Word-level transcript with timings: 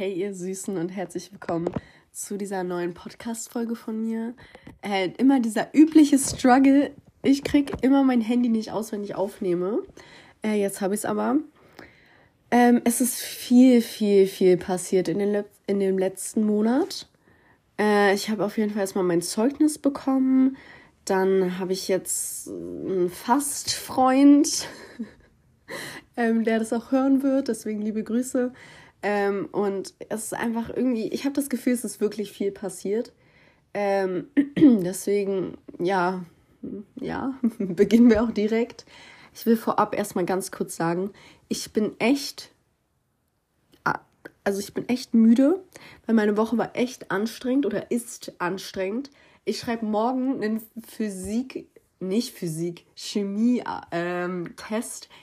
Hey 0.00 0.14
ihr 0.14 0.32
Süßen 0.32 0.78
und 0.78 0.88
herzlich 0.88 1.30
willkommen 1.30 1.68
zu 2.10 2.38
dieser 2.38 2.64
neuen 2.64 2.94
Podcast-Folge 2.94 3.76
von 3.76 4.00
mir. 4.00 4.32
Äh, 4.80 5.10
immer 5.18 5.40
dieser 5.40 5.74
übliche 5.74 6.18
Struggle. 6.18 6.92
Ich 7.22 7.44
krieg 7.44 7.70
immer 7.82 8.02
mein 8.02 8.22
Handy 8.22 8.48
nicht 8.48 8.72
aus, 8.72 8.92
wenn 8.92 9.04
ich 9.04 9.14
aufnehme. 9.14 9.82
Äh, 10.42 10.58
jetzt 10.58 10.80
habe 10.80 10.94
ich 10.94 11.00
es 11.00 11.04
aber. 11.04 11.36
Ähm, 12.50 12.80
es 12.84 13.02
ist 13.02 13.16
viel, 13.16 13.82
viel, 13.82 14.26
viel 14.26 14.56
passiert 14.56 15.06
in, 15.08 15.18
den 15.18 15.44
in 15.66 15.80
dem 15.80 15.98
letzten 15.98 16.46
Monat. 16.46 17.06
Äh, 17.78 18.14
ich 18.14 18.30
habe 18.30 18.46
auf 18.46 18.56
jeden 18.56 18.70
Fall 18.70 18.80
erstmal 18.80 19.04
mein 19.04 19.20
Zeugnis 19.20 19.76
bekommen. 19.76 20.56
Dann 21.04 21.58
habe 21.58 21.74
ich 21.74 21.88
jetzt 21.88 22.48
einen 22.48 23.10
Fastfreund, 23.10 24.66
ähm, 26.16 26.42
der 26.44 26.58
das 26.58 26.72
auch 26.72 26.90
hören 26.90 27.22
wird. 27.22 27.48
Deswegen 27.48 27.82
liebe 27.82 28.02
Grüße. 28.02 28.54
Ähm, 29.02 29.48
und 29.52 29.94
es 30.08 30.24
ist 30.24 30.34
einfach 30.34 30.68
irgendwie, 30.68 31.08
ich 31.08 31.24
habe 31.24 31.34
das 31.34 31.48
Gefühl, 31.48 31.72
es 31.72 31.84
ist 31.84 32.00
wirklich 32.00 32.32
viel 32.32 32.52
passiert. 32.52 33.12
Ähm, 33.72 34.28
deswegen, 34.56 35.56
ja, 35.78 36.24
ja, 36.96 37.34
beginnen 37.58 38.10
wir 38.10 38.22
auch 38.22 38.30
direkt. 38.30 38.84
Ich 39.34 39.46
will 39.46 39.56
vorab 39.56 39.96
erstmal 39.96 40.26
ganz 40.26 40.50
kurz 40.50 40.76
sagen, 40.76 41.12
ich 41.48 41.72
bin 41.72 41.98
echt, 41.98 42.52
also 44.44 44.60
ich 44.60 44.74
bin 44.74 44.88
echt 44.88 45.14
müde, 45.14 45.62
weil 46.06 46.14
meine 46.14 46.36
Woche 46.36 46.58
war 46.58 46.76
echt 46.76 47.10
anstrengend 47.10 47.66
oder 47.66 47.90
ist 47.90 48.32
anstrengend. 48.38 49.10
Ich 49.44 49.60
schreibe 49.60 49.86
morgen 49.86 50.42
einen 50.42 50.62
Physik, 50.86 51.68
nicht 52.00 52.34
Physik, 52.34 52.86
Chemie-Test. 52.96 53.64
Ähm, 53.92 54.54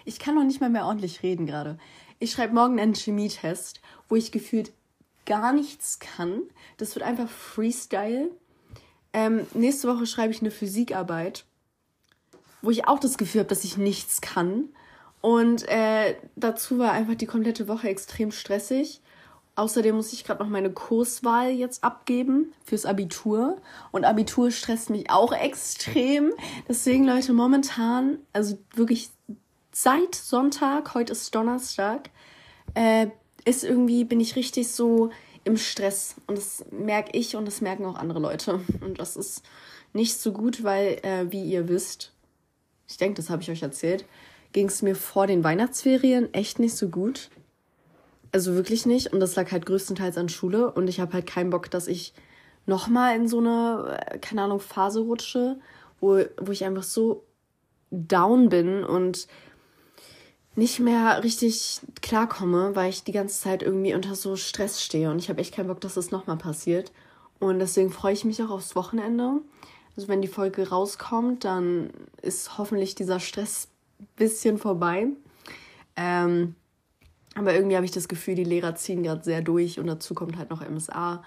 ich 0.05 0.19
kann 0.19 0.35
noch 0.35 0.43
nicht 0.43 0.61
mal 0.61 0.69
mehr 0.69 0.85
ordentlich 0.85 1.23
reden 1.23 1.45
gerade. 1.45 1.77
Ich 2.19 2.31
schreibe 2.31 2.53
morgen 2.53 2.79
einen 2.79 2.95
Chemietest, 2.95 3.81
wo 4.09 4.15
ich 4.15 4.31
gefühlt 4.31 4.71
gar 5.25 5.53
nichts 5.53 5.99
kann. 5.99 6.41
Das 6.77 6.95
wird 6.95 7.05
einfach 7.05 7.29
Freestyle. 7.29 8.31
Ähm, 9.13 9.45
nächste 9.53 9.87
Woche 9.87 10.05
schreibe 10.05 10.33
ich 10.33 10.41
eine 10.41 10.51
Physikarbeit, 10.51 11.45
wo 12.61 12.71
ich 12.71 12.87
auch 12.87 12.99
das 12.99 13.17
Gefühl 13.17 13.39
habe, 13.39 13.49
dass 13.49 13.63
ich 13.63 13.77
nichts 13.77 14.21
kann. 14.21 14.69
Und 15.21 15.67
äh, 15.67 16.15
dazu 16.35 16.79
war 16.79 16.91
einfach 16.91 17.15
die 17.15 17.25
komplette 17.25 17.67
Woche 17.67 17.89
extrem 17.89 18.31
stressig. 18.31 19.01
Außerdem 19.55 19.95
muss 19.95 20.13
ich 20.13 20.23
gerade 20.23 20.43
noch 20.43 20.49
meine 20.49 20.71
Kurswahl 20.71 21.49
jetzt 21.49 21.83
abgeben 21.83 22.53
fürs 22.63 22.85
Abitur. 22.85 23.57
Und 23.91 24.05
Abitur 24.05 24.51
stresst 24.51 24.91
mich 24.91 25.09
auch 25.09 25.33
extrem. 25.33 26.31
Deswegen, 26.69 27.05
Leute, 27.05 27.33
momentan, 27.33 28.19
also 28.33 28.59
wirklich 28.75 29.09
seit 29.79 30.15
Sonntag, 30.15 30.95
heute 30.95 31.11
ist 31.11 31.35
Donnerstag, 31.35 32.09
äh, 32.73 33.07
ist 33.45 33.63
irgendwie, 33.63 34.05
bin 34.05 34.19
ich 34.19 34.35
richtig 34.35 34.69
so 34.69 35.11
im 35.43 35.55
Stress. 35.55 36.15
Und 36.25 36.39
das 36.39 36.65
merke 36.71 37.15
ich 37.15 37.35
und 37.35 37.45
das 37.45 37.61
merken 37.61 37.85
auch 37.85 37.95
andere 37.95 38.19
Leute. 38.19 38.59
Und 38.81 38.99
das 38.99 39.15
ist 39.15 39.43
nicht 39.93 40.19
so 40.19 40.31
gut, 40.33 40.63
weil, 40.63 40.99
äh, 41.03 41.31
wie 41.31 41.43
ihr 41.43 41.69
wisst, 41.69 42.11
ich 42.87 42.97
denke, 42.97 43.17
das 43.17 43.29
habe 43.29 43.43
ich 43.43 43.51
euch 43.51 43.61
erzählt, 43.61 44.05
ging 44.51 44.65
es 44.65 44.81
mir 44.81 44.95
vor 44.95 45.27
den 45.27 45.43
Weihnachtsferien 45.43 46.33
echt 46.33 46.57
nicht 46.57 46.75
so 46.75 46.89
gut. 46.89 47.29
Also 48.31 48.55
wirklich 48.55 48.87
nicht. 48.87 49.13
Und 49.13 49.19
das 49.19 49.35
lag 49.35 49.51
halt 49.51 49.67
größtenteils 49.67 50.17
an 50.17 50.27
Schule. 50.27 50.71
Und 50.71 50.87
ich 50.87 50.99
habe 50.99 51.13
halt 51.13 51.27
keinen 51.27 51.51
Bock, 51.51 51.69
dass 51.69 51.87
ich 51.87 52.15
nochmal 52.65 53.15
in 53.15 53.27
so 53.27 53.37
eine, 53.37 53.99
äh, 54.07 54.17
keine 54.17 54.41
Ahnung, 54.41 54.59
Phase 54.59 55.01
rutsche, 55.01 55.59
wo, 55.99 56.19
wo 56.41 56.51
ich 56.51 56.65
einfach 56.65 56.83
so 56.83 57.27
down 57.91 58.49
bin 58.49 58.83
und 58.83 59.27
nicht 60.57 60.79
mehr 60.79 61.23
richtig 61.23 61.81
klarkomme, 62.01 62.75
weil 62.75 62.89
ich 62.89 63.03
die 63.03 63.11
ganze 63.11 63.39
Zeit 63.39 63.61
irgendwie 63.61 63.93
unter 63.93 64.15
so 64.15 64.35
Stress 64.35 64.83
stehe 64.83 65.11
und 65.11 65.19
ich 65.19 65.29
habe 65.29 65.39
echt 65.39 65.53
keinen 65.53 65.67
Bock, 65.67 65.79
dass 65.81 65.93
das 65.93 66.09
nochmal 66.09 66.37
passiert. 66.37 66.91
Und 67.39 67.59
deswegen 67.59 67.91
freue 67.91 68.13
ich 68.13 68.25
mich 68.25 68.41
auch 68.41 68.49
aufs 68.49 68.75
Wochenende. 68.75 69.41
Also 69.95 70.07
wenn 70.07 70.21
die 70.21 70.27
Folge 70.27 70.69
rauskommt, 70.69 71.43
dann 71.43 71.91
ist 72.23 72.57
hoffentlich 72.57 72.95
dieser 72.95 73.19
Stress 73.19 73.67
ein 73.99 74.07
bisschen 74.15 74.57
vorbei. 74.57 75.09
Ähm, 75.95 76.55
aber 77.35 77.53
irgendwie 77.53 77.75
habe 77.75 77.85
ich 77.85 77.91
das 77.91 78.07
Gefühl, 78.07 78.33
die 78.33 78.43
Lehrer 78.43 78.73
ziehen 78.73 79.03
gerade 79.03 79.23
sehr 79.23 79.43
durch 79.43 79.79
und 79.79 79.85
dazu 79.85 80.15
kommt 80.15 80.37
halt 80.37 80.49
noch 80.49 80.67
MSA. 80.67 81.23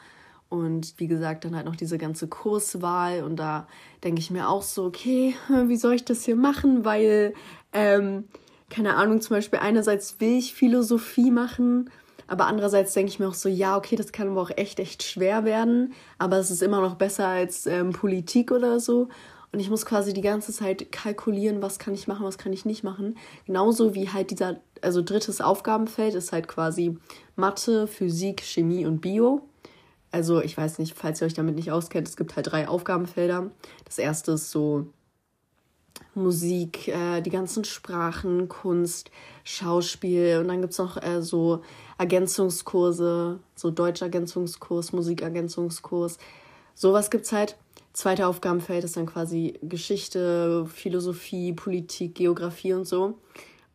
Und 0.49 0.95
wie 0.99 1.07
gesagt, 1.07 1.45
dann 1.45 1.55
halt 1.55 1.67
noch 1.67 1.77
diese 1.77 1.99
ganze 1.99 2.27
Kurswahl. 2.27 3.23
Und 3.23 3.37
da 3.37 3.69
denke 4.03 4.21
ich 4.21 4.33
mir 4.33 4.49
auch 4.49 4.63
so, 4.63 4.87
okay, 4.87 5.37
wie 5.67 5.77
soll 5.77 5.95
ich 5.95 6.05
das 6.05 6.25
hier 6.25 6.35
machen? 6.35 6.85
Weil 6.85 7.35
ähm, 7.73 8.25
keine 8.71 8.97
Ahnung, 8.97 9.21
zum 9.21 9.37
Beispiel 9.37 9.59
einerseits 9.59 10.21
will 10.21 10.39
ich 10.39 10.55
Philosophie 10.55 11.31
machen, 11.31 11.91
aber 12.27 12.47
andererseits 12.47 12.95
denke 12.95 13.11
ich 13.11 13.19
mir 13.19 13.29
auch 13.29 13.35
so, 13.35 13.49
ja, 13.49 13.77
okay, 13.77 13.97
das 13.97 14.13
kann 14.13 14.29
aber 14.29 14.41
auch 14.41 14.53
echt, 14.57 14.79
echt 14.79 15.03
schwer 15.03 15.45
werden, 15.45 15.93
aber 16.19 16.39
es 16.39 16.51
ist 16.51 16.63
immer 16.63 16.81
noch 16.81 16.95
besser 16.95 17.27
als 17.27 17.67
ähm, 17.67 17.91
Politik 17.91 18.53
oder 18.53 18.79
so. 18.81 19.09
Und 19.53 19.59
ich 19.59 19.69
muss 19.69 19.85
quasi 19.85 20.13
die 20.13 20.21
ganze 20.21 20.53
Zeit 20.53 20.93
kalkulieren, 20.93 21.61
was 21.61 21.81
kann 21.81 21.93
ich 21.93 22.07
machen, 22.07 22.25
was 22.25 22.39
kann 22.39 22.53
ich 22.53 22.65
nicht 22.65 22.85
machen. 22.85 23.17
Genauso 23.47 23.95
wie 23.95 24.09
halt 24.09 24.31
dieser, 24.31 24.61
also 24.81 25.03
drittes 25.03 25.41
Aufgabenfeld 25.41 26.15
ist 26.15 26.31
halt 26.31 26.47
quasi 26.47 26.97
Mathe, 27.35 27.89
Physik, 27.89 28.43
Chemie 28.43 28.87
und 28.87 29.01
Bio. 29.01 29.49
Also 30.13 30.41
ich 30.41 30.57
weiß 30.57 30.79
nicht, 30.79 30.97
falls 30.97 31.21
ihr 31.21 31.27
euch 31.27 31.35
damit 31.35 31.57
nicht 31.57 31.73
auskennt, 31.73 32.07
es 32.07 32.17
gibt 32.17 32.37
halt 32.37 32.53
drei 32.53 32.69
Aufgabenfelder. 32.69 33.51
Das 33.85 33.99
erste 33.99 34.33
ist 34.33 34.53
so 34.53 34.87
Musik, 36.15 36.89
äh, 36.89 37.21
die 37.21 37.31
ganzen 37.31 37.65
Sprachen, 37.65 38.49
Kunst, 38.49 39.11
Schauspiel 39.45 40.39
und 40.41 40.49
dann 40.49 40.61
gibt 40.61 40.73
es 40.73 40.79
noch 40.79 41.03
äh, 41.03 41.23
so 41.23 41.63
Ergänzungskurse, 41.99 43.39
so 43.55 43.71
Deutschergänzungskurs, 43.71 44.93
Musikergänzungskurs. 44.93 46.19
Sowas 46.75 47.11
gibt 47.11 47.27
es 47.27 47.33
halt. 47.33 47.57
Zweite 47.93 48.27
Aufgabenfeld 48.27 48.85
ist 48.85 48.97
dann 48.97 49.07
quasi 49.07 49.59
Geschichte, 49.63 50.67
Philosophie, 50.67 51.53
Politik, 51.53 52.15
Geografie 52.15 52.73
und 52.73 52.87
so. 52.87 53.19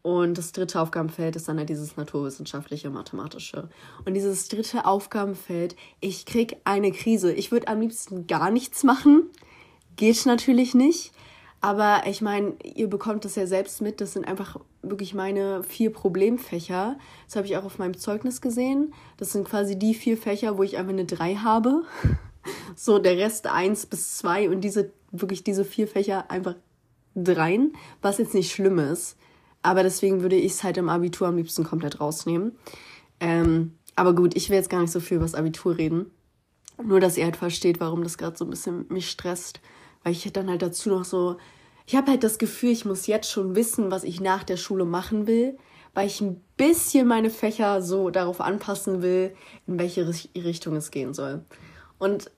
Und 0.05 0.37
das 0.37 0.51
dritte 0.51 0.79
Aufgabenfeld 0.79 1.35
ist 1.35 1.47
dann 1.47 1.57
halt 1.57 1.69
dieses 1.69 1.97
naturwissenschaftliche, 1.97 2.91
mathematische. 2.91 3.69
Und 4.05 4.13
dieses 4.13 4.47
dritte 4.47 4.85
Aufgabenfeld, 4.85 5.75
ich 5.99 6.27
krieg 6.27 6.57
eine 6.63 6.91
Krise. 6.91 7.33
Ich 7.33 7.51
würde 7.51 7.67
am 7.67 7.81
liebsten 7.81 8.27
gar 8.27 8.51
nichts 8.51 8.83
machen. 8.83 9.23
Geht 9.95 10.25
natürlich 10.27 10.75
nicht. 10.75 11.11
Aber 11.65 12.03
ich 12.05 12.21
meine, 12.21 12.53
ihr 12.63 12.87
bekommt 12.87 13.25
das 13.25 13.33
ja 13.33 13.47
selbst 13.47 13.81
mit. 13.81 13.99
Das 13.99 14.13
sind 14.13 14.27
einfach 14.27 14.57
wirklich 14.83 15.15
meine 15.15 15.63
vier 15.63 15.91
Problemfächer. 15.91 16.95
Das 17.25 17.35
habe 17.35 17.47
ich 17.47 17.57
auch 17.57 17.63
auf 17.63 17.79
meinem 17.79 17.97
Zeugnis 17.97 18.39
gesehen. 18.39 18.93
Das 19.17 19.31
sind 19.31 19.49
quasi 19.49 19.75
die 19.75 19.95
vier 19.95 20.15
Fächer, 20.15 20.59
wo 20.59 20.63
ich 20.63 20.77
einfach 20.77 20.93
eine 20.93 21.05
3 21.05 21.37
habe. 21.37 21.81
So, 22.75 22.99
der 22.99 23.17
Rest 23.17 23.47
1 23.47 23.87
bis 23.87 24.17
2 24.17 24.51
und 24.51 24.61
diese, 24.61 24.93
wirklich 25.11 25.43
diese 25.43 25.65
vier 25.65 25.87
Fächer 25.87 26.29
einfach 26.29 26.53
dreien, 27.15 27.73
was 28.03 28.19
jetzt 28.19 28.35
nicht 28.35 28.51
schlimm 28.51 28.77
ist. 28.77 29.17
Aber 29.63 29.81
deswegen 29.81 30.21
würde 30.21 30.35
ich 30.35 30.51
es 30.51 30.63
halt 30.63 30.77
im 30.77 30.87
Abitur 30.87 31.27
am 31.27 31.37
liebsten 31.37 31.63
komplett 31.63 31.99
rausnehmen. 31.99 32.55
Ähm, 33.19 33.79
aber 33.95 34.13
gut, 34.13 34.35
ich 34.35 34.51
will 34.51 34.57
jetzt 34.57 34.69
gar 34.69 34.81
nicht 34.81 34.91
so 34.91 34.99
viel 34.99 35.17
über 35.17 35.25
das 35.25 35.33
Abitur 35.33 35.75
reden. 35.75 36.11
Nur, 36.83 36.99
dass 36.99 37.17
ihr 37.17 37.23
halt 37.23 37.37
versteht, 37.37 37.79
warum 37.79 38.03
das 38.03 38.19
gerade 38.19 38.37
so 38.37 38.45
ein 38.45 38.51
bisschen 38.51 38.85
mich 38.89 39.09
stresst. 39.09 39.59
Weil 40.03 40.11
ich 40.11 40.31
dann 40.31 40.51
halt 40.51 40.61
dazu 40.61 40.89
noch 40.89 41.03
so 41.03 41.37
ich 41.85 41.95
habe 41.95 42.11
halt 42.11 42.23
das 42.23 42.37
Gefühl, 42.37 42.71
ich 42.71 42.85
muss 42.85 43.07
jetzt 43.07 43.29
schon 43.29 43.55
wissen, 43.55 43.91
was 43.91 44.03
ich 44.03 44.19
nach 44.19 44.43
der 44.43 44.57
Schule 44.57 44.85
machen 44.85 45.27
will, 45.27 45.57
weil 45.93 46.07
ich 46.07 46.19
ein 46.21 46.43
bisschen 46.57 47.07
meine 47.07 47.29
Fächer 47.29 47.81
so 47.81 48.09
darauf 48.09 48.41
anpassen 48.41 49.01
will, 49.01 49.35
in 49.67 49.79
welche 49.79 50.07
Richtung 50.07 50.75
es 50.75 50.91
gehen 50.91 51.13
soll. 51.13 51.45
Und 51.97 52.31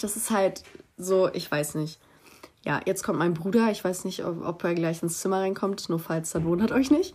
das 0.00 0.16
ist 0.16 0.30
halt 0.30 0.62
so, 0.96 1.28
ich 1.32 1.50
weiß 1.50 1.74
nicht. 1.74 2.00
Ja, 2.64 2.80
jetzt 2.84 3.04
kommt 3.04 3.18
mein 3.18 3.34
Bruder. 3.34 3.70
Ich 3.70 3.84
weiß 3.84 4.04
nicht, 4.04 4.24
ob, 4.24 4.44
ob 4.44 4.64
er 4.64 4.74
gleich 4.74 5.02
ins 5.02 5.20
Zimmer 5.20 5.40
reinkommt, 5.40 5.88
nur 5.88 6.00
falls, 6.00 6.30
dann 6.30 6.44
wundert 6.44 6.72
euch 6.72 6.90
nicht. 6.90 7.14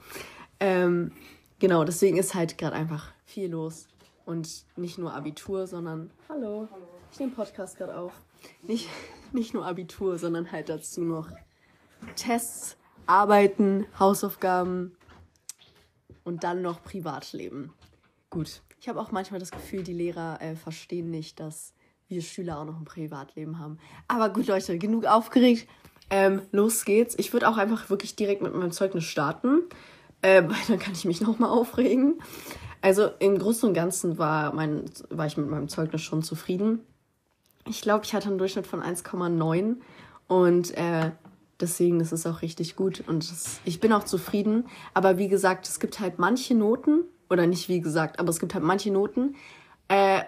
Ähm, 0.59 1.11
genau, 1.59 1.83
deswegen 1.83 2.17
ist 2.17 2.35
halt 2.35 2.57
gerade 2.57 2.75
einfach 2.75 3.11
viel 3.25 3.51
los. 3.51 3.87
Und 4.25 4.65
nicht 4.77 4.97
nur 4.97 5.13
Abitur, 5.13 5.67
sondern. 5.67 6.11
Hallo. 6.29 6.67
Hallo. 6.71 6.87
Ich 7.11 7.19
nehme 7.19 7.31
Podcast 7.33 7.77
gerade 7.77 7.97
auf. 7.97 8.13
Nicht, 8.63 8.89
nicht 9.33 9.53
nur 9.53 9.65
Abitur, 9.65 10.17
sondern 10.17 10.51
halt 10.51 10.69
dazu 10.69 11.01
noch 11.01 11.29
Tests, 12.15 12.77
Arbeiten, 13.05 13.85
Hausaufgaben 13.99 14.95
und 16.23 16.43
dann 16.43 16.61
noch 16.61 16.83
Privatleben. 16.83 17.73
Gut, 18.29 18.61
ich 18.79 18.87
habe 18.87 18.99
auch 18.99 19.11
manchmal 19.11 19.39
das 19.39 19.51
Gefühl, 19.51 19.83
die 19.83 19.93
Lehrer 19.93 20.41
äh, 20.41 20.55
verstehen 20.55 21.11
nicht, 21.11 21.39
dass 21.39 21.73
wir 22.07 22.21
Schüler 22.21 22.59
auch 22.59 22.65
noch 22.65 22.77
ein 22.77 22.85
Privatleben 22.85 23.59
haben. 23.59 23.77
Aber 24.07 24.29
gut, 24.29 24.47
Leute, 24.47 24.77
genug 24.77 25.05
aufgeregt. 25.05 25.67
Ähm, 26.09 26.41
los 26.51 26.83
geht's. 26.83 27.15
Ich 27.17 27.31
würde 27.31 27.47
auch 27.47 27.57
einfach 27.57 27.89
wirklich 27.89 28.15
direkt 28.15 28.41
mit 28.41 28.53
meinem 28.53 28.71
Zeugnis 28.71 29.05
starten, 29.05 29.61
äh, 30.21 30.43
weil 30.47 30.57
dann 30.67 30.79
kann 30.79 30.93
ich 30.93 31.05
mich 31.05 31.21
nochmal 31.21 31.49
aufregen. 31.49 32.21
Also 32.81 33.09
im 33.19 33.37
Großen 33.37 33.69
und 33.69 33.75
Ganzen 33.75 34.17
war, 34.17 34.53
mein, 34.53 34.85
war 35.09 35.27
ich 35.27 35.37
mit 35.37 35.49
meinem 35.49 35.69
Zeugnis 35.69 36.01
schon 36.01 36.23
zufrieden 36.23 36.81
ich 37.67 37.81
glaube, 37.81 38.05
ich 38.05 38.13
hatte 38.13 38.29
einen 38.29 38.37
Durchschnitt 38.37 38.67
von 38.67 38.81
1,9 38.81 39.77
und 40.27 40.71
äh, 40.77 41.11
deswegen 41.59 41.99
ist 41.99 42.11
es 42.11 42.25
auch 42.25 42.41
richtig 42.41 42.75
gut 42.75 43.03
und 43.07 43.29
das, 43.29 43.59
ich 43.65 43.79
bin 43.79 43.93
auch 43.93 44.03
zufrieden. 44.03 44.67
Aber 44.93 45.17
wie 45.17 45.27
gesagt, 45.27 45.67
es 45.67 45.79
gibt 45.79 45.99
halt 45.99 46.19
manche 46.19 46.55
Noten 46.55 47.03
oder 47.29 47.47
nicht 47.47 47.69
wie 47.69 47.81
gesagt, 47.81 48.19
aber 48.19 48.29
es 48.29 48.39
gibt 48.39 48.53
halt 48.53 48.63
manche 48.63 48.91
Noten, 48.91 49.35
äh, 49.87 50.21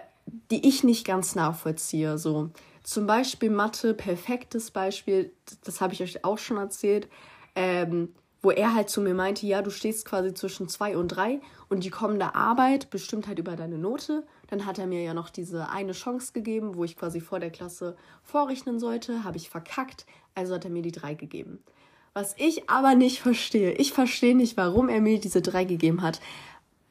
die 0.50 0.66
ich 0.66 0.84
nicht 0.84 1.06
ganz 1.06 1.34
nachvollziehe. 1.34 2.18
So 2.18 2.50
zum 2.82 3.06
Beispiel 3.06 3.50
Mathe, 3.50 3.94
perfektes 3.94 4.70
Beispiel, 4.70 5.32
das 5.64 5.80
habe 5.80 5.94
ich 5.94 6.02
euch 6.02 6.24
auch 6.24 6.38
schon 6.38 6.56
erzählt, 6.56 7.08
ähm, 7.54 8.14
wo 8.42 8.50
er 8.50 8.74
halt 8.74 8.90
zu 8.90 9.00
mir 9.00 9.14
meinte, 9.14 9.46
ja, 9.46 9.62
du 9.62 9.70
stehst 9.70 10.04
quasi 10.04 10.34
zwischen 10.34 10.68
zwei 10.68 10.96
und 10.96 11.08
drei 11.08 11.40
und 11.68 11.82
die 11.82 11.90
kommende 11.90 12.34
Arbeit 12.34 12.90
bestimmt 12.90 13.26
halt 13.26 13.38
über 13.38 13.56
deine 13.56 13.78
Note. 13.78 14.24
Dann 14.48 14.66
hat 14.66 14.78
er 14.78 14.86
mir 14.86 15.02
ja 15.02 15.14
noch 15.14 15.30
diese 15.30 15.68
eine 15.70 15.92
Chance 15.92 16.32
gegeben, 16.32 16.76
wo 16.76 16.84
ich 16.84 16.96
quasi 16.96 17.20
vor 17.20 17.40
der 17.40 17.50
Klasse 17.50 17.96
vorrechnen 18.22 18.78
sollte, 18.78 19.24
habe 19.24 19.36
ich 19.36 19.50
verkackt, 19.50 20.06
also 20.34 20.54
hat 20.54 20.64
er 20.64 20.70
mir 20.70 20.82
die 20.82 20.92
drei 20.92 21.14
gegeben. 21.14 21.58
Was 22.12 22.34
ich 22.38 22.70
aber 22.70 22.94
nicht 22.94 23.20
verstehe, 23.20 23.72
ich 23.72 23.92
verstehe 23.92 24.36
nicht, 24.36 24.56
warum 24.56 24.88
er 24.88 25.00
mir 25.00 25.18
diese 25.18 25.42
drei 25.42 25.64
gegeben 25.64 26.02
hat 26.02 26.20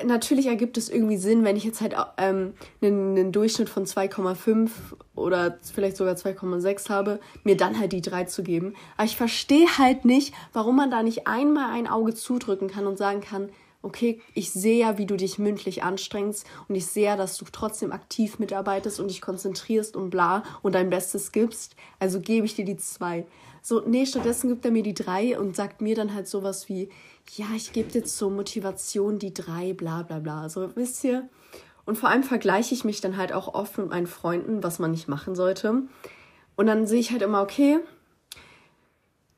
natürlich 0.03 0.47
ergibt 0.47 0.77
es 0.77 0.89
irgendwie 0.89 1.17
Sinn, 1.17 1.43
wenn 1.43 1.55
ich 1.55 1.63
jetzt 1.63 1.81
halt 1.81 1.95
ähm, 2.17 2.53
einen, 2.81 3.17
einen 3.17 3.31
Durchschnitt 3.31 3.69
von 3.69 3.85
2,5 3.85 4.69
oder 5.15 5.57
vielleicht 5.61 5.97
sogar 5.97 6.15
2,6 6.15 6.89
habe, 6.89 7.19
mir 7.43 7.57
dann 7.57 7.79
halt 7.79 7.93
die 7.93 8.01
3 8.01 8.25
zu 8.25 8.43
geben. 8.43 8.73
Aber 8.97 9.05
ich 9.05 9.15
verstehe 9.15 9.67
halt 9.77 10.05
nicht, 10.05 10.33
warum 10.51 10.75
man 10.75 10.91
da 10.91 11.03
nicht 11.03 11.27
einmal 11.27 11.71
ein 11.71 11.87
Auge 11.87 12.13
zudrücken 12.13 12.69
kann 12.69 12.87
und 12.87 12.97
sagen 12.97 13.21
kann, 13.21 13.49
okay, 13.83 14.19
ich 14.33 14.51
sehe 14.51 14.79
ja, 14.79 14.97
wie 14.97 15.05
du 15.05 15.15
dich 15.15 15.37
mündlich 15.37 15.83
anstrengst 15.83 16.47
und 16.67 16.75
ich 16.75 16.87
sehe 16.87 17.05
ja, 17.05 17.15
dass 17.15 17.37
du 17.37 17.45
trotzdem 17.51 17.91
aktiv 17.91 18.39
mitarbeitest 18.39 18.99
und 18.99 19.09
dich 19.09 19.21
konzentrierst 19.21 19.95
und 19.95 20.09
bla 20.09 20.43
und 20.63 20.73
dein 20.73 20.89
Bestes 20.89 21.31
gibst. 21.31 21.75
Also 21.99 22.19
gebe 22.19 22.45
ich 22.45 22.55
dir 22.55 22.65
die 22.65 22.77
2. 22.77 23.25
So, 23.61 23.81
nee, 23.85 24.05
stattdessen 24.05 24.49
gibt 24.49 24.65
er 24.65 24.71
mir 24.71 24.83
die 24.83 24.93
3 24.93 25.39
und 25.39 25.55
sagt 25.55 25.81
mir 25.81 25.95
dann 25.95 26.13
halt 26.13 26.27
sowas 26.27 26.67
wie, 26.67 26.89
ja, 27.35 27.45
ich 27.55 27.71
gebe 27.73 27.91
dir 27.91 28.03
zur 28.03 28.31
Motivation 28.31 29.19
die 29.19 29.33
drei, 29.33 29.73
bla 29.73 30.03
bla 30.03 30.19
bla. 30.19 30.49
So, 30.49 30.75
wisst 30.75 31.03
ihr? 31.03 31.29
Und 31.85 31.97
vor 31.97 32.09
allem 32.09 32.23
vergleiche 32.23 32.73
ich 32.73 32.83
mich 32.83 33.01
dann 33.01 33.17
halt 33.17 33.33
auch 33.33 33.53
oft 33.53 33.77
mit 33.77 33.89
meinen 33.89 34.07
Freunden, 34.07 34.63
was 34.63 34.79
man 34.79 34.91
nicht 34.91 35.07
machen 35.07 35.35
sollte. 35.35 35.83
Und 36.55 36.67
dann 36.67 36.87
sehe 36.87 36.99
ich 36.99 37.11
halt 37.11 37.21
immer, 37.21 37.41
okay, 37.41 37.79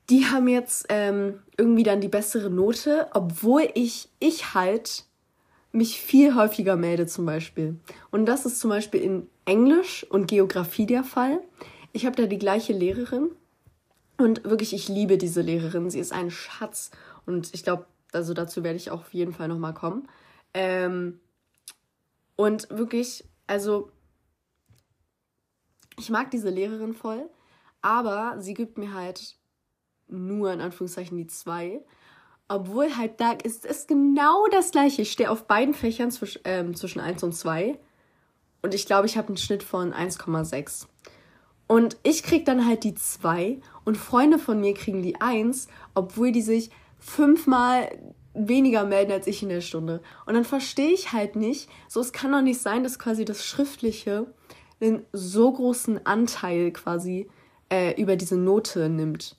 die 0.10 0.26
haben 0.26 0.48
jetzt 0.48 0.86
ähm, 0.90 1.42
irgendwie 1.58 1.84
dann 1.84 2.02
die 2.02 2.08
bessere 2.08 2.50
Note, 2.50 3.08
obwohl 3.14 3.68
ich, 3.74 4.10
ich 4.20 4.54
halt 4.54 5.06
mich 5.72 6.00
viel 6.00 6.36
häufiger 6.36 6.76
melde 6.76 7.06
zum 7.06 7.26
Beispiel. 7.26 7.80
Und 8.12 8.26
das 8.26 8.46
ist 8.46 8.60
zum 8.60 8.70
Beispiel 8.70 9.02
in 9.02 9.30
Englisch 9.46 10.06
und 10.10 10.28
Geografie 10.28 10.86
der 10.86 11.04
Fall. 11.04 11.42
Ich 11.92 12.06
habe 12.06 12.16
da 12.16 12.28
die 12.28 12.40
gleiche 12.40 12.74
Lehrerin 12.74 13.30
und 14.18 14.44
wirklich, 14.44 14.74
ich 14.74 14.88
liebe 14.88 15.18
diese 15.18 15.42
Lehrerin. 15.42 15.90
Sie 15.90 16.00
ist 16.00 16.14
ein 16.14 16.32
Schatz 16.32 16.92
und 17.26 17.54
ich 17.54 17.64
glaube, 17.64 17.86
also 18.14 18.34
dazu 18.34 18.64
werde 18.64 18.78
ich 18.78 18.92
auch 18.92 19.02
auf 19.02 19.14
jeden 19.14 19.34
Fall 19.34 19.48
nochmal 19.48 19.74
kommen. 19.74 20.08
Ähm, 20.54 21.20
und 22.36 22.70
wirklich, 22.70 23.26
also 23.48 23.92
ich 25.98 26.10
mag 26.10 26.32
diese 26.32 26.50
Lehrerin 26.50 26.94
voll, 26.94 27.30
aber 27.82 28.36
sie 28.40 28.54
gibt 28.54 28.78
mir 28.78 28.94
halt 28.94 29.36
nur 30.08 30.52
in 30.54 30.62
Anführungszeichen 30.62 31.18
die 31.18 31.28
zwei. 31.28 31.82
Obwohl 32.48 32.96
halt 32.96 33.20
da 33.20 33.32
ist 33.32 33.66
es 33.66 33.88
genau 33.88 34.46
das 34.52 34.72
gleiche. 34.72 35.02
Ich 35.02 35.12
stehe 35.12 35.32
auf 35.32 35.48
beiden 35.48 35.74
Fächern 35.74 36.12
zwisch, 36.12 36.40
ähm, 36.44 36.76
zwischen 36.76 37.00
1 37.00 37.24
und 37.24 37.34
2. 37.34 37.80
Und 38.62 38.74
ich 38.74 38.86
glaube, 38.86 39.08
ich 39.08 39.18
habe 39.18 39.30
einen 39.30 39.38
Schnitt 39.38 39.64
von 39.64 39.94
1,6. 39.94 40.88
Und 41.68 41.98
ich 42.04 42.22
kriege 42.22 42.44
dann 42.44 42.68
halt 42.68 42.84
die 42.84 42.94
2 42.94 43.60
und 43.84 43.98
Freunde 43.98 44.38
von 44.38 44.60
mir 44.60 44.76
kriegen 44.76 45.02
die 45.02 45.20
1, 45.20 45.68
obwohl 45.96 46.32
die 46.32 46.44
sich 46.44 46.70
fünfmal 47.00 47.90
weniger 48.36 48.86
melden 48.86 49.12
als 49.12 49.28
ich 49.28 49.42
in 49.42 49.50
der 49.50 49.62
Stunde. 49.62 50.02
Und 50.26 50.36
dann 50.36 50.44
verstehe 50.44 50.92
ich 50.92 51.14
halt 51.14 51.36
nicht, 51.36 51.70
so 51.88 52.00
es 52.00 52.12
kann 52.12 52.32
doch 52.32 52.42
nicht 52.42 52.62
sein, 52.62 52.84
dass 52.84 53.00
quasi 53.00 53.26
das 53.26 53.46
Schriftliche 53.46 54.28
einen 54.80 55.06
so 55.14 55.52
großen 55.52 56.06
Anteil 56.06 56.72
quasi 56.72 57.30
äh, 57.72 58.00
über 58.00 58.16
diese 58.16 58.38
Note 58.38 58.90
nimmt. 58.90 59.38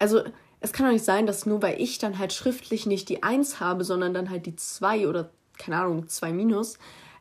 Also 0.00 0.22
es 0.58 0.72
kann 0.72 0.86
doch 0.86 0.92
nicht 0.92 1.04
sein, 1.04 1.26
dass 1.26 1.46
nur 1.46 1.62
weil 1.62 1.80
ich 1.80 1.98
dann 1.98 2.18
halt 2.18 2.32
schriftlich 2.32 2.86
nicht 2.86 3.08
die 3.08 3.22
1 3.22 3.60
habe, 3.60 3.84
sondern 3.84 4.12
dann 4.12 4.30
halt 4.30 4.46
die 4.46 4.56
2 4.56 5.06
oder 5.06 5.30
keine 5.58 5.76
Ahnung, 5.76 6.08
2 6.08 6.32
minus, 6.32 6.78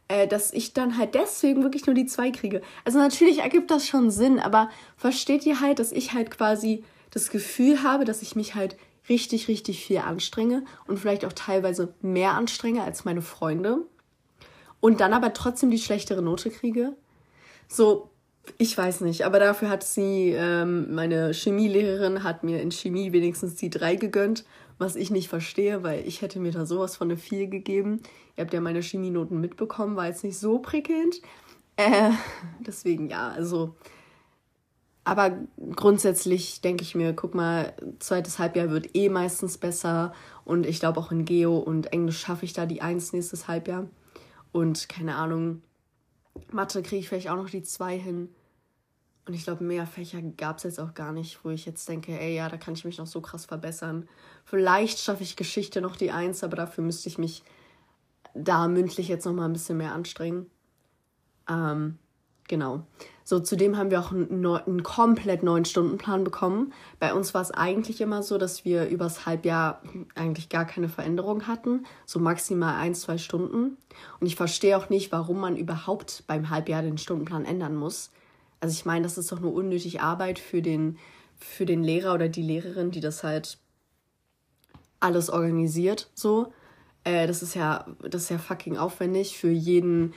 äh, 0.07 0.27
dass 0.27 0.51
ich 0.51 0.73
dann 0.73 0.97
halt 0.97 1.13
deswegen 1.13 1.61
wirklich 1.61 1.85
nur 1.85 1.93
die 1.93 2.05
2 2.05 2.31
kriege. 2.31 2.61
Also 2.85 2.97
natürlich 2.97 3.39
ergibt 3.39 3.69
das 3.69 3.87
schon 3.87 4.09
Sinn, 4.09 4.39
aber 4.39 4.69
versteht 4.97 5.45
ihr 5.45 5.59
halt, 5.59 5.77
dass 5.79 5.91
ich 5.91 6.13
halt 6.13 6.31
quasi 6.31 6.83
das 7.11 7.29
Gefühl 7.29 7.83
habe, 7.83 8.05
dass 8.05 8.21
ich 8.21 8.35
mich 8.35 8.55
halt 8.55 8.75
richtig, 9.07 9.47
richtig 9.47 9.85
viel 9.85 9.99
anstrenge 9.99 10.63
und 10.87 10.99
vielleicht 10.99 11.25
auch 11.25 11.33
teilweise 11.33 11.93
mehr 12.01 12.33
anstrenge 12.33 12.83
als 12.83 13.05
meine 13.05 13.21
Freunde 13.21 13.85
und 14.79 15.01
dann 15.01 15.13
aber 15.13 15.33
trotzdem 15.33 15.71
die 15.71 15.79
schlechtere 15.79 16.21
Note 16.21 16.49
kriege. 16.49 16.95
So, 17.67 18.09
ich 18.57 18.77
weiß 18.77 19.01
nicht, 19.01 19.25
aber 19.25 19.39
dafür 19.39 19.69
hat 19.69 19.83
sie, 19.83 20.33
ähm, 20.35 20.93
meine 20.93 21.33
Chemielehrerin 21.33 22.23
hat 22.23 22.43
mir 22.43 22.61
in 22.61 22.71
Chemie 22.71 23.11
wenigstens 23.11 23.55
die 23.55 23.69
drei 23.69 23.95
gegönnt, 23.95 24.45
was 24.77 24.95
ich 24.95 25.11
nicht 25.11 25.27
verstehe, 25.27 25.83
weil 25.83 26.07
ich 26.07 26.21
hätte 26.21 26.39
mir 26.39 26.51
da 26.51 26.65
sowas 26.65 26.95
von 26.95 27.09
eine 27.09 27.17
vier 27.17 27.47
gegeben. 27.47 28.01
Ihr 28.35 28.43
habt 28.43 28.53
ja 28.53 28.61
meine 28.61 28.81
Chemienoten 28.81 29.39
mitbekommen, 29.41 29.95
war 29.95 30.07
jetzt 30.07 30.23
nicht 30.23 30.37
so 30.37 30.59
prickelnd. 30.59 31.21
Äh, 31.75 32.11
deswegen 32.65 33.09
ja, 33.09 33.29
also 33.29 33.75
aber 35.09 35.39
grundsätzlich 35.75 36.61
denke 36.61 36.83
ich 36.83 36.93
mir, 36.93 37.13
guck 37.13 37.33
mal, 37.33 37.73
zweites 37.97 38.37
Halbjahr 38.37 38.69
wird 38.69 38.95
eh 38.95 39.09
meistens 39.09 39.57
besser. 39.57 40.13
Und 40.45 40.67
ich 40.67 40.79
glaube 40.79 40.99
auch 40.99 41.11
in 41.11 41.25
Geo 41.25 41.57
und 41.57 41.91
Englisch 41.93 42.19
schaffe 42.19 42.45
ich 42.45 42.53
da 42.53 42.67
die 42.67 42.83
Eins 42.83 43.11
nächstes 43.11 43.47
Halbjahr. 43.47 43.87
Und 44.51 44.87
keine 44.87 45.15
Ahnung, 45.15 45.63
Mathe 46.51 46.83
kriege 46.83 46.99
ich 46.99 47.09
vielleicht 47.09 47.29
auch 47.29 47.37
noch 47.37 47.49
die 47.49 47.63
zwei 47.63 47.97
hin. 47.97 48.29
Und 49.29 49.35
ich 49.35 49.43
glaube, 49.43 49.63
mehr 49.63 49.85
Fächer 49.85 50.23
gab 50.23 50.57
es 50.57 50.63
jetzt 50.63 50.79
auch 50.79 50.95
gar 50.95 51.11
nicht, 51.11 51.45
wo 51.45 51.51
ich 51.51 51.67
jetzt 51.67 51.87
denke, 51.87 52.19
ey, 52.19 52.35
ja, 52.35 52.49
da 52.49 52.57
kann 52.57 52.73
ich 52.73 52.83
mich 52.83 52.97
noch 52.97 53.05
so 53.05 53.21
krass 53.21 53.45
verbessern. 53.45 54.09
Vielleicht 54.43 54.97
schaffe 54.97 55.21
ich 55.21 55.35
Geschichte 55.35 55.81
noch 55.81 55.95
die 55.95 56.09
Eins, 56.09 56.43
aber 56.43 56.55
dafür 56.55 56.83
müsste 56.83 57.09
ich 57.09 57.19
mich 57.19 57.43
da 58.33 58.67
mündlich 58.67 59.07
jetzt 59.07 59.25
noch 59.25 59.33
mal 59.33 59.45
ein 59.45 59.53
bisschen 59.53 59.77
mehr 59.77 59.93
anstrengen. 59.93 60.47
Ähm, 61.47 61.99
genau. 62.47 62.87
So, 63.23 63.39
zudem 63.39 63.77
haben 63.77 63.91
wir 63.91 63.99
auch 63.99 64.11
einen, 64.11 64.43
einen 64.47 64.81
komplett 64.81 65.43
neuen 65.43 65.65
Stundenplan 65.65 66.23
bekommen. 66.23 66.73
Bei 66.99 67.13
uns 67.13 67.35
war 67.35 67.43
es 67.43 67.51
eigentlich 67.51 68.01
immer 68.01 68.23
so, 68.23 68.39
dass 68.39 68.65
wir 68.65 68.87
übers 68.87 69.27
Halbjahr 69.27 69.83
eigentlich 70.15 70.49
gar 70.49 70.65
keine 70.65 70.89
Veränderung 70.89 71.45
hatten. 71.45 71.85
So 72.07 72.17
maximal 72.17 72.77
ein, 72.77 72.95
zwei 72.95 73.19
Stunden. 73.19 73.77
Und 74.19 74.25
ich 74.25 74.35
verstehe 74.35 74.75
auch 74.75 74.89
nicht, 74.89 75.11
warum 75.11 75.39
man 75.39 75.55
überhaupt 75.55 76.23
beim 76.25 76.49
Halbjahr 76.49 76.81
den 76.81 76.97
Stundenplan 76.97 77.45
ändern 77.45 77.75
muss. 77.75 78.09
Also 78.59 78.73
ich 78.73 78.85
meine, 78.85 79.03
das 79.03 79.17
ist 79.17 79.31
doch 79.31 79.39
nur 79.39 79.53
unnötig 79.53 80.01
Arbeit 80.01 80.39
für 80.39 80.61
den, 80.61 80.97
für 81.37 81.65
den 81.65 81.83
Lehrer 81.83 82.13
oder 82.13 82.29
die 82.29 82.41
Lehrerin, 82.41 82.91
die 82.91 82.99
das 82.99 83.23
halt 83.23 83.57
alles 84.99 85.29
organisiert, 85.29 86.09
so. 86.13 86.51
Äh, 87.05 87.27
das 87.27 87.41
ist 87.41 87.55
ja, 87.55 87.85
das 88.01 88.23
ist 88.23 88.29
ja 88.29 88.37
fucking 88.37 88.77
aufwendig 88.77 89.37
für 89.37 89.49
jeden 89.49 90.13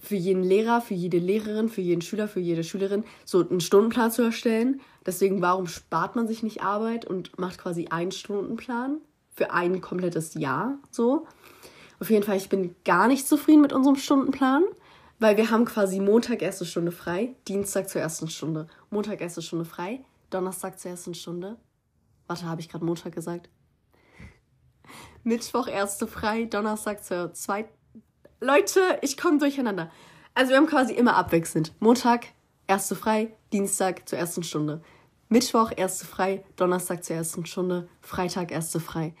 für 0.00 0.16
jeden 0.16 0.42
Lehrer, 0.42 0.80
für 0.80 0.94
jede 0.94 1.18
Lehrerin, 1.18 1.68
für 1.68 1.82
jeden 1.82 2.00
Schüler, 2.00 2.26
für 2.26 2.40
jede 2.40 2.64
Schülerin 2.64 3.04
so 3.24 3.46
einen 3.46 3.60
Stundenplan 3.60 4.10
zu 4.10 4.22
erstellen. 4.22 4.80
Deswegen, 5.04 5.42
warum 5.42 5.66
spart 5.66 6.16
man 6.16 6.26
sich 6.26 6.42
nicht 6.42 6.62
Arbeit 6.62 7.04
und 7.04 7.38
macht 7.38 7.58
quasi 7.58 7.88
einen 7.88 8.12
Stundenplan 8.12 8.98
für 9.34 9.52
ein 9.52 9.80
komplettes 9.80 10.34
Jahr 10.34 10.78
so? 10.90 11.26
Auf 12.00 12.08
jeden 12.08 12.22
Fall, 12.22 12.38
ich 12.38 12.48
bin 12.48 12.74
gar 12.84 13.08
nicht 13.08 13.28
zufrieden 13.28 13.60
mit 13.60 13.74
unserem 13.74 13.96
Stundenplan, 13.96 14.62
weil 15.20 15.36
wir 15.36 15.50
haben 15.50 15.66
quasi 15.66 16.00
Montag 16.00 16.42
erste 16.42 16.64
Stunde 16.64 16.90
frei, 16.90 17.36
Dienstag 17.46 17.88
zur 17.88 18.00
ersten 18.00 18.28
Stunde, 18.28 18.66
Montag 18.88 19.20
erste 19.20 19.42
Stunde 19.42 19.66
frei, 19.66 20.02
Donnerstag 20.30 20.80
zur 20.80 20.90
ersten 20.90 21.14
Stunde. 21.14 21.56
Warte, 22.26 22.46
habe 22.46 22.60
ich 22.60 22.68
gerade 22.68 22.84
Montag 22.84 23.14
gesagt? 23.14 23.50
Mittwoch 25.22 25.68
erste 25.68 26.06
frei, 26.06 26.46
Donnerstag 26.46 27.04
zur 27.04 27.34
zweiten 27.34 27.70
Leute, 28.40 28.98
ich 29.02 29.18
komme 29.18 29.38
durcheinander. 29.38 29.90
Also 30.34 30.50
wir 30.50 30.56
haben 30.56 30.66
quasi 30.66 30.94
immer 30.94 31.16
abwechselnd. 31.16 31.74
Montag, 31.80 32.28
erste 32.66 32.96
frei, 32.96 33.36
Dienstag 33.52 34.08
zur 34.08 34.18
ersten 34.18 34.42
Stunde. 34.42 34.82
Mittwoch, 35.28 35.70
erste 35.76 36.06
frei, 36.06 36.44
Donnerstag 36.56 37.04
zur 37.04 37.16
ersten 37.16 37.44
Stunde, 37.44 37.88
Freitag, 38.00 38.50
erste 38.50 38.80
frei. 38.80 39.14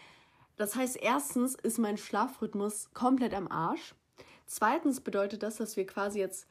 Das 0.56 0.74
heißt, 0.76 0.96
erstens 1.02 1.54
ist 1.56 1.78
mein 1.78 1.98
Schlafrhythmus 1.98 2.90
komplett 2.94 3.34
am 3.34 3.48
Arsch. 3.48 3.94
Zweitens 4.52 5.00
bedeutet 5.00 5.44
das, 5.44 5.58
dass 5.58 5.76
wir 5.76 5.86
quasi 5.86 6.18
jetzt 6.18 6.48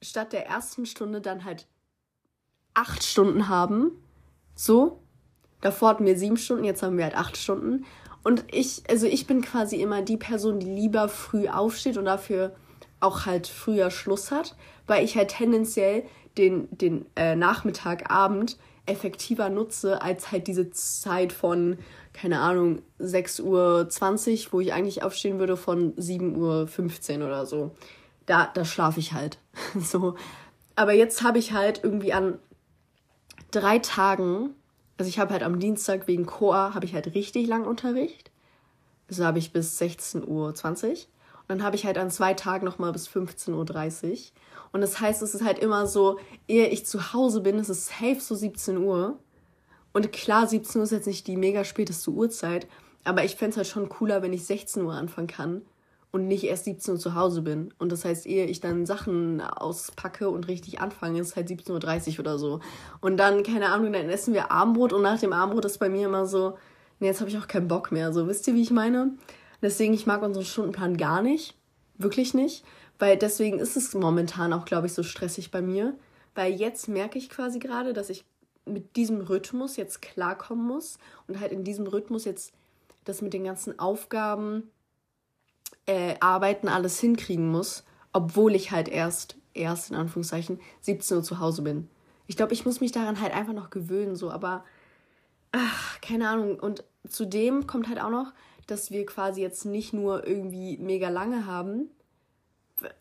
statt 0.00 0.32
der 0.32 0.46
ersten 0.46 0.86
Stunde 0.86 1.20
dann 1.20 1.44
halt 1.44 1.66
acht 2.72 3.04
Stunden 3.04 3.48
haben. 3.48 3.90
So. 4.54 5.02
Davor 5.60 5.90
hatten 5.90 6.06
wir 6.06 6.16
sieben 6.16 6.38
Stunden, 6.38 6.64
jetzt 6.64 6.82
haben 6.82 6.96
wir 6.96 7.04
halt 7.04 7.18
acht 7.18 7.36
Stunden. 7.36 7.84
Und 8.22 8.46
ich, 8.50 8.82
also 8.88 9.06
ich 9.06 9.26
bin 9.26 9.42
quasi 9.42 9.76
immer 9.76 10.00
die 10.00 10.16
Person, 10.16 10.58
die 10.58 10.70
lieber 10.70 11.06
früh 11.10 11.46
aufsteht 11.46 11.98
und 11.98 12.06
dafür 12.06 12.56
auch 13.00 13.26
halt 13.26 13.46
früher 13.46 13.90
Schluss 13.90 14.30
hat, 14.30 14.56
weil 14.86 15.04
ich 15.04 15.14
halt 15.14 15.28
tendenziell 15.28 16.06
den, 16.38 16.66
den 16.70 17.04
äh, 17.14 17.36
Nachmittag, 17.36 18.10
Abend 18.10 18.56
effektiver 18.86 19.48
nutze, 19.48 20.02
als 20.02 20.30
halt 20.30 20.46
diese 20.46 20.70
Zeit 20.70 21.32
von, 21.32 21.78
keine 22.12 22.40
Ahnung, 22.40 22.82
6.20 23.00 23.42
Uhr, 24.46 24.52
wo 24.52 24.60
ich 24.60 24.72
eigentlich 24.72 25.02
aufstehen 25.02 25.38
würde, 25.38 25.56
von 25.56 25.94
7.15 25.96 27.18
Uhr 27.18 27.26
oder 27.26 27.46
so. 27.46 27.70
Da, 28.26 28.50
da 28.52 28.64
schlafe 28.64 29.00
ich 29.00 29.12
halt. 29.12 29.38
so. 29.78 30.16
Aber 30.76 30.92
jetzt 30.92 31.22
habe 31.22 31.38
ich 31.38 31.52
halt 31.52 31.80
irgendwie 31.82 32.12
an 32.12 32.38
drei 33.50 33.78
Tagen, 33.78 34.50
also 34.98 35.08
ich 35.08 35.18
habe 35.18 35.32
halt 35.32 35.42
am 35.42 35.60
Dienstag 35.60 36.06
wegen 36.06 36.26
Chor, 36.26 36.74
habe 36.74 36.84
ich 36.84 36.94
halt 36.94 37.14
richtig 37.14 37.46
lang 37.46 37.64
Unterricht. 37.64 38.30
Also 39.08 39.24
habe 39.24 39.38
ich 39.38 39.52
bis 39.52 39.80
16.20 39.80 40.26
Uhr. 40.26 40.96
Und 41.46 41.58
dann 41.58 41.62
habe 41.62 41.76
ich 41.76 41.84
halt 41.84 41.98
an 41.98 42.10
zwei 42.10 42.34
Tagen 42.34 42.64
nochmal 42.64 42.92
bis 42.92 43.06
15.30 43.08 44.10
Uhr. 44.10 44.18
Und 44.72 44.80
das 44.80 44.98
heißt, 45.00 45.22
es 45.22 45.34
ist 45.34 45.44
halt 45.44 45.58
immer 45.58 45.86
so, 45.86 46.18
ehe 46.48 46.68
ich 46.68 46.86
zu 46.86 47.12
Hause 47.12 47.42
bin, 47.42 47.58
ist 47.58 47.68
es 47.68 47.88
safe 47.88 48.20
so 48.20 48.34
17 48.34 48.78
Uhr. 48.78 49.18
Und 49.92 50.10
klar, 50.10 50.46
17 50.46 50.80
Uhr 50.80 50.84
ist 50.84 50.90
jetzt 50.90 51.06
nicht 51.06 51.26
die 51.26 51.36
mega 51.36 51.64
späteste 51.64 52.10
Uhrzeit, 52.10 52.66
aber 53.04 53.24
ich 53.24 53.36
fände 53.36 53.50
es 53.52 53.56
halt 53.58 53.66
schon 53.66 53.88
cooler, 53.88 54.22
wenn 54.22 54.32
ich 54.32 54.46
16 54.46 54.82
Uhr 54.82 54.94
anfangen 54.94 55.26
kann 55.26 55.62
und 56.10 56.26
nicht 56.26 56.44
erst 56.44 56.64
17 56.64 56.94
Uhr 56.94 57.00
zu 57.00 57.14
Hause 57.14 57.42
bin. 57.42 57.74
Und 57.78 57.92
das 57.92 58.04
heißt, 58.04 58.26
ehe 58.26 58.46
ich 58.46 58.60
dann 58.60 58.86
Sachen 58.86 59.40
auspacke 59.40 60.30
und 60.30 60.48
richtig 60.48 60.80
anfange, 60.80 61.20
ist 61.20 61.36
halt 61.36 61.48
17.30 61.48 62.14
Uhr 62.14 62.20
oder 62.20 62.38
so. 62.38 62.60
Und 63.00 63.16
dann, 63.16 63.42
keine 63.42 63.68
Ahnung, 63.68 63.92
dann 63.92 64.08
essen 64.08 64.32
wir 64.32 64.50
Abendbrot 64.50 64.92
und 64.92 65.02
nach 65.02 65.20
dem 65.20 65.32
Abendbrot 65.32 65.64
ist 65.66 65.78
bei 65.78 65.88
mir 65.88 66.06
immer 66.06 66.24
so, 66.24 66.56
nee, 67.00 67.08
jetzt 67.08 67.20
habe 67.20 67.30
ich 67.30 67.38
auch 67.38 67.48
keinen 67.48 67.68
Bock 67.68 67.92
mehr. 67.92 68.12
So, 68.12 68.26
wisst 68.26 68.46
ihr, 68.48 68.54
wie 68.54 68.62
ich 68.62 68.70
meine? 68.70 69.12
Deswegen, 69.64 69.94
ich 69.94 70.04
mag 70.04 70.20
unseren 70.20 70.44
Stundenplan 70.44 70.98
gar 70.98 71.22
nicht. 71.22 71.56
Wirklich 71.96 72.34
nicht. 72.34 72.66
Weil 72.98 73.16
deswegen 73.16 73.58
ist 73.58 73.78
es 73.78 73.94
momentan 73.94 74.52
auch, 74.52 74.66
glaube 74.66 74.88
ich, 74.88 74.92
so 74.92 75.02
stressig 75.02 75.50
bei 75.50 75.62
mir. 75.62 75.94
Weil 76.34 76.52
jetzt 76.52 76.86
merke 76.86 77.16
ich 77.16 77.30
quasi 77.30 77.60
gerade, 77.60 77.94
dass 77.94 78.10
ich 78.10 78.26
mit 78.66 78.94
diesem 78.96 79.22
Rhythmus 79.22 79.78
jetzt 79.78 80.02
klarkommen 80.02 80.66
muss 80.66 80.98
und 81.28 81.40
halt 81.40 81.50
in 81.50 81.64
diesem 81.64 81.86
Rhythmus 81.86 82.26
jetzt 82.26 82.52
das 83.04 83.22
mit 83.22 83.32
den 83.32 83.44
ganzen 83.44 83.78
Aufgaben, 83.78 84.70
äh, 85.86 86.16
Arbeiten 86.20 86.68
alles 86.68 87.00
hinkriegen 87.00 87.50
muss, 87.50 87.84
obwohl 88.12 88.54
ich 88.54 88.70
halt 88.70 88.90
erst, 88.90 89.38
erst 89.54 89.90
in 89.90 89.96
Anführungszeichen, 89.96 90.60
17 90.82 91.16
Uhr 91.16 91.22
zu 91.22 91.40
Hause 91.40 91.62
bin. 91.62 91.88
Ich 92.26 92.36
glaube, 92.36 92.52
ich 92.52 92.66
muss 92.66 92.82
mich 92.82 92.92
daran 92.92 93.18
halt 93.18 93.32
einfach 93.32 93.54
noch 93.54 93.70
gewöhnen, 93.70 94.14
so, 94.14 94.30
aber 94.30 94.62
ach, 95.52 96.02
keine 96.02 96.28
Ahnung. 96.28 96.60
Und 96.60 96.84
zudem 97.08 97.66
kommt 97.66 97.88
halt 97.88 98.00
auch 98.02 98.10
noch, 98.10 98.34
dass 98.66 98.90
wir 98.90 99.06
quasi 99.06 99.40
jetzt 99.40 99.64
nicht 99.64 99.92
nur 99.92 100.26
irgendwie 100.26 100.76
mega 100.78 101.08
lange 101.08 101.46
haben, 101.46 101.90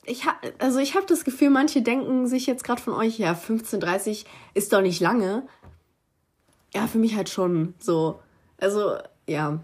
ich 0.06 0.26
habe 0.26 0.54
also 0.60 0.80
ich 0.80 0.96
habe 0.96 1.06
das 1.08 1.24
Gefühl, 1.24 1.50
manche 1.50 1.82
denken 1.82 2.28
sich 2.28 2.46
jetzt 2.46 2.64
gerade 2.64 2.82
von 2.82 2.94
euch, 2.94 3.18
ja, 3.18 3.34
15:30 3.34 4.26
ist 4.54 4.72
doch 4.72 4.82
nicht 4.82 5.02
lange. 5.02 5.44
Ja, 6.74 6.88
für 6.88 7.00
mich 7.00 7.16
halt 7.16 7.30
schon 7.30 7.74
so. 7.80 8.20
Also, 8.58 8.98
ja. 9.28 9.60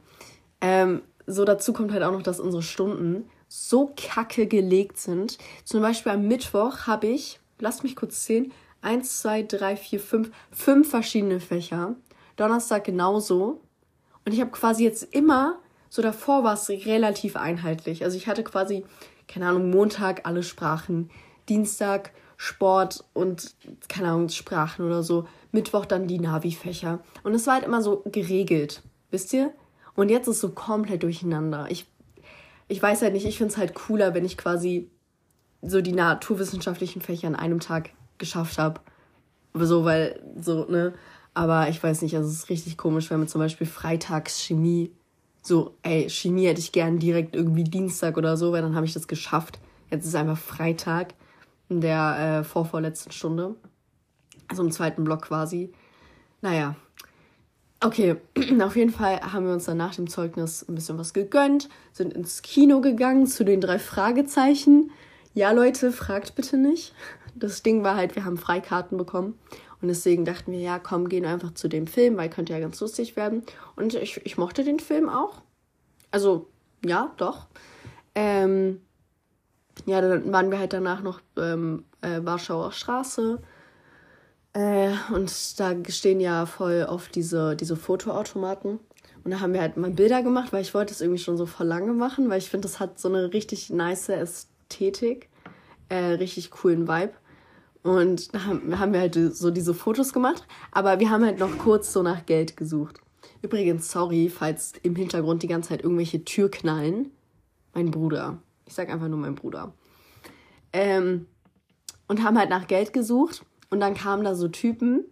Ähm, 0.62 1.02
so 1.26 1.46
dazu 1.46 1.74
kommt 1.74 1.92
halt 1.92 2.04
auch 2.04 2.12
noch, 2.12 2.24
dass 2.24 2.40
unsere 2.40 2.64
Stunden 2.64 3.30
so 3.48 3.94
kacke 3.96 4.48
gelegt 4.48 4.98
sind. 4.98 5.38
Zum 5.64 5.82
Beispiel 5.82 6.12
am 6.12 6.28
Mittwoch 6.28 6.88
habe 6.88 7.08
ich, 7.08 7.40
lasst 7.60 7.84
mich 7.84 7.96
kurz 7.96 8.24
zählen, 8.26 8.52
eins, 8.82 9.22
zwei, 9.22 9.44
drei, 9.44 9.76
vier, 9.76 10.00
fünf, 10.00 10.32
fünf 10.52 10.90
verschiedene 10.90 11.40
Fächer. 11.40 11.96
Donnerstag 12.36 12.84
genauso. 12.84 13.62
Und 14.26 14.34
ich 14.34 14.42
habe 14.42 14.52
quasi 14.52 14.84
jetzt 14.84 15.04
immer, 15.16 15.60
so 15.90 16.02
davor 16.02 16.44
war 16.44 16.54
es 16.54 16.70
relativ 16.70 17.36
einheitlich. 17.36 18.04
Also 18.04 18.16
ich 18.16 18.28
hatte 18.28 18.44
quasi 18.44 18.86
keine 19.30 19.48
Ahnung, 19.48 19.70
Montag 19.70 20.26
alle 20.26 20.44
Sprachen, 20.44 21.10
Dienstag 21.48 22.12
Sport 22.36 23.04
und, 23.14 23.56
keine 23.88 24.10
Ahnung, 24.10 24.30
Sprachen 24.30 24.86
oder 24.86 25.04
so, 25.04 25.28
Mittwoch 25.52 25.86
dann 25.86 26.08
die 26.08 26.20
Navi-Fächer. 26.20 27.00
Und 27.24 27.34
es 27.34 27.48
war 27.48 27.56
halt 27.56 27.66
immer 27.66 27.82
so 27.82 28.02
geregelt, 28.06 28.82
wisst 29.12 29.34
ihr? 29.34 29.54
Und 29.96 30.10
jetzt 30.10 30.28
ist 30.28 30.40
so 30.40 30.50
komplett 30.50 31.04
durcheinander. 31.04 31.68
Ich, 31.70 31.86
ich 32.68 32.82
weiß 32.82 33.02
halt 33.02 33.14
nicht, 33.14 33.26
ich 33.26 33.38
finde 33.38 33.52
es 33.54 33.58
halt 33.58 33.74
cooler, 33.74 34.14
wenn 34.14 34.26
ich 34.26 34.38
quasi 34.38 34.90
so 35.62 35.82
die 35.82 35.92
naturwissenschaftlichen 35.92 37.02
Fächer 37.02 37.28
an 37.28 37.36
einem 37.36 37.60
Tag 37.60 37.92
geschafft 38.18 38.58
habe. 38.58 38.80
So, 39.54 39.84
weil, 39.84 40.22
so, 40.40 40.66
ne? 40.66 40.94
Aber 41.34 41.68
ich 41.70 41.82
weiß 41.82 42.02
nicht, 42.02 42.16
also 42.16 42.30
es 42.30 42.36
ist 42.36 42.50
richtig 42.50 42.78
komisch, 42.78 43.10
wenn 43.10 43.20
man 43.20 43.28
zum 43.28 43.40
Beispiel 43.40 43.68
freitags 43.68 44.42
Chemie 44.42 44.92
so, 45.50 45.76
ey, 45.82 46.10
Chemie 46.10 46.46
hätte 46.46 46.62
ich 46.62 46.72
gern 46.72 47.00
direkt 47.00 47.36
irgendwie 47.36 47.66
Dienstag 47.66 48.16
oder 48.16 48.38
so, 48.38 48.54
weil 48.54 48.62
dann 48.62 48.76
habe 48.76 48.86
ich 48.86 48.94
das 48.94 49.08
geschafft. 49.08 49.60
Jetzt 49.92 50.06
ist 50.06 50.16
einfach 50.16 50.38
Freitag 50.38 51.14
in 51.68 51.82
der 51.82 52.40
äh, 52.40 52.44
vorvorletzten 52.44 53.12
Stunde. 53.12 53.56
Also 54.48 54.64
im 54.64 54.72
zweiten 54.72 55.04
Block 55.04 55.24
quasi. 55.24 55.74
Naja. 56.42 56.76
Okay, 57.82 58.18
auf 58.62 58.76
jeden 58.76 58.92
Fall 58.92 59.20
haben 59.22 59.46
wir 59.46 59.54
uns 59.54 59.66
dann 59.66 59.78
nach 59.78 59.96
dem 59.96 60.08
Zeugnis 60.08 60.66
ein 60.68 60.76
bisschen 60.76 60.98
was 60.98 61.14
gegönnt, 61.14 61.70
sind 61.94 62.14
ins 62.14 62.42
Kino 62.42 62.80
gegangen 62.82 63.26
zu 63.26 63.44
den 63.44 63.60
drei 63.60 63.80
Fragezeichen. 63.80 64.92
Ja, 65.34 65.52
Leute, 65.52 65.92
fragt 65.92 66.36
bitte 66.36 66.58
nicht. 66.58 66.94
Das 67.36 67.64
Ding 67.64 67.84
war 67.84 67.96
halt, 67.96 68.16
wir 68.16 68.26
haben 68.26 68.38
Freikarten 68.38 68.98
bekommen. 68.98 69.40
Und 69.82 69.88
deswegen 69.88 70.26
dachten 70.26 70.52
wir, 70.52 70.60
ja, 70.60 70.80
komm, 70.80 71.08
gehen 71.08 71.26
einfach 71.26 71.54
zu 71.54 71.68
dem 71.68 71.88
Film, 71.88 72.18
weil 72.18 72.30
könnte 72.30 72.54
ja 72.54 72.60
ganz 72.60 72.80
lustig 72.80 73.16
werden. 73.16 73.44
Und 73.76 73.94
ich, 73.94 74.20
ich 74.26 74.38
mochte 74.38 74.64
den 74.64 74.80
Film 74.80 75.08
auch. 75.08 75.42
Also, 76.12 76.50
ja, 76.86 77.14
doch. 77.18 77.48
Ähm, 78.16 78.82
ja, 79.86 80.02
dann 80.02 80.32
waren 80.32 80.52
wir 80.52 80.60
halt 80.60 80.74
danach 80.74 81.02
noch 81.02 81.22
ähm, 81.38 81.86
äh, 82.02 82.20
Warschauer 82.22 82.72
Straße. 82.72 83.42
Äh, 84.54 84.92
und 85.14 85.60
da 85.60 85.76
stehen 85.90 86.20
ja 86.20 86.46
voll 86.46 86.86
oft 86.90 87.16
diese, 87.16 87.56
diese 87.56 87.76
Fotoautomaten. 87.76 88.80
Und 89.24 89.32
da 89.32 89.40
haben 89.42 89.54
wir 89.54 89.62
halt 89.62 89.78
mal 89.78 89.92
Bilder 89.92 90.24
gemacht, 90.24 90.52
weil 90.54 90.62
ich 90.62 90.74
wollte 90.74 90.94
es 90.94 91.02
irgendwie 91.02 91.22
schon 91.22 91.38
so 91.38 91.46
vor 91.46 91.66
lange 91.66 91.94
machen, 91.94 92.30
weil 92.30 92.40
ich 92.40 92.50
finde, 92.50 92.68
das 92.68 92.80
hat 92.80 93.00
so 93.00 93.10
eine 93.10 93.34
richtig 93.34 93.70
nice 93.70 94.10
Ästhetik, 94.10 95.30
äh, 95.90 96.14
richtig 96.14 96.52
coolen 96.52 96.88
Vibe. 96.88 97.14
Und 97.84 98.34
da 98.34 98.46
haben 98.46 98.94
wir 98.94 99.00
halt 99.00 99.16
so 99.16 99.52
diese 99.52 99.74
Fotos 99.74 100.12
gemacht, 100.12 100.46
aber 100.72 101.00
wir 101.00 101.10
haben 101.10 101.24
halt 101.24 101.40
noch 101.40 101.58
kurz 101.58 101.94
so 101.94 102.04
nach 102.04 102.26
Geld 102.26 102.58
gesucht. 102.58 103.00
Übrigens, 103.42 103.90
sorry, 103.90 104.30
falls 104.30 104.74
im 104.84 104.96
Hintergrund 104.96 105.44
die 105.44 105.48
ganze 105.48 105.70
Zeit 105.70 105.84
irgendwelche 105.84 106.26
Tür 106.26 106.52
knallen. 106.52 107.12
Mein 107.74 107.92
Bruder. 107.92 108.40
Ich 108.66 108.74
sag 108.74 108.90
einfach 108.90 109.08
nur 109.08 109.20
mein 109.20 109.36
Bruder. 109.36 109.74
Ähm, 110.74 111.28
und 112.08 112.24
haben 112.24 112.38
halt 112.38 112.50
nach 112.50 112.68
Geld 112.68 112.92
gesucht. 112.92 113.46
Und 113.70 113.80
dann 113.80 113.94
kamen 113.94 114.24
da 114.24 114.36
so 114.36 114.48
Typen, 114.48 115.06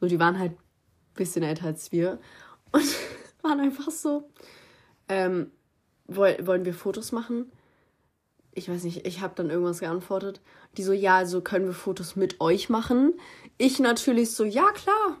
so 0.00 0.06
die 0.06 0.18
waren 0.18 0.38
halt 0.38 0.52
ein 0.52 1.14
bisschen 1.14 1.42
älter 1.42 1.66
als 1.66 1.92
wir. 1.92 2.18
Und 2.72 2.84
waren 3.42 3.60
einfach 3.60 3.90
so, 3.90 4.30
ähm, 5.08 5.50
wollen 6.06 6.64
wir 6.64 6.74
Fotos 6.74 7.12
machen? 7.12 7.52
Ich 8.52 8.68
weiß 8.68 8.84
nicht, 8.84 9.06
ich 9.06 9.20
habe 9.20 9.34
dann 9.36 9.50
irgendwas 9.50 9.80
geantwortet. 9.80 10.40
Die 10.76 10.82
so, 10.82 10.92
ja, 10.92 11.16
also 11.16 11.40
können 11.40 11.66
wir 11.66 11.72
Fotos 11.72 12.16
mit 12.16 12.40
euch 12.40 12.68
machen? 12.68 13.14
Ich 13.58 13.78
natürlich 13.78 14.32
so, 14.32 14.44
ja, 14.44 14.70
klar. 14.72 15.18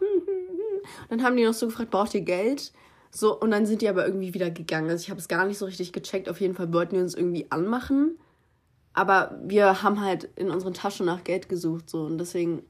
Dann 1.08 1.22
haben 1.22 1.36
die 1.36 1.44
noch 1.44 1.54
so 1.54 1.66
gefragt, 1.66 1.90
braucht 1.90 2.14
ihr 2.14 2.22
Geld? 2.22 2.72
So, 3.12 3.38
und 3.38 3.50
dann 3.50 3.66
sind 3.66 3.82
die 3.82 3.88
aber 3.88 4.06
irgendwie 4.06 4.34
wieder 4.34 4.50
gegangen. 4.50 4.88
Also 4.88 5.02
ich 5.02 5.10
habe 5.10 5.20
es 5.20 5.28
gar 5.28 5.44
nicht 5.44 5.58
so 5.58 5.66
richtig 5.66 5.92
gecheckt. 5.92 6.28
Auf 6.28 6.40
jeden 6.40 6.54
Fall 6.54 6.72
wollten 6.72 6.92
wir 6.92 7.02
uns 7.02 7.14
irgendwie 7.14 7.50
anmachen. 7.50 8.18
Aber 8.92 9.38
wir 9.44 9.82
haben 9.82 10.00
halt 10.00 10.24
in 10.36 10.50
unseren 10.50 10.74
Taschen 10.74 11.06
nach 11.06 11.24
Geld 11.24 11.48
gesucht, 11.48 11.90
so. 11.90 12.02
Und 12.02 12.18
deswegen 12.18 12.62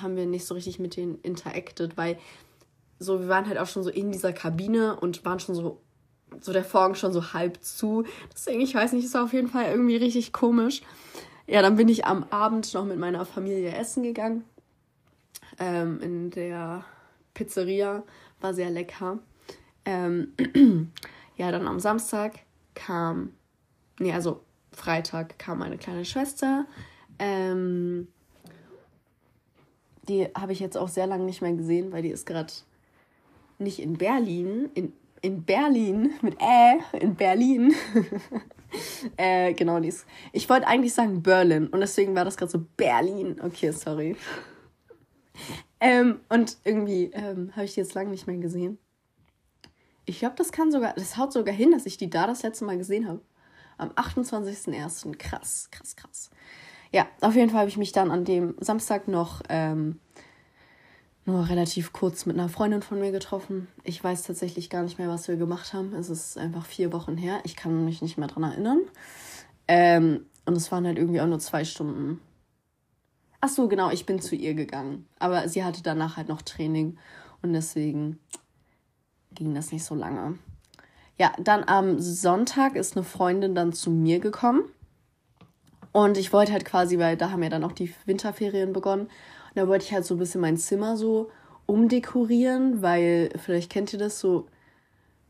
haben 0.00 0.16
wir 0.16 0.26
nicht 0.26 0.46
so 0.46 0.54
richtig 0.54 0.78
mit 0.78 0.96
denen 0.96 1.20
interacted, 1.20 1.96
weil 1.96 2.18
so, 2.98 3.20
wir 3.20 3.28
waren 3.28 3.46
halt 3.46 3.58
auch 3.58 3.66
schon 3.66 3.82
so 3.82 3.90
in 3.90 4.10
dieser 4.10 4.32
Kabine 4.32 4.98
und 4.98 5.24
waren 5.24 5.40
schon 5.40 5.54
so 5.54 5.80
so 6.40 6.52
der 6.52 6.64
Vorhang 6.64 6.94
schon 6.94 7.12
so 7.12 7.32
halb 7.32 7.62
zu. 7.62 8.04
Deswegen, 8.32 8.60
ich 8.60 8.74
weiß 8.74 8.92
nicht, 8.92 9.04
ist 9.04 9.16
auf 9.16 9.32
jeden 9.32 9.48
Fall 9.48 9.66
irgendwie 9.66 9.96
richtig 9.96 10.32
komisch. 10.32 10.82
Ja, 11.46 11.62
dann 11.62 11.76
bin 11.76 11.88
ich 11.88 12.06
am 12.06 12.24
Abend 12.30 12.72
noch 12.74 12.84
mit 12.84 12.98
meiner 12.98 13.24
Familie 13.24 13.74
essen 13.74 14.02
gegangen. 14.02 14.44
Ähm, 15.58 16.00
in 16.00 16.30
der 16.30 16.84
Pizzeria. 17.34 18.02
War 18.40 18.54
sehr 18.54 18.70
lecker. 18.70 19.18
Ähm, 19.84 20.32
ja, 21.36 21.50
dann 21.50 21.66
am 21.66 21.80
Samstag 21.80 22.40
kam, 22.74 23.34
nee, 23.98 24.12
also 24.12 24.42
Freitag 24.72 25.38
kam 25.38 25.58
meine 25.58 25.78
kleine 25.78 26.04
Schwester. 26.04 26.66
Ähm, 27.18 28.08
die 30.08 30.26
habe 30.36 30.52
ich 30.52 30.60
jetzt 30.60 30.76
auch 30.76 30.88
sehr 30.88 31.06
lange 31.06 31.24
nicht 31.24 31.42
mehr 31.42 31.52
gesehen, 31.52 31.92
weil 31.92 32.02
die 32.02 32.10
ist 32.10 32.26
gerade 32.26 32.52
nicht 33.58 33.78
in 33.78 33.96
Berlin, 33.96 34.68
in 34.74 34.92
in 35.24 35.42
Berlin, 35.42 36.12
mit 36.20 36.36
Ä, 36.38 36.78
in 37.00 37.14
Berlin. 37.14 37.74
äh, 39.16 39.54
genau 39.54 39.80
dies. 39.80 40.04
Ich 40.32 40.48
wollte 40.50 40.66
eigentlich 40.66 40.92
sagen 40.92 41.22
Berlin 41.22 41.68
und 41.68 41.80
deswegen 41.80 42.14
war 42.14 42.26
das 42.26 42.36
gerade 42.36 42.52
so 42.52 42.64
Berlin. 42.76 43.40
Okay, 43.42 43.70
sorry. 43.70 44.16
Ähm, 45.80 46.20
und 46.28 46.58
irgendwie 46.64 47.10
ähm, 47.14 47.52
habe 47.56 47.64
ich 47.64 47.74
die 47.74 47.80
jetzt 47.80 47.94
lange 47.94 48.10
nicht 48.10 48.26
mehr 48.26 48.36
gesehen. 48.36 48.78
Ich 50.04 50.18
glaube, 50.18 50.34
das 50.36 50.52
kann 50.52 50.70
sogar, 50.70 50.92
das 50.92 51.16
haut 51.16 51.32
sogar 51.32 51.54
hin, 51.54 51.70
dass 51.70 51.86
ich 51.86 51.96
die 51.96 52.10
da 52.10 52.26
das 52.26 52.42
letzte 52.42 52.66
Mal 52.66 52.76
gesehen 52.76 53.08
habe. 53.08 53.22
Am 53.78 53.90
28.01. 53.92 55.16
Krass, 55.16 55.68
krass, 55.70 55.96
krass. 55.96 56.30
Ja, 56.92 57.08
auf 57.22 57.34
jeden 57.34 57.48
Fall 57.48 57.60
habe 57.60 57.70
ich 57.70 57.78
mich 57.78 57.92
dann 57.92 58.10
an 58.10 58.26
dem 58.26 58.54
Samstag 58.60 59.08
noch 59.08 59.40
ähm, 59.48 59.98
nur 61.26 61.48
relativ 61.48 61.92
kurz 61.92 62.26
mit 62.26 62.38
einer 62.38 62.48
Freundin 62.48 62.82
von 62.82 63.00
mir 63.00 63.12
getroffen. 63.12 63.68
Ich 63.82 64.02
weiß 64.02 64.24
tatsächlich 64.24 64.68
gar 64.68 64.82
nicht 64.82 64.98
mehr, 64.98 65.08
was 65.08 65.28
wir 65.28 65.36
gemacht 65.36 65.72
haben. 65.72 65.94
Es 65.94 66.10
ist 66.10 66.36
einfach 66.36 66.66
vier 66.66 66.92
Wochen 66.92 67.16
her. 67.16 67.40
Ich 67.44 67.56
kann 67.56 67.84
mich 67.84 68.02
nicht 68.02 68.18
mehr 68.18 68.28
dran 68.28 68.42
erinnern. 68.42 68.80
Ähm, 69.66 70.26
und 70.44 70.56
es 70.56 70.70
waren 70.70 70.86
halt 70.86 70.98
irgendwie 70.98 71.20
auch 71.20 71.26
nur 71.26 71.38
zwei 71.38 71.64
Stunden. 71.64 72.20
Ach 73.40 73.48
so, 73.48 73.68
genau, 73.68 73.90
ich 73.90 74.06
bin 74.06 74.20
zu 74.20 74.34
ihr 74.34 74.54
gegangen. 74.54 75.06
Aber 75.18 75.48
sie 75.48 75.64
hatte 75.64 75.82
danach 75.82 76.16
halt 76.16 76.28
noch 76.28 76.42
Training 76.42 76.98
und 77.42 77.52
deswegen 77.52 78.18
ging 79.32 79.54
das 79.54 79.72
nicht 79.72 79.84
so 79.84 79.94
lange. 79.94 80.38
Ja, 81.18 81.32
dann 81.38 81.64
am 81.64 82.00
Sonntag 82.00 82.74
ist 82.74 82.96
eine 82.96 83.04
Freundin 83.04 83.54
dann 83.54 83.72
zu 83.72 83.90
mir 83.90 84.18
gekommen. 84.18 84.62
Und 85.92 86.18
ich 86.18 86.32
wollte 86.32 86.52
halt 86.52 86.64
quasi, 86.64 86.98
weil 86.98 87.16
da 87.16 87.30
haben 87.30 87.42
ja 87.42 87.48
dann 87.48 87.64
auch 87.64 87.72
die 87.72 87.94
Winterferien 88.04 88.72
begonnen. 88.72 89.08
Und 89.54 89.62
da 89.62 89.68
wollte 89.68 89.84
ich 89.84 89.92
halt 89.92 90.04
so 90.04 90.14
ein 90.14 90.18
bisschen 90.18 90.40
mein 90.40 90.56
Zimmer 90.56 90.96
so 90.96 91.30
umdekorieren, 91.66 92.82
weil 92.82 93.30
vielleicht 93.36 93.70
kennt 93.70 93.92
ihr 93.92 93.98
das 93.98 94.20
so. 94.20 94.46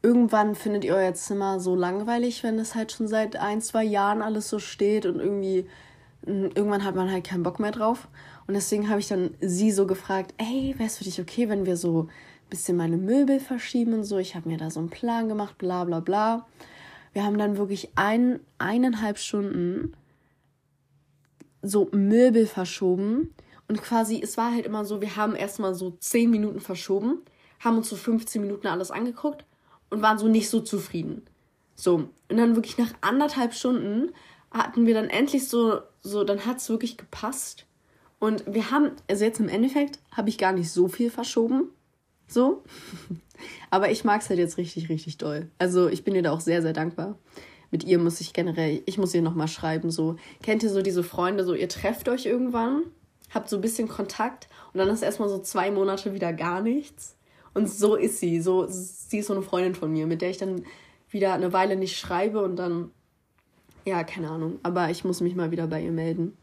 Irgendwann 0.02 0.54
findet 0.54 0.84
ihr 0.84 0.94
euer 0.94 1.14
Zimmer 1.14 1.60
so 1.60 1.74
langweilig, 1.74 2.42
wenn 2.42 2.58
es 2.58 2.74
halt 2.74 2.92
schon 2.92 3.08
seit 3.08 3.36
ein, 3.36 3.62
zwei 3.62 3.84
Jahren 3.84 4.20
alles 4.20 4.48
so 4.48 4.58
steht 4.58 5.06
und 5.06 5.18
irgendwie 5.18 5.66
irgendwann 6.26 6.84
hat 6.84 6.94
man 6.94 7.10
halt 7.10 7.24
keinen 7.24 7.42
Bock 7.42 7.60
mehr 7.60 7.70
drauf. 7.70 8.08
Und 8.46 8.54
deswegen 8.54 8.88
habe 8.88 9.00
ich 9.00 9.08
dann 9.08 9.34
sie 9.40 9.70
so 9.70 9.86
gefragt, 9.86 10.34
ey, 10.38 10.74
wäre 10.76 10.86
es 10.86 10.98
für 10.98 11.04
dich 11.04 11.20
okay, 11.20 11.48
wenn 11.48 11.66
wir 11.66 11.76
so 11.76 12.04
ein 12.04 12.08
bisschen 12.50 12.76
meine 12.76 12.96
Möbel 12.96 13.40
verschieben 13.40 13.94
und 13.94 14.04
so? 14.04 14.18
Ich 14.18 14.34
habe 14.34 14.48
mir 14.48 14.58
da 14.58 14.70
so 14.70 14.80
einen 14.80 14.90
Plan 14.90 15.28
gemacht, 15.28 15.58
bla 15.58 15.84
bla 15.84 16.00
bla. 16.00 16.46
Wir 17.12 17.24
haben 17.24 17.38
dann 17.38 17.56
wirklich 17.56 17.90
ein, 17.94 18.40
eineinhalb 18.58 19.18
Stunden 19.18 19.94
so 21.62 21.88
Möbel 21.92 22.46
verschoben. 22.46 23.34
Und 23.74 23.82
quasi, 23.82 24.20
es 24.22 24.36
war 24.36 24.52
halt 24.52 24.66
immer 24.66 24.84
so, 24.84 25.00
wir 25.00 25.16
haben 25.16 25.34
erstmal 25.34 25.74
so 25.74 25.96
zehn 25.98 26.30
Minuten 26.30 26.60
verschoben, 26.60 27.22
haben 27.58 27.76
uns 27.76 27.88
so 27.88 27.96
15 27.96 28.40
Minuten 28.40 28.68
alles 28.68 28.92
angeguckt 28.92 29.44
und 29.90 30.00
waren 30.00 30.16
so 30.16 30.28
nicht 30.28 30.48
so 30.48 30.60
zufrieden. 30.60 31.22
So. 31.74 32.08
Und 32.28 32.36
dann 32.36 32.54
wirklich 32.54 32.78
nach 32.78 32.92
anderthalb 33.00 33.52
Stunden 33.52 34.12
hatten 34.52 34.86
wir 34.86 34.94
dann 34.94 35.10
endlich 35.10 35.48
so, 35.48 35.80
so, 36.02 36.22
dann 36.22 36.46
hat 36.46 36.58
es 36.58 36.68
wirklich 36.68 36.96
gepasst. 36.96 37.66
Und 38.20 38.44
wir 38.46 38.70
haben, 38.70 38.92
also 39.10 39.24
jetzt 39.24 39.40
im 39.40 39.48
Endeffekt 39.48 39.98
habe 40.12 40.28
ich 40.28 40.38
gar 40.38 40.52
nicht 40.52 40.70
so 40.70 40.86
viel 40.86 41.10
verschoben. 41.10 41.64
So. 42.28 42.62
Aber 43.70 43.90
ich 43.90 44.04
mag 44.04 44.20
es 44.20 44.28
halt 44.28 44.38
jetzt 44.38 44.56
richtig, 44.56 44.88
richtig 44.88 45.18
doll. 45.18 45.50
Also 45.58 45.88
ich 45.88 46.04
bin 46.04 46.14
ihr 46.14 46.22
da 46.22 46.30
auch 46.30 46.40
sehr, 46.40 46.62
sehr 46.62 46.74
dankbar. 46.74 47.18
Mit 47.72 47.82
ihr 47.82 47.98
muss 47.98 48.20
ich 48.20 48.34
generell, 48.34 48.84
ich 48.86 48.98
muss 48.98 49.16
ihr 49.16 49.22
nochmal 49.22 49.48
schreiben, 49.48 49.90
so. 49.90 50.14
Kennt 50.44 50.62
ihr 50.62 50.70
so 50.70 50.80
diese 50.80 51.02
Freunde, 51.02 51.42
so 51.42 51.54
ihr 51.54 51.68
trefft 51.68 52.08
euch 52.08 52.24
irgendwann, 52.24 52.84
habt 53.32 53.48
so 53.48 53.56
ein 53.56 53.62
bisschen 53.62 53.88
Kontakt 53.88 54.48
und 54.72 54.78
dann 54.78 54.88
ist 54.88 55.02
erstmal 55.02 55.28
so 55.28 55.38
zwei 55.38 55.70
Monate 55.70 56.14
wieder 56.14 56.32
gar 56.32 56.60
nichts. 56.60 57.16
Und 57.54 57.70
so 57.70 57.94
ist 57.94 58.18
sie. 58.18 58.40
So, 58.40 58.66
sie 58.68 59.18
ist 59.18 59.28
so 59.28 59.32
eine 59.32 59.42
Freundin 59.42 59.74
von 59.74 59.92
mir, 59.92 60.06
mit 60.06 60.22
der 60.22 60.30
ich 60.30 60.38
dann 60.38 60.64
wieder 61.08 61.32
eine 61.32 61.52
Weile 61.52 61.76
nicht 61.76 61.96
schreibe 61.96 62.42
und 62.42 62.56
dann, 62.56 62.90
ja, 63.84 64.02
keine 64.02 64.30
Ahnung. 64.30 64.58
Aber 64.62 64.90
ich 64.90 65.04
muss 65.04 65.20
mich 65.20 65.36
mal 65.36 65.52
wieder 65.52 65.68
bei 65.68 65.80
ihr 65.80 65.92
melden. 65.92 66.36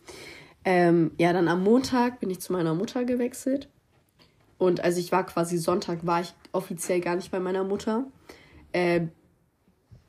Ähm, 0.63 1.11
ja, 1.17 1.33
dann 1.33 1.47
am 1.47 1.63
Montag 1.63 2.19
bin 2.19 2.29
ich 2.29 2.39
zu 2.39 2.53
meiner 2.53 2.73
Mutter 2.73 3.03
gewechselt. 3.03 3.67
Und 4.57 4.83
also 4.83 4.99
ich 4.99 5.11
war 5.11 5.25
quasi 5.25 5.57
Sonntag, 5.57 6.05
war 6.05 6.21
ich 6.21 6.33
offiziell 6.51 7.01
gar 7.01 7.15
nicht 7.15 7.31
bei 7.31 7.39
meiner 7.39 7.63
Mutter. 7.63 8.05
Äh, 8.71 9.07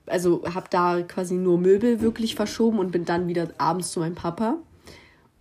also 0.07 0.43
habe 0.55 0.67
da 0.71 1.03
quasi 1.03 1.35
nur 1.35 1.59
Möbel 1.59 2.01
wirklich 2.01 2.35
verschoben 2.35 2.79
und 2.79 2.93
bin 2.93 3.05
dann 3.05 3.29
wieder 3.29 3.49
abends 3.59 3.93
zu 3.93 4.01
meinem 4.01 4.15
Papa. 4.15 4.59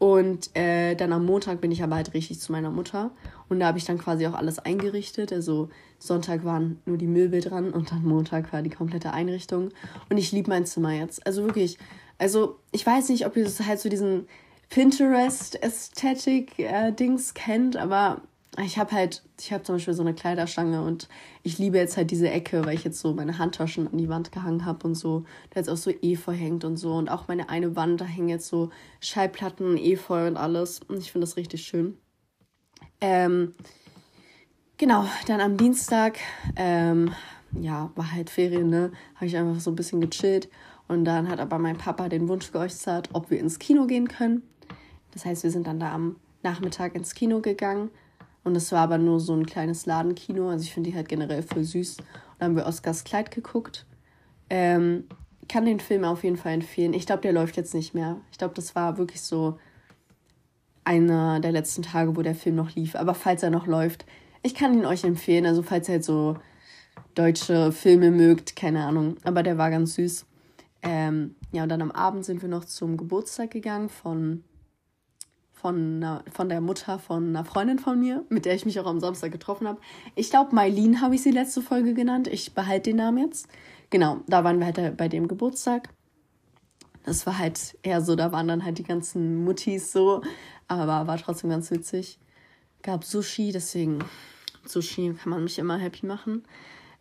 Und 0.01 0.49
äh, 0.57 0.95
dann 0.95 1.13
am 1.13 1.25
Montag 1.27 1.61
bin 1.61 1.71
ich 1.71 1.83
aber 1.83 1.97
halt 1.97 2.15
richtig 2.15 2.39
zu 2.39 2.51
meiner 2.51 2.71
Mutter. 2.71 3.11
Und 3.49 3.59
da 3.59 3.67
habe 3.67 3.77
ich 3.77 3.85
dann 3.85 3.99
quasi 3.99 4.25
auch 4.25 4.33
alles 4.33 4.57
eingerichtet. 4.57 5.31
Also 5.31 5.69
Sonntag 5.99 6.43
waren 6.43 6.81
nur 6.87 6.97
die 6.97 7.05
Möbel 7.05 7.39
dran 7.39 7.69
und 7.69 7.91
dann 7.91 8.03
Montag 8.03 8.51
war 8.51 8.63
die 8.63 8.71
komplette 8.71 9.13
Einrichtung. 9.13 9.69
Und 10.09 10.17
ich 10.17 10.31
liebe 10.31 10.49
mein 10.49 10.65
Zimmer 10.65 10.91
jetzt. 10.91 11.23
Also 11.27 11.43
wirklich. 11.43 11.77
Also 12.17 12.57
ich 12.71 12.83
weiß 12.83 13.09
nicht, 13.09 13.27
ob 13.27 13.37
ihr 13.37 13.43
das 13.43 13.59
halt 13.59 13.79
so 13.79 13.89
diesen 13.89 14.27
Pinterest-Ästhetik-Dings 14.69 17.35
kennt, 17.35 17.77
aber 17.77 18.23
ich 18.59 18.77
habe 18.77 18.91
halt, 18.91 19.23
ich 19.39 19.53
habe 19.53 19.63
zum 19.63 19.75
Beispiel 19.75 19.93
so 19.93 20.03
eine 20.03 20.13
Kleiderstange 20.13 20.83
und 20.83 21.07
ich 21.41 21.57
liebe 21.57 21.77
jetzt 21.77 21.95
halt 21.95 22.11
diese 22.11 22.29
Ecke, 22.29 22.65
weil 22.65 22.75
ich 22.75 22.83
jetzt 22.83 22.99
so 22.99 23.13
meine 23.13 23.37
Handtaschen 23.37 23.87
an 23.87 23.97
die 23.97 24.09
Wand 24.09 24.33
gehangen 24.33 24.65
habe 24.65 24.85
und 24.87 24.95
so. 24.95 25.23
Da 25.51 25.61
jetzt 25.61 25.69
auch 25.69 25.77
so 25.77 25.89
Efeu 25.89 26.33
hängt 26.33 26.65
und 26.65 26.75
so. 26.75 26.93
Und 26.93 27.09
auch 27.09 27.29
meine 27.29 27.47
eine 27.47 27.77
Wand, 27.77 28.01
da 28.01 28.05
hängen 28.05 28.27
jetzt 28.27 28.47
so 28.47 28.69
Schallplatten, 28.99 29.77
Efeu 29.77 30.27
und 30.27 30.35
alles. 30.35 30.81
Und 30.81 30.97
ich 30.97 31.13
finde 31.13 31.25
das 31.25 31.37
richtig 31.37 31.63
schön. 31.63 31.97
Ähm, 32.99 33.55
genau, 34.77 35.05
dann 35.27 35.39
am 35.39 35.55
Dienstag, 35.55 36.19
ähm, 36.57 37.13
ja, 37.53 37.91
war 37.95 38.11
halt 38.11 38.29
Ferien, 38.29 38.69
ne? 38.69 38.91
Habe 39.15 39.27
ich 39.27 39.37
einfach 39.37 39.61
so 39.61 39.71
ein 39.71 39.75
bisschen 39.75 40.01
gechillt. 40.01 40.49
Und 40.89 41.05
dann 41.05 41.29
hat 41.29 41.39
aber 41.39 41.57
mein 41.57 41.77
Papa 41.77 42.09
den 42.09 42.27
Wunsch 42.27 42.51
geäußert, 42.51 43.11
ob 43.13 43.31
wir 43.31 43.39
ins 43.39 43.59
Kino 43.59 43.87
gehen 43.87 44.09
können. 44.09 44.43
Das 45.11 45.23
heißt, 45.23 45.43
wir 45.43 45.51
sind 45.51 45.67
dann 45.67 45.79
da 45.79 45.93
am 45.93 46.17
Nachmittag 46.43 46.95
ins 46.95 47.13
Kino 47.13 47.39
gegangen. 47.39 47.91
Und 48.43 48.55
es 48.55 48.71
war 48.71 48.81
aber 48.81 48.97
nur 48.97 49.19
so 49.19 49.33
ein 49.33 49.45
kleines 49.45 49.85
Ladenkino. 49.85 50.49
Also 50.49 50.63
ich 50.63 50.73
finde 50.73 50.89
die 50.89 50.95
halt 50.95 51.09
generell 51.09 51.43
voll 51.43 51.63
süß. 51.63 51.97
Und 51.97 52.05
dann 52.39 52.49
haben 52.49 52.55
wir 52.55 52.65
Oscars 52.65 53.03
Kleid 53.03 53.31
geguckt. 53.31 53.85
Ähm, 54.49 55.05
kann 55.47 55.65
den 55.65 55.79
Film 55.79 56.03
auf 56.03 56.23
jeden 56.23 56.37
Fall 56.37 56.53
empfehlen. 56.53 56.93
Ich 56.93 57.05
glaube, 57.05 57.21
der 57.21 57.33
läuft 57.33 57.57
jetzt 57.57 57.73
nicht 57.73 57.93
mehr. 57.93 58.17
Ich 58.31 58.37
glaube, 58.37 58.53
das 58.55 58.75
war 58.75 58.97
wirklich 58.97 59.21
so 59.21 59.59
einer 60.83 61.39
der 61.39 61.51
letzten 61.51 61.83
Tage, 61.83 62.15
wo 62.15 62.21
der 62.21 62.35
Film 62.35 62.55
noch 62.55 62.73
lief. 62.75 62.95
Aber 62.95 63.13
falls 63.13 63.43
er 63.43 63.49
noch 63.49 63.67
läuft, 63.67 64.05
ich 64.43 64.55
kann 64.55 64.73
ihn 64.73 64.85
euch 64.85 65.03
empfehlen. 65.03 65.45
Also 65.45 65.61
falls 65.61 65.87
ihr 65.87 65.93
halt 65.93 66.03
so 66.03 66.37
deutsche 67.15 67.71
Filme 67.71 68.11
mögt, 68.11 68.55
keine 68.55 68.85
Ahnung. 68.85 69.17
Aber 69.23 69.43
der 69.43 69.57
war 69.57 69.69
ganz 69.69 69.95
süß. 69.95 70.25
Ähm, 70.83 71.35
ja, 71.51 71.63
und 71.63 71.69
dann 71.69 71.81
am 71.81 71.91
Abend 71.91 72.25
sind 72.25 72.41
wir 72.41 72.49
noch 72.49 72.65
zum 72.65 72.97
Geburtstag 72.97 73.51
gegangen 73.51 73.89
von 73.89 74.43
von, 75.61 75.97
einer, 75.97 76.23
von 76.31 76.49
der 76.49 76.59
Mutter 76.59 76.97
von 76.97 77.29
einer 77.29 77.45
Freundin 77.45 77.79
von 77.79 77.99
mir, 77.99 78.25
mit 78.29 78.45
der 78.45 78.55
ich 78.55 78.65
mich 78.65 78.79
auch 78.79 78.87
am 78.87 78.99
Samstag 78.99 79.31
getroffen 79.31 79.67
habe. 79.67 79.79
Ich 80.15 80.29
glaube, 80.29 80.55
Mailin 80.55 81.01
habe 81.01 81.15
ich 81.15 81.21
sie 81.21 81.31
letzte 81.31 81.61
Folge 81.61 81.93
genannt. 81.93 82.27
Ich 82.27 82.53
behalte 82.53 82.89
den 82.89 82.97
Namen 82.97 83.19
jetzt. 83.19 83.47
Genau, 83.91 84.21
da 84.27 84.43
waren 84.43 84.59
wir 84.59 84.65
halt 84.65 84.97
bei 84.97 85.07
dem 85.07 85.27
Geburtstag. 85.27 85.89
Das 87.03 87.25
war 87.25 87.37
halt 87.37 87.77
eher 87.83 88.01
so, 88.01 88.15
da 88.15 88.31
waren 88.31 88.47
dann 88.47 88.65
halt 88.65 88.77
die 88.77 88.83
ganzen 88.83 89.43
Muttis 89.43 89.91
so, 89.91 90.21
aber 90.67 91.07
war 91.07 91.17
trotzdem 91.17 91.49
ganz 91.49 91.69
witzig. 91.71 92.19
Gab 92.83 93.03
Sushi, 93.03 93.51
deswegen 93.51 93.99
Sushi 94.65 95.13
kann 95.13 95.29
man 95.29 95.43
mich 95.43 95.59
immer 95.59 95.77
happy 95.77 96.05
machen. 96.05 96.43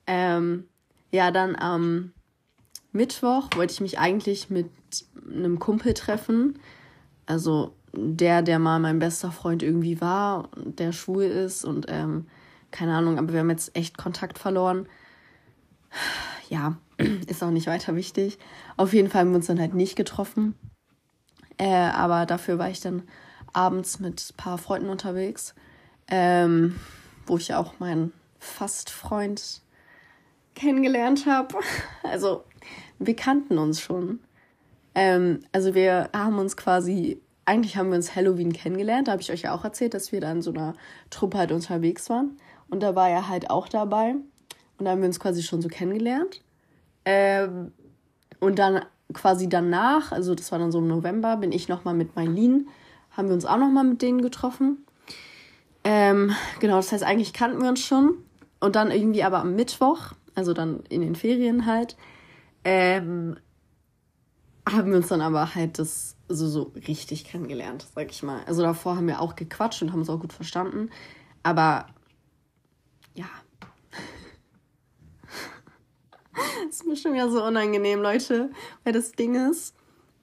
Ähm, 0.07 0.65
ja, 1.13 1.31
dann 1.31 1.57
am 1.57 2.13
Mittwoch 2.93 3.49
wollte 3.57 3.73
ich 3.73 3.81
mich 3.81 3.99
eigentlich 3.99 4.51
mit 4.51 4.71
einem 5.33 5.59
Kumpel 5.59 5.95
treffen. 5.95 6.59
Also 7.27 7.75
der, 7.93 8.43
der 8.43 8.59
mal 8.59 8.79
mein 8.79 8.99
bester 8.99 9.33
Freund 9.33 9.63
irgendwie 9.63 10.01
war, 10.01 10.49
der 10.57 10.93
schwul 10.93 11.25
ist 11.25 11.65
und 11.65 11.87
ähm, 11.89 12.27
keine 12.71 12.95
Ahnung, 12.95 13.19
aber 13.19 13.33
wir 13.33 13.41
haben 13.41 13.51
jetzt 13.51 13.77
echt 13.77 13.99
Kontakt 13.99 14.39
verloren. 14.39 14.89
Ja, 16.49 16.77
ist 17.27 17.43
auch 17.43 17.51
nicht 17.51 17.67
weiter 17.67 17.97
wichtig. 17.97 18.39
Auf 18.77 18.93
jeden 18.93 19.11
Fall 19.11 19.23
haben 19.23 19.31
wir 19.31 19.37
uns 19.37 19.47
dann 19.47 19.61
halt 19.61 19.75
nicht 19.75 19.97
getroffen. 19.97 20.55
Äh, 21.59 21.69
aber 21.69 22.27
dafür 22.27 22.59
war 22.59 22.71
ich 22.71 22.81
dann 22.81 23.03
abends 23.53 23.99
mit 23.99 24.31
ein 24.31 24.37
paar 24.37 24.59
Freunden 24.59 24.89
unterwegs, 24.89 25.55
ähm, 26.09 26.77
wo 27.27 27.37
ich 27.37 27.55
auch 27.55 27.79
meinen 27.81 28.13
Fast-Freund 28.39 29.63
kennengelernt 30.55 31.27
habe. 31.27 31.57
Also, 32.03 32.45
wir 32.99 33.15
kannten 33.15 33.59
uns 33.59 33.81
schon. 33.81 34.21
Ähm, 34.95 35.41
also, 35.53 35.75
wir 35.75 36.09
haben 36.15 36.39
uns 36.39 36.57
quasi 36.57 37.21
eigentlich 37.51 37.77
haben 37.77 37.89
wir 37.89 37.97
uns 37.97 38.15
Halloween 38.15 38.53
kennengelernt. 38.53 39.09
Da 39.09 39.13
habe 39.13 39.23
ich 39.23 39.33
euch 39.33 39.43
ja 39.43 39.53
auch 39.53 39.65
erzählt, 39.65 39.93
dass 39.93 40.13
wir 40.13 40.21
da 40.21 40.31
in 40.31 40.41
so 40.41 40.53
einer 40.53 40.75
Truppe 41.11 41.37
halt 41.37 41.51
unterwegs 41.51 42.09
waren. 42.09 42.37
Und 42.69 42.81
da 42.81 42.95
war 42.95 43.11
er 43.11 43.29
halt 43.29 43.51
auch 43.51 43.69
dabei. 43.69 44.15
Und 44.79 44.85
da 44.85 44.93
haben 44.93 45.01
wir 45.01 45.09
uns 45.09 45.19
quasi 45.19 45.43
schon 45.43 45.61
so 45.61 45.69
kennengelernt. 45.69 46.43
Ähm, 47.05 47.73
und 48.39 48.61
dann 48.61 48.83
quasi 49.13 49.49
danach, 49.49 50.13
also 50.13 50.37
das 50.37 50.53
war 50.53 50.61
dann 50.61 50.71
so 50.71 50.79
im 50.79 50.87
November, 50.87 51.37
bin 51.39 51.51
ich 51.51 51.67
nochmal 51.67 51.95
mit 51.95 52.15
Mailin, 52.15 52.69
haben 53.11 53.27
wir 53.27 53.35
uns 53.35 53.45
auch 53.45 53.59
nochmal 53.59 53.83
mit 53.83 54.01
denen 54.01 54.23
getroffen. 54.23 54.87
Ähm, 55.83 56.31
genau, 56.61 56.77
das 56.77 56.93
heißt, 56.93 57.03
eigentlich 57.03 57.33
kannten 57.33 57.61
wir 57.61 57.71
uns 57.71 57.81
schon. 57.81 58.19
Und 58.61 58.77
dann 58.77 58.93
irgendwie 58.93 59.25
aber 59.25 59.41
am 59.41 59.57
Mittwoch, 59.57 60.13
also 60.37 60.53
dann 60.53 60.85
in 60.89 61.01
den 61.01 61.17
Ferien 61.17 61.67
halt, 61.67 61.97
ähm, 62.63 63.39
haben 64.69 64.91
wir 64.91 64.99
uns 64.99 65.09
dann 65.09 65.21
aber 65.21 65.57
halt 65.57 65.81
das 65.81 66.15
so, 66.35 66.49
so 66.49 66.73
richtig 66.89 67.25
kennengelernt, 67.25 67.87
sag 67.95 68.11
ich 68.11 68.23
mal. 68.23 68.43
Also 68.47 68.63
davor 68.63 68.97
haben 68.97 69.07
wir 69.07 69.21
auch 69.21 69.37
gequatscht 69.37 69.83
und 69.83 69.93
haben 69.93 70.01
uns 70.01 70.11
auch 70.11 70.21
gut 70.21 70.33
verstanden. 70.33 70.91
Aber 71.43 71.87
ja. 73.15 73.29
das 76.67 76.77
ist 76.77 76.87
mir 76.87 76.97
schon 76.97 77.13
wieder 77.13 77.31
so 77.31 77.45
unangenehm, 77.45 78.01
Leute. 78.01 78.51
Weil 78.85 78.93
das 78.93 79.13
Ding 79.13 79.51
ist, 79.51 79.75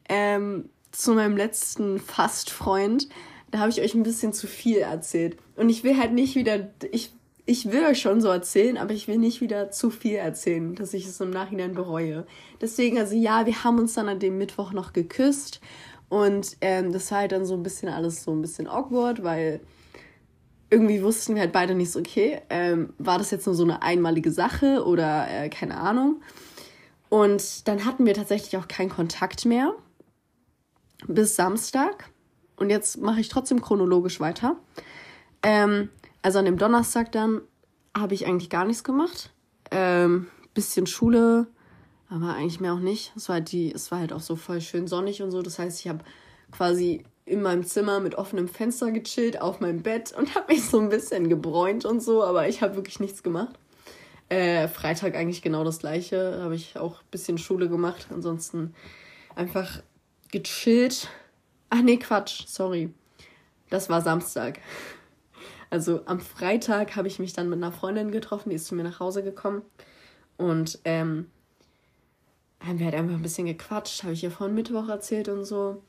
ähm, 0.10 0.70
zu 0.92 1.14
meinem 1.14 1.38
letzten 1.38 2.00
Fast-Freund 2.00 3.08
da 3.52 3.60
habe 3.60 3.70
ich 3.70 3.82
euch 3.82 3.94
ein 3.94 4.04
bisschen 4.04 4.34
zu 4.34 4.48
viel 4.48 4.78
erzählt. 4.78 5.38
Und 5.56 5.70
ich 5.70 5.84
will 5.84 5.98
halt 5.98 6.14
nicht 6.14 6.36
wieder, 6.36 6.70
ich, 6.92 7.14
ich 7.46 7.72
will 7.72 7.86
euch 7.86 8.02
schon 8.02 8.20
so 8.20 8.28
erzählen, 8.28 8.78
aber 8.78 8.94
ich 8.94 9.08
will 9.08 9.18
nicht 9.18 9.42
wieder 9.42 9.72
zu 9.72 9.90
viel 9.90 10.16
erzählen, 10.16 10.76
dass 10.76 10.94
ich 10.94 11.06
es 11.06 11.20
im 11.22 11.30
Nachhinein 11.30 11.74
bereue. 11.74 12.26
Deswegen, 12.60 12.98
also 12.98 13.16
ja, 13.16 13.46
wir 13.46 13.64
haben 13.64 13.80
uns 13.80 13.94
dann 13.94 14.10
an 14.10 14.20
dem 14.20 14.38
Mittwoch 14.38 14.74
noch 14.74 14.92
geküsst 14.92 15.62
und 16.10 16.58
ähm, 16.62 16.92
das 16.94 17.12
war 17.12 17.20
halt 17.20 17.32
dann 17.32 17.46
so 17.46 17.54
ein 17.54 17.64
bisschen 17.64 17.90
alles 17.90 18.24
so 18.24 18.32
ein 18.32 18.42
bisschen 18.42 18.68
awkward, 18.68 19.24
weil 19.24 19.62
irgendwie 20.70 21.02
wussten 21.02 21.36
wir 21.36 21.42
halt 21.42 21.54
beide 21.54 21.76
nicht 21.76 21.92
so, 21.92 22.00
okay, 22.00 22.42
ähm, 22.50 22.94
war 22.98 23.18
das 23.18 23.32
jetzt 23.32 23.46
nur 23.46 23.56
so 23.56 23.64
eine 23.64 23.82
einmalige 23.82 24.32
Sache 24.32 24.84
oder 24.86 25.28
äh, 25.30 25.50
keine 25.50 25.78
Ahnung. 25.78 26.22
Und 27.10 27.68
dann 27.68 27.86
hatten 27.86 28.06
wir 28.06 28.14
tatsächlich 28.14 28.58
auch 28.58 28.68
keinen 28.68 28.90
Kontakt 28.90 29.46
mehr 29.46 29.74
bis 31.08 31.36
Samstag. 31.36 32.10
Und 32.58 32.70
jetzt 32.70 32.98
mache 32.98 33.22
ich 33.22 33.30
trotzdem 33.30 33.62
chronologisch 33.62 34.20
weiter. 34.20 34.58
Ähm, 35.44 35.90
also 36.22 36.40
an 36.40 36.46
dem 36.46 36.58
Donnerstag 36.58 37.12
dann 37.12 37.42
habe 37.96 38.14
ich 38.14 38.26
eigentlich 38.26 38.50
gar 38.50 38.66
nichts 38.66 38.84
gemacht. 38.84 39.32
Ähm, 39.72 40.28
bisschen 40.54 40.88
Schule, 40.88 41.48
aber 42.10 42.36
eigentlich 42.36 42.60
mehr 42.60 42.74
auch 42.74 42.80
nicht. 42.80 43.12
Es 43.16 43.28
war, 43.30 43.36
halt 43.36 43.52
die, 43.52 43.74
es 43.74 43.92
war 43.92 44.00
halt 44.00 44.14
auch 44.14 44.22
so 44.22 44.36
voll 44.36 44.62
schön 44.62 44.88
sonnig 44.88 45.22
und 45.22 45.32
so. 45.32 45.42
Das 45.42 45.60
heißt, 45.60 45.80
ich 45.80 45.88
habe 45.88 46.04
quasi 46.52 47.04
in 47.26 47.42
meinem 47.42 47.66
Zimmer 47.66 48.00
mit 48.00 48.16
offenem 48.16 48.48
Fenster 48.48 48.92
gechillt, 48.92 49.42
auf 49.42 49.60
meinem 49.60 49.84
Bett 49.84 50.14
und 50.18 50.34
habe 50.36 50.54
mich 50.54 50.66
so 50.66 50.80
ein 50.80 50.90
bisschen 50.90 51.30
gebräunt 51.30 51.86
und 51.86 52.02
so, 52.02 52.24
aber 52.24 52.48
ich 52.48 52.62
habe 52.62 52.76
wirklich 52.76 53.00
nichts 53.00 53.22
gemacht. 53.24 53.56
Äh, 54.30 54.68
Freitag 54.68 55.16
eigentlich 55.16 55.42
genau 55.42 55.64
das 55.64 55.80
gleiche. 55.80 56.40
Habe 56.42 56.56
ich 56.56 56.78
auch 56.78 57.02
ein 57.02 57.08
bisschen 57.12 57.38
Schule 57.38 57.70
gemacht. 57.70 58.08
Ansonsten 58.12 58.74
einfach 59.36 59.82
gechillt. 60.32 61.10
Ach 61.70 61.82
nee, 61.82 61.98
Quatsch, 61.98 62.46
sorry. 62.48 62.94
Das 63.70 63.90
war 63.90 64.02
Samstag. 64.02 64.60
Also 65.70 66.00
am 66.06 66.22
Freitag 66.22 66.96
habe 66.96 67.10
ich 67.10 67.20
mich 67.20 67.34
dann 67.34 67.50
mit 67.50 67.58
einer 67.58 67.74
Freundin 67.74 68.10
getroffen, 68.10 68.52
die 68.52 68.56
ist 68.56 68.68
zu 68.68 68.74
mir 68.74 68.86
nach 68.86 69.02
Hause 69.02 69.22
gekommen. 69.22 69.64
Und 70.38 70.80
ähm, 70.86 71.30
haben 72.60 72.80
wir 72.80 72.86
halt 72.86 72.96
einfach 72.96 73.16
ein 73.16 73.22
bisschen 73.22 73.48
gequatscht, 73.48 74.04
habe 74.04 74.14
ich 74.14 74.24
ihr 74.24 74.32
vorhin 74.32 74.56
Mittwoch 74.56 74.90
erzählt 74.90 75.30
und 75.30 75.46
so. 75.46 75.82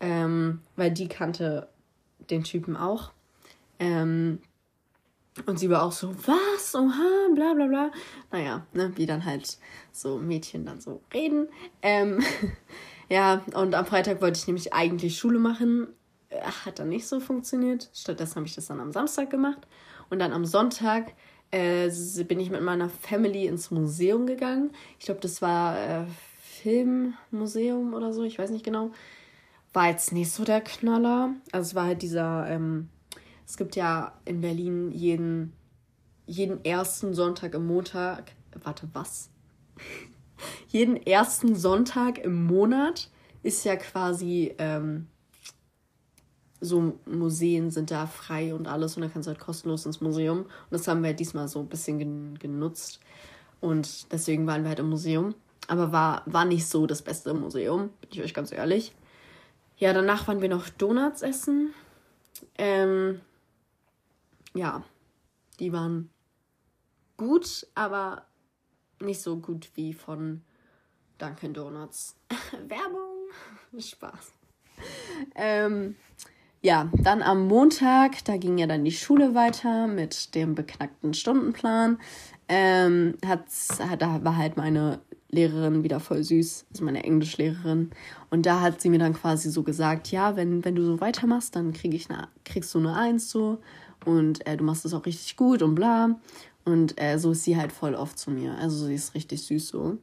Ähm, 0.00 0.60
weil 0.76 0.90
die 0.90 1.08
kannte 1.08 1.68
den 2.30 2.44
Typen 2.44 2.76
auch. 2.76 3.12
Ähm, 3.78 4.38
und 5.46 5.58
sie 5.58 5.68
war 5.68 5.82
auch 5.82 5.92
so, 5.92 6.14
was? 6.26 6.74
Oha, 6.74 7.34
bla 7.34 7.54
bla 7.54 7.66
bla. 7.66 7.90
Naja, 8.30 8.66
ne, 8.72 8.92
wie 8.96 9.06
dann 9.06 9.24
halt 9.24 9.58
so 9.92 10.18
Mädchen 10.18 10.64
dann 10.64 10.80
so 10.80 11.00
reden. 11.12 11.48
Ähm, 11.82 12.22
ja, 13.08 13.42
und 13.54 13.74
am 13.74 13.86
Freitag 13.86 14.22
wollte 14.22 14.38
ich 14.38 14.46
nämlich 14.46 14.72
eigentlich 14.72 15.18
Schule 15.18 15.38
machen. 15.38 15.88
Äh, 16.28 16.40
hat 16.40 16.78
dann 16.78 16.88
nicht 16.88 17.06
so 17.06 17.18
funktioniert. 17.18 17.90
Stattdessen 17.92 18.36
habe 18.36 18.46
ich 18.46 18.54
das 18.54 18.66
dann 18.66 18.80
am 18.80 18.92
Samstag 18.92 19.30
gemacht. 19.30 19.66
Und 20.08 20.20
dann 20.20 20.32
am 20.32 20.44
Sonntag 20.44 21.14
äh, 21.54 22.24
bin 22.24 22.40
ich 22.40 22.50
mit 22.50 22.62
meiner 22.62 22.88
Family 22.88 23.46
ins 23.46 23.70
Museum 23.70 24.26
gegangen. 24.26 24.70
Ich 24.98 25.06
glaube, 25.06 25.20
das 25.20 25.40
war 25.40 25.78
äh, 25.78 26.04
Filmmuseum 26.62 27.94
oder 27.94 28.12
so, 28.12 28.22
ich 28.22 28.38
weiß 28.38 28.50
nicht 28.50 28.64
genau. 28.64 28.90
War 29.72 29.88
jetzt 29.88 30.12
nicht 30.12 30.30
so 30.30 30.44
der 30.44 30.60
Knaller. 30.60 31.34
Also 31.52 31.70
es 31.70 31.74
war 31.74 31.86
halt 31.86 32.02
dieser 32.02 32.48
ähm, 32.48 32.88
es 33.46 33.56
gibt 33.56 33.76
ja 33.76 34.12
in 34.24 34.40
Berlin 34.40 34.90
jeden, 34.92 35.52
jeden 36.26 36.64
ersten 36.64 37.14
Sonntag 37.14 37.54
im 37.54 37.66
Montag. 37.66 38.32
Warte, 38.62 38.88
was? 38.92 39.30
jeden 40.68 40.96
ersten 40.96 41.54
Sonntag 41.54 42.18
im 42.18 42.46
Monat 42.46 43.10
ist 43.42 43.64
ja 43.64 43.76
quasi 43.76 44.54
ähm, 44.58 45.08
so 46.64 46.98
Museen 47.06 47.70
sind 47.70 47.90
da 47.90 48.06
frei 48.06 48.54
und 48.54 48.66
alles 48.66 48.96
und 48.96 49.02
dann 49.02 49.12
kannst 49.12 49.26
du 49.26 49.30
halt 49.30 49.40
kostenlos 49.40 49.86
ins 49.86 50.00
Museum. 50.00 50.40
Und 50.40 50.70
das 50.70 50.88
haben 50.88 51.02
wir 51.02 51.08
halt 51.08 51.20
diesmal 51.20 51.48
so 51.48 51.60
ein 51.60 51.68
bisschen 51.68 52.38
genutzt. 52.38 53.00
Und 53.60 54.12
deswegen 54.12 54.46
waren 54.46 54.62
wir 54.62 54.70
halt 54.70 54.78
im 54.78 54.90
Museum. 54.90 55.34
Aber 55.68 55.92
war, 55.92 56.22
war 56.26 56.44
nicht 56.44 56.66
so 56.66 56.86
das 56.86 57.02
beste 57.02 57.32
Museum, 57.32 57.90
bin 58.00 58.10
ich 58.10 58.22
euch 58.22 58.34
ganz 58.34 58.52
ehrlich. 58.52 58.92
Ja, 59.78 59.92
danach 59.92 60.28
waren 60.28 60.42
wir 60.42 60.48
noch 60.48 60.68
Donuts 60.68 61.22
essen. 61.22 61.72
Ähm, 62.58 63.20
ja, 64.54 64.84
die 65.58 65.72
waren 65.72 66.10
gut, 67.16 67.66
aber 67.74 68.26
nicht 69.00 69.22
so 69.22 69.36
gut 69.36 69.70
wie 69.74 69.94
von 69.94 70.42
Dunkin' 71.18 71.54
Donuts. 71.54 72.16
Werbung. 72.68 73.14
Spaß. 73.78 74.32
Ähm, 75.34 75.96
ja, 76.64 76.88
dann 76.94 77.20
am 77.20 77.46
Montag, 77.46 78.24
da 78.24 78.38
ging 78.38 78.56
ja 78.56 78.66
dann 78.66 78.86
die 78.86 78.90
Schule 78.90 79.34
weiter 79.34 79.86
mit 79.86 80.34
dem 80.34 80.54
beknackten 80.54 81.12
Stundenplan. 81.12 81.98
Ähm, 82.48 83.16
hat, 83.22 83.44
da 83.98 84.24
war 84.24 84.38
halt 84.38 84.56
meine 84.56 85.00
Lehrerin 85.28 85.84
wieder 85.84 86.00
voll 86.00 86.22
süß, 86.22 86.64
also 86.70 86.82
meine 86.82 87.04
Englischlehrerin. 87.04 87.90
Und 88.30 88.46
da 88.46 88.62
hat 88.62 88.80
sie 88.80 88.88
mir 88.88 88.98
dann 88.98 89.12
quasi 89.12 89.50
so 89.50 89.62
gesagt, 89.62 90.10
ja, 90.10 90.36
wenn, 90.36 90.64
wenn 90.64 90.74
du 90.74 90.82
so 90.86 91.02
weitermachst, 91.02 91.54
dann 91.54 91.74
krieg 91.74 91.92
ich 91.92 92.08
eine, 92.08 92.28
kriegst 92.46 92.74
du 92.74 92.78
eine 92.78 92.96
Eins 92.96 93.28
so 93.28 93.58
und 94.06 94.46
äh, 94.46 94.56
du 94.56 94.64
machst 94.64 94.86
das 94.86 94.94
auch 94.94 95.04
richtig 95.04 95.36
gut 95.36 95.60
und 95.60 95.74
bla. 95.74 96.18
Und 96.64 96.98
äh, 96.98 97.18
so 97.18 97.32
ist 97.32 97.44
sie 97.44 97.58
halt 97.58 97.72
voll 97.72 97.94
oft 97.94 98.18
zu 98.18 98.30
mir. 98.30 98.56
Also 98.56 98.86
sie 98.86 98.94
ist 98.94 99.14
richtig 99.14 99.42
süß 99.42 99.68
so. 99.68 99.98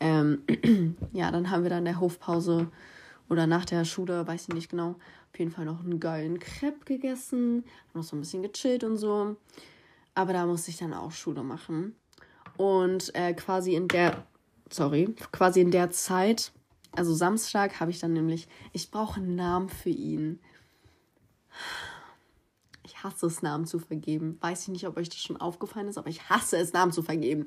Ähm, 0.00 0.42
ja, 1.12 1.30
dann 1.30 1.50
haben 1.50 1.62
wir 1.62 1.70
dann 1.70 1.84
der 1.84 2.00
Hofpause 2.00 2.66
oder 3.28 3.46
nach 3.46 3.64
der 3.64 3.84
Schule, 3.84 4.26
weiß 4.26 4.48
ich 4.48 4.54
nicht 4.54 4.70
genau, 4.70 4.96
auf 5.32 5.38
jeden 5.38 5.50
Fall 5.50 5.64
noch 5.64 5.80
einen 5.80 6.00
geilen 6.00 6.38
Crepe 6.38 6.84
gegessen, 6.84 7.64
noch 7.94 8.02
so 8.02 8.16
ein 8.16 8.20
bisschen 8.20 8.42
gechillt 8.42 8.84
und 8.84 8.96
so. 8.96 9.36
Aber 10.14 10.32
da 10.32 10.44
musste 10.46 10.70
ich 10.70 10.76
dann 10.76 10.92
auch 10.92 11.12
Schule 11.12 11.42
machen. 11.42 11.96
Und 12.58 13.14
äh, 13.14 13.32
quasi 13.32 13.74
in 13.74 13.88
der, 13.88 14.26
sorry, 14.70 15.14
quasi 15.32 15.60
in 15.60 15.70
der 15.70 15.90
Zeit, 15.90 16.52
also 16.92 17.14
Samstag 17.14 17.80
habe 17.80 17.90
ich 17.90 17.98
dann 17.98 18.12
nämlich, 18.12 18.46
ich 18.72 18.90
brauche 18.90 19.20
einen 19.20 19.34
Namen 19.34 19.70
für 19.70 19.88
ihn 19.88 20.38
hasse 23.02 23.26
es, 23.26 23.42
Namen 23.42 23.66
zu 23.66 23.78
vergeben. 23.78 24.38
Weiß 24.40 24.62
ich 24.62 24.68
nicht, 24.68 24.86
ob 24.86 24.96
euch 24.96 25.08
das 25.08 25.18
schon 25.18 25.36
aufgefallen 25.36 25.88
ist, 25.88 25.98
aber 25.98 26.08
ich 26.08 26.28
hasse 26.28 26.56
es, 26.56 26.72
Namen 26.72 26.92
zu 26.92 27.02
vergeben. 27.02 27.46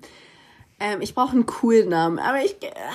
Ähm, 0.80 1.02
ich 1.02 1.16
brauche 1.16 1.32
einen 1.32 1.46
coolen 1.46 1.90
Namen, 1.90 2.20
aber 2.20 2.44
ich. 2.44 2.56
Ah, 2.64 2.94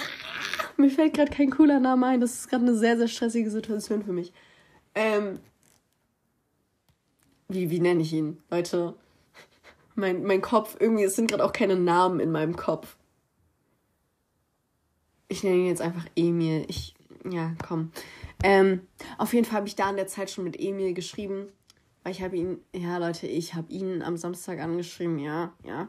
mir 0.77 0.91
fällt 0.91 1.15
gerade 1.15 1.31
kein 1.31 1.51
cooler 1.51 1.81
Name 1.81 2.07
ein. 2.07 2.21
Das 2.21 2.35
ist 2.35 2.49
gerade 2.49 2.65
eine 2.65 2.75
sehr, 2.75 2.97
sehr 2.97 3.09
stressige 3.09 3.51
Situation 3.51 4.05
für 4.05 4.13
mich. 4.13 4.33
Ähm, 5.01 5.39
wie, 7.49 7.71
wie 7.71 7.81
nenne 7.81 8.03
ich 8.03 8.13
ihn? 8.13 8.43
Leute, 8.51 8.95
mein, 9.95 10.25
mein 10.25 10.43
Kopf, 10.43 10.77
irgendwie, 10.79 11.05
es 11.05 11.17
sind 11.17 11.31
gerade 11.31 11.43
auch 11.43 11.55
keine 11.55 11.77
Namen 11.77 12.21
in 12.21 12.31
meinem 12.31 12.55
Kopf. 12.55 12.99
Ich 15.29 15.43
nenne 15.43 15.57
ihn 15.57 15.69
jetzt 15.69 15.81
einfach 15.81 16.05
Emil. 16.17 16.67
Ich, 16.69 16.95
ja, 17.25 17.55
komm. 17.67 17.93
Ähm, 18.43 18.87
auf 19.17 19.33
jeden 19.33 19.47
Fall 19.47 19.57
habe 19.57 19.69
ich 19.69 19.75
da 19.77 19.89
in 19.89 19.97
der 19.97 20.07
Zeit 20.07 20.31
schon 20.31 20.45
mit 20.45 20.61
Emil 20.61 20.93
geschrieben. 20.93 21.47
Weil 22.03 22.13
ich 22.13 22.21
habe 22.21 22.37
ihn, 22.37 22.59
ja 22.75 22.99
Leute, 22.99 23.27
ich 23.27 23.55
habe 23.55 23.73
ihn 23.73 24.03
am 24.03 24.19
Samstag 24.19 24.61
angeschrieben, 24.61 25.19
ja, 25.19 25.55
ja. 25.65 25.89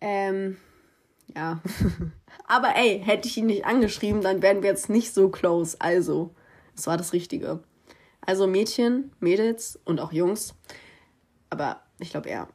Ähm, 0.00 0.56
ja. 1.36 1.60
Aber 2.46 2.76
ey, 2.76 3.02
hätte 3.04 3.28
ich 3.28 3.36
ihn 3.36 3.46
nicht 3.46 3.66
angeschrieben, 3.66 4.22
dann 4.22 4.40
wären 4.40 4.62
wir 4.62 4.70
jetzt 4.70 4.88
nicht 4.88 5.12
so 5.12 5.28
close. 5.28 5.76
Also, 5.80 6.34
es 6.74 6.86
war 6.86 6.96
das 6.96 7.12
Richtige. 7.12 7.62
Also 8.30 8.46
Mädchen, 8.46 9.10
Mädels 9.18 9.76
und 9.84 9.98
auch 9.98 10.12
Jungs. 10.12 10.54
Aber 11.48 11.82
ich 11.98 12.10
glaube 12.10 12.28
eher 12.28 12.46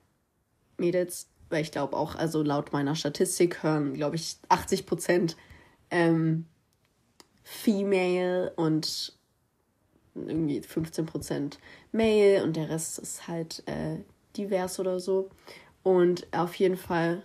Mädels, 0.77 1.27
weil 1.49 1.63
ich 1.63 1.73
glaube 1.73 1.97
auch, 1.97 2.15
also 2.15 2.43
laut 2.43 2.71
meiner 2.71 2.95
Statistik 2.95 3.61
hören, 3.61 3.93
glaube 3.93 4.15
ich, 4.15 4.37
80 4.47 4.85
Prozent 4.85 5.35
ähm, 5.91 6.45
Female 7.43 8.53
und 8.55 9.19
irgendwie 10.13 10.61
15% 10.61 11.57
Mail 11.91 12.43
und 12.43 12.55
der 12.55 12.69
Rest 12.69 12.97
ist 12.99 13.27
halt 13.27 13.61
äh, 13.65 13.97
divers 14.37 14.79
oder 14.79 15.01
so. 15.01 15.29
Und 15.83 16.25
auf 16.31 16.55
jeden 16.55 16.77
Fall. 16.77 17.23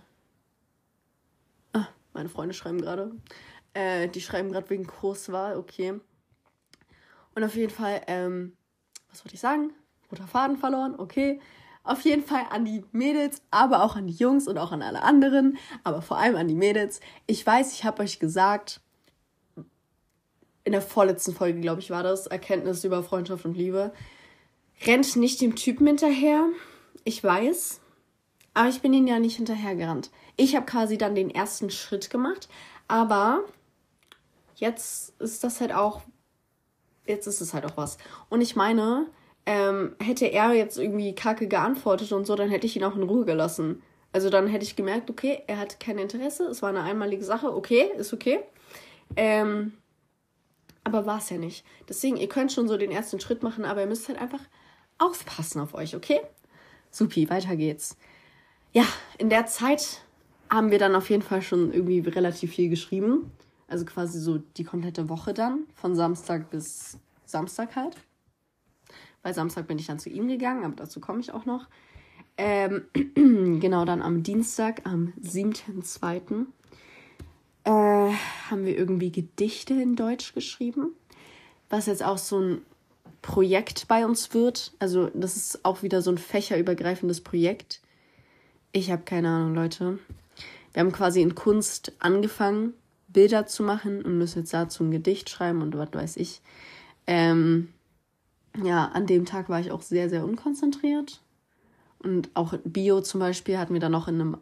Ah, 1.71 1.87
meine 2.11 2.27
Freunde 2.27 2.53
schreiben 2.53 2.81
gerade. 2.81 3.13
Äh, 3.73 4.09
die 4.09 4.19
schreiben 4.19 4.51
gerade 4.51 4.69
wegen 4.69 4.87
Kurswahl, 4.87 5.55
okay. 5.55 6.01
Und 7.41 7.47
auf 7.47 7.55
jeden 7.55 7.73
Fall, 7.73 8.03
ähm, 8.05 8.55
was 9.09 9.25
wollte 9.25 9.33
ich 9.33 9.41
sagen? 9.41 9.73
Roter 10.11 10.27
Faden 10.27 10.57
verloren, 10.57 10.93
okay. 10.95 11.41
Auf 11.83 12.01
jeden 12.01 12.23
Fall 12.23 12.43
an 12.51 12.65
die 12.65 12.85
Mädels, 12.91 13.41
aber 13.49 13.83
auch 13.83 13.95
an 13.95 14.05
die 14.05 14.13
Jungs 14.13 14.47
und 14.47 14.59
auch 14.59 14.71
an 14.71 14.83
alle 14.83 15.01
anderen, 15.01 15.57
aber 15.83 16.03
vor 16.03 16.19
allem 16.19 16.35
an 16.35 16.47
die 16.47 16.53
Mädels. 16.53 16.99
Ich 17.25 17.43
weiß, 17.43 17.73
ich 17.73 17.83
habe 17.83 18.03
euch 18.03 18.19
gesagt, 18.19 18.79
in 20.63 20.71
der 20.71 20.83
vorletzten 20.83 21.33
Folge, 21.33 21.61
glaube 21.61 21.81
ich, 21.81 21.89
war 21.89 22.03
das, 22.03 22.27
Erkenntnis 22.27 22.83
über 22.83 23.01
Freundschaft 23.01 23.43
und 23.45 23.57
Liebe. 23.57 23.91
Rennt 24.85 25.15
nicht 25.15 25.41
dem 25.41 25.55
Typen 25.55 25.87
hinterher. 25.87 26.45
Ich 27.05 27.23
weiß. 27.23 27.81
Aber 28.53 28.69
ich 28.69 28.81
bin 28.81 28.93
ihn 28.93 29.07
ja 29.07 29.17
nicht 29.17 29.37
hinterhergerannt. 29.37 30.11
Ich 30.37 30.55
habe 30.55 30.67
quasi 30.67 30.99
dann 30.99 31.15
den 31.15 31.31
ersten 31.31 31.71
Schritt 31.71 32.11
gemacht. 32.11 32.49
Aber 32.87 33.45
jetzt 34.57 35.19
ist 35.19 35.43
das 35.43 35.59
halt 35.59 35.73
auch 35.73 36.03
jetzt 37.05 37.27
ist 37.27 37.41
es 37.41 37.53
halt 37.53 37.65
auch 37.65 37.77
was. 37.77 37.97
Und 38.29 38.41
ich 38.41 38.55
meine, 38.55 39.07
ähm, 39.45 39.95
hätte 39.99 40.25
er 40.25 40.53
jetzt 40.53 40.77
irgendwie 40.77 41.15
kacke 41.15 41.47
geantwortet 41.47 42.11
und 42.11 42.25
so, 42.25 42.35
dann 42.35 42.49
hätte 42.49 42.67
ich 42.67 42.75
ihn 42.75 42.83
auch 42.83 42.95
in 42.95 43.03
Ruhe 43.03 43.25
gelassen. 43.25 43.81
Also 44.13 44.29
dann 44.29 44.47
hätte 44.47 44.65
ich 44.65 44.75
gemerkt, 44.75 45.09
okay, 45.09 45.41
er 45.47 45.57
hat 45.57 45.79
kein 45.79 45.97
Interesse, 45.97 46.45
es 46.45 46.61
war 46.61 46.69
eine 46.69 46.83
einmalige 46.83 47.23
Sache, 47.23 47.55
okay, 47.55 47.91
ist 47.97 48.13
okay. 48.13 48.39
Ähm, 49.15 49.73
aber 50.83 51.05
war 51.05 51.19
es 51.19 51.29
ja 51.29 51.37
nicht. 51.37 51.65
Deswegen, 51.87 52.17
ihr 52.17 52.27
könnt 52.27 52.51
schon 52.51 52.67
so 52.67 52.77
den 52.77 52.91
ersten 52.91 53.19
Schritt 53.19 53.43
machen, 53.43 53.65
aber 53.65 53.81
ihr 53.81 53.87
müsst 53.87 54.07
halt 54.07 54.19
einfach 54.19 54.41
aufpassen 54.97 55.61
auf 55.61 55.73
euch, 55.73 55.95
okay? 55.95 56.21
Supi, 56.89 57.29
weiter 57.29 57.55
geht's. 57.55 57.97
Ja, 58.73 58.85
in 59.17 59.29
der 59.29 59.45
Zeit 59.45 60.01
haben 60.49 60.71
wir 60.71 60.79
dann 60.79 60.95
auf 60.95 61.09
jeden 61.09 61.23
Fall 61.23 61.41
schon 61.41 61.73
irgendwie 61.73 61.99
relativ 61.99 62.53
viel 62.53 62.69
geschrieben. 62.69 63.31
Also 63.71 63.85
quasi 63.85 64.19
so 64.19 64.37
die 64.37 64.65
komplette 64.65 65.07
Woche 65.07 65.33
dann, 65.33 65.63
von 65.75 65.95
Samstag 65.95 66.49
bis 66.49 66.97
Samstag 67.25 67.77
halt. 67.77 67.95
Weil 69.23 69.33
Samstag 69.33 69.65
bin 69.65 69.79
ich 69.79 69.87
dann 69.87 69.97
zu 69.97 70.09
ihm 70.09 70.27
gegangen, 70.27 70.65
aber 70.65 70.75
dazu 70.75 70.99
komme 70.99 71.21
ich 71.21 71.31
auch 71.31 71.45
noch. 71.45 71.67
Ähm, 72.37 72.83
genau, 73.61 73.85
dann 73.85 74.01
am 74.01 74.23
Dienstag, 74.23 74.81
am 74.85 75.13
7.2., 75.23 76.47
äh, 77.63 77.69
haben 77.69 78.65
wir 78.65 78.77
irgendwie 78.77 79.09
Gedichte 79.09 79.75
in 79.75 79.95
Deutsch 79.95 80.33
geschrieben. 80.33 80.93
Was 81.69 81.85
jetzt 81.85 82.03
auch 82.03 82.17
so 82.17 82.41
ein 82.41 82.61
Projekt 83.21 83.87
bei 83.87 84.05
uns 84.05 84.33
wird. 84.33 84.73
Also, 84.79 85.09
das 85.13 85.37
ist 85.37 85.63
auch 85.63 85.81
wieder 85.81 86.01
so 86.01 86.11
ein 86.11 86.17
fächerübergreifendes 86.17 87.21
Projekt. 87.21 87.79
Ich 88.73 88.91
habe 88.91 89.03
keine 89.03 89.29
Ahnung, 89.29 89.55
Leute. 89.55 89.99
Wir 90.73 90.81
haben 90.81 90.91
quasi 90.91 91.21
in 91.21 91.35
Kunst 91.35 91.93
angefangen 91.99 92.73
Bilder 93.13 93.45
zu 93.45 93.63
machen 93.63 94.01
und 94.03 94.17
müssen 94.17 94.39
jetzt 94.39 94.53
dazu 94.53 94.83
ein 94.83 94.91
Gedicht 94.91 95.29
schreiben 95.29 95.61
und 95.61 95.77
was 95.77 95.93
weiß 95.93 96.17
ich. 96.17 96.41
Ähm, 97.07 97.69
ja, 98.61 98.85
an 98.85 99.07
dem 99.07 99.25
Tag 99.25 99.49
war 99.49 99.59
ich 99.59 99.71
auch 99.71 99.81
sehr, 99.81 100.09
sehr 100.09 100.23
unkonzentriert. 100.23 101.21
Und 101.99 102.29
auch 102.33 102.53
Bio 102.63 103.01
zum 103.01 103.19
Beispiel 103.19 103.57
hatten 103.57 103.73
wir 103.73 103.79
dann 103.79 103.91
noch 103.91 104.07
in 104.07 104.19
einem 104.19 104.37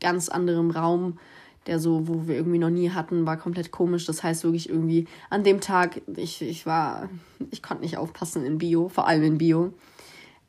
ganz 0.00 0.28
anderen 0.28 0.70
Raum, 0.70 1.18
der 1.66 1.78
so, 1.78 2.08
wo 2.08 2.26
wir 2.26 2.36
irgendwie 2.36 2.58
noch 2.58 2.70
nie 2.70 2.90
hatten, 2.90 3.26
war 3.26 3.36
komplett 3.36 3.70
komisch. 3.70 4.06
Das 4.06 4.22
heißt 4.22 4.44
wirklich 4.44 4.68
irgendwie 4.68 5.06
an 5.28 5.44
dem 5.44 5.60
Tag, 5.60 6.00
ich, 6.16 6.40
ich 6.40 6.66
war, 6.66 7.10
ich 7.50 7.62
konnte 7.62 7.82
nicht 7.82 7.98
aufpassen 7.98 8.44
in 8.44 8.58
Bio, 8.58 8.88
vor 8.88 9.06
allem 9.06 9.24
in 9.24 9.38
Bio. 9.38 9.74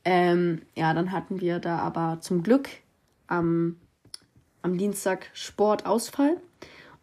Ähm, 0.06 0.62
ja, 0.76 0.94
dann 0.94 1.12
hatten 1.12 1.42
wir 1.42 1.60
da 1.60 1.80
aber 1.80 2.20
zum 2.22 2.44
Glück 2.44 2.70
am, 3.28 3.78
am 4.62 4.78
Dienstag 4.78 5.30
Sportausfall 5.34 6.38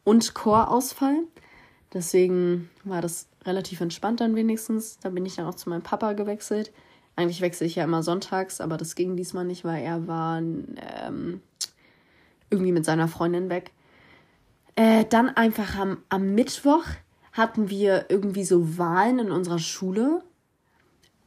und 0.08 0.32
Chorausfall. 0.32 1.24
Deswegen 1.92 2.70
war 2.84 3.02
das 3.02 3.28
relativ 3.44 3.82
entspannt 3.82 4.20
dann 4.20 4.34
wenigstens. 4.36 4.98
Da 5.00 5.10
bin 5.10 5.26
ich 5.26 5.36
dann 5.36 5.44
auch 5.44 5.54
zu 5.54 5.68
meinem 5.68 5.82
Papa 5.82 6.14
gewechselt. 6.14 6.72
Eigentlich 7.14 7.42
wechsle 7.42 7.66
ich 7.66 7.74
ja 7.74 7.84
immer 7.84 8.02
sonntags, 8.02 8.62
aber 8.62 8.78
das 8.78 8.94
ging 8.94 9.16
diesmal 9.16 9.44
nicht, 9.44 9.64
weil 9.64 9.82
er 9.82 10.06
war 10.06 10.38
ähm, 10.38 11.42
irgendwie 12.48 12.72
mit 12.72 12.86
seiner 12.86 13.06
Freundin 13.06 13.50
weg. 13.50 13.72
Äh, 14.76 15.04
dann 15.04 15.28
einfach 15.28 15.76
am, 15.78 15.98
am 16.08 16.34
Mittwoch 16.34 16.84
hatten 17.32 17.68
wir 17.68 18.06
irgendwie 18.08 18.44
so 18.44 18.78
Wahlen 18.78 19.18
in 19.18 19.30
unserer 19.30 19.58
Schule. 19.58 20.22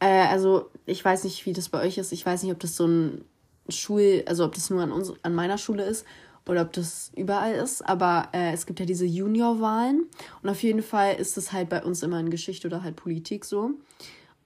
Äh, 0.00 0.26
also 0.26 0.70
ich 0.86 1.04
weiß 1.04 1.22
nicht, 1.22 1.46
wie 1.46 1.52
das 1.52 1.68
bei 1.68 1.80
euch 1.86 1.98
ist. 1.98 2.10
Ich 2.10 2.26
weiß 2.26 2.42
nicht, 2.42 2.52
ob 2.52 2.58
das 2.58 2.76
so 2.76 2.86
ein 2.88 3.24
Schul, 3.68 4.24
also 4.26 4.44
ob 4.44 4.54
das 4.56 4.70
nur 4.70 4.82
an, 4.82 4.90
uns, 4.90 5.12
an 5.22 5.36
meiner 5.36 5.58
Schule 5.58 5.84
ist 5.84 6.04
oder 6.48 6.62
ob 6.62 6.72
das 6.72 7.12
überall 7.16 7.54
ist, 7.54 7.82
aber 7.82 8.28
äh, 8.32 8.52
es 8.52 8.66
gibt 8.66 8.80
ja 8.80 8.86
diese 8.86 9.06
Juniorwahlen 9.06 10.06
und 10.42 10.48
auf 10.48 10.62
jeden 10.62 10.82
Fall 10.82 11.14
ist 11.14 11.36
das 11.36 11.52
halt 11.52 11.68
bei 11.68 11.82
uns 11.82 12.02
immer 12.02 12.18
in 12.18 12.30
Geschichte 12.30 12.66
oder 12.66 12.82
halt 12.82 12.96
Politik 12.96 13.44
so. 13.44 13.72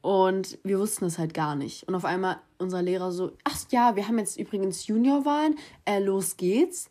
Und 0.02 0.58
wir 0.62 0.78
wussten 0.78 1.04
das 1.04 1.18
halt 1.18 1.34
gar 1.34 1.56
nicht. 1.56 1.88
Und 1.88 1.96
auf 1.96 2.04
einmal 2.04 2.36
unser 2.58 2.80
Lehrer 2.80 3.10
so, 3.10 3.32
ach 3.42 3.58
ja, 3.70 3.96
wir 3.96 4.06
haben 4.06 4.20
jetzt 4.20 4.38
übrigens 4.38 4.86
Juniorwahlen, 4.86 5.56
äh, 5.84 5.98
los 5.98 6.36
geht's. 6.36 6.88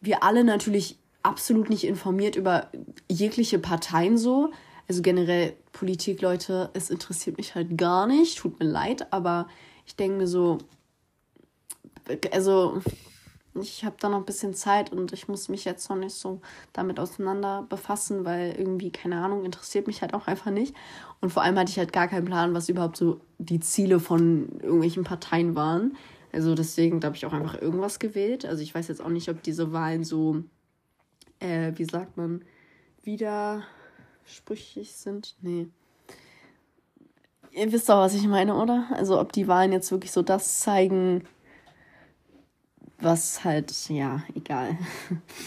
Wir 0.00 0.24
alle 0.24 0.42
natürlich 0.42 0.98
absolut 1.22 1.70
nicht 1.70 1.84
informiert 1.84 2.34
über 2.34 2.70
jegliche 3.08 3.60
Parteien 3.60 4.18
so. 4.18 4.50
Also 4.88 5.02
generell 5.02 5.54
Politik, 5.72 6.22
Leute, 6.22 6.70
es 6.72 6.90
interessiert 6.90 7.36
mich 7.36 7.54
halt 7.54 7.76
gar 7.76 8.06
nicht, 8.06 8.38
tut 8.38 8.58
mir 8.58 8.66
leid, 8.66 9.12
aber 9.12 9.48
ich 9.84 9.96
denke 9.96 10.18
mir 10.18 10.26
so, 10.26 10.58
also 12.32 12.80
ich 13.60 13.84
habe 13.84 13.96
da 13.98 14.08
noch 14.08 14.18
ein 14.18 14.24
bisschen 14.24 14.54
Zeit 14.54 14.92
und 14.92 15.12
ich 15.12 15.28
muss 15.28 15.48
mich 15.48 15.64
jetzt 15.64 15.88
noch 15.88 15.96
nicht 15.96 16.14
so 16.14 16.40
damit 16.72 16.98
auseinander 17.00 17.66
befassen, 17.68 18.24
weil 18.24 18.54
irgendwie, 18.56 18.90
keine 18.90 19.16
Ahnung, 19.22 19.44
interessiert 19.44 19.86
mich 19.86 20.02
halt 20.02 20.14
auch 20.14 20.26
einfach 20.26 20.50
nicht. 20.50 20.74
Und 21.20 21.30
vor 21.30 21.42
allem 21.42 21.58
hatte 21.58 21.70
ich 21.70 21.78
halt 21.78 21.92
gar 21.92 22.08
keinen 22.08 22.24
Plan, 22.24 22.54
was 22.54 22.68
überhaupt 22.68 22.96
so 22.96 23.20
die 23.38 23.60
Ziele 23.60 24.00
von 24.00 24.60
irgendwelchen 24.60 25.04
Parteien 25.04 25.54
waren. 25.54 25.96
Also 26.32 26.54
deswegen, 26.54 27.00
da 27.00 27.06
habe 27.06 27.16
ich 27.16 27.26
auch 27.26 27.32
einfach 27.32 27.60
irgendwas 27.60 27.98
gewählt. 27.98 28.44
Also 28.44 28.62
ich 28.62 28.74
weiß 28.74 28.88
jetzt 28.88 29.00
auch 29.00 29.08
nicht, 29.08 29.28
ob 29.28 29.42
diese 29.42 29.72
Wahlen 29.72 30.04
so, 30.04 30.42
äh, 31.40 31.72
wie 31.76 31.84
sagt 31.84 32.16
man, 32.16 32.44
widersprüchlich 33.02 34.92
sind. 34.92 35.34
Nee. 35.40 35.68
Ihr 37.52 37.72
wisst 37.72 37.88
doch, 37.88 37.96
was 37.96 38.14
ich 38.14 38.26
meine, 38.26 38.54
oder? 38.54 38.86
Also 38.92 39.18
ob 39.18 39.32
die 39.32 39.48
Wahlen 39.48 39.72
jetzt 39.72 39.90
wirklich 39.90 40.12
so 40.12 40.20
das 40.20 40.60
zeigen, 40.60 41.24
was 42.98 43.44
halt, 43.44 43.72
ja, 43.88 44.22
egal. 44.34 44.76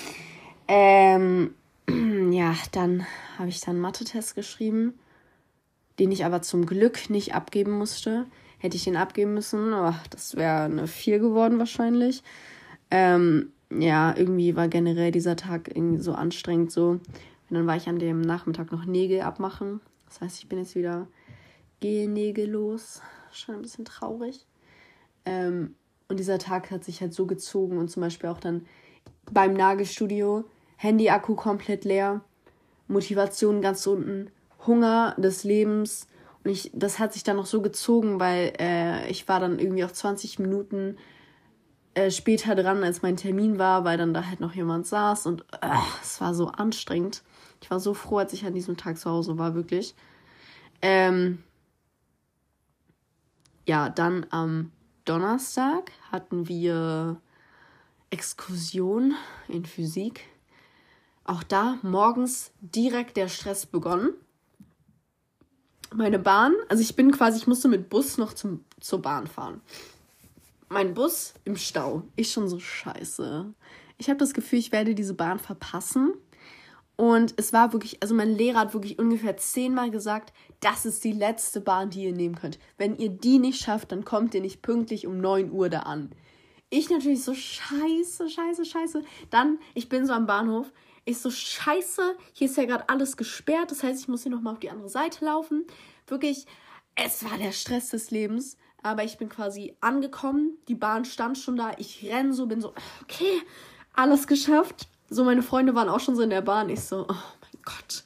ähm, 0.68 1.54
ja, 2.32 2.56
dann 2.72 3.06
habe 3.38 3.50
ich 3.50 3.62
dann 3.62 3.80
Mathe-Test 3.80 4.36
geschrieben, 4.36 4.94
den 5.98 6.12
ich 6.12 6.26
aber 6.26 6.42
zum 6.42 6.66
Glück 6.66 7.10
nicht 7.10 7.34
abgeben 7.34 7.72
musste. 7.72 8.26
Hätte 8.60 8.76
ich 8.76 8.84
den 8.84 8.98
abgeben 8.98 9.34
müssen, 9.34 9.74
oh, 9.74 9.94
das 10.10 10.36
wäre 10.36 10.64
eine 10.64 10.88
4 10.88 11.20
geworden 11.20 11.60
wahrscheinlich. 11.60 12.24
Ähm, 12.92 13.52
ja, 13.72 14.16
irgendwie 14.16 14.56
war 14.56 14.68
generell 14.68 15.12
dieser 15.12 15.36
Tag 15.36 15.70
irgendwie 15.70 16.02
so 16.02 16.14
anstrengend 16.14 16.72
so. 16.72 16.90
Und 16.90 17.02
dann 17.50 17.68
war 17.68 17.78
ich 17.78 17.88
an 17.88 18.00
dem 18.00 18.22
Nachmittag 18.22 18.72
noch 18.72 18.86
Nägel 18.86 19.22
abmachen. 19.22 19.80
Das 20.08 20.22
heißt, 20.22 20.40
ich 20.40 20.50
bin 20.50 20.60
jetzt 20.60 20.76
wieder 20.76 21.08
Gelnägel 21.80 22.50
los. 22.50 23.02
Schon 23.32 23.56
ein 23.56 23.62
bisschen 23.62 23.86
traurig. 23.86 24.46
Ähm, 25.26 25.76
und 26.10 26.20
dieser 26.20 26.40
Tag 26.40 26.72
hat 26.72 26.84
sich 26.84 27.02
halt 27.02 27.14
so 27.14 27.26
gezogen 27.26 27.78
und 27.78 27.90
zum 27.90 28.02
Beispiel 28.02 28.30
auch 28.30 28.40
dann 28.40 28.66
beim 29.32 29.54
Nagelstudio, 29.54 30.44
Handy-Akku 30.78 31.36
komplett 31.36 31.86
leer, 31.86 32.22
Motivation 32.88 33.62
ganz 33.62 33.86
unten, 33.86 34.32
Hunger 34.66 35.16
des 35.18 35.44
Lebens. 35.44 36.08
Und 36.44 36.52
ich, 36.52 36.72
das 36.74 37.00
hat 37.00 37.14
sich 37.14 37.24
dann 37.24 37.38
noch 37.38 37.46
so 37.46 37.62
gezogen, 37.62 38.20
weil 38.20 38.54
äh, 38.60 39.08
ich 39.10 39.28
war 39.28 39.40
dann 39.40 39.60
irgendwie 39.60 39.86
auch 39.86 39.92
20 39.92 40.40
Minuten 40.40 40.98
äh, 41.94 42.10
später 42.10 42.56
dran, 42.56 42.84
als 42.84 43.02
mein 43.04 43.18
Termin 43.18 43.60
war, 43.60 43.84
weil 43.84 43.98
dann 43.98 44.14
da 44.14 44.26
halt 44.26 44.40
noch 44.40 44.54
jemand 44.56 44.88
saß 44.88 45.28
und 45.28 45.42
äh, 45.62 45.70
es 46.02 46.20
war 46.22 46.34
so 46.34 46.48
anstrengend. 46.48 47.24
Ich 47.62 47.70
war 47.70 47.80
so 47.80 47.94
froh, 47.94 48.18
als 48.18 48.34
ich 48.34 48.46
an 48.46 48.54
diesem 48.54 48.78
Tag 48.78 48.98
zu 48.98 49.10
Hause 49.10 49.38
war, 49.38 49.54
wirklich. 49.54 49.94
Ähm, 50.82 51.44
ja, 53.68 53.90
dann 53.90 54.26
am 54.32 54.72
Donnerstag 55.10 55.92
hatten 56.12 56.48
wir 56.48 57.20
Exkursion 58.12 59.16
in 59.48 59.66
Physik. 59.66 60.26
Auch 61.24 61.42
da 61.42 61.80
morgens 61.82 62.52
direkt 62.62 63.18
der 63.18 63.28
Stress 63.28 63.66
begonnen. 63.66 64.14
Meine 65.92 66.20
Bahn, 66.20 66.54
also 66.68 66.84
ich 66.84 66.96
bin 66.96 67.10
quasi, 67.12 67.40
ich 67.40 67.48
musste 67.48 67.68
mit 67.70 67.90
Bus 67.90 68.20
noch 68.20 68.34
zum, 68.34 68.64
zur 68.80 69.02
Bahn 69.02 69.26
fahren. 69.26 69.62
Mein 70.68 70.94
Bus 70.94 71.34
im 71.44 71.58
Stau. 71.58 72.04
Ich 72.16 72.32
schon 72.32 72.48
so 72.48 72.60
scheiße. 72.60 73.52
Ich 73.98 74.10
habe 74.10 74.20
das 74.20 74.36
Gefühl, 74.36 74.60
ich 74.60 74.72
werde 74.72 74.94
diese 74.94 75.16
Bahn 75.16 75.40
verpassen. 75.40 76.14
Und 77.00 77.34
es 77.38 77.54
war 77.54 77.72
wirklich, 77.72 78.04
also 78.04 78.14
mein 78.14 78.36
Lehrer 78.36 78.60
hat 78.60 78.74
wirklich 78.74 79.00
ungefähr 79.00 79.38
zehnmal 79.38 79.90
gesagt, 79.90 80.34
das 80.60 80.86
ist 80.86 81.02
die 81.06 81.14
letzte 81.14 81.62
Bahn, 81.62 81.90
die 81.90 82.04
ihr 82.04 82.12
nehmen 82.12 82.36
könnt. 82.36 82.60
Wenn 82.78 82.98
ihr 82.98 83.08
die 83.08 83.40
nicht 83.40 83.62
schafft, 83.62 83.94
dann 83.94 84.04
kommt 84.04 84.36
ihr 84.36 84.42
nicht 84.42 84.62
pünktlich 84.62 85.08
um 85.08 85.22
9 85.22 85.50
Uhr 85.50 85.70
da 85.70 85.84
an. 85.84 86.12
Ich 86.70 86.90
natürlich 86.90 87.24
so 87.24 87.34
scheiße, 87.34 88.30
scheiße, 88.30 88.66
scheiße. 88.66 89.04
Dann, 89.30 89.60
ich 89.76 89.88
bin 89.88 90.06
so 90.06 90.12
am 90.12 90.26
Bahnhof. 90.26 90.74
Ich 91.06 91.20
so 91.20 91.32
scheiße, 91.32 92.18
hier 92.34 92.50
ist 92.50 92.58
ja 92.58 92.66
gerade 92.66 92.90
alles 92.90 93.16
gesperrt. 93.16 93.72
Das 93.72 93.82
heißt, 93.82 94.02
ich 94.02 94.10
muss 94.10 94.24
hier 94.24 94.34
nochmal 94.34 94.56
auf 94.56 94.60
die 94.60 94.70
andere 94.70 94.90
Seite 94.90 95.24
laufen. 95.24 95.64
Wirklich, 96.06 96.48
es 96.96 97.24
war 97.24 97.38
der 97.38 97.54
Stress 97.54 97.92
des 97.92 98.12
Lebens. 98.12 98.58
Aber 98.84 99.06
ich 99.06 99.18
bin 99.18 99.30
quasi 99.30 99.74
angekommen. 99.80 100.58
Die 100.68 100.76
Bahn 100.76 101.06
stand 101.06 101.38
schon 101.38 101.56
da. 101.56 101.72
Ich 101.78 102.06
renn 102.12 102.34
so, 102.34 102.46
bin 102.46 102.60
so, 102.60 102.74
okay, 103.04 103.42
alles 103.94 104.28
geschafft 104.28 104.90
so 105.10 105.24
meine 105.24 105.42
Freunde 105.42 105.76
waren 105.76 105.90
auch 105.90 106.00
schon 106.00 106.16
so 106.16 106.22
in 106.22 106.30
der 106.30 106.42
Bahn. 106.42 106.70
Ich 106.70 106.82
so, 106.82 107.02
oh 107.02 107.14
mein 107.14 107.62
Gott. 107.64 108.04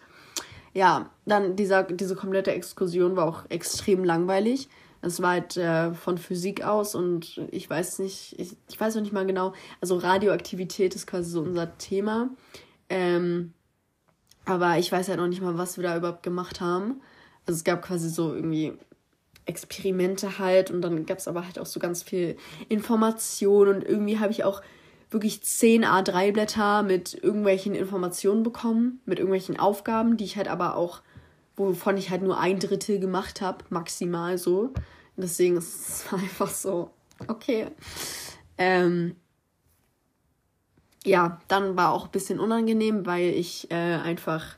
Ja, 0.73 1.09
dann 1.25 1.55
dieser, 1.55 1.83
diese 1.83 2.15
komplette 2.15 2.51
Exkursion 2.51 3.15
war 3.15 3.27
auch 3.27 3.43
extrem 3.49 4.03
langweilig. 4.03 4.69
Es 5.01 5.21
war 5.21 5.31
halt 5.31 5.57
äh, 5.57 5.93
von 5.93 6.17
Physik 6.17 6.63
aus 6.63 6.95
und 6.95 7.41
ich 7.51 7.69
weiß 7.69 7.99
nicht, 7.99 8.39
ich, 8.39 8.55
ich 8.69 8.79
weiß 8.79 8.95
noch 8.95 9.01
nicht 9.01 9.11
mal 9.11 9.25
genau. 9.25 9.53
Also 9.81 9.97
Radioaktivität 9.97 10.95
ist 10.95 11.07
quasi 11.07 11.29
so 11.29 11.41
unser 11.41 11.77
Thema. 11.77 12.29
Ähm, 12.89 13.53
aber 14.45 14.77
ich 14.77 14.91
weiß 14.91 15.09
halt 15.09 15.19
noch 15.19 15.27
nicht 15.27 15.41
mal, 15.41 15.57
was 15.57 15.77
wir 15.77 15.83
da 15.83 15.97
überhaupt 15.97 16.23
gemacht 16.23 16.61
haben. 16.61 17.01
Also 17.45 17.57
es 17.57 17.63
gab 17.65 17.81
quasi 17.81 18.09
so 18.09 18.33
irgendwie 18.33 18.73
Experimente 19.45 20.39
halt 20.39 20.71
und 20.71 20.81
dann 20.81 21.05
gab 21.05 21.17
es 21.17 21.27
aber 21.27 21.45
halt 21.45 21.59
auch 21.59 21.65
so 21.65 21.81
ganz 21.81 22.01
viel 22.01 22.37
Information 22.69 23.67
und 23.67 23.83
irgendwie 23.83 24.19
habe 24.19 24.31
ich 24.31 24.45
auch 24.45 24.61
wirklich 25.13 25.43
10 25.43 25.85
A3-Blätter 25.85 26.83
mit 26.83 27.13
irgendwelchen 27.13 27.75
Informationen 27.75 28.43
bekommen, 28.43 28.99
mit 29.05 29.19
irgendwelchen 29.19 29.59
Aufgaben, 29.59 30.17
die 30.17 30.25
ich 30.25 30.37
halt 30.37 30.47
aber 30.47 30.75
auch, 30.75 31.01
wovon 31.55 31.97
ich 31.97 32.09
halt 32.09 32.23
nur 32.23 32.39
ein 32.39 32.59
Drittel 32.59 32.99
gemacht 32.99 33.41
habe, 33.41 33.63
maximal 33.69 34.37
so. 34.37 34.73
Deswegen 35.15 35.57
ist 35.57 35.87
es 35.87 36.05
einfach 36.13 36.49
so, 36.49 36.91
okay. 37.27 37.67
Ähm, 38.57 39.15
ja, 41.05 41.39
dann 41.47 41.77
war 41.77 41.91
auch 41.91 42.05
ein 42.05 42.11
bisschen 42.11 42.39
unangenehm, 42.39 43.05
weil 43.05 43.29
ich 43.29 43.69
äh, 43.71 43.75
einfach, 43.75 44.57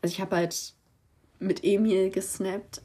also 0.00 0.12
ich 0.12 0.20
habe 0.20 0.36
halt 0.36 0.74
mit 1.38 1.64
Emil 1.64 2.10
gesnappt 2.10 2.82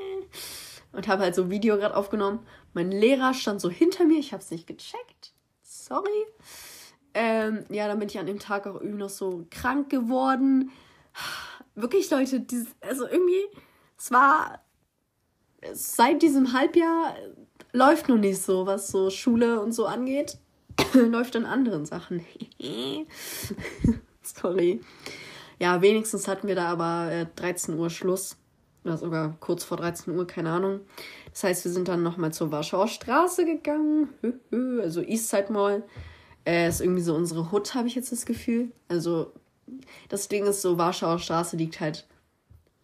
und 0.92 1.08
habe 1.08 1.22
halt 1.22 1.34
so 1.34 1.44
ein 1.44 1.50
Video 1.50 1.76
gerade 1.76 1.96
aufgenommen. 1.96 2.40
Mein 2.74 2.90
Lehrer 2.90 3.32
stand 3.32 3.60
so 3.60 3.70
hinter 3.70 4.04
mir, 4.04 4.18
ich 4.18 4.32
habe 4.32 4.42
es 4.42 4.50
nicht 4.50 4.66
gecheckt. 4.66 5.32
Sorry. 5.86 6.26
Ähm, 7.14 7.64
ja, 7.70 7.86
dann 7.86 7.98
bin 7.98 8.08
ich 8.08 8.18
an 8.18 8.26
dem 8.26 8.38
Tag 8.40 8.66
auch 8.66 8.74
irgendwie 8.74 8.98
noch 8.98 9.08
so 9.08 9.46
krank 9.50 9.88
geworden. 9.88 10.72
Wirklich, 11.74 12.10
Leute, 12.10 12.40
dieses, 12.40 12.68
also 12.80 13.06
irgendwie, 13.06 13.44
es 13.96 14.10
war 14.10 14.60
seit 15.72 16.22
diesem 16.22 16.52
Halbjahr 16.52 17.14
läuft 17.72 18.08
noch 18.08 18.16
nicht 18.16 18.42
so, 18.42 18.66
was 18.66 18.88
so 18.88 19.10
Schule 19.10 19.60
und 19.60 19.72
so 19.72 19.86
angeht. 19.86 20.38
läuft 20.92 21.36
in 21.36 21.46
anderen 21.46 21.86
Sachen. 21.86 22.24
Sorry. 24.22 24.80
Ja, 25.58 25.80
wenigstens 25.80 26.26
hatten 26.26 26.48
wir 26.48 26.54
da 26.54 26.66
aber 26.68 27.12
äh, 27.12 27.26
13 27.36 27.78
Uhr 27.78 27.90
Schluss. 27.90 28.36
Oder 28.86 28.98
sogar 28.98 29.36
kurz 29.40 29.64
vor 29.64 29.76
13 29.78 30.16
Uhr, 30.16 30.28
keine 30.28 30.50
Ahnung. 30.50 30.80
Das 31.32 31.42
heißt, 31.42 31.64
wir 31.64 31.72
sind 31.72 31.88
dann 31.88 32.04
nochmal 32.04 32.32
zur 32.32 32.52
Warschauer 32.52 32.86
Straße 32.86 33.44
gegangen. 33.44 34.10
Also 34.80 35.02
Eastside 35.02 35.52
Mall. 35.52 35.82
Äh, 36.44 36.68
ist 36.68 36.80
irgendwie 36.80 37.02
so 37.02 37.16
unsere 37.16 37.50
Hut, 37.50 37.74
habe 37.74 37.88
ich 37.88 37.96
jetzt 37.96 38.12
das 38.12 38.26
Gefühl. 38.26 38.70
Also 38.86 39.32
das 40.08 40.28
Ding 40.28 40.46
ist 40.46 40.62
so, 40.62 40.78
Warschauer 40.78 41.18
Straße 41.18 41.56
liegt 41.56 41.80
halt 41.80 42.06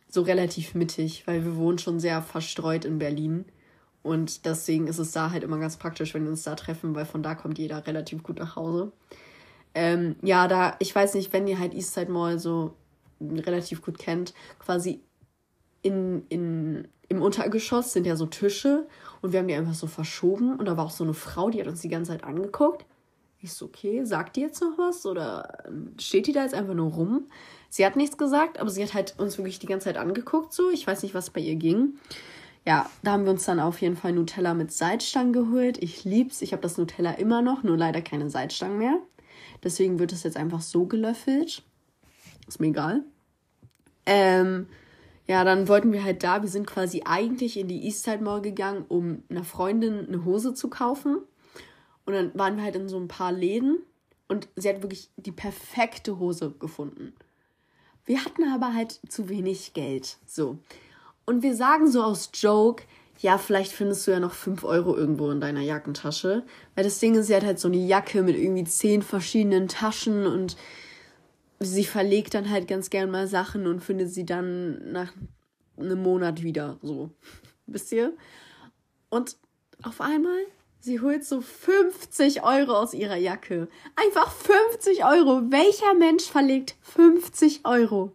so 0.09 0.23
relativ 0.23 0.75
mittig, 0.75 1.23
weil 1.27 1.45
wir 1.45 1.55
wohnen 1.55 1.79
schon 1.79 2.01
sehr 2.01 2.21
verstreut 2.21 2.85
in 2.85 2.99
Berlin. 2.99 3.45
Und 4.03 4.45
deswegen 4.45 4.89
ist 4.89 4.99
es 4.99 5.13
da 5.13 5.31
halt 5.31 5.45
immer 5.45 5.59
ganz 5.59 5.77
praktisch, 5.77 6.15
wenn 6.15 6.25
wir 6.25 6.33
uns 6.33 6.43
da 6.43 6.57
treffen, 6.57 6.97
weil 6.97 7.07
von 7.07 7.23
da 7.23 7.37
kommt 7.37 7.61
jeder 7.61 7.87
relativ 7.87 8.25
gut 8.25 8.41
nach 8.41 8.57
Hause. 8.57 8.91
Ähm, 9.77 10.17
ja, 10.21 10.49
da, 10.49 10.75
ich 10.81 10.93
weiß 10.93 11.15
nicht, 11.15 11.33
wenn 11.33 11.47
ihr 11.47 11.61
halt 11.61 11.75
Eastside 11.75 12.11
Mall 12.11 12.41
so 12.41 12.75
relativ 13.21 13.83
gut 13.83 13.99
kennt, 13.99 14.35
quasi 14.59 15.01
in, 15.83 16.25
in, 16.29 16.89
im 17.09 17.23
Untergeschoss 17.23 17.93
sind 17.93 18.07
ja 18.07 18.17
so 18.17 18.27
Tische 18.27 18.87
und 19.21 19.33
wir 19.33 19.41
haben 19.41 19.49
die 19.49 19.55
einfach 19.55 19.75
so 19.75 19.87
verschoben 19.87 20.57
und 20.57 20.67
da 20.67 20.77
war 20.77 20.87
auch 20.87 20.91
so 20.91 21.05
eine 21.05 21.15
Frau, 21.15 21.51
die 21.51 21.61
hat 21.61 21.69
uns 21.69 21.81
die 21.81 21.89
ganze 21.89 22.13
Zeit 22.13 22.25
angeguckt. 22.25 22.85
Ich 23.41 23.53
so, 23.53 23.67
okay, 23.67 24.05
sagt 24.05 24.37
die 24.37 24.41
jetzt 24.41 24.61
noch 24.61 24.79
was 24.79 25.05
oder 25.05 25.65
steht 25.99 26.29
die 26.29 26.33
da 26.33 26.43
jetzt 26.43 26.55
einfach 26.55 26.75
nur 26.75 26.93
rum? 26.93 27.27
Sie 27.69 27.85
hat 27.85 27.97
nichts 27.97 28.17
gesagt, 28.17 28.61
aber 28.61 28.71
sie 28.71 28.83
hat 28.83 28.95
halt 28.95 29.15
uns 29.19 29.37
wirklich 29.37 29.59
die 29.59 29.67
ganze 29.67 29.85
Zeit 29.85 29.97
angeguckt 29.97 30.53
so. 30.53 30.71
Ich 30.71 30.87
weiß 30.87 31.03
nicht, 31.03 31.15
was 31.15 31.31
bei 31.31 31.41
ihr 31.41 31.57
ging 31.57 31.95
ja, 32.65 32.89
da 33.03 33.13
haben 33.13 33.25
wir 33.25 33.33
uns 33.33 33.45
dann 33.45 33.59
auf 33.59 33.81
jeden 33.81 33.97
Fall 33.97 34.13
Nutella 34.13 34.55
mit 34.55 34.73
Salzstangen 34.73 35.33
geholt. 35.33 35.83
Ich 35.83 36.05
lieb's. 36.05 36.43
Ich 36.43 36.53
habe 36.53 36.63
das 36.63 36.79
Nutella 36.79 37.13
immer 37.13 37.43
noch, 37.43 37.65
nur 37.65 37.77
leider 37.77 38.03
keine 38.03 38.31
Salzstangen 38.31 38.79
mehr. 38.79 38.99
Deswegen 39.65 39.99
wird 39.99 40.13
es 40.13 40.23
jetzt 40.23 40.37
einfach 40.37 40.61
so 40.61 40.87
gelöffelt. 40.87 41.63
Ist 42.47 42.61
mir 42.61 42.69
egal. 42.69 43.03
Ähm, 44.07 44.69
ja, 45.27 45.45
dann 45.45 45.69
wollten 45.69 45.93
wir 45.93 46.03
halt 46.03 46.23
da, 46.23 46.43
wir 46.43 46.49
sind 46.49 46.67
quasi 46.67 47.03
eigentlich 47.05 47.57
in 47.57 47.69
die 47.69 47.85
Eastside 47.87 48.23
Mall 48.23 48.43
gegangen, 48.43 48.85
um 48.89 49.23
einer 49.29 49.45
Freundin 49.45 50.07
eine 50.07 50.25
Hose 50.25 50.55
zu 50.55 50.69
kaufen. 50.69 51.19
Und 52.05 52.15
dann 52.15 52.37
waren 52.37 52.57
wir 52.57 52.65
halt 52.65 52.77
in 52.77 52.89
so 52.89 52.99
ein 52.99 53.09
paar 53.09 53.33
Läden 53.33 53.79
und 54.29 54.49
sie 54.57 54.69
hat 54.69 54.83
wirklich 54.83 55.11
die 55.17 55.33
perfekte 55.33 56.19
Hose 56.19 56.51
gefunden. 56.59 57.13
Wir 58.05 58.25
hatten 58.25 58.45
aber 58.53 58.75
halt 58.75 59.01
zu 59.09 59.29
wenig 59.29 59.75
Geld. 59.75 60.19
So. 60.27 60.59
Und 61.25 61.43
wir 61.43 61.55
sagen 61.55 61.89
so 61.89 62.03
aus 62.03 62.31
Joke, 62.35 62.83
ja, 63.19 63.39
vielleicht 63.39 63.71
findest 63.71 64.07
du 64.07 64.11
ja 64.11 64.19
noch 64.19 64.33
5 64.33 64.65
Euro 64.65 64.97
irgendwo 64.97 65.31
in 65.31 65.41
deiner 65.41 65.61
Jackentasche. 65.61 66.43
Weil 66.75 66.83
das 66.83 66.99
Ding 66.99 67.15
ist, 67.15 67.29
sie 67.29 67.37
hat 67.37 67.45
halt 67.45 67.61
so 67.61 67.69
eine 67.69 67.77
Jacke 67.77 68.23
mit 68.23 68.37
irgendwie 68.37 68.65
zehn 68.65 69.03
verschiedenen 69.03 69.69
Taschen 69.69 70.27
und 70.27 70.57
sie 71.67 71.85
verlegt 71.85 72.35
dann 72.35 72.51
halt 72.51 72.69
ganz 72.69 72.91
gern 72.91 73.11
mal 73.11 73.27
Sachen 73.27 73.67
und 73.67 73.81
findet 73.81 74.11
sie 74.11 74.25
dann 74.25 74.93
nach 74.93 75.13
einem 75.77 76.03
Monat 76.03 76.43
wieder. 76.43 76.79
So. 76.83 77.11
Wisst 77.67 77.93
ihr? 77.93 78.13
Und 79.11 79.37
auf 79.83 80.01
einmal, 80.01 80.45
sie 80.81 81.01
holt 81.01 81.25
so 81.25 81.41
50 81.41 82.43
Euro 82.43 82.73
aus 82.73 82.95
ihrer 82.95 83.17
Jacke. 83.17 83.69
Einfach 83.97 84.31
50 84.31 85.05
Euro. 85.05 85.43
Welcher 85.51 85.95
Mensch 85.95 86.25
verlegt 86.25 86.77
50 86.83 87.63
Euro? 87.65 88.13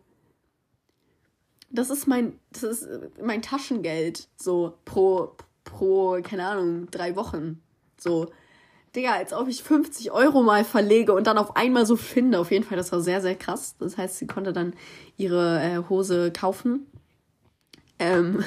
das 1.70 1.90
ist 1.90 2.08
mein, 2.08 2.40
das 2.52 2.64
ist 2.64 2.88
mein 3.22 3.42
Taschengeld, 3.42 4.28
so 4.36 4.78
pro, 4.86 5.36
pro, 5.64 6.20
keine 6.24 6.48
Ahnung, 6.48 6.90
drei 6.92 7.16
Wochen. 7.16 7.62
So, 8.00 8.32
Digga, 8.98 9.14
als 9.14 9.32
ob 9.32 9.48
ich 9.48 9.62
50 9.62 10.12
Euro 10.12 10.42
mal 10.42 10.66
verlege 10.66 11.14
und 11.14 11.28
dann 11.28 11.38
auf 11.38 11.56
einmal 11.56 11.86
so 11.86 11.96
finde. 11.96 12.40
Auf 12.40 12.52
jeden 12.52 12.66
Fall, 12.66 12.78
das 12.78 12.92
war 12.92 13.00
sehr, 13.00 13.22
sehr 13.22 13.36
krass. 13.36 13.76
Das 13.78 13.96
heißt, 13.96 14.18
sie 14.18 14.26
konnte 14.26 14.54
dann 14.54 14.74
ihre 15.18 15.62
äh, 15.62 15.84
Hose 15.88 16.32
kaufen. 16.32 16.88
Ähm, 18.00 18.44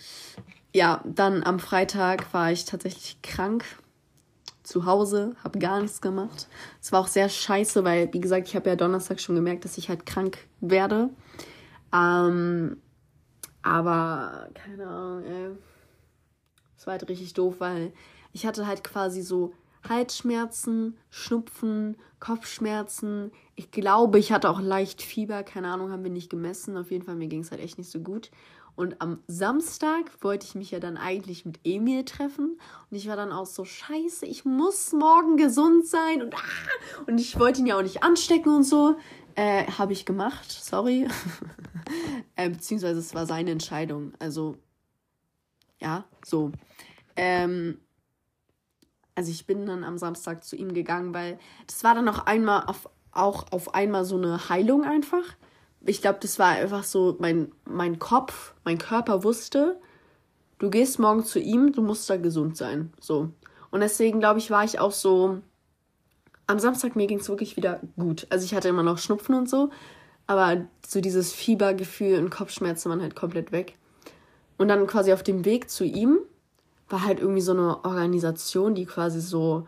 ja, 0.74 1.02
dann 1.04 1.44
am 1.44 1.60
Freitag 1.60 2.32
war 2.32 2.50
ich 2.50 2.64
tatsächlich 2.64 3.20
krank 3.20 3.64
zu 4.62 4.86
Hause, 4.86 5.36
habe 5.44 5.58
gar 5.58 5.82
nichts 5.82 6.00
gemacht. 6.00 6.48
Es 6.80 6.90
war 6.90 7.00
auch 7.00 7.06
sehr 7.06 7.28
scheiße, 7.28 7.84
weil, 7.84 8.10
wie 8.14 8.20
gesagt, 8.20 8.48
ich 8.48 8.56
habe 8.56 8.70
ja 8.70 8.76
Donnerstag 8.76 9.20
schon 9.20 9.34
gemerkt, 9.34 9.66
dass 9.66 9.76
ich 9.76 9.90
halt 9.90 10.06
krank 10.06 10.38
werde. 10.62 11.10
Ähm, 11.92 12.78
aber 13.60 14.48
keine 14.54 14.86
Ahnung, 14.86 15.24
ey. 15.24 15.50
Es 16.78 16.86
war 16.86 16.92
halt 16.92 17.06
richtig 17.08 17.34
doof, 17.34 17.56
weil 17.58 17.92
ich 18.32 18.46
hatte 18.46 18.66
halt 18.66 18.82
quasi 18.82 19.20
so 19.20 19.52
Halsschmerzen, 19.88 20.96
Schnupfen, 21.10 21.96
Kopfschmerzen. 22.20 23.32
Ich 23.54 23.70
glaube, 23.70 24.18
ich 24.18 24.32
hatte 24.32 24.50
auch 24.50 24.60
leicht 24.60 25.02
Fieber. 25.02 25.42
Keine 25.42 25.68
Ahnung, 25.68 25.90
haben 25.90 26.04
wir 26.04 26.10
nicht 26.10 26.30
gemessen. 26.30 26.76
Auf 26.76 26.90
jeden 26.90 27.04
Fall, 27.04 27.16
mir 27.16 27.28
ging 27.28 27.40
es 27.40 27.50
halt 27.50 27.60
echt 27.60 27.78
nicht 27.78 27.90
so 27.90 28.00
gut. 28.00 28.30
Und 28.76 29.00
am 29.00 29.22
Samstag 29.28 30.10
wollte 30.20 30.46
ich 30.46 30.54
mich 30.54 30.72
ja 30.72 30.80
dann 30.80 30.96
eigentlich 30.96 31.44
mit 31.44 31.60
Emil 31.64 32.04
treffen. 32.04 32.58
Und 32.90 32.96
ich 32.96 33.06
war 33.06 33.16
dann 33.16 33.30
auch 33.30 33.46
so, 33.46 33.64
scheiße, 33.64 34.26
ich 34.26 34.44
muss 34.44 34.92
morgen 34.92 35.36
gesund 35.36 35.86
sein. 35.86 36.22
Und, 36.22 36.34
ah, 36.34 37.02
und 37.06 37.20
ich 37.20 37.38
wollte 37.38 37.60
ihn 37.60 37.66
ja 37.66 37.78
auch 37.78 37.82
nicht 37.82 38.02
anstecken 38.02 38.56
und 38.56 38.64
so. 38.64 38.96
Äh, 39.36 39.66
habe 39.66 39.92
ich 39.92 40.04
gemacht, 40.04 40.50
sorry. 40.50 41.08
äh, 42.36 42.50
beziehungsweise 42.50 42.98
es 42.98 43.14
war 43.14 43.26
seine 43.26 43.52
Entscheidung. 43.52 44.12
Also, 44.18 44.56
ja, 45.80 46.04
so. 46.24 46.50
Ähm, 47.16 47.78
also 49.14 49.30
ich 49.30 49.46
bin 49.46 49.66
dann 49.66 49.84
am 49.84 49.98
Samstag 49.98 50.44
zu 50.44 50.56
ihm 50.56 50.74
gegangen, 50.74 51.14
weil 51.14 51.38
das 51.66 51.84
war 51.84 51.94
dann 51.94 52.08
auch 52.08 52.26
einmal 52.26 52.64
auf, 52.66 52.88
auch 53.12 53.52
auf 53.52 53.74
einmal 53.74 54.04
so 54.04 54.16
eine 54.16 54.48
Heilung 54.48 54.84
einfach. 54.84 55.24
Ich 55.86 56.00
glaube, 56.00 56.18
das 56.20 56.38
war 56.38 56.48
einfach 56.48 56.84
so, 56.84 57.16
mein, 57.18 57.52
mein 57.64 57.98
Kopf, 57.98 58.54
mein 58.64 58.78
Körper 58.78 59.22
wusste, 59.22 59.78
du 60.58 60.70
gehst 60.70 60.98
morgen 60.98 61.24
zu 61.24 61.38
ihm, 61.38 61.72
du 61.72 61.82
musst 61.82 62.08
da 62.08 62.16
gesund 62.16 62.56
sein. 62.56 62.92
So. 63.00 63.30
Und 63.70 63.80
deswegen, 63.80 64.20
glaube 64.20 64.38
ich, 64.38 64.50
war 64.50 64.64
ich 64.64 64.78
auch 64.78 64.92
so 64.92 65.40
am 66.46 66.58
Samstag 66.58 66.96
mir 66.96 67.06
ging 67.06 67.20
es 67.20 67.28
wirklich 67.28 67.56
wieder 67.56 67.80
gut. 67.96 68.26
Also 68.30 68.44
ich 68.44 68.54
hatte 68.54 68.68
immer 68.68 68.82
noch 68.82 68.98
Schnupfen 68.98 69.34
und 69.34 69.48
so, 69.48 69.70
aber 70.26 70.66
so 70.86 71.00
dieses 71.00 71.32
Fiebergefühl 71.32 72.18
und 72.18 72.30
Kopfschmerzen 72.30 72.90
waren 72.90 73.02
halt 73.02 73.16
komplett 73.16 73.52
weg. 73.52 73.76
Und 74.56 74.68
dann 74.68 74.86
quasi 74.86 75.12
auf 75.12 75.22
dem 75.22 75.44
Weg 75.44 75.70
zu 75.70 75.84
ihm 75.84 76.18
war 76.88 77.04
halt 77.04 77.20
irgendwie 77.20 77.40
so 77.40 77.52
eine 77.52 77.84
Organisation, 77.84 78.74
die 78.74 78.86
quasi 78.86 79.20
so, 79.20 79.66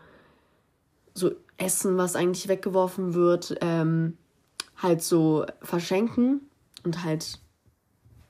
so 1.13 1.31
Essen, 1.57 1.97
was 1.97 2.15
eigentlich 2.15 2.47
weggeworfen 2.47 3.13
wird, 3.13 3.57
ähm, 3.61 4.17
halt 4.77 5.01
so 5.01 5.45
verschenken 5.61 6.41
und 6.83 7.03
halt, 7.03 7.39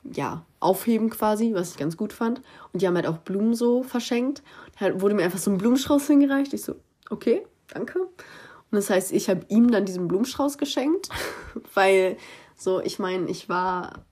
ja, 0.04 0.46
aufheben 0.60 1.10
quasi, 1.10 1.54
was 1.54 1.72
ich 1.72 1.78
ganz 1.78 1.98
gut 1.98 2.14
fand. 2.14 2.42
Und 2.72 2.82
die 2.82 2.88
haben 2.88 2.96
halt 2.96 3.08
auch 3.08 3.18
Blumen 3.18 3.54
so 3.54 3.84
verschenkt. 3.84 4.42
Da 4.80 5.02
wurde 5.02 5.16
mir 5.16 5.24
einfach 5.24 5.40
so 5.40 5.52
ein 5.52 5.58
Blumenstrauß 5.58 6.08
hingereicht. 6.08 6.54
Ich 6.54 6.64
so, 6.64 6.76
okay, 7.10 7.46
danke. 7.68 8.00
Und 8.00 8.76
das 8.76 8.90
heißt, 8.90 9.12
ich 9.12 9.30
habe 9.30 9.42
ihm 9.50 9.72
dann 9.72 9.86
diesen 9.86 10.08
Blumenstrauß 10.08 10.58
geschenkt, 10.58 11.10
weil 11.74 12.18
so, 12.56 12.82
ich 12.82 13.00
meine, 13.00 13.30
ich 13.30 13.50
war, 13.50 14.06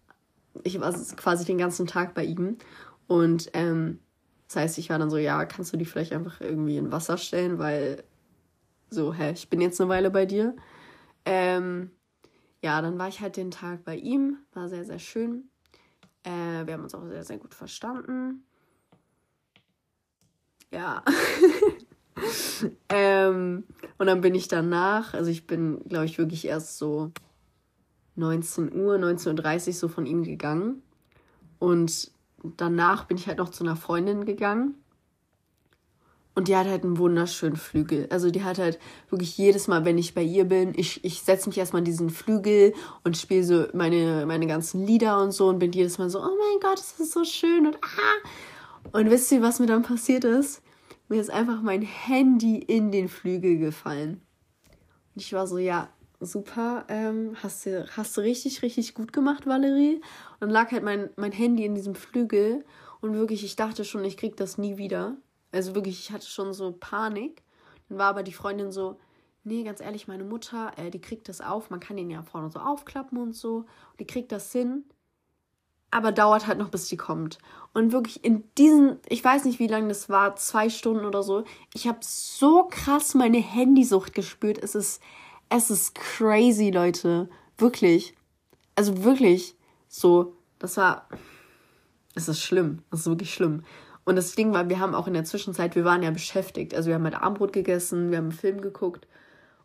ich 0.64 0.80
war 0.80 0.94
quasi 1.16 1.46
den 1.46 1.58
ganzen 1.58 1.88
Tag 1.88 2.14
bei 2.14 2.24
ihm 2.24 2.58
und 3.08 3.50
ähm, 3.54 4.00
das 4.48 4.56
heißt, 4.58 4.78
ich 4.78 4.90
war 4.90 5.00
dann 5.00 5.10
so, 5.10 5.18
ja, 5.18 5.46
kannst 5.46 5.74
du 5.74 5.78
die 5.78 5.86
vielleicht 5.86 6.14
einfach 6.14 6.42
irgendwie 6.42 6.78
in 6.78 6.92
Wasser 6.92 7.18
stellen, 7.18 7.58
weil 7.58 8.04
so, 8.90 9.14
hä, 9.14 9.32
ich 9.32 9.50
bin 9.50 9.62
jetzt 9.62 9.82
eine 9.82 9.90
Weile 9.90 10.12
bei 10.12 10.26
dir. 10.26 10.56
Ähm, 11.26 11.92
ja, 12.62 12.82
dann 12.82 12.98
war 12.98 13.08
ich 13.08 13.22
halt 13.22 13.38
den 13.38 13.52
Tag 13.52 13.84
bei 13.84 13.96
ihm, 13.96 14.38
war 14.54 14.70
sehr, 14.70 14.86
sehr 14.86 15.00
schön. 15.00 15.50
Äh, 16.24 16.66
wir 16.66 16.74
haben 16.74 16.84
uns 16.84 16.96
auch 16.96 17.06
sehr, 17.06 17.24
sehr 17.24 17.38
gut 17.38 17.54
verstanden. 17.54 18.46
Ja. 20.72 21.04
ähm, 22.90 23.64
und 23.98 24.08
dann 24.08 24.22
bin 24.22 24.36
ich 24.36 24.48
danach, 24.48 25.14
also 25.14 25.30
ich 25.30 25.48
bin, 25.48 25.84
glaube 25.88 26.06
ich, 26.06 26.18
wirklich 26.18 26.46
erst 26.46 26.78
so 26.78 27.12
19 28.16 28.74
Uhr, 28.74 28.96
19.30 28.96 29.68
Uhr 29.68 29.74
so 29.74 29.88
von 29.88 30.06
ihm 30.06 30.24
gegangen. 30.24 30.82
Und 31.60 32.12
danach 32.58 33.06
bin 33.06 33.18
ich 33.18 33.28
halt 33.28 33.38
noch 33.38 33.50
zu 33.50 33.64
einer 33.64 33.76
Freundin 33.76 34.26
gegangen. 34.26 34.76
Und 36.36 36.50
die 36.50 36.56
hat 36.58 36.68
halt 36.68 36.84
einen 36.84 36.98
wunderschönen 36.98 37.56
Flügel. 37.56 38.08
Also 38.10 38.30
die 38.30 38.44
hat 38.44 38.58
halt 38.58 38.78
wirklich 39.10 39.38
jedes 39.38 39.70
Mal, 39.70 39.86
wenn 39.86 39.98
ich 39.98 40.14
bei 40.14 40.22
ihr 40.22 40.44
bin, 40.44 40.74
ich, 40.76 41.04
ich 41.06 41.22
setze 41.22 41.48
mich 41.48 41.58
erstmal 41.58 41.80
in 41.80 41.86
diesen 41.86 42.10
Flügel 42.10 42.74
und 43.06 43.16
spiele 43.16 43.44
so 43.46 43.68
meine, 43.74 44.26
meine 44.26 44.46
ganzen 44.46 44.86
Lieder 44.86 45.22
und 45.22 45.32
so 45.32 45.48
und 45.48 45.60
bin 45.60 45.72
jedes 45.72 45.98
Mal 45.98 46.10
so, 46.10 46.20
oh 46.20 46.24
mein 46.24 46.60
Gott, 46.60 46.78
das 46.78 47.00
ist 47.00 47.14
so 47.14 47.24
schön 47.24 47.66
und 47.66 47.78
ah. 47.78 48.28
Und 48.92 49.10
wisst 49.10 49.32
ihr, 49.32 49.42
was 49.42 49.60
mir 49.60 49.66
dann 49.66 49.84
passiert 49.84 50.26
ist? 50.26 50.62
Mir 51.08 51.22
ist 51.22 51.32
einfach 51.32 51.62
mein 51.62 51.82
Handy 51.82 52.58
in 52.58 52.92
den 52.92 53.08
Flügel 53.08 53.58
gefallen. 53.58 54.22
Und 55.16 55.22
ich 55.22 55.32
war 55.32 55.48
so, 55.48 55.58
ja, 55.58 55.88
super, 56.20 56.86
ähm, 56.88 57.36
hast, 57.42 57.66
du, 57.66 57.86
hast 57.96 58.16
du 58.18 58.22
richtig, 58.22 58.62
richtig 58.62 58.94
gut 58.94 59.14
gemacht, 59.14 59.46
Valerie. 59.46 59.96
Und 59.96 60.42
dann 60.42 60.50
lag 60.50 60.72
halt 60.72 60.84
mein, 60.84 61.10
mein 61.16 61.32
Handy 61.32 61.66
in 61.66 61.76
diesem 61.76 61.96
Flügel 61.96 62.66
und 63.02 63.14
wirklich, 63.14 63.44
ich 63.44 63.56
dachte 63.56 63.86
schon, 63.86 64.04
ich 64.04 64.18
krieg 64.18 64.36
das 64.38 64.58
nie 64.58 64.78
wieder. 64.78 65.16
Also 65.52 65.76
wirklich, 65.76 66.00
ich 66.00 66.12
hatte 66.12 66.28
schon 66.28 66.54
so 66.54 66.72
Panik. 66.72 67.44
Dann 67.90 67.98
war 67.98 68.08
aber 68.08 68.24
die 68.24 68.34
Freundin 68.34 68.72
so, 68.72 69.00
nee, 69.44 69.64
ganz 69.64 69.80
ehrlich, 69.80 70.08
meine 70.08 70.24
Mutter, 70.24 70.72
äh, 70.78 70.90
die 70.90 71.02
kriegt 71.02 71.30
das 71.30 71.42
auf. 71.42 71.70
Man 71.70 71.80
kann 71.80 71.98
ihn 71.98 72.10
ja 72.10 72.24
vorne 72.24 72.50
so 72.50 72.60
aufklappen 72.60 73.18
und 73.18 73.34
so. 73.34 73.58
Und 73.58 74.00
die 74.00 74.08
kriegt 74.08 74.32
das 74.32 74.52
hin. 74.52 74.86
Aber 75.92 76.12
dauert 76.12 76.48
halt 76.48 76.58
noch, 76.58 76.70
bis 76.70 76.88
die 76.88 76.98
kommt. 76.98 77.38
Und 77.74 77.94
wirklich 77.94 78.26
in 78.26 78.44
diesen, 78.58 79.00
ich 79.08 79.24
weiß 79.24 79.46
nicht, 79.46 79.60
wie 79.60 79.68
lange 79.68 79.88
das 79.88 80.10
war, 80.10 80.36
zwei 80.36 80.70
Stunden 80.70 81.06
oder 81.06 81.24
so. 81.24 81.46
Ich 81.74 81.88
habe 81.88 82.00
so 82.02 82.68
krass 82.70 83.14
meine 83.14 83.38
Handysucht 83.38 84.14
gespürt. 84.14 84.58
Es 84.58 84.76
ist, 84.76 85.02
es 85.50 85.70
ist 85.70 85.96
crazy, 85.96 86.70
Leute. 86.70 87.30
Wirklich. 87.58 88.16
Also 88.76 89.04
wirklich. 89.04 89.56
So, 89.88 90.36
das 90.60 90.78
war, 90.78 91.08
es 92.16 92.28
ist 92.28 92.42
schlimm. 92.42 92.84
Das 92.92 93.02
ist 93.02 93.08
wirklich 93.08 93.34
schlimm. 93.34 93.64
Und 94.04 94.16
das 94.16 94.36
Ding 94.36 94.54
war, 94.54 94.70
wir 94.70 94.80
haben 94.80 94.94
auch 94.94 95.08
in 95.08 95.14
der 95.14 95.24
Zwischenzeit, 95.24 95.76
wir 95.76 95.84
waren 95.84 96.04
ja 96.04 96.12
beschäftigt. 96.12 96.76
Also 96.76 96.88
wir 96.88 96.96
haben 96.96 97.04
halt 97.04 97.16
Armbrot 97.16 97.54
gegessen, 97.54 98.12
wir 98.12 98.18
haben 98.18 98.26
einen 98.26 98.32
Film 98.32 98.62
geguckt. 98.62 99.08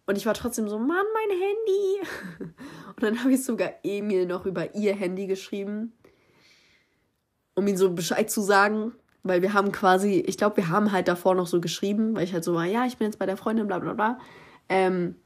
Und 0.06 0.16
ich 0.16 0.26
war 0.26 0.34
trotzdem 0.34 0.68
so, 0.68 0.78
Mann, 0.78 0.88
mein 0.88 1.38
Handy. 1.38 2.54
Und 2.88 3.02
dann 3.02 3.20
habe 3.20 3.32
ich 3.32 3.44
sogar 3.44 3.70
Emil 3.82 4.26
noch 4.26 4.46
über 4.46 4.74
ihr 4.74 4.94
Handy 4.94 5.26
geschrieben, 5.26 5.92
um 7.54 7.66
ihm 7.66 7.76
so 7.76 7.92
Bescheid 7.92 8.30
zu 8.30 8.40
sagen. 8.40 8.92
Weil 9.22 9.42
wir 9.42 9.52
haben 9.52 9.70
quasi, 9.70 10.24
ich 10.26 10.38
glaube, 10.38 10.56
wir 10.56 10.68
haben 10.68 10.92
halt 10.92 11.06
davor 11.06 11.34
noch 11.34 11.46
so 11.46 11.60
geschrieben, 11.60 12.16
weil 12.16 12.24
ich 12.24 12.32
halt 12.32 12.42
so 12.42 12.54
war, 12.54 12.64
ja, 12.64 12.86
ich 12.86 12.96
bin 12.96 13.06
jetzt 13.06 13.18
bei 13.18 13.26
der 13.26 13.36
Freundin, 13.36 13.66
bla 13.66 13.78
bla 13.78 13.92
bla. 13.92 14.18
Ähm, 14.70 15.16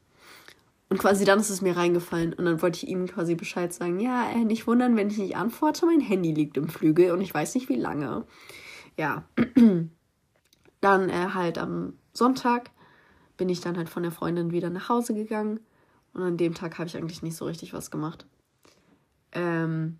und 0.94 1.00
quasi 1.00 1.24
dann 1.24 1.40
ist 1.40 1.50
es 1.50 1.60
mir 1.60 1.76
reingefallen. 1.76 2.34
Und 2.34 2.44
dann 2.44 2.62
wollte 2.62 2.76
ich 2.76 2.88
ihm 2.88 3.08
quasi 3.08 3.34
Bescheid 3.34 3.72
sagen, 3.72 3.98
ja, 3.98 4.30
äh, 4.30 4.44
nicht 4.44 4.68
wundern, 4.68 4.94
wenn 4.94 5.08
ich 5.10 5.18
nicht 5.18 5.36
antworte, 5.36 5.86
mein 5.86 5.98
Handy 5.98 6.32
liegt 6.32 6.56
im 6.56 6.68
Flügel 6.68 7.10
und 7.10 7.20
ich 7.20 7.34
weiß 7.34 7.56
nicht 7.56 7.68
wie 7.68 7.74
lange 7.74 8.24
ja, 8.96 9.24
dann 10.80 11.08
äh, 11.10 11.30
halt 11.34 11.58
am 11.58 11.98
Sonntag 12.12 12.70
bin 13.36 13.48
ich 13.48 13.60
dann 13.60 13.76
halt 13.76 13.88
von 13.88 14.04
der 14.04 14.12
Freundin 14.12 14.52
wieder 14.52 14.70
nach 14.70 14.88
Hause 14.88 15.14
gegangen 15.14 15.60
und 16.12 16.22
an 16.22 16.36
dem 16.36 16.54
Tag 16.54 16.78
habe 16.78 16.86
ich 16.86 16.96
eigentlich 16.96 17.22
nicht 17.22 17.36
so 17.36 17.46
richtig 17.46 17.72
was 17.72 17.90
gemacht. 17.90 18.26
Ähm, 19.32 19.98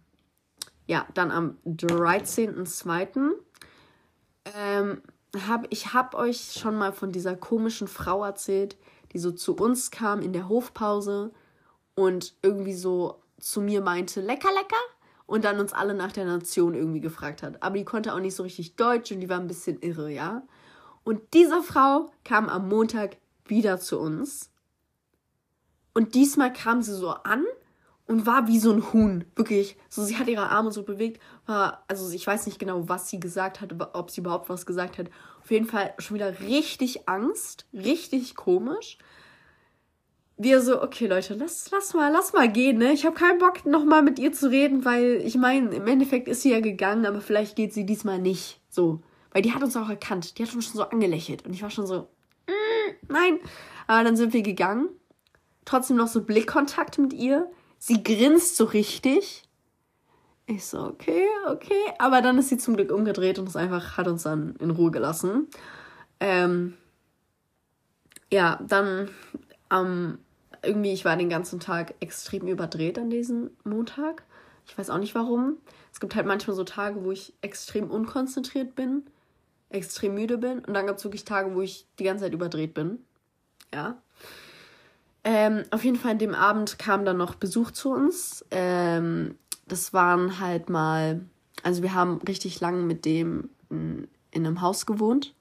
ja, 0.87 1.07
dann 1.15 1.33
am 1.33 1.57
13.02. 1.67 3.33
Ähm, 4.57 5.03
hab, 5.49 5.67
ich 5.71 5.93
habe 5.93 6.17
euch 6.17 6.53
schon 6.53 6.77
mal 6.77 6.93
von 6.93 7.11
dieser 7.11 7.35
komischen 7.35 7.89
Frau 7.89 8.23
erzählt, 8.23 8.77
die 9.15 9.19
so 9.19 9.33
zu 9.33 9.57
uns 9.57 9.91
kam 9.91 10.21
in 10.21 10.33
der 10.33 10.49
Hofpause 10.49 11.33
und 11.95 12.35
irgendwie 12.43 12.75
so 12.75 13.23
zu 13.39 13.61
mir 13.61 13.81
meinte, 13.81 14.21
lecker, 14.21 14.51
lecker 14.53 14.77
und 15.27 15.45
dann 15.45 15.61
uns 15.61 15.73
alle 15.73 15.95
nach 15.95 16.13
der 16.13 16.25
Nation 16.25 16.75
irgendwie 16.75 17.01
gefragt 17.01 17.43
hat. 17.43 17.63
Aber 17.63 17.77
die 17.77 17.85
konnte 17.85 18.15
auch 18.15 18.21
nicht 18.21 18.35
so 18.35 18.43
richtig 18.43 18.77
Deutsch 18.77 19.13
und 19.13 19.21
die 19.21 19.29
war 19.29 19.39
ein 19.39 19.47
bisschen 19.47 19.81
irre, 19.81 20.11
ja. 20.11 20.43
Und 21.05 21.35
diese 21.35 21.63
Frau 21.63 22.11
kam 22.25 22.49
am 22.49 22.69
Montag 22.69 23.17
wieder 23.47 23.79
zu 23.79 24.01
uns. 24.01 24.51
Und 25.93 26.15
diesmal 26.15 26.53
kam 26.53 26.83
sie 26.83 26.95
so 26.95 27.11
an 27.11 27.45
und 28.07 28.27
war 28.27 28.47
wie 28.49 28.59
so 28.59 28.73
ein 28.73 28.93
Huhn, 28.93 29.25
wirklich. 29.35 29.77
So, 29.89 30.05
sie 30.05 30.17
hat 30.17 30.29
ihre 30.29 30.51
Arme 30.51 30.71
so 30.73 30.83
bewegt, 30.83 31.21
war, 31.47 31.85
also 31.89 32.11
ich 32.11 32.27
weiß 32.27 32.47
nicht 32.47 32.59
genau, 32.59 32.89
was 32.89 33.09
sie 33.09 33.21
gesagt 33.21 33.61
hat, 33.61 33.75
ob 33.95 34.11
sie 34.11 34.21
überhaupt 34.21 34.49
was 34.49 34.67
gesagt 34.67 34.99
hat. 34.99 35.11
Auf 35.43 35.51
jeden 35.51 35.67
Fall 35.67 35.95
schon 35.99 36.17
wieder 36.17 36.41
richtig 36.41 37.09
Angst, 37.09 37.67
richtig 37.73 38.35
komisch 38.35 38.99
wir 40.37 40.61
so, 40.61 40.83
okay, 40.83 41.07
Leute, 41.07 41.35
lass, 41.35 41.71
lass 41.71 41.95
mal, 41.95 42.11
lass 42.11 42.33
mal 42.33 42.51
gehen, 42.51 42.79
ne? 42.79 42.93
Ich 42.93 43.07
habe 43.07 43.15
keinen 43.15 43.39
Bock, 43.39 43.65
nochmal 43.67 44.03
mit 44.03 44.19
ihr 44.19 44.33
zu 44.33 44.51
reden, 44.51 44.85
weil 44.85 45.23
ich 45.25 45.37
meine, 45.37 45.73
im 45.75 45.87
Endeffekt 45.87 46.29
ist 46.29 46.43
sie 46.43 46.51
ja 46.51 46.61
gegangen, 46.61 47.07
aber 47.07 47.21
vielleicht 47.21 47.57
geht 47.57 47.73
sie 47.73 47.87
diesmal 47.87 48.19
nicht. 48.19 48.61
So. 48.69 49.01
Weil 49.31 49.43
die 49.43 49.53
hat 49.53 49.63
uns 49.63 49.77
auch 49.77 49.89
erkannt. 49.89 50.39
Die 50.39 50.45
hat 50.45 50.55
uns 50.55 50.67
schon 50.67 50.77
so 50.77 50.89
angelächelt. 50.89 51.47
Und 51.47 51.55
ich 51.55 51.63
war 51.63 51.71
schon 51.71 51.87
so, 51.87 52.09
mm, 52.47 53.09
nein. 53.09 53.39
Aber 53.87 54.03
dann 54.03 54.17
sind 54.17 54.33
wir 54.33 54.43
gegangen. 54.43 54.89
Trotzdem 55.65 55.97
noch 55.97 56.09
so 56.09 56.23
Blickkontakt 56.23 56.99
mit 56.99 57.13
ihr. 57.13 57.51
Sie 57.87 58.03
grinst 58.03 58.57
so 58.57 58.65
richtig. 58.65 59.43
Ich 60.47 60.65
so, 60.65 60.79
okay, 60.79 61.27
okay. 61.49 61.83
Aber 61.99 62.23
dann 62.23 62.39
ist 62.39 62.49
sie 62.49 62.57
zum 62.57 62.77
Glück 62.77 62.91
umgedreht 62.91 63.39
und 63.39 63.47
ist 63.47 63.57
einfach, 63.57 63.99
hat 63.99 64.09
uns 64.09 64.23
dann 64.23 64.57
in 64.57 64.71
Ruhe 64.71 64.91
gelassen. 64.91 65.49
Ähm, 66.19 66.79
ja, 68.33 68.59
dann 68.67 69.11
am 69.69 70.19
irgendwie, 70.63 70.95
ich 70.95 71.05
war 71.05 71.19
den 71.19 71.29
ganzen 71.29 71.61
Tag 71.61 71.95
extrem 72.01 72.47
überdreht 72.47 72.99
an 72.99 73.11
diesem 73.11 73.51
Montag. 73.65 74.23
Ich 74.67 74.79
weiß 74.79 74.89
auch 74.89 74.97
nicht 74.97 75.15
warum. 75.15 75.59
Es 75.93 76.01
gibt 76.01 76.15
halt 76.15 76.25
manchmal 76.25 76.57
so 76.57 76.65
Tage, 76.65 77.05
wo 77.05 77.13
ich 77.13 77.35
extrem 77.43 77.91
unkonzentriert 77.91 78.75
bin, 78.75 79.03
extrem 79.69 80.15
müde 80.15 80.39
bin. 80.39 80.61
Und 80.61 80.73
dann 80.73 80.87
gibt 80.87 81.01
es 81.01 81.05
wirklich 81.05 81.27
Tage, 81.27 81.55
wo 81.55 81.61
ich 81.61 81.87
die 81.99 82.05
ganze 82.05 82.25
Zeit 82.25 82.33
überdreht 82.33 82.73
bin. 82.73 83.05
Ja. 83.75 83.99
Ähm, 85.25 85.65
auf 85.71 85.85
jeden 85.85 85.97
Fall 85.97 86.13
an 86.13 86.19
dem 86.19 86.35
Abend 86.35 86.79
kam 86.79 87.05
dann 87.05 87.17
noch 87.17 87.35
Besuch 87.35 87.71
zu 87.71 87.91
uns. 87.91 88.45
Ähm, 88.51 89.37
das 89.67 89.93
waren 89.95 90.39
halt 90.39 90.69
mal, 90.69 91.25
also 91.63 91.83
wir 91.83 91.95
haben 91.95 92.21
richtig 92.29 92.61
lang 92.61 92.87
mit 92.87 93.07
dem 93.07 93.49
in, 93.71 94.07
in 94.31 94.47
einem 94.47 94.61
Haus 94.61 94.85
gewohnt. 94.85 95.35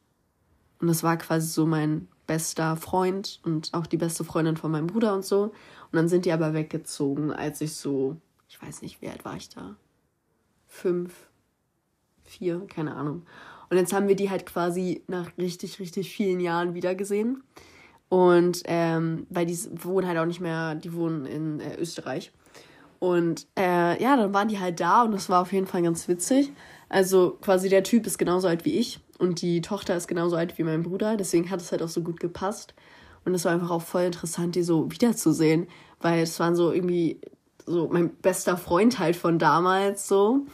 Und 0.79 0.87
das 0.87 1.03
war 1.03 1.17
quasi 1.17 1.47
so 1.47 1.65
mein 1.65 2.07
bester 2.27 2.77
Freund 2.77 3.39
und 3.43 3.73
auch 3.73 3.85
die 3.85 3.97
beste 3.97 4.23
Freundin 4.23 4.57
von 4.57 4.71
meinem 4.71 4.87
Bruder 4.87 5.13
und 5.13 5.25
so. 5.25 5.43
Und 5.43 5.93
dann 5.93 6.07
sind 6.07 6.25
die 6.25 6.31
aber 6.31 6.53
weggezogen, 6.53 7.31
als 7.31 7.61
ich 7.61 7.75
so, 7.75 8.17
ich 8.47 8.61
weiß 8.61 8.81
nicht, 8.81 9.01
wie 9.01 9.09
alt 9.09 9.25
war 9.25 9.35
ich 9.35 9.49
da? 9.49 9.75
Fünf, 10.67 11.13
vier, 12.23 12.65
keine 12.67 12.95
Ahnung. 12.95 13.25
Und 13.69 13.77
jetzt 13.77 13.93
haben 13.93 14.07
wir 14.07 14.15
die 14.15 14.29
halt 14.29 14.45
quasi 14.45 15.03
nach 15.07 15.31
richtig, 15.37 15.79
richtig 15.79 16.13
vielen 16.13 16.39
Jahren 16.39 16.73
wiedergesehen. 16.73 17.43
Und 18.13 18.61
ähm, 18.65 19.25
weil 19.31 19.47
die 19.47 19.57
wohnen 19.83 20.07
halt 20.07 20.19
auch 20.19 20.27
nicht 20.27 20.39
mehr, 20.39 20.75
die 20.75 20.93
wohnen 20.93 21.25
in 21.25 21.59
äh, 21.59 21.77
Österreich. 21.79 22.31
Und 22.99 23.47
äh, 23.57 23.99
ja, 23.99 24.15
dann 24.15 24.35
waren 24.35 24.49
die 24.49 24.59
halt 24.59 24.79
da 24.79 25.01
und 25.01 25.13
das 25.13 25.29
war 25.29 25.41
auf 25.41 25.51
jeden 25.51 25.65
Fall 25.65 25.81
ganz 25.81 26.07
witzig. 26.07 26.53
Also 26.89 27.39
quasi 27.41 27.69
der 27.69 27.81
Typ 27.81 28.05
ist 28.05 28.19
genauso 28.19 28.47
alt 28.47 28.65
wie 28.65 28.77
ich 28.77 28.99
und 29.17 29.41
die 29.41 29.61
Tochter 29.61 29.97
ist 29.97 30.07
genauso 30.07 30.35
alt 30.35 30.59
wie 30.59 30.63
mein 30.63 30.83
Bruder. 30.83 31.17
Deswegen 31.17 31.49
hat 31.49 31.59
es 31.59 31.71
halt 31.71 31.81
auch 31.81 31.89
so 31.89 32.01
gut 32.01 32.19
gepasst. 32.19 32.75
Und 33.25 33.33
es 33.33 33.45
war 33.45 33.51
einfach 33.51 33.71
auch 33.71 33.81
voll 33.81 34.03
interessant, 34.03 34.53
die 34.53 34.61
so 34.61 34.91
wiederzusehen, 34.91 35.65
weil 35.99 36.21
es 36.21 36.39
waren 36.39 36.55
so 36.55 36.71
irgendwie 36.71 37.19
so 37.65 37.89
mein 37.91 38.09
bester 38.17 38.57
Freund 38.57 38.99
halt 38.99 39.15
von 39.15 39.39
damals 39.39 40.07
so. 40.07 40.45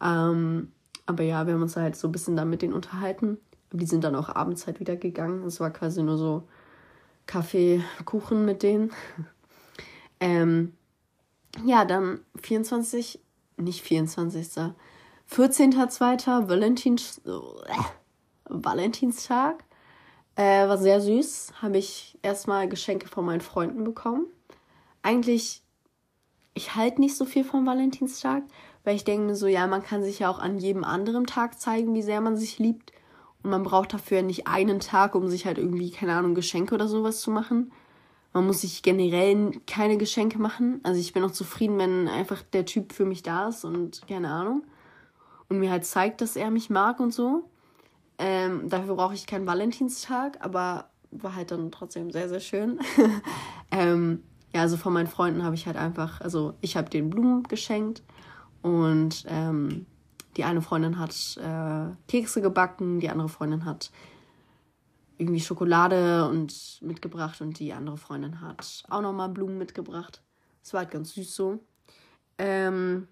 Ähm, 0.00 0.70
aber 1.06 1.24
ja, 1.24 1.44
wir 1.48 1.54
haben 1.54 1.62
uns 1.62 1.74
halt 1.74 1.96
so 1.96 2.06
ein 2.06 2.12
bisschen 2.12 2.36
dann 2.36 2.50
mit 2.50 2.62
denen 2.62 2.72
unterhalten. 2.72 3.38
Die 3.72 3.86
sind 3.86 4.04
dann 4.04 4.14
auch 4.14 4.28
abends 4.28 4.68
halt 4.68 4.78
wieder 4.78 4.94
gegangen. 4.94 5.42
Es 5.42 5.58
war 5.58 5.70
quasi 5.70 6.04
nur 6.04 6.16
so 6.16 6.44
Kaffee, 7.26 7.82
Kuchen 8.04 8.44
mit 8.44 8.62
denen. 8.62 8.92
ähm, 10.20 10.74
ja, 11.64 11.84
dann 11.84 12.20
24, 12.42 13.20
nicht 13.56 13.82
24. 13.82 14.46
14.02. 15.30 16.48
Valentins, 16.48 17.18
äh, 17.24 17.30
Valentinstag. 18.44 19.64
Äh, 20.36 20.68
war 20.68 20.78
sehr 20.78 21.00
süß. 21.00 21.54
Habe 21.60 21.78
ich 21.78 22.18
erstmal 22.22 22.68
Geschenke 22.68 23.08
von 23.08 23.24
meinen 23.24 23.40
Freunden 23.40 23.84
bekommen. 23.84 24.26
Eigentlich, 25.02 25.62
ich 26.54 26.74
halte 26.74 27.00
nicht 27.00 27.16
so 27.16 27.24
viel 27.24 27.44
vom 27.44 27.66
Valentinstag, 27.66 28.44
weil 28.84 28.96
ich 28.96 29.04
denke 29.04 29.26
mir 29.26 29.36
so, 29.36 29.46
ja, 29.46 29.66
man 29.66 29.82
kann 29.82 30.02
sich 30.02 30.20
ja 30.20 30.30
auch 30.30 30.38
an 30.38 30.58
jedem 30.58 30.84
anderen 30.84 31.26
Tag 31.26 31.60
zeigen, 31.60 31.94
wie 31.94 32.02
sehr 32.02 32.20
man 32.20 32.36
sich 32.36 32.58
liebt. 32.58 32.92
Und 33.42 33.50
man 33.50 33.62
braucht 33.62 33.92
dafür 33.94 34.22
nicht 34.22 34.46
einen 34.46 34.80
Tag, 34.80 35.14
um 35.14 35.28
sich 35.28 35.46
halt 35.46 35.58
irgendwie, 35.58 35.90
keine 35.90 36.14
Ahnung, 36.14 36.34
Geschenke 36.34 36.74
oder 36.74 36.88
sowas 36.88 37.20
zu 37.20 37.30
machen. 37.30 37.72
Man 38.32 38.46
muss 38.46 38.60
sich 38.60 38.82
generell 38.82 39.52
keine 39.66 39.96
Geschenke 39.96 40.38
machen. 40.38 40.80
Also 40.82 41.00
ich 41.00 41.12
bin 41.12 41.24
auch 41.24 41.32
zufrieden, 41.32 41.78
wenn 41.78 42.06
einfach 42.06 42.42
der 42.52 42.64
Typ 42.64 42.92
für 42.92 43.04
mich 43.04 43.22
da 43.22 43.48
ist 43.48 43.64
und 43.64 44.06
keine 44.06 44.30
Ahnung. 44.30 44.64
und 45.48 45.58
mir 45.58 45.70
halt 45.70 45.84
zeigt, 45.84 46.20
dass 46.20 46.36
er 46.36 46.50
mich 46.50 46.70
mag 46.70 47.00
und 47.00 47.12
so. 47.12 47.48
Ähm, 48.18 48.68
dafür 48.68 48.94
brauche 48.96 49.14
ich 49.14 49.26
keinen 49.26 49.46
Valentinstag, 49.46 50.38
aber 50.44 50.90
war 51.10 51.34
halt 51.34 51.50
dann 51.50 51.72
trotzdem 51.72 52.10
sehr, 52.10 52.28
sehr 52.28 52.40
schön. 52.40 52.78
ähm, 53.72 54.22
ja, 54.54 54.62
also 54.62 54.76
von 54.76 54.92
meinen 54.92 55.06
Freunden 55.06 55.42
habe 55.42 55.54
ich 55.54 55.66
halt 55.66 55.76
einfach, 55.76 56.20
also 56.20 56.54
ich 56.60 56.76
habe 56.76 56.90
den 56.90 57.10
Blumen 57.10 57.44
geschenkt 57.44 58.02
und 58.62 59.24
ähm, 59.28 59.86
die 60.36 60.44
eine 60.44 60.62
Freundin 60.62 60.98
hat 60.98 61.36
äh, 61.38 61.94
Kekse 62.08 62.40
gebacken, 62.40 63.00
die 63.00 63.10
andere 63.10 63.28
Freundin 63.28 63.64
hat 63.64 63.90
irgendwie 65.18 65.40
Schokolade 65.40 66.26
und 66.28 66.78
mitgebracht 66.80 67.40
und 67.40 67.58
die 67.58 67.72
andere 67.72 67.98
Freundin 67.98 68.40
hat 68.40 68.84
auch 68.88 69.02
nochmal 69.02 69.28
Blumen 69.28 69.58
mitgebracht. 69.58 70.22
Es 70.62 70.72
war 70.72 70.80
halt 70.80 70.90
ganz 70.90 71.12
süß 71.12 71.34
so. 71.34 71.58
Ähm, 72.38 73.06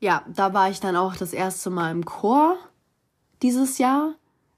ja, 0.00 0.24
da 0.28 0.52
war 0.52 0.70
ich 0.70 0.80
dann 0.80 0.96
auch 0.96 1.14
das 1.14 1.32
erste 1.32 1.70
Mal 1.70 1.92
im 1.92 2.04
Chor 2.04 2.56
dieses 3.42 3.78
Jahr. 3.78 4.14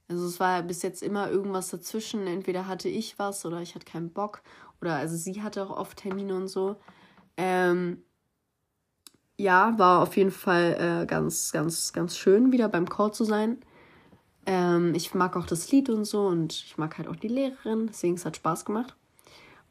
Also 0.08 0.26
es 0.26 0.40
war 0.40 0.62
bis 0.62 0.82
jetzt 0.82 1.02
immer 1.02 1.30
irgendwas 1.30 1.68
dazwischen. 1.68 2.26
Entweder 2.26 2.66
hatte 2.66 2.88
ich 2.88 3.18
was 3.18 3.44
oder 3.44 3.60
ich 3.60 3.74
hatte 3.74 3.84
keinen 3.86 4.10
Bock. 4.10 4.42
Oder 4.80 4.96
also 4.96 5.16
sie 5.16 5.42
hatte 5.42 5.62
auch 5.62 5.76
oft 5.76 5.98
Termine 5.98 6.34
und 6.34 6.48
so. 6.48 6.76
Ähm, 7.36 8.02
ja, 9.40 9.78
war 9.78 10.02
auf 10.02 10.18
jeden 10.18 10.30
Fall 10.30 11.02
äh, 11.02 11.06
ganz, 11.06 11.50
ganz, 11.50 11.94
ganz 11.94 12.16
schön, 12.16 12.52
wieder 12.52 12.68
beim 12.68 12.86
Chor 12.86 13.12
zu 13.12 13.24
sein. 13.24 13.58
Ähm, 14.44 14.94
ich 14.94 15.14
mag 15.14 15.34
auch 15.34 15.46
das 15.46 15.72
Lied 15.72 15.88
und 15.88 16.04
so 16.04 16.26
und 16.26 16.52
ich 16.52 16.76
mag 16.76 16.98
halt 16.98 17.08
auch 17.08 17.16
die 17.16 17.28
Lehrerin, 17.28 17.86
deswegen 17.86 18.14
es 18.14 18.26
hat 18.26 18.36
Spaß 18.36 18.66
gemacht. 18.66 18.96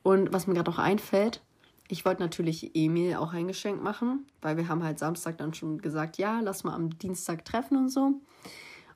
Und 0.01 0.33
was 0.33 0.47
mir 0.47 0.55
gerade 0.55 0.71
auch 0.71 0.79
einfällt, 0.79 1.43
ich 1.87 2.03
wollte 2.03 2.21
natürlich 2.23 2.75
Emil 2.75 3.15
auch 3.17 3.31
ein 3.33 3.47
Geschenk 3.47 3.83
machen, 3.83 4.25
weil 4.41 4.57
wir 4.57 4.67
haben 4.67 4.83
halt 4.83 4.97
Samstag 4.97 5.37
dann 5.37 5.53
schon 5.53 5.77
gesagt, 5.77 6.17
ja, 6.17 6.39
lass 6.39 6.63
mal 6.63 6.73
am 6.73 6.97
Dienstag 6.97 7.45
treffen 7.45 7.77
und 7.77 7.89
so. 7.89 8.21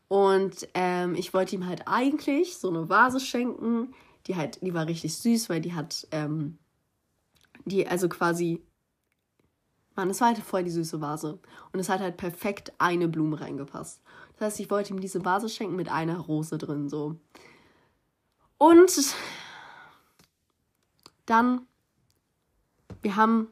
Und 0.07 0.67
ähm, 0.73 1.13
ich 1.13 1.35
wollte 1.35 1.55
ihm 1.55 1.67
halt 1.67 1.83
eigentlich 1.87 2.57
so 2.57 2.69
eine 2.69 2.89
Vase 2.89 3.19
schenken, 3.19 3.93
die 4.25 4.35
halt, 4.35 4.59
die 4.63 4.73
war 4.73 4.87
richtig 4.87 5.15
süß, 5.17 5.49
weil 5.49 5.61
die 5.61 5.73
hat, 5.73 6.07
ähm, 6.11 6.57
die 7.65 7.87
also 7.87 8.09
quasi, 8.09 8.63
man, 9.95 10.09
es 10.09 10.21
war 10.21 10.29
halt 10.29 10.39
voll 10.39 10.63
die 10.63 10.71
süße 10.71 11.01
Vase. 11.01 11.39
Und 11.71 11.79
es 11.79 11.89
hat 11.89 11.99
halt 11.99 12.17
perfekt 12.17 12.73
eine 12.77 13.07
Blume 13.07 13.39
reingepasst. 13.39 14.01
Das 14.33 14.41
heißt, 14.41 14.59
ich 14.59 14.69
wollte 14.69 14.93
ihm 14.93 14.99
diese 14.99 15.23
Vase 15.23 15.49
schenken 15.49 15.75
mit 15.75 15.89
einer 15.89 16.17
Rose 16.19 16.57
drin, 16.57 16.89
so. 16.89 17.17
Und 18.57 19.15
dann 21.25 21.67
wir 23.03 23.17
haben 23.17 23.49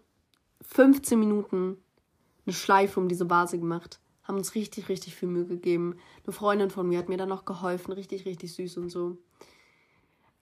15 0.62 1.20
Minuten 1.20 1.78
eine 2.46 2.54
Schleife 2.54 3.00
um 3.00 3.10
diese 3.10 3.30
Vase 3.30 3.60
gemacht, 3.60 4.00
haben 4.24 4.38
uns 4.38 4.56
richtig, 4.56 4.90
richtig 4.90 5.16
viel 5.16 5.30
Mühe 5.30 5.46
gegeben. 5.46 5.98
Eine 6.24 6.34
Freundin 6.34 6.70
von 6.70 6.88
mir 6.88 7.00
hat 7.00 7.10
mir 7.10 7.18
dann 7.18 7.30
noch 7.30 7.46
geholfen, 7.46 7.92
richtig, 7.92 8.26
richtig 8.26 8.54
süß 8.54 8.78
und 8.78 8.90
so. 8.90 9.18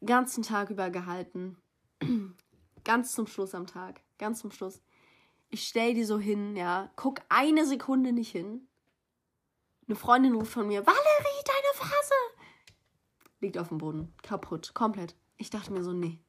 Ganzen 0.06 0.44
Tag 0.44 0.70
über 0.70 0.92
gehalten. 0.92 1.58
ganz 2.84 3.12
zum 3.12 3.28
Schluss 3.28 3.56
am 3.56 3.66
Tag, 3.66 4.02
ganz 4.18 4.40
zum 4.40 4.52
Schluss. 4.52 4.80
Ich 5.50 5.68
stell 5.68 5.94
die 5.94 6.04
so 6.04 6.20
hin, 6.20 6.56
ja, 6.56 6.92
guck 6.96 7.22
eine 7.30 7.66
Sekunde 7.66 8.12
nicht 8.12 8.32
hin. 8.32 8.68
Eine 9.88 9.96
Freundin 9.96 10.36
ruft 10.36 10.52
von 10.52 10.68
mir, 10.68 10.86
Valerie, 10.86 11.44
deine 11.46 11.80
Vase! 11.80 12.14
Liegt 13.40 13.58
auf 13.58 13.70
dem 13.70 13.80
Boden, 13.80 14.14
kaputt, 14.22 14.74
komplett. 14.76 15.16
Ich 15.38 15.50
dachte 15.50 15.74
mir 15.74 15.84
so, 15.84 15.94
nee, 15.94 16.20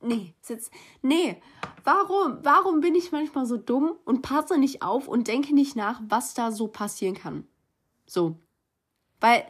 nee, 0.00 0.34
ist 0.48 0.70
nee, 1.02 1.42
warum, 1.84 2.38
warum 2.42 2.80
bin 2.80 2.94
ich 2.94 3.12
manchmal 3.12 3.44
so 3.44 3.56
dumm 3.56 3.96
und 4.04 4.22
passe 4.22 4.56
nicht 4.56 4.82
auf 4.82 5.08
und 5.08 5.28
denke 5.28 5.54
nicht 5.54 5.76
nach, 5.76 6.00
was 6.08 6.34
da 6.34 6.50
so 6.50 6.68
passieren 6.68 7.14
kann? 7.14 7.46
So. 8.06 8.36
Weil, 9.20 9.44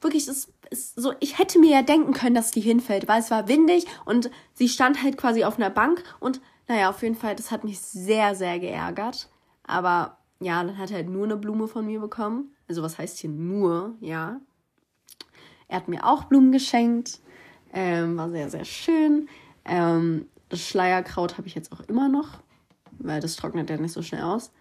wirklich, 0.00 0.28
es 0.28 0.52
ist 0.70 0.94
so, 0.96 1.14
ich 1.20 1.38
hätte 1.38 1.58
mir 1.58 1.70
ja 1.70 1.82
denken 1.82 2.12
können, 2.12 2.34
dass 2.34 2.50
die 2.50 2.60
hinfällt, 2.60 3.08
weil 3.08 3.20
es 3.20 3.30
war 3.30 3.48
windig 3.48 3.86
und 4.04 4.30
sie 4.52 4.68
stand 4.68 5.02
halt 5.02 5.16
quasi 5.16 5.44
auf 5.44 5.56
einer 5.56 5.70
Bank 5.70 6.04
und, 6.20 6.40
naja, 6.68 6.90
auf 6.90 7.02
jeden 7.02 7.14
Fall, 7.14 7.36
das 7.36 7.50
hat 7.50 7.64
mich 7.64 7.80
sehr, 7.80 8.34
sehr 8.34 8.58
geärgert. 8.58 9.28
Aber, 9.64 10.18
ja, 10.40 10.62
dann 10.62 10.78
hat 10.78 10.90
er 10.90 10.96
halt 10.96 11.08
nur 11.08 11.24
eine 11.24 11.36
Blume 11.36 11.68
von 11.68 11.86
mir 11.86 12.00
bekommen. 12.00 12.54
Also, 12.68 12.82
was 12.82 12.98
heißt 12.98 13.18
hier 13.18 13.30
nur, 13.30 13.96
ja. 14.00 14.40
Er 15.68 15.76
hat 15.76 15.88
mir 15.88 16.04
auch 16.04 16.24
Blumen 16.24 16.52
geschenkt. 16.52 17.20
Ähm, 17.72 18.16
war 18.16 18.30
sehr, 18.30 18.50
sehr 18.50 18.64
schön. 18.64 19.28
Ähm, 19.64 20.28
das 20.48 20.60
Schleierkraut 20.60 21.36
habe 21.36 21.48
ich 21.48 21.54
jetzt 21.54 21.72
auch 21.72 21.80
immer 21.80 22.08
noch, 22.08 22.40
weil 22.98 23.20
das 23.20 23.36
trocknet 23.36 23.70
ja 23.70 23.76
nicht 23.76 23.92
so 23.92 24.02
schnell 24.02 24.22
aus. 24.22 24.52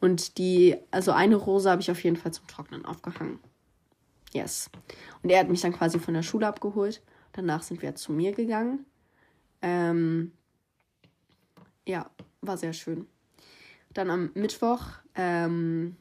Und 0.00 0.38
die, 0.38 0.76
also 0.90 1.12
eine 1.12 1.36
Rose 1.36 1.70
habe 1.70 1.82
ich 1.82 1.90
auf 1.90 2.02
jeden 2.04 2.16
Fall 2.16 2.32
zum 2.32 2.46
Trocknen 2.46 2.84
aufgehangen. 2.84 3.38
Yes. 4.32 4.70
Und 5.22 5.30
er 5.30 5.40
hat 5.40 5.48
mich 5.48 5.60
dann 5.60 5.72
quasi 5.72 5.98
von 5.98 6.14
der 6.14 6.22
Schule 6.22 6.46
abgeholt. 6.46 7.02
Danach 7.32 7.62
sind 7.62 7.82
wir 7.82 7.94
zu 7.96 8.12
mir 8.12 8.32
gegangen. 8.32 8.86
Ähm, 9.60 10.32
ja, 11.86 12.10
war 12.40 12.56
sehr 12.56 12.72
schön. 12.72 13.06
Dann 13.92 14.10
am 14.10 14.30
Mittwoch 14.34 14.82
ähm, 15.14 15.96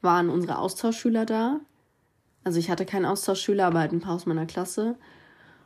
waren 0.00 0.30
unsere 0.30 0.58
Austauschschüler 0.58 1.26
da. 1.26 1.60
Also 2.42 2.58
ich 2.58 2.70
hatte 2.70 2.86
keinen 2.86 3.06
Austauschschüler, 3.06 3.66
aber 3.66 3.80
halt 3.80 3.92
ein 3.92 4.00
paar 4.00 4.14
aus 4.14 4.26
meiner 4.26 4.46
Klasse. 4.46 4.96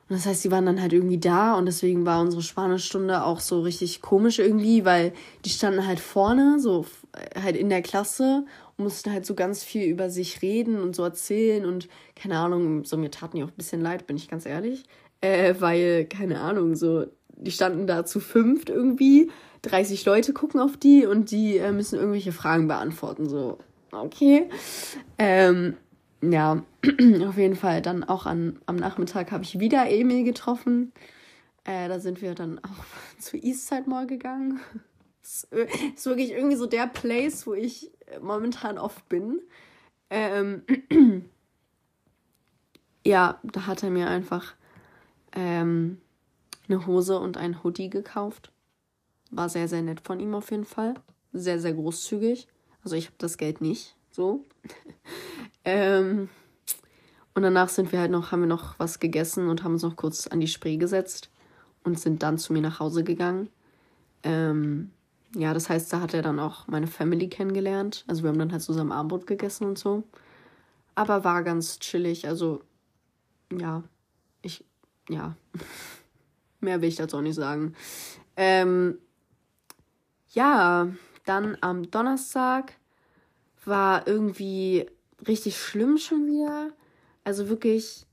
Und 0.09 0.17
das 0.17 0.25
heißt, 0.25 0.45
die 0.45 0.51
waren 0.51 0.65
dann 0.65 0.81
halt 0.81 0.95
irgendwie 0.95 1.19
da 1.19 1.55
und 1.55 1.67
deswegen 1.67 2.07
war 2.07 2.23
unsere 2.23 2.43
Spanischstunde 2.43 3.25
auch 3.25 3.41
so 3.41 3.61
richtig 3.61 4.01
komisch 4.01 4.39
irgendwie, 4.39 4.87
weil 4.87 5.13
die 5.45 5.51
standen 5.51 5.87
halt 5.87 6.01
vorne, 6.01 6.59
so 6.59 6.87
halt 7.41 7.57
in 7.57 7.69
der 7.69 7.83
Klasse 7.83 8.47
und 8.77 8.85
mussten 8.85 9.13
halt 9.13 9.27
so 9.27 9.35
ganz 9.35 9.63
viel 9.63 9.85
über 9.85 10.09
sich 10.09 10.41
reden 10.41 10.81
und 10.81 10.97
so 10.97 11.03
erzählen 11.03 11.67
und 11.67 11.89
keine 12.17 12.39
Ahnung, 12.39 12.85
so 12.85 12.97
mir 12.97 13.11
taten 13.11 13.37
die 13.37 13.45
auch 13.45 13.49
ein 13.49 13.57
bisschen 13.57 13.83
leid, 13.83 14.07
bin 14.07 14.17
ich 14.17 14.29
ganz 14.29 14.47
ehrlich. 14.47 14.85
Äh, 15.21 15.57
weil, 15.59 16.07
keine 16.07 16.41
Ahnung, 16.41 16.75
so, 16.75 17.07
die 17.41 17.51
standen 17.51 17.87
da 17.87 18.05
zu 18.05 18.21
fünft 18.21 18.71
irgendwie, 18.71 19.31
30 19.63 20.05
Leute 20.05 20.33
gucken 20.33 20.61
auf 20.61 20.77
die 20.77 21.07
und 21.07 21.31
die 21.31 21.57
äh, 21.57 21.73
müssen 21.73 21.99
irgendwelche 21.99 22.33
Fragen 22.33 22.69
beantworten, 22.69 23.29
so, 23.29 23.59
okay. 23.93 24.49
Ähm, 25.19 25.77
ja, 26.21 26.65
auf 27.29 27.37
jeden 27.37 27.57
Fall. 27.57 27.83
Dann 27.83 28.05
auch 28.05 28.27
an, 28.27 28.59
am 28.67 28.77
Nachmittag 28.77 29.31
habe 29.31 29.45
ich 29.45 29.61
wieder 29.61 29.89
Emil 29.89 30.25
getroffen. 30.25 30.93
Äh, 31.65 31.89
da 31.89 32.01
sind 32.01 32.23
wir 32.23 32.35
dann 32.35 32.59
auch 32.59 32.85
zur 33.19 33.43
Eastside 33.43 33.89
Mall 33.89 34.07
gegangen. 34.07 34.61
Das 35.21 35.47
ist 35.95 36.07
wirklich 36.07 36.31
irgendwie 36.31 36.57
so 36.57 36.65
der 36.65 36.87
Place, 36.87 37.47
wo 37.47 37.53
ich 37.53 37.91
momentan 38.23 38.79
oft 38.79 39.07
bin. 39.11 39.43
Ähm, 40.09 40.63
ja, 43.05 43.39
da 43.43 43.67
hat 43.67 43.83
er 43.83 43.91
mir 43.91 44.09
einfach 44.09 44.55
ähm, 45.33 46.01
eine 46.69 46.87
Hose 46.87 47.19
und 47.19 47.37
ein 47.37 47.63
Hoodie 47.63 47.91
gekauft. 47.91 48.53
War 49.31 49.49
sehr, 49.49 49.69
sehr 49.69 49.83
nett 49.83 50.01
von 50.01 50.21
ihm 50.21 50.35
auf 50.35 50.51
jeden 50.51 50.65
Fall. 50.65 50.95
Sehr, 51.33 51.61
sehr 51.61 51.75
großzügig. 51.75 52.49
Also 52.83 52.97
ich 52.97 53.07
habe 53.07 53.17
das 53.19 53.37
Geld 53.37 53.61
nicht. 53.61 53.95
So. 54.11 54.45
ähm, 55.65 56.29
und 57.35 57.43
danach 57.43 57.69
sind 57.69 57.93
wir 57.93 58.01
halt 58.01 58.11
noch, 58.11 58.33
haben 58.33 58.41
wir 58.41 58.47
noch 58.49 58.79
was 58.79 58.99
gegessen 58.99 59.49
und 59.49 59.63
haben 59.63 59.75
uns 59.75 59.83
noch 59.83 59.97
kurz 59.97 60.27
an 60.27 60.41
die 60.41 60.49
Spree 60.49 60.77
gesetzt 60.77 61.31
und 61.85 62.01
sind 62.01 62.23
dann 62.23 62.39
zu 62.39 62.53
mir 62.53 62.63
nach 62.63 62.81
Hause 62.81 63.05
gegangen. 63.05 63.49
Ähm, 64.23 64.91
ja, 65.37 65.55
das 65.55 65.69
heißt, 65.69 65.93
da 65.93 66.01
hat 66.01 66.15
er 66.15 66.23
dann 66.23 66.41
auch 66.41 66.67
meine 66.67 66.87
Family 66.87 67.29
kennengelernt. 67.29 68.05
Also 68.07 68.23
wir 68.23 68.31
haben 68.31 68.39
dann 68.39 68.53
halt 68.53 68.63
zusammen 68.63 68.93
Abendbrot 68.93 69.27
gegessen 69.27 69.65
und 69.65 69.79
so. 69.79 70.05
Aber 70.95 71.23
war 71.23 71.45
ganz 71.45 71.79
chillig. 71.79 72.27
Also, 72.27 72.63
ja, 73.57 73.85
ich, 74.43 74.65
ja, 75.09 75.37
mehr 76.61 76.81
will 76.81 76.89
ich 76.89 76.97
dazu 76.97 77.17
auch 77.17 77.23
nicht 77.23 77.35
sagen. 77.35 77.75
Ähm, 78.37 78.99
ja, 80.31 80.89
dann 81.25 81.57
am 81.61 81.91
Donnerstag 81.91 82.75
war 83.65 84.07
irgendwie 84.07 84.87
richtig 85.27 85.59
schlimm 85.59 85.99
schon 85.99 86.27
wieder. 86.27 86.71
Also 87.25 87.49
wirklich, 87.49 88.07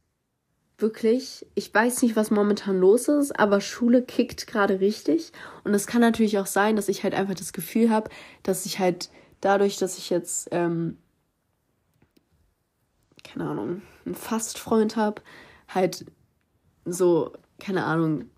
wirklich, 0.77 1.45
ich 1.55 1.73
weiß 1.73 2.01
nicht, 2.01 2.15
was 2.15 2.31
momentan 2.31 2.79
los 2.79 3.07
ist, 3.07 3.39
aber 3.39 3.61
Schule 3.61 4.01
kickt 4.01 4.47
gerade 4.47 4.79
richtig. 4.79 5.31
Und 5.63 5.73
es 5.73 5.87
kann 5.87 6.01
natürlich 6.01 6.37
auch 6.39 6.45
sein, 6.47 6.75
dass 6.75 6.89
ich 6.89 7.03
halt 7.03 7.13
einfach 7.13 7.35
das 7.35 7.53
Gefühl 7.53 7.89
habe, 7.89 8.09
dass 8.43 8.65
ich 8.65 8.79
halt 8.79 9.09
dadurch, 9.41 9.77
dass 9.77 9.97
ich 9.97 10.09
jetzt, 10.09 10.49
ähm, 10.51 10.97
keine 13.23 13.49
Ahnung, 13.49 13.81
einen 14.05 14.15
Fastfreund 14.15 14.95
habe, 14.95 15.21
halt 15.67 16.05
so, 16.85 17.33
keine 17.59 17.85
Ahnung, 17.85 18.29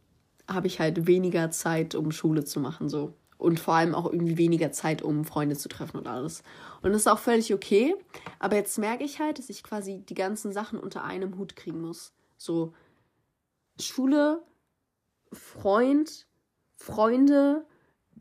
habe 0.47 0.67
ich 0.67 0.79
halt 0.79 1.07
weniger 1.07 1.51
Zeit, 1.51 1.95
um 1.95 2.11
Schule 2.11 2.43
zu 2.43 2.59
machen, 2.59 2.89
so 2.89 3.13
und 3.37 3.59
vor 3.59 3.75
allem 3.75 3.93
auch 3.93 4.11
irgendwie 4.11 4.37
weniger 4.37 4.71
Zeit, 4.71 5.01
um 5.01 5.23
Freunde 5.23 5.55
zu 5.55 5.69
treffen 5.69 5.97
und 5.97 6.07
alles. 6.07 6.43
Und 6.81 6.91
das 6.91 7.01
ist 7.01 7.07
auch 7.07 7.19
völlig 7.19 7.53
okay. 7.53 7.95
Aber 8.39 8.55
jetzt 8.55 8.77
merke 8.79 9.03
ich 9.03 9.19
halt, 9.19 9.37
dass 9.37 9.49
ich 9.49 9.63
quasi 9.63 9.99
die 9.99 10.15
ganzen 10.15 10.51
Sachen 10.51 10.79
unter 10.79 11.03
einem 11.03 11.37
Hut 11.37 11.55
kriegen 11.55 11.81
muss. 11.81 12.13
So 12.37 12.73
Schule, 13.79 14.43
Freund, 15.31 16.25
Freunde, 16.75 17.65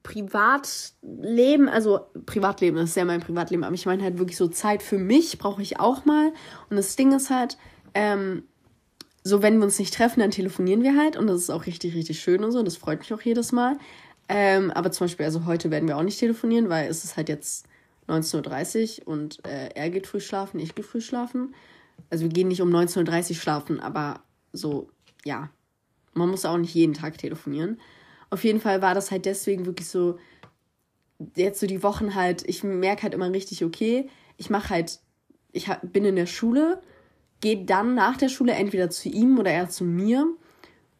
Privatleben, 0.02 1.68
also 1.68 2.00
Privatleben, 2.26 2.76
das 2.76 2.90
ist 2.90 2.96
ja 2.96 3.04
mein 3.04 3.20
Privatleben, 3.20 3.64
aber 3.64 3.74
ich 3.74 3.86
meine 3.86 4.02
halt 4.02 4.18
wirklich 4.18 4.36
so 4.36 4.48
Zeit 4.48 4.82
für 4.82 4.98
mich 4.98 5.38
brauche 5.38 5.62
ich 5.62 5.80
auch 5.80 6.04
mal. 6.04 6.32
Und 6.68 6.76
das 6.76 6.94
Ding 6.94 7.12
ist 7.12 7.30
halt, 7.30 7.56
ähm, 7.94 8.44
so 9.26 9.42
wenn 9.42 9.58
wir 9.58 9.64
uns 9.64 9.80
nicht 9.80 9.92
treffen, 9.92 10.20
dann 10.20 10.30
telefonieren 10.30 10.84
wir 10.84 10.96
halt 10.96 11.16
und 11.16 11.26
das 11.26 11.40
ist 11.40 11.50
auch 11.50 11.66
richtig, 11.66 11.96
richtig 11.96 12.20
schön 12.20 12.44
und 12.44 12.52
so. 12.52 12.62
Das 12.62 12.76
freut 12.76 13.00
mich 13.00 13.12
auch 13.12 13.20
jedes 13.20 13.50
Mal. 13.50 13.76
Ähm, 14.28 14.70
aber 14.70 14.92
zum 14.92 15.06
Beispiel, 15.06 15.26
also 15.26 15.46
heute 15.46 15.72
werden 15.72 15.88
wir 15.88 15.96
auch 15.96 16.04
nicht 16.04 16.20
telefonieren, 16.20 16.68
weil 16.68 16.88
es 16.88 17.02
ist 17.02 17.16
halt 17.16 17.28
jetzt 17.28 17.66
19.30 18.06 19.00
Uhr 19.00 19.08
und 19.08 19.44
äh, 19.44 19.70
er 19.74 19.90
geht 19.90 20.06
früh 20.06 20.20
schlafen, 20.20 20.60
ich 20.60 20.76
gehe 20.76 20.84
früh 20.84 21.00
schlafen. 21.00 21.56
Also 22.08 22.22
wir 22.22 22.28
gehen 22.28 22.46
nicht 22.46 22.62
um 22.62 22.70
19.30 22.70 23.30
Uhr 23.30 23.34
schlafen, 23.34 23.80
aber 23.80 24.20
so, 24.52 24.90
ja, 25.24 25.50
man 26.14 26.28
muss 26.30 26.44
auch 26.44 26.56
nicht 26.56 26.74
jeden 26.74 26.94
Tag 26.94 27.18
telefonieren. 27.18 27.80
Auf 28.30 28.44
jeden 28.44 28.60
Fall 28.60 28.80
war 28.80 28.94
das 28.94 29.10
halt 29.10 29.26
deswegen 29.26 29.66
wirklich 29.66 29.88
so, 29.88 30.20
jetzt 31.34 31.58
so 31.58 31.66
die 31.66 31.82
Wochen 31.82 32.14
halt, 32.14 32.48
ich 32.48 32.62
merke 32.62 33.02
halt 33.02 33.14
immer 33.14 33.32
richtig, 33.32 33.64
okay, 33.64 34.08
ich 34.36 34.50
mache 34.50 34.70
halt, 34.70 35.00
ich 35.50 35.68
bin 35.82 36.04
in 36.04 36.14
der 36.14 36.26
Schule, 36.26 36.80
gehe 37.40 37.64
dann 37.64 37.94
nach 37.94 38.16
der 38.16 38.28
Schule 38.28 38.52
entweder 38.52 38.90
zu 38.90 39.08
ihm 39.08 39.38
oder 39.38 39.50
er 39.50 39.68
zu 39.68 39.84
mir. 39.84 40.26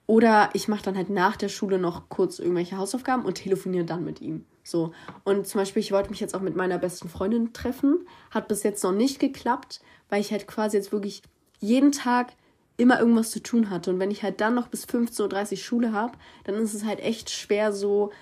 Oder 0.06 0.50
ich 0.52 0.68
mache 0.68 0.84
dann 0.84 0.96
halt 0.96 1.10
nach 1.10 1.36
der 1.36 1.48
Schule 1.48 1.78
noch 1.78 2.08
kurz 2.08 2.38
irgendwelche 2.38 2.76
Hausaufgaben 2.76 3.24
und 3.24 3.34
telefoniere 3.34 3.84
dann 3.84 4.04
mit 4.04 4.20
ihm. 4.20 4.44
So. 4.62 4.92
Und 5.24 5.46
zum 5.46 5.60
Beispiel, 5.60 5.80
ich 5.80 5.92
wollte 5.92 6.10
mich 6.10 6.20
jetzt 6.20 6.34
auch 6.34 6.40
mit 6.40 6.54
meiner 6.54 6.78
besten 6.78 7.08
Freundin 7.08 7.52
treffen. 7.52 8.06
Hat 8.30 8.48
bis 8.48 8.62
jetzt 8.62 8.84
noch 8.84 8.92
nicht 8.92 9.18
geklappt, 9.18 9.80
weil 10.08 10.20
ich 10.20 10.30
halt 10.30 10.46
quasi 10.46 10.76
jetzt 10.76 10.92
wirklich 10.92 11.22
jeden 11.58 11.90
Tag 11.92 12.32
immer 12.76 13.00
irgendwas 13.00 13.30
zu 13.30 13.42
tun 13.42 13.70
hatte. 13.70 13.90
Und 13.90 13.98
wenn 13.98 14.10
ich 14.10 14.22
halt 14.22 14.40
dann 14.40 14.54
noch 14.54 14.68
bis 14.68 14.84
15.30 14.84 15.52
Uhr 15.52 15.56
Schule 15.56 15.92
habe, 15.92 16.12
dann 16.44 16.56
ist 16.56 16.74
es 16.74 16.84
halt 16.84 17.00
echt 17.00 17.30
schwer, 17.30 17.72
so 17.72 18.12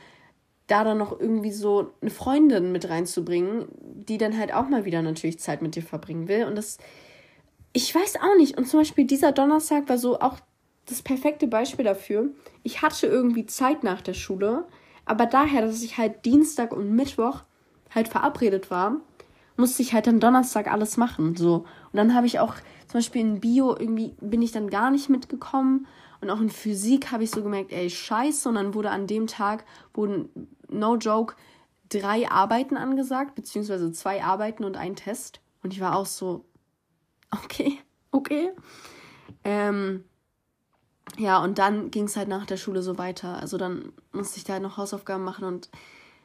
da 0.66 0.84
dann 0.84 0.98
noch 0.98 1.18
irgendwie 1.18 1.52
so 1.52 1.92
eine 2.00 2.10
Freundin 2.10 2.72
mit 2.72 2.88
reinzubringen, 2.88 3.66
die 3.80 4.16
dann 4.16 4.38
halt 4.38 4.54
auch 4.54 4.68
mal 4.68 4.84
wieder 4.84 5.02
natürlich 5.02 5.38
Zeit 5.38 5.60
mit 5.60 5.74
dir 5.74 5.82
verbringen 5.82 6.28
will. 6.28 6.44
Und 6.44 6.56
das, 6.56 6.78
ich 7.74 7.94
weiß 7.94 8.16
auch 8.16 8.36
nicht. 8.38 8.56
Und 8.56 8.66
zum 8.66 8.80
Beispiel 8.80 9.04
dieser 9.04 9.32
Donnerstag 9.32 9.88
war 9.88 9.98
so 9.98 10.18
auch 10.20 10.38
das 10.86 11.02
perfekte 11.02 11.46
Beispiel 11.46 11.84
dafür. 11.84 12.30
Ich 12.62 12.80
hatte 12.80 13.06
irgendwie 13.06 13.44
Zeit 13.46 13.82
nach 13.82 14.00
der 14.00 14.14
Schule, 14.14 14.64
aber 15.04 15.26
daher, 15.26 15.60
dass 15.62 15.82
ich 15.82 15.98
halt 15.98 16.24
Dienstag 16.24 16.72
und 16.72 16.94
Mittwoch 16.94 17.42
halt 17.94 18.08
verabredet 18.08 18.70
war, 18.70 18.96
musste 19.56 19.82
ich 19.82 19.92
halt 19.92 20.06
dann 20.06 20.20
Donnerstag 20.20 20.70
alles 20.70 20.96
machen. 20.96 21.36
So. 21.36 21.56
Und 21.56 21.96
dann 21.96 22.14
habe 22.14 22.26
ich 22.26 22.38
auch 22.38 22.54
zum 22.86 22.98
Beispiel 22.98 23.22
in 23.22 23.40
Bio 23.40 23.76
irgendwie 23.76 24.14
bin 24.20 24.40
ich 24.40 24.52
dann 24.52 24.70
gar 24.70 24.90
nicht 24.90 25.10
mitgekommen. 25.10 25.86
Und 26.20 26.30
auch 26.30 26.40
in 26.40 26.50
Physik 26.50 27.10
habe 27.10 27.24
ich 27.24 27.30
so 27.32 27.42
gemerkt, 27.42 27.72
ey, 27.72 27.90
scheiße. 27.90 28.48
Und 28.48 28.54
dann 28.54 28.74
wurde 28.74 28.90
an 28.90 29.06
dem 29.06 29.26
Tag, 29.26 29.64
wurden, 29.92 30.28
no 30.68 30.96
joke, 30.96 31.34
drei 31.88 32.30
Arbeiten 32.30 32.76
angesagt, 32.76 33.34
beziehungsweise 33.34 33.90
zwei 33.92 34.22
Arbeiten 34.22 34.64
und 34.64 34.76
ein 34.76 34.94
Test. 34.94 35.40
Und 35.62 35.72
ich 35.72 35.80
war 35.80 35.96
auch 35.96 36.06
so, 36.06 36.44
okay, 37.44 37.78
okay. 38.10 38.50
Ähm, 39.44 40.04
ja, 41.18 41.42
und 41.42 41.58
dann 41.58 41.90
ging 41.90 42.04
es 42.04 42.16
halt 42.16 42.28
nach 42.28 42.46
der 42.46 42.56
Schule 42.56 42.82
so 42.82 42.98
weiter. 42.98 43.38
Also 43.40 43.58
dann 43.58 43.92
musste 44.12 44.38
ich 44.38 44.44
da 44.44 44.54
halt 44.54 44.62
noch 44.62 44.76
Hausaufgaben 44.76 45.24
machen 45.24 45.44
und 45.44 45.68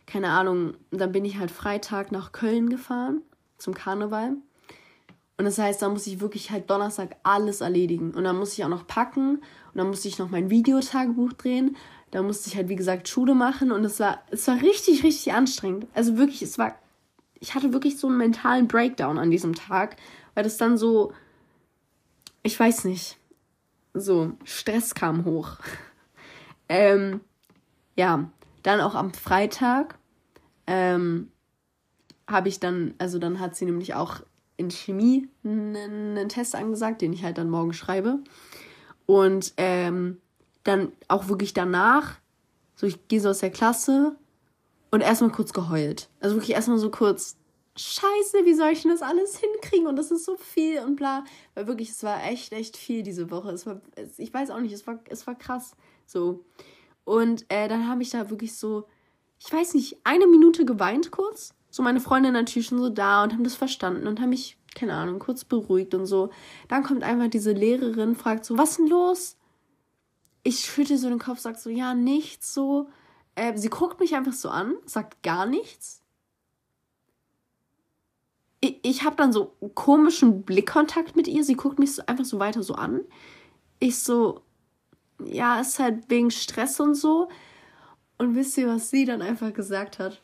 keine 0.05 0.29
Ahnung. 0.29 0.73
dann 0.91 1.11
bin 1.11 1.25
ich 1.25 1.37
halt 1.37 1.51
Freitag 1.51 2.11
nach 2.11 2.31
Köln 2.31 2.69
gefahren 2.69 3.21
zum 3.57 3.73
Karneval. 3.73 4.37
Und 5.37 5.45
das 5.45 5.57
heißt, 5.57 5.81
da 5.81 5.89
muss 5.89 6.07
ich 6.07 6.19
wirklich 6.19 6.51
halt 6.51 6.69
Donnerstag 6.69 7.15
alles 7.23 7.61
erledigen. 7.61 8.11
Und 8.11 8.23
dann 8.25 8.37
muss 8.37 8.53
ich 8.53 8.65
auch 8.65 8.69
noch 8.69 8.87
packen. 8.87 9.35
Und 9.37 9.75
dann 9.75 9.87
musste 9.87 10.07
ich 10.07 10.17
noch 10.19 10.29
mein 10.29 10.49
Videotagebuch 10.49 11.33
drehen. 11.33 11.77
Da 12.11 12.21
musste 12.23 12.49
ich 12.49 12.57
halt, 12.57 12.67
wie 12.67 12.75
gesagt, 12.75 13.07
Schule 13.07 13.35
machen. 13.35 13.71
Und 13.71 13.85
es 13.85 13.99
war, 13.99 14.19
es 14.31 14.47
war 14.47 14.61
richtig, 14.61 15.03
richtig 15.03 15.31
anstrengend. 15.31 15.87
Also 15.93 16.17
wirklich, 16.17 16.41
es 16.41 16.57
war, 16.57 16.75
ich 17.39 17.55
hatte 17.55 17.71
wirklich 17.71 17.97
so 17.97 18.07
einen 18.07 18.17
mentalen 18.17 18.67
Breakdown 18.67 19.17
an 19.17 19.31
diesem 19.31 19.55
Tag. 19.55 19.95
Weil 20.33 20.43
das 20.43 20.57
dann 20.57 20.77
so, 20.77 21.13
ich 22.43 22.59
weiß 22.59 22.85
nicht 22.85 23.17
so, 23.93 24.33
Stress 24.43 24.95
kam 24.95 25.25
hoch. 25.25 25.57
ähm, 26.69 27.21
ja, 27.95 28.29
dann 28.63 28.81
auch 28.81 28.95
am 28.95 29.13
Freitag 29.13 29.97
ähm, 30.67 31.31
habe 32.27 32.49
ich 32.49 32.59
dann, 32.59 32.93
also 32.97 33.19
dann 33.19 33.39
hat 33.39 33.55
sie 33.55 33.65
nämlich 33.65 33.95
auch 33.95 34.21
in 34.57 34.69
Chemie 34.69 35.29
einen, 35.43 36.29
Test 36.29 36.55
angesagt, 36.55 37.01
den 37.01 37.13
ich 37.13 37.23
halt 37.23 37.37
dann 37.37 37.49
morgen 37.49 37.73
schreibe. 37.73 38.19
Und 39.05 39.53
ähm, 39.57 40.17
dann 40.63 40.91
auch 41.07 41.29
wirklich 41.29 41.53
danach, 41.53 42.17
so 42.75 42.85
ich 42.85 43.07
gehe 43.07 43.21
so 43.21 43.29
aus 43.29 43.39
der 43.39 43.49
Klasse 43.49 44.15
und 44.91 45.01
erstmal 45.01 45.31
kurz 45.31 45.53
geheult. 45.53 46.09
Also 46.19 46.35
wirklich 46.35 46.51
erstmal 46.51 46.77
so 46.77 46.91
kurz 46.91 47.37
scheiße, 47.79 48.45
wie 48.45 48.53
soll 48.53 48.71
ich 48.71 48.81
denn 48.81 48.91
das 48.91 49.01
alles 49.01 49.37
hinkriegen? 49.37 49.87
Und 49.87 49.95
das 49.95 50.11
ist 50.11 50.25
so 50.25 50.37
viel 50.37 50.79
und 50.79 50.95
bla. 50.95 51.23
Weil 51.55 51.67
wirklich, 51.67 51.89
es 51.89 52.03
war 52.03 52.23
echt, 52.25 52.51
echt 52.53 52.77
viel 52.77 53.03
diese 53.03 53.31
Woche. 53.31 53.51
Es 53.51 53.65
war, 53.65 53.81
ich 54.17 54.33
weiß 54.33 54.51
auch 54.51 54.59
nicht, 54.59 54.73
es 54.73 54.85
war, 54.85 54.99
es 55.09 55.25
war 55.27 55.35
krass. 55.35 55.75
So. 56.05 56.45
Und 57.05 57.45
äh, 57.49 57.67
dann 57.67 57.87
habe 57.87 58.01
ich 58.01 58.09
da 58.09 58.29
wirklich 58.29 58.55
so, 58.55 58.87
ich 59.39 59.51
weiß 59.51 59.73
nicht, 59.73 59.97
eine 60.03 60.27
Minute 60.27 60.65
geweint 60.65 61.11
kurz. 61.11 61.53
So 61.69 61.83
meine 61.83 62.01
Freunde 62.01 62.31
natürlich 62.31 62.67
schon 62.67 62.79
so 62.79 62.89
da 62.89 63.23
und 63.23 63.33
haben 63.33 63.43
das 63.43 63.55
verstanden 63.55 64.07
und 64.07 64.19
haben 64.19 64.29
mich, 64.29 64.57
keine 64.75 64.93
Ahnung, 64.93 65.19
kurz 65.19 65.45
beruhigt 65.45 65.93
und 65.93 66.05
so. 66.05 66.29
Dann 66.67 66.83
kommt 66.83 67.03
einfach 67.03 67.29
diese 67.29 67.51
Lehrerin, 67.51 68.15
fragt 68.15 68.45
so, 68.45 68.57
was 68.57 68.77
denn 68.77 68.87
los? 68.87 69.37
Ich 70.43 70.59
schütte 70.61 70.97
so 70.97 71.09
den 71.09 71.19
Kopf, 71.19 71.39
sag 71.39 71.57
so, 71.57 71.69
ja, 71.69 71.93
nichts, 71.93 72.53
so. 72.53 72.89
Äh, 73.35 73.55
sie 73.57 73.69
guckt 73.69 73.99
mich 73.99 74.15
einfach 74.15 74.33
so 74.33 74.49
an, 74.49 74.75
sagt 74.85 75.21
gar 75.21 75.45
nichts 75.45 75.99
ich, 78.61 78.79
ich 78.83 79.03
habe 79.03 79.15
dann 79.15 79.33
so 79.33 79.55
komischen 79.75 80.43
Blickkontakt 80.43 81.15
mit 81.15 81.27
ihr. 81.27 81.43
Sie 81.43 81.55
guckt 81.55 81.79
mich 81.79 81.95
so 81.95 82.03
einfach 82.05 82.25
so 82.25 82.39
weiter 82.39 82.63
so 82.63 82.75
an. 82.75 83.01
Ich 83.79 83.99
so, 83.99 84.41
ja, 85.23 85.59
ist 85.59 85.79
halt 85.79 86.09
wegen 86.09 86.31
Stress 86.31 86.79
und 86.79 86.95
so. 86.95 87.29
Und 88.17 88.35
wisst 88.35 88.57
ihr, 88.57 88.67
was 88.67 88.89
sie 88.89 89.05
dann 89.05 89.21
einfach 89.21 89.53
gesagt 89.53 89.99
hat? 89.99 90.21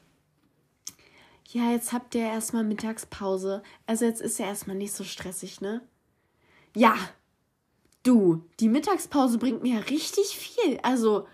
Ja, 1.48 1.72
jetzt 1.72 1.94
habt 1.94 2.16
ihr 2.16 2.24
erstmal 2.24 2.66
Mittagspause. 2.66 3.64
Also 3.86 4.06
jetzt 4.06 4.22
ist 4.22 4.40
ja 4.40 4.48
erstmal 4.48 4.76
nicht 4.76 4.94
so 4.94 5.04
stressig, 5.04 5.62
ne? 5.62 5.82
Ja, 6.76 6.98
du, 8.04 8.44
die 8.60 8.68
Mittagspause 8.68 9.38
bringt 9.38 9.64
mir 9.64 9.76
ja 9.76 9.80
richtig 9.80 10.38
viel. 10.38 10.80
Also, 10.84 11.28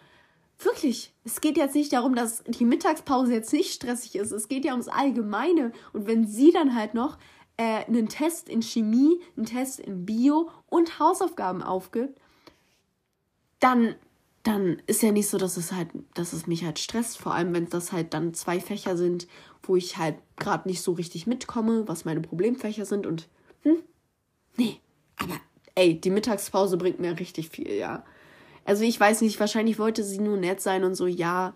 Wirklich. 0.64 1.14
Es 1.24 1.42
geht 1.42 1.58
jetzt 1.58 1.76
nicht 1.76 1.94
darum, 1.94 2.16
dass 2.16 2.44
die 2.46 2.66
Mittagspause 2.66 3.34
jetzt 3.34 3.54
nicht 3.54 3.74
stressig 3.74 4.16
ist. 4.16 4.32
Es 4.32 4.48
geht 4.48 4.66
ja 4.66 4.74
ums 4.74 4.88
Allgemeine. 4.88 5.72
Und 5.94 6.08
wenn 6.08 6.28
sie 6.28 6.52
dann 6.52 6.76
halt 6.76 6.94
noch 6.94 7.18
äh, 7.58 7.86
einen 7.86 8.10
Test 8.10 8.48
in 8.48 8.62
Chemie, 8.62 9.20
einen 9.36 9.46
Test 9.46 9.80
in 9.80 10.06
Bio 10.06 10.50
und 10.68 11.00
Hausaufgaben 11.00 11.64
aufgibt, 11.64 12.20
dann, 13.60 13.96
dann 14.44 14.82
ist 14.88 15.02
ja 15.02 15.12
nicht 15.12 15.30
so, 15.30 15.38
dass 15.38 15.58
es 15.58 15.72
halt, 15.72 15.90
dass 16.14 16.34
es 16.34 16.48
mich 16.48 16.64
halt 16.64 16.80
stresst. 16.80 17.18
Vor 17.18 17.34
allem, 17.34 17.54
wenn 17.54 17.70
das 17.70 17.92
halt 17.92 18.14
dann 18.14 18.34
zwei 18.34 18.60
Fächer 18.60 18.98
sind, 18.98 19.28
wo 19.64 19.76
ich 19.76 19.98
halt 19.98 20.18
gerade 20.38 20.68
nicht 20.68 20.82
so 20.82 20.94
richtig 20.94 21.28
mitkomme, 21.28 21.88
was 21.88 22.06
meine 22.06 22.22
Problemfächer 22.22 22.86
sind 22.86 23.06
und 23.06 23.30
hm, 23.64 23.78
nee, 24.58 24.80
aber 25.18 25.36
ey, 25.76 26.00
die 26.00 26.10
Mittagspause 26.10 26.78
bringt 26.78 27.00
mir 27.00 27.20
richtig 27.20 27.50
viel, 27.50 27.72
ja. 27.72 28.04
Also 28.66 28.84
ich 28.84 29.00
weiß 29.00 29.22
nicht, 29.22 29.40
wahrscheinlich 29.40 29.80
wollte 29.80 30.04
sie 30.04 30.20
nur 30.20 30.38
nett 30.38 30.62
sein 30.62 30.84
und 30.84 30.96
so, 30.96 31.08
ja. 31.08 31.54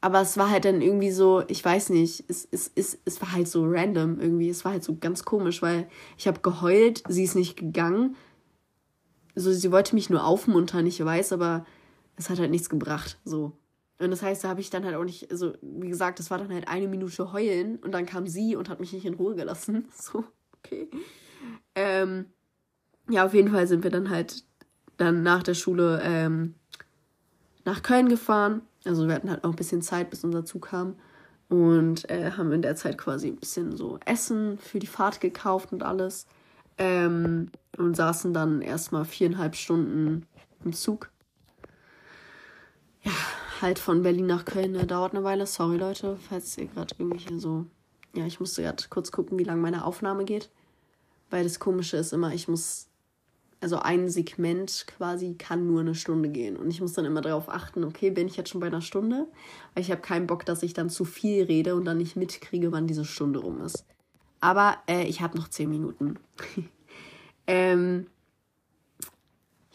Aber 0.00 0.20
es 0.20 0.36
war 0.36 0.50
halt 0.50 0.64
dann 0.64 0.80
irgendwie 0.80 1.10
so, 1.10 1.42
ich 1.48 1.64
weiß 1.64 1.90
nicht, 1.90 2.24
es, 2.28 2.46
es, 2.50 2.70
es, 2.74 2.98
es 3.04 3.20
war 3.20 3.32
halt 3.32 3.48
so 3.48 3.64
random 3.66 4.20
irgendwie. 4.20 4.48
Es 4.48 4.64
war 4.64 4.72
halt 4.72 4.84
so 4.84 4.96
ganz 4.96 5.24
komisch, 5.24 5.60
weil 5.60 5.88
ich 6.16 6.28
habe 6.28 6.40
geheult, 6.40 7.02
sie 7.08 7.24
ist 7.24 7.34
nicht 7.34 7.56
gegangen. 7.56 8.16
So, 9.34 9.52
sie 9.52 9.72
wollte 9.72 9.94
mich 9.94 10.10
nur 10.10 10.24
aufmuntern, 10.24 10.86
ich 10.86 11.04
weiß, 11.04 11.32
aber 11.32 11.64
es 12.16 12.30
hat 12.30 12.38
halt 12.38 12.50
nichts 12.50 12.68
gebracht. 12.68 13.18
So. 13.24 13.52
Und 14.00 14.10
das 14.10 14.22
heißt, 14.22 14.44
da 14.44 14.48
habe 14.48 14.60
ich 14.60 14.70
dann 14.70 14.84
halt 14.84 14.94
auch 14.94 15.04
nicht, 15.04 15.30
also 15.30 15.54
wie 15.60 15.88
gesagt, 15.88 16.20
das 16.20 16.30
war 16.30 16.38
dann 16.38 16.52
halt 16.52 16.68
eine 16.68 16.86
Minute 16.86 17.32
heulen 17.32 17.76
und 17.78 17.92
dann 17.92 18.06
kam 18.06 18.28
sie 18.28 18.54
und 18.54 18.68
hat 18.68 18.78
mich 18.80 18.92
nicht 18.92 19.04
in 19.04 19.14
Ruhe 19.14 19.34
gelassen. 19.34 19.88
So, 19.92 20.24
okay. 20.58 20.88
Ähm, 21.74 22.26
ja, 23.08 23.24
auf 23.24 23.34
jeden 23.34 23.50
Fall 23.50 23.66
sind 23.66 23.82
wir 23.82 23.90
dann 23.90 24.10
halt 24.10 24.44
dann 24.98 25.22
nach 25.22 25.42
der 25.42 25.54
Schule 25.54 26.00
ähm, 26.04 26.54
nach 27.64 27.82
Köln 27.82 28.08
gefahren. 28.08 28.62
Also 28.84 29.08
wir 29.08 29.14
hatten 29.14 29.30
halt 29.30 29.44
auch 29.44 29.50
ein 29.50 29.56
bisschen 29.56 29.82
Zeit, 29.82 30.10
bis 30.10 30.24
unser 30.24 30.44
Zug 30.44 30.68
kam. 30.68 30.96
Und 31.48 32.10
äh, 32.10 32.32
haben 32.32 32.52
in 32.52 32.60
der 32.60 32.76
Zeit 32.76 32.98
quasi 32.98 33.28
ein 33.28 33.36
bisschen 33.36 33.74
so 33.74 33.98
Essen 34.04 34.58
für 34.58 34.78
die 34.78 34.86
Fahrt 34.86 35.20
gekauft 35.22 35.72
und 35.72 35.82
alles. 35.82 36.26
Ähm, 36.76 37.50
und 37.76 37.96
saßen 37.96 38.34
dann 38.34 38.60
erstmal 38.60 39.04
viereinhalb 39.04 39.56
Stunden 39.56 40.26
im 40.64 40.72
Zug. 40.72 41.10
Ja, 43.02 43.12
halt 43.62 43.78
von 43.78 44.02
Berlin 44.02 44.26
nach 44.26 44.44
Köln. 44.44 44.72
Ne, 44.72 44.86
dauert 44.86 45.14
eine 45.14 45.24
Weile. 45.24 45.46
Sorry, 45.46 45.78
Leute, 45.78 46.18
falls 46.28 46.58
ihr 46.58 46.66
gerade 46.66 46.94
irgendwie 46.98 47.38
so. 47.38 47.66
Ja, 48.14 48.26
ich 48.26 48.40
musste 48.40 48.62
gerade 48.62 48.84
kurz 48.90 49.12
gucken, 49.12 49.38
wie 49.38 49.44
lange 49.44 49.62
meine 49.62 49.84
Aufnahme 49.84 50.24
geht. 50.24 50.50
Weil 51.30 51.44
das 51.44 51.60
Komische 51.60 51.96
ist 51.96 52.12
immer, 52.12 52.32
ich 52.32 52.48
muss 52.48 52.87
also 53.60 53.78
ein 53.78 54.08
Segment 54.08 54.86
quasi 54.86 55.34
kann 55.34 55.66
nur 55.66 55.80
eine 55.80 55.94
Stunde 55.94 56.28
gehen. 56.28 56.56
Und 56.56 56.70
ich 56.70 56.80
muss 56.80 56.92
dann 56.92 57.04
immer 57.04 57.20
darauf 57.20 57.48
achten, 57.48 57.84
okay, 57.84 58.10
bin 58.10 58.28
ich 58.28 58.36
jetzt 58.36 58.50
schon 58.50 58.60
bei 58.60 58.68
einer 58.68 58.82
Stunde? 58.82 59.26
Weil 59.74 59.82
ich 59.82 59.90
habe 59.90 60.00
keinen 60.00 60.26
Bock, 60.26 60.44
dass 60.44 60.62
ich 60.62 60.74
dann 60.74 60.90
zu 60.90 61.04
viel 61.04 61.44
rede 61.44 61.74
und 61.74 61.84
dann 61.84 61.98
nicht 61.98 62.16
mitkriege, 62.16 62.72
wann 62.72 62.86
diese 62.86 63.04
Stunde 63.04 63.40
rum 63.40 63.60
ist. 63.60 63.84
Aber 64.40 64.76
äh, 64.88 65.04
ich 65.04 65.20
habe 65.20 65.36
noch 65.36 65.48
zehn 65.48 65.68
Minuten. 65.68 66.18
ähm, 67.46 68.06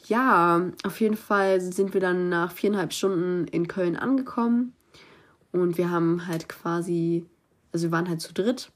ja, 0.06 0.72
auf 0.84 1.00
jeden 1.00 1.18
Fall 1.18 1.62
sind 1.62 1.94
wir 1.94 2.02
dann 2.02 2.30
nach 2.30 2.52
viereinhalb 2.52 2.94
Stunden 2.94 3.48
in 3.48 3.68
Köln 3.68 3.96
angekommen. 3.96 4.74
Und 5.52 5.78
wir 5.78 5.92
haben 5.92 6.28
halt 6.28 6.50
quasi, 6.50 7.26
also 7.72 7.88
wir 7.88 7.92
waren 7.92 8.10
halt 8.10 8.22
zu 8.22 8.34
dritt. 8.34 8.72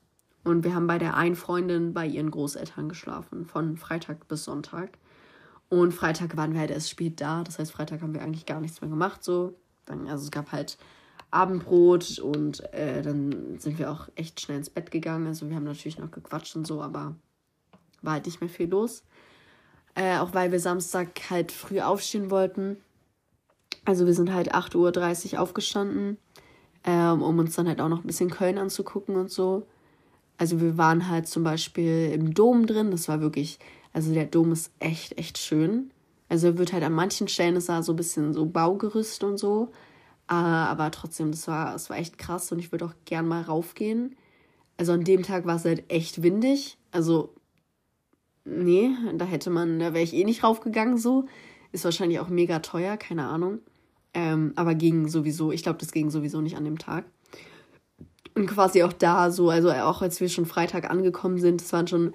Und 0.47 0.63
wir 0.63 0.73
haben 0.73 0.87
bei 0.87 0.97
der 0.97 1.17
einen 1.17 1.35
Freundin 1.35 1.93
bei 1.93 2.05
ihren 2.05 2.31
Großeltern 2.31 2.87
geschlafen, 2.87 3.45
von 3.45 3.75
Freitag 3.75 4.29
bis 4.29 4.45
Sonntag. 4.45 4.97
Und 5.67 5.91
Freitag 5.91 6.37
waren 6.37 6.53
wir 6.53 6.61
halt 6.61 6.71
erst 6.71 6.89
spät 6.89 7.19
da. 7.19 7.43
Das 7.43 7.59
heißt, 7.59 7.73
Freitag 7.73 8.01
haben 8.01 8.13
wir 8.13 8.21
eigentlich 8.21 8.45
gar 8.45 8.61
nichts 8.61 8.79
mehr 8.79 8.89
gemacht. 8.89 9.25
So. 9.25 9.55
Also 9.87 10.23
es 10.23 10.31
gab 10.31 10.53
halt 10.53 10.77
Abendbrot 11.31 12.19
und 12.19 12.61
äh, 12.73 13.01
dann 13.01 13.59
sind 13.59 13.77
wir 13.77 13.91
auch 13.91 14.07
echt 14.15 14.39
schnell 14.39 14.59
ins 14.59 14.69
Bett 14.69 14.89
gegangen. 14.89 15.27
Also 15.27 15.49
wir 15.49 15.55
haben 15.57 15.65
natürlich 15.65 15.99
noch 15.99 16.11
gequatscht 16.11 16.55
und 16.55 16.65
so, 16.65 16.81
aber 16.81 17.15
war 18.01 18.13
halt 18.13 18.25
nicht 18.25 18.39
mehr 18.39 18.49
viel 18.49 18.69
los. 18.69 19.03
Äh, 19.95 20.17
auch 20.19 20.33
weil 20.33 20.53
wir 20.53 20.61
Samstag 20.61 21.29
halt 21.29 21.51
früh 21.51 21.81
aufstehen 21.81 22.31
wollten. 22.31 22.77
Also 23.83 24.05
wir 24.05 24.13
sind 24.13 24.31
halt 24.31 24.55
8.30 24.55 25.33
Uhr 25.33 25.41
aufgestanden, 25.41 26.17
ähm, 26.85 27.21
um 27.21 27.37
uns 27.37 27.53
dann 27.55 27.67
halt 27.67 27.81
auch 27.81 27.89
noch 27.89 28.05
ein 28.05 28.07
bisschen 28.07 28.29
Köln 28.29 28.57
anzugucken 28.57 29.17
und 29.17 29.29
so. 29.29 29.67
Also 30.37 30.61
wir 30.61 30.77
waren 30.77 31.09
halt 31.09 31.27
zum 31.27 31.43
Beispiel 31.43 32.11
im 32.13 32.33
Dom 32.33 32.67
drin. 32.67 32.91
Das 32.91 33.07
war 33.07 33.21
wirklich, 33.21 33.59
also 33.93 34.13
der 34.13 34.25
Dom 34.25 34.51
ist 34.51 34.71
echt, 34.79 35.17
echt 35.17 35.37
schön. 35.37 35.91
Also 36.29 36.47
er 36.47 36.57
wird 36.57 36.73
halt 36.73 36.83
an 36.83 36.93
manchen 36.93 37.27
Stellen, 37.27 37.55
ist 37.55 37.69
da 37.69 37.81
so 37.83 37.93
ein 37.93 37.95
bisschen 37.95 38.33
so 38.33 38.45
Baugerüst 38.45 39.23
und 39.23 39.37
so. 39.37 39.69
Äh, 40.29 40.33
aber 40.33 40.91
trotzdem, 40.91 41.31
das 41.31 41.47
war, 41.47 41.73
das 41.73 41.89
war 41.89 41.97
echt 41.97 42.17
krass 42.17 42.51
und 42.51 42.59
ich 42.59 42.71
würde 42.71 42.85
auch 42.85 42.93
gern 43.05 43.27
mal 43.27 43.41
raufgehen. 43.41 44.15
Also 44.77 44.91
an 44.91 45.03
dem 45.03 45.23
Tag 45.23 45.45
war 45.45 45.55
es 45.55 45.65
halt 45.65 45.91
echt 45.91 46.21
windig. 46.21 46.77
Also, 46.91 47.33
nee, 48.45 48.91
da 49.15 49.25
hätte 49.25 49.49
man, 49.49 49.79
da 49.79 49.93
wäre 49.93 50.03
ich 50.03 50.13
eh 50.13 50.23
nicht 50.23 50.43
raufgegangen 50.43 50.97
so. 50.97 51.25
Ist 51.71 51.85
wahrscheinlich 51.85 52.19
auch 52.19 52.29
mega 52.29 52.59
teuer, 52.59 52.97
keine 52.97 53.25
Ahnung. 53.25 53.59
Ähm, 54.13 54.53
aber 54.55 54.75
ging 54.75 55.07
sowieso, 55.07 55.51
ich 55.51 55.63
glaube, 55.63 55.79
das 55.79 55.91
ging 55.91 56.09
sowieso 56.09 56.41
nicht 56.41 56.57
an 56.57 56.65
dem 56.65 56.77
Tag. 56.77 57.05
Und 58.37 58.47
quasi 58.47 58.83
auch 58.83 58.93
da 58.93 59.31
so, 59.31 59.49
also 59.49 59.71
auch 59.71 60.01
als 60.01 60.21
wir 60.21 60.29
schon 60.29 60.45
Freitag 60.45 60.89
angekommen 60.89 61.39
sind, 61.39 61.61
es 61.61 61.73
waren 61.73 61.87
schon 61.87 62.13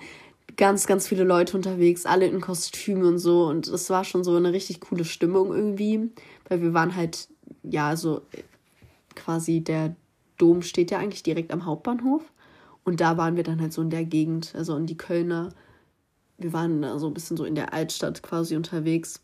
ganz, 0.56 0.86
ganz 0.86 1.08
viele 1.08 1.24
Leute 1.24 1.56
unterwegs, 1.56 2.06
alle 2.06 2.26
in 2.26 2.40
Kostümen 2.40 3.04
und 3.04 3.18
so. 3.18 3.46
Und 3.46 3.66
es 3.66 3.90
war 3.90 4.04
schon 4.04 4.22
so 4.22 4.36
eine 4.36 4.52
richtig 4.52 4.80
coole 4.80 5.04
Stimmung 5.04 5.52
irgendwie, 5.52 6.10
weil 6.48 6.62
wir 6.62 6.74
waren 6.74 6.94
halt 6.94 7.28
ja, 7.62 7.96
so 7.96 8.22
quasi 9.14 9.60
der 9.60 9.94
Dom 10.38 10.62
steht 10.62 10.90
ja 10.90 10.98
eigentlich 10.98 11.22
direkt 11.22 11.52
am 11.52 11.66
Hauptbahnhof. 11.66 12.22
Und 12.84 13.00
da 13.00 13.16
waren 13.16 13.36
wir 13.36 13.44
dann 13.44 13.60
halt 13.60 13.72
so 13.72 13.82
in 13.82 13.90
der 13.90 14.04
Gegend, 14.04 14.54
also 14.56 14.76
in 14.76 14.86
die 14.86 14.96
Kölner. 14.96 15.50
Wir 16.38 16.52
waren 16.52 16.82
da 16.82 16.98
so 16.98 17.06
ein 17.06 17.14
bisschen 17.14 17.36
so 17.36 17.44
in 17.44 17.54
der 17.54 17.72
Altstadt 17.72 18.22
quasi 18.22 18.56
unterwegs 18.56 19.22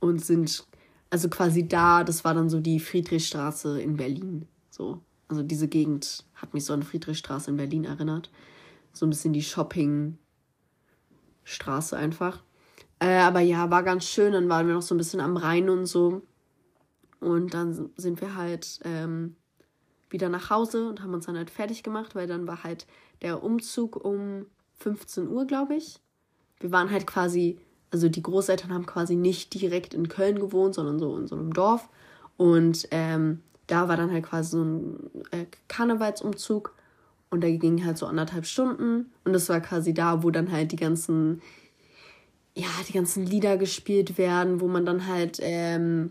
und 0.00 0.24
sind, 0.24 0.66
also 1.08 1.28
quasi 1.28 1.66
da, 1.66 2.04
das 2.04 2.24
war 2.24 2.34
dann 2.34 2.50
so 2.50 2.60
die 2.60 2.80
Friedrichstraße 2.80 3.80
in 3.80 3.96
Berlin. 3.96 4.46
So. 4.70 5.00
Also 5.30 5.44
diese 5.44 5.68
Gegend 5.68 6.24
hat 6.34 6.52
mich 6.54 6.64
so 6.64 6.72
an 6.72 6.82
Friedrichstraße 6.82 7.52
in 7.52 7.56
Berlin 7.56 7.84
erinnert. 7.84 8.30
So 8.92 9.06
ein 9.06 9.10
bisschen 9.10 9.32
die 9.32 9.44
Shoppingstraße 9.44 10.18
einfach. 11.96 12.42
Äh, 12.98 13.18
aber 13.18 13.38
ja, 13.38 13.70
war 13.70 13.84
ganz 13.84 14.06
schön. 14.06 14.32
Dann 14.32 14.48
waren 14.48 14.66
wir 14.66 14.74
noch 14.74 14.82
so 14.82 14.92
ein 14.92 14.98
bisschen 14.98 15.20
am 15.20 15.36
Rhein 15.36 15.70
und 15.70 15.86
so. 15.86 16.22
Und 17.20 17.54
dann 17.54 17.90
sind 17.96 18.20
wir 18.20 18.34
halt 18.34 18.80
ähm, 18.82 19.36
wieder 20.08 20.28
nach 20.28 20.50
Hause 20.50 20.88
und 20.88 21.00
haben 21.00 21.14
uns 21.14 21.26
dann 21.26 21.36
halt 21.36 21.50
fertig 21.50 21.84
gemacht, 21.84 22.16
weil 22.16 22.26
dann 22.26 22.48
war 22.48 22.64
halt 22.64 22.88
der 23.22 23.44
Umzug 23.44 24.04
um 24.04 24.46
15 24.78 25.28
Uhr, 25.28 25.46
glaube 25.46 25.76
ich. 25.76 26.00
Wir 26.58 26.72
waren 26.72 26.90
halt 26.90 27.06
quasi, 27.06 27.60
also 27.92 28.08
die 28.08 28.22
Großeltern 28.22 28.74
haben 28.74 28.86
quasi 28.86 29.14
nicht 29.14 29.54
direkt 29.54 29.94
in 29.94 30.08
Köln 30.08 30.40
gewohnt, 30.40 30.74
sondern 30.74 30.98
so 30.98 31.16
in 31.16 31.28
so 31.28 31.36
einem 31.36 31.52
Dorf. 31.52 31.88
Und 32.36 32.88
ähm, 32.90 33.42
da 33.70 33.88
war 33.88 33.96
dann 33.96 34.12
halt 34.12 34.24
quasi 34.24 34.50
so 34.50 34.64
ein 34.64 35.10
äh, 35.30 35.46
Karnevalsumzug 35.68 36.74
und 37.30 37.42
der 37.42 37.52
ging 37.52 37.84
halt 37.84 37.96
so 37.98 38.06
anderthalb 38.06 38.46
Stunden. 38.46 39.12
Und 39.24 39.32
das 39.32 39.48
war 39.48 39.60
quasi 39.60 39.94
da, 39.94 40.22
wo 40.22 40.30
dann 40.30 40.50
halt 40.50 40.72
die 40.72 40.76
ganzen, 40.76 41.40
ja, 42.54 42.68
die 42.88 42.92
ganzen 42.92 43.24
Lieder 43.24 43.56
gespielt 43.56 44.18
werden, 44.18 44.60
wo 44.60 44.66
man 44.66 44.84
dann 44.84 45.06
halt 45.06 45.38
ähm, 45.40 46.10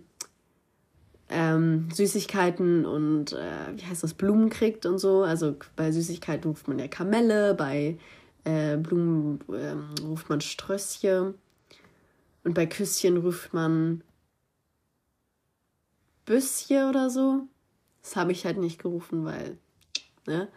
ähm, 1.30 1.90
Süßigkeiten 1.94 2.86
und 2.86 3.34
äh, 3.34 3.76
wie 3.76 3.86
heißt 3.86 4.04
das, 4.04 4.14
Blumen 4.14 4.50
kriegt 4.50 4.86
und 4.86 4.98
so. 4.98 5.24
Also 5.24 5.56
bei 5.76 5.92
Süßigkeiten 5.92 6.50
ruft 6.50 6.68
man 6.68 6.80
ja 6.80 6.88
Kamelle, 6.88 7.54
bei 7.54 7.98
äh, 8.46 8.78
Blumen 8.78 9.40
ähm, 9.54 9.90
ruft 10.08 10.30
man 10.30 10.42
Strösschen 10.42 11.36
und 12.44 12.54
bei 12.54 12.66
Küsschen 12.66 13.18
ruft 13.18 13.54
man 13.54 14.02
Büsschen 16.30 16.88
oder 16.88 17.10
so. 17.10 17.48
Das 18.04 18.16
habe 18.16 18.32
ich 18.32 18.46
halt 18.46 18.58
nicht 18.58 18.80
gerufen, 18.80 19.26
weil, 19.26 19.58
ne? 20.28 20.48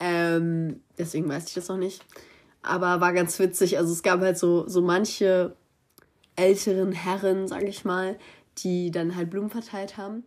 Ähm, 0.00 0.80
deswegen 0.98 1.28
weiß 1.28 1.46
ich 1.48 1.54
das 1.54 1.68
noch 1.68 1.76
nicht. 1.76 2.02
Aber 2.62 3.02
war 3.02 3.12
ganz 3.12 3.38
witzig. 3.38 3.76
Also 3.76 3.92
es 3.92 4.02
gab 4.02 4.20
halt 4.20 4.38
so, 4.38 4.66
so 4.66 4.80
manche 4.80 5.54
älteren 6.36 6.92
Herren, 6.92 7.48
sag 7.48 7.64
ich 7.64 7.84
mal, 7.84 8.18
die 8.58 8.90
dann 8.90 9.14
halt 9.14 9.28
Blumen 9.28 9.50
verteilt 9.50 9.98
haben. 9.98 10.24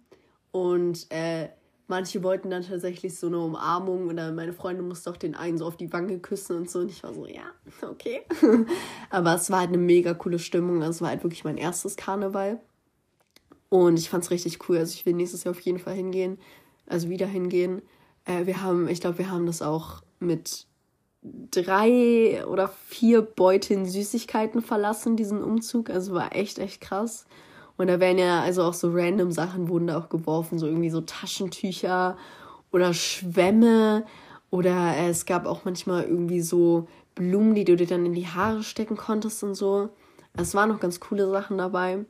Und 0.52 1.08
äh, 1.10 1.50
manche 1.88 2.22
wollten 2.22 2.52
dann 2.52 2.62
tatsächlich 2.62 3.18
so 3.18 3.28
eine 3.28 3.40
Umarmung 3.40 4.10
oder 4.10 4.32
meine 4.32 4.54
Freundin 4.54 4.88
musste 4.88 5.10
auch 5.10 5.18
den 5.18 5.34
einen 5.34 5.58
so 5.58 5.66
auf 5.66 5.76
die 5.76 5.92
Wange 5.92 6.20
küssen 6.20 6.56
und 6.56 6.70
so. 6.70 6.80
Und 6.80 6.92
ich 6.92 7.02
war 7.02 7.16
so, 7.16 7.26
ja, 7.26 7.46
okay. 7.82 8.22
Aber 9.10 9.34
es 9.34 9.50
war 9.50 9.62
halt 9.62 9.70
eine 9.70 9.80
mega 9.80 10.14
coole 10.14 10.38
Stimmung. 10.38 10.84
Also 10.84 10.92
es 10.92 11.02
war 11.02 11.10
halt 11.10 11.24
wirklich 11.24 11.44
mein 11.44 11.58
erstes 11.58 11.96
Karneval. 11.96 12.60
Und 13.74 13.98
ich 13.98 14.12
fand 14.12 14.24
es 14.24 14.30
richtig 14.30 14.70
cool. 14.70 14.78
Also 14.78 14.94
ich 14.94 15.04
will 15.04 15.14
nächstes 15.14 15.46
Jahr 15.46 15.52
auf 15.56 15.60
jeden 15.62 15.80
Fall 15.80 15.96
hingehen. 15.96 16.38
Also 16.86 17.10
wieder 17.10 17.26
hingehen. 17.26 17.82
Äh, 18.24 18.46
wir 18.46 18.62
haben, 18.62 18.88
ich 18.88 19.02
glaube, 19.02 19.18
wir 19.18 19.32
haben 19.32 19.48
das 19.48 19.64
auch 19.64 20.04
mit 20.20 20.68
drei 21.24 22.46
oder 22.46 22.68
vier 22.68 23.24
Beuteln 23.24 23.88
Süßigkeiten 23.88 24.62
verlassen, 24.62 25.16
diesen 25.16 25.44
Umzug. 25.44 25.90
Also 25.90 26.14
war 26.14 26.36
echt, 26.36 26.60
echt 26.60 26.82
krass. 26.82 27.26
Und 27.76 27.88
da 27.88 28.00
werden 28.00 28.20
ja 28.20 28.42
also 28.42 28.62
auch 28.62 28.76
so 28.76 28.92
random 28.92 29.32
Sachen 29.32 29.68
wurden 29.70 29.88
da 29.88 29.98
auch 29.98 30.10
geworfen, 30.10 30.60
so 30.60 30.68
irgendwie 30.68 30.92
so 30.92 31.02
Taschentücher 31.02 32.16
oder 32.72 32.94
Schwämme 32.94 34.06
oder 34.52 34.96
äh, 34.96 35.10
es 35.10 35.26
gab 35.26 35.48
auch 35.48 35.66
manchmal 35.66 36.04
irgendwie 36.04 36.42
so 36.42 36.88
Blumen, 37.16 37.56
die 37.56 37.66
du 37.66 37.76
dir 37.76 37.88
dann 37.88 38.06
in 38.06 38.14
die 38.14 38.28
Haare 38.28 38.62
stecken 38.62 38.98
konntest 38.98 39.44
und 39.44 39.56
so. 39.56 39.90
Es 40.38 40.54
waren 40.54 40.70
noch 40.70 40.80
ganz 40.80 41.00
coole 41.00 41.28
Sachen 41.32 41.58
dabei. 41.58 42.06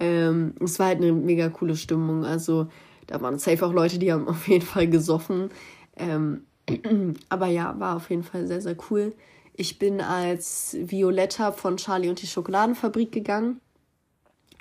Ähm, 0.00 0.54
es 0.60 0.78
war 0.78 0.88
halt 0.88 0.98
eine 0.98 1.12
mega 1.12 1.48
coole 1.48 1.76
Stimmung. 1.76 2.24
Also 2.24 2.68
da 3.06 3.20
waren 3.20 3.38
safe 3.38 3.64
auch 3.64 3.72
Leute, 3.72 3.98
die 3.98 4.12
haben 4.12 4.28
auf 4.28 4.48
jeden 4.48 4.64
Fall 4.64 4.88
gesoffen. 4.88 5.50
Ähm, 5.96 6.46
aber 7.28 7.46
ja, 7.46 7.78
war 7.78 7.96
auf 7.96 8.10
jeden 8.10 8.22
Fall 8.22 8.46
sehr, 8.46 8.60
sehr 8.60 8.76
cool. 8.90 9.14
Ich 9.56 9.78
bin 9.78 10.00
als 10.00 10.76
Violetta 10.80 11.52
von 11.52 11.76
Charlie 11.76 12.08
und 12.08 12.20
die 12.20 12.26
Schokoladenfabrik 12.26 13.12
gegangen. 13.12 13.60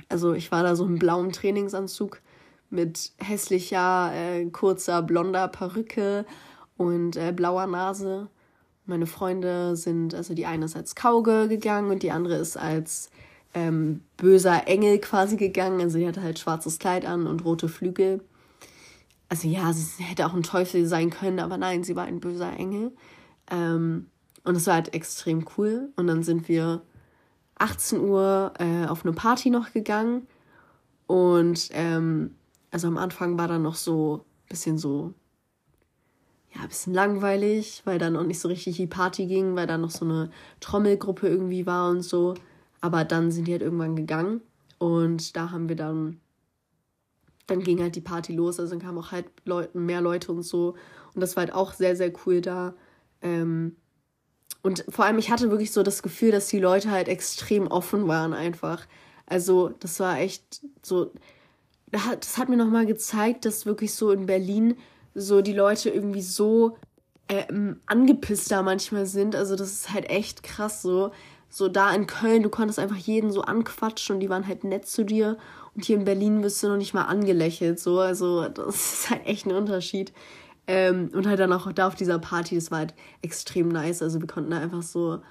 Also 0.09 0.34
ich 0.34 0.51
war 0.51 0.61
da 0.61 0.75
so 0.75 0.86
im 0.86 0.99
blauen 0.99 1.31
Trainingsanzug 1.31 2.21
mit 2.69 3.11
hässlicher, 3.17 4.11
äh, 4.13 4.45
kurzer, 4.45 5.01
blonder 5.01 5.47
Perücke 5.47 6.25
und 6.77 7.15
äh, 7.15 7.31
blauer 7.31 7.67
Nase. 7.67 8.29
Meine 8.86 9.07
Freunde 9.07 9.75
sind, 9.75 10.13
also 10.13 10.34
die 10.34 10.45
eine 10.45 10.65
ist 10.65 10.75
als 10.75 10.93
Kauge 10.93 11.47
gegangen 11.47 11.89
und 11.89 12.03
die 12.03 12.11
andere 12.11 12.36
ist 12.36 12.57
als 12.57 13.09
ähm, 13.53 14.01
böser 14.17 14.67
Engel 14.67 14.99
quasi 14.99 15.35
gegangen. 15.35 15.81
Also 15.81 15.97
sie 15.97 16.07
hatte 16.07 16.23
halt 16.23 16.39
schwarzes 16.39 16.79
Kleid 16.79 17.05
an 17.05 17.27
und 17.27 17.45
rote 17.45 17.69
Flügel. 17.69 18.21
Also 19.29 19.47
ja, 19.47 19.71
sie 19.73 20.03
hätte 20.03 20.25
auch 20.25 20.33
ein 20.33 20.43
Teufel 20.43 20.85
sein 20.85 21.09
können, 21.09 21.39
aber 21.39 21.57
nein, 21.57 21.83
sie 21.83 21.95
war 21.95 22.05
ein 22.05 22.19
böser 22.19 22.53
Engel. 22.53 22.91
Ähm, 23.49 24.07
und 24.43 24.55
es 24.55 24.67
war 24.67 24.75
halt 24.75 24.93
extrem 24.93 25.45
cool. 25.57 25.91
Und 25.95 26.07
dann 26.07 26.23
sind 26.23 26.47
wir 26.47 26.81
18 27.55 27.99
Uhr 28.01 28.53
äh, 28.59 28.85
auf 28.87 29.05
eine 29.05 29.13
Party 29.13 29.49
noch 29.49 29.71
gegangen. 29.71 30.27
Und 31.07 31.69
ähm, 31.71 32.35
also 32.71 32.87
am 32.87 32.97
Anfang 32.97 33.37
war 33.37 33.47
dann 33.47 33.61
noch 33.61 33.75
so 33.75 34.25
ein 34.45 34.49
bisschen 34.49 34.77
so, 34.77 35.13
ja, 36.53 36.61
ein 36.61 36.69
bisschen 36.69 36.93
langweilig, 36.93 37.81
weil 37.85 37.99
dann 37.99 38.13
noch 38.13 38.23
nicht 38.23 38.39
so 38.39 38.47
richtig 38.47 38.77
die 38.77 38.87
Party 38.87 39.25
ging, 39.25 39.55
weil 39.55 39.67
da 39.67 39.77
noch 39.77 39.91
so 39.91 40.05
eine 40.05 40.29
Trommelgruppe 40.59 41.27
irgendwie 41.27 41.65
war 41.65 41.89
und 41.89 42.01
so. 42.01 42.33
Aber 42.84 43.05
dann 43.05 43.31
sind 43.31 43.47
die 43.47 43.53
halt 43.53 43.61
irgendwann 43.61 43.95
gegangen 43.95 44.41
und 44.77 45.38
da 45.38 45.51
haben 45.51 45.69
wir 45.69 45.77
dann, 45.77 46.19
dann 47.47 47.61
ging 47.63 47.79
halt 47.79 47.95
die 47.95 48.01
Party 48.01 48.34
los, 48.36 48.59
also 48.59 48.71
dann 48.71 48.81
kamen 48.81 48.97
auch 48.97 49.13
halt 49.13 49.27
Leute, 49.45 49.77
mehr 49.77 50.01
Leute 50.01 50.34
und 50.34 50.43
so. 50.43 50.75
Und 51.15 51.21
das 51.21 51.38
war 51.38 51.45
halt 51.45 51.53
auch 51.53 51.71
sehr, 51.71 51.95
sehr 51.95 52.11
cool 52.25 52.41
da. 52.41 52.75
Ähm, 53.21 53.77
und 54.63 54.84
vor 54.89 55.05
allem, 55.05 55.17
ich 55.17 55.31
hatte 55.31 55.49
wirklich 55.49 55.71
so 55.71 55.81
das 55.81 56.03
Gefühl, 56.03 56.31
dass 56.31 56.47
die 56.47 56.59
Leute 56.59 56.91
halt 56.91 57.07
extrem 57.07 57.67
offen 57.67 58.09
waren 58.09 58.34
einfach. 58.34 58.86
Also, 59.27 59.69
das 59.79 60.01
war 60.01 60.19
echt 60.19 60.59
so. 60.81 61.13
Das 61.89 62.38
hat 62.38 62.49
mir 62.49 62.57
nochmal 62.57 62.86
gezeigt, 62.86 63.45
dass 63.45 63.65
wirklich 63.65 63.93
so 63.93 64.11
in 64.11 64.25
Berlin 64.25 64.75
so 65.15 65.41
die 65.41 65.53
Leute 65.53 65.89
irgendwie 65.89 66.21
so 66.21 66.75
äh, 67.29 67.45
angepisst 67.86 68.51
da 68.51 68.61
manchmal 68.61 69.05
sind. 69.05 69.38
Also, 69.38 69.55
das 69.55 69.71
ist 69.71 69.93
halt 69.93 70.09
echt 70.09 70.43
krass 70.43 70.81
so. 70.81 71.11
So 71.55 71.67
da 71.67 71.93
in 71.93 72.07
Köln, 72.07 72.41
du 72.41 72.49
konntest 72.49 72.79
einfach 72.79 72.95
jeden 72.97 73.31
so 73.31 73.43
anquatschen 73.43 74.15
und 74.15 74.21
die 74.21 74.29
waren 74.29 74.47
halt 74.47 74.63
nett 74.63 74.87
zu 74.87 75.05
dir. 75.05 75.37
Und 75.75 75.85
hier 75.85 75.97
in 75.97 76.03
Berlin 76.03 76.41
wirst 76.41 76.63
du 76.63 76.67
noch 76.67 76.77
nicht 76.77 76.95
mal 76.95 77.03
angelächelt. 77.03 77.79
So, 77.79 77.99
also 77.99 78.49
das 78.49 78.75
ist 78.75 79.09
halt 79.11 79.27
echt 79.27 79.45
ein 79.45 79.51
Unterschied. 79.51 80.13
Ähm, 80.65 81.11
und 81.13 81.27
halt 81.27 81.39
dann 81.39 81.53
auch 81.53 81.71
da 81.71 81.85
auf 81.85 81.93
dieser 81.93 82.17
Party, 82.17 82.55
das 82.55 82.71
war 82.71 82.79
halt 82.79 82.95
extrem 83.21 83.67
nice. 83.67 84.01
Also 84.01 84.19
wir 84.19 84.27
konnten 84.27 84.49
da 84.49 84.57
einfach 84.57 84.81
so 84.81 85.21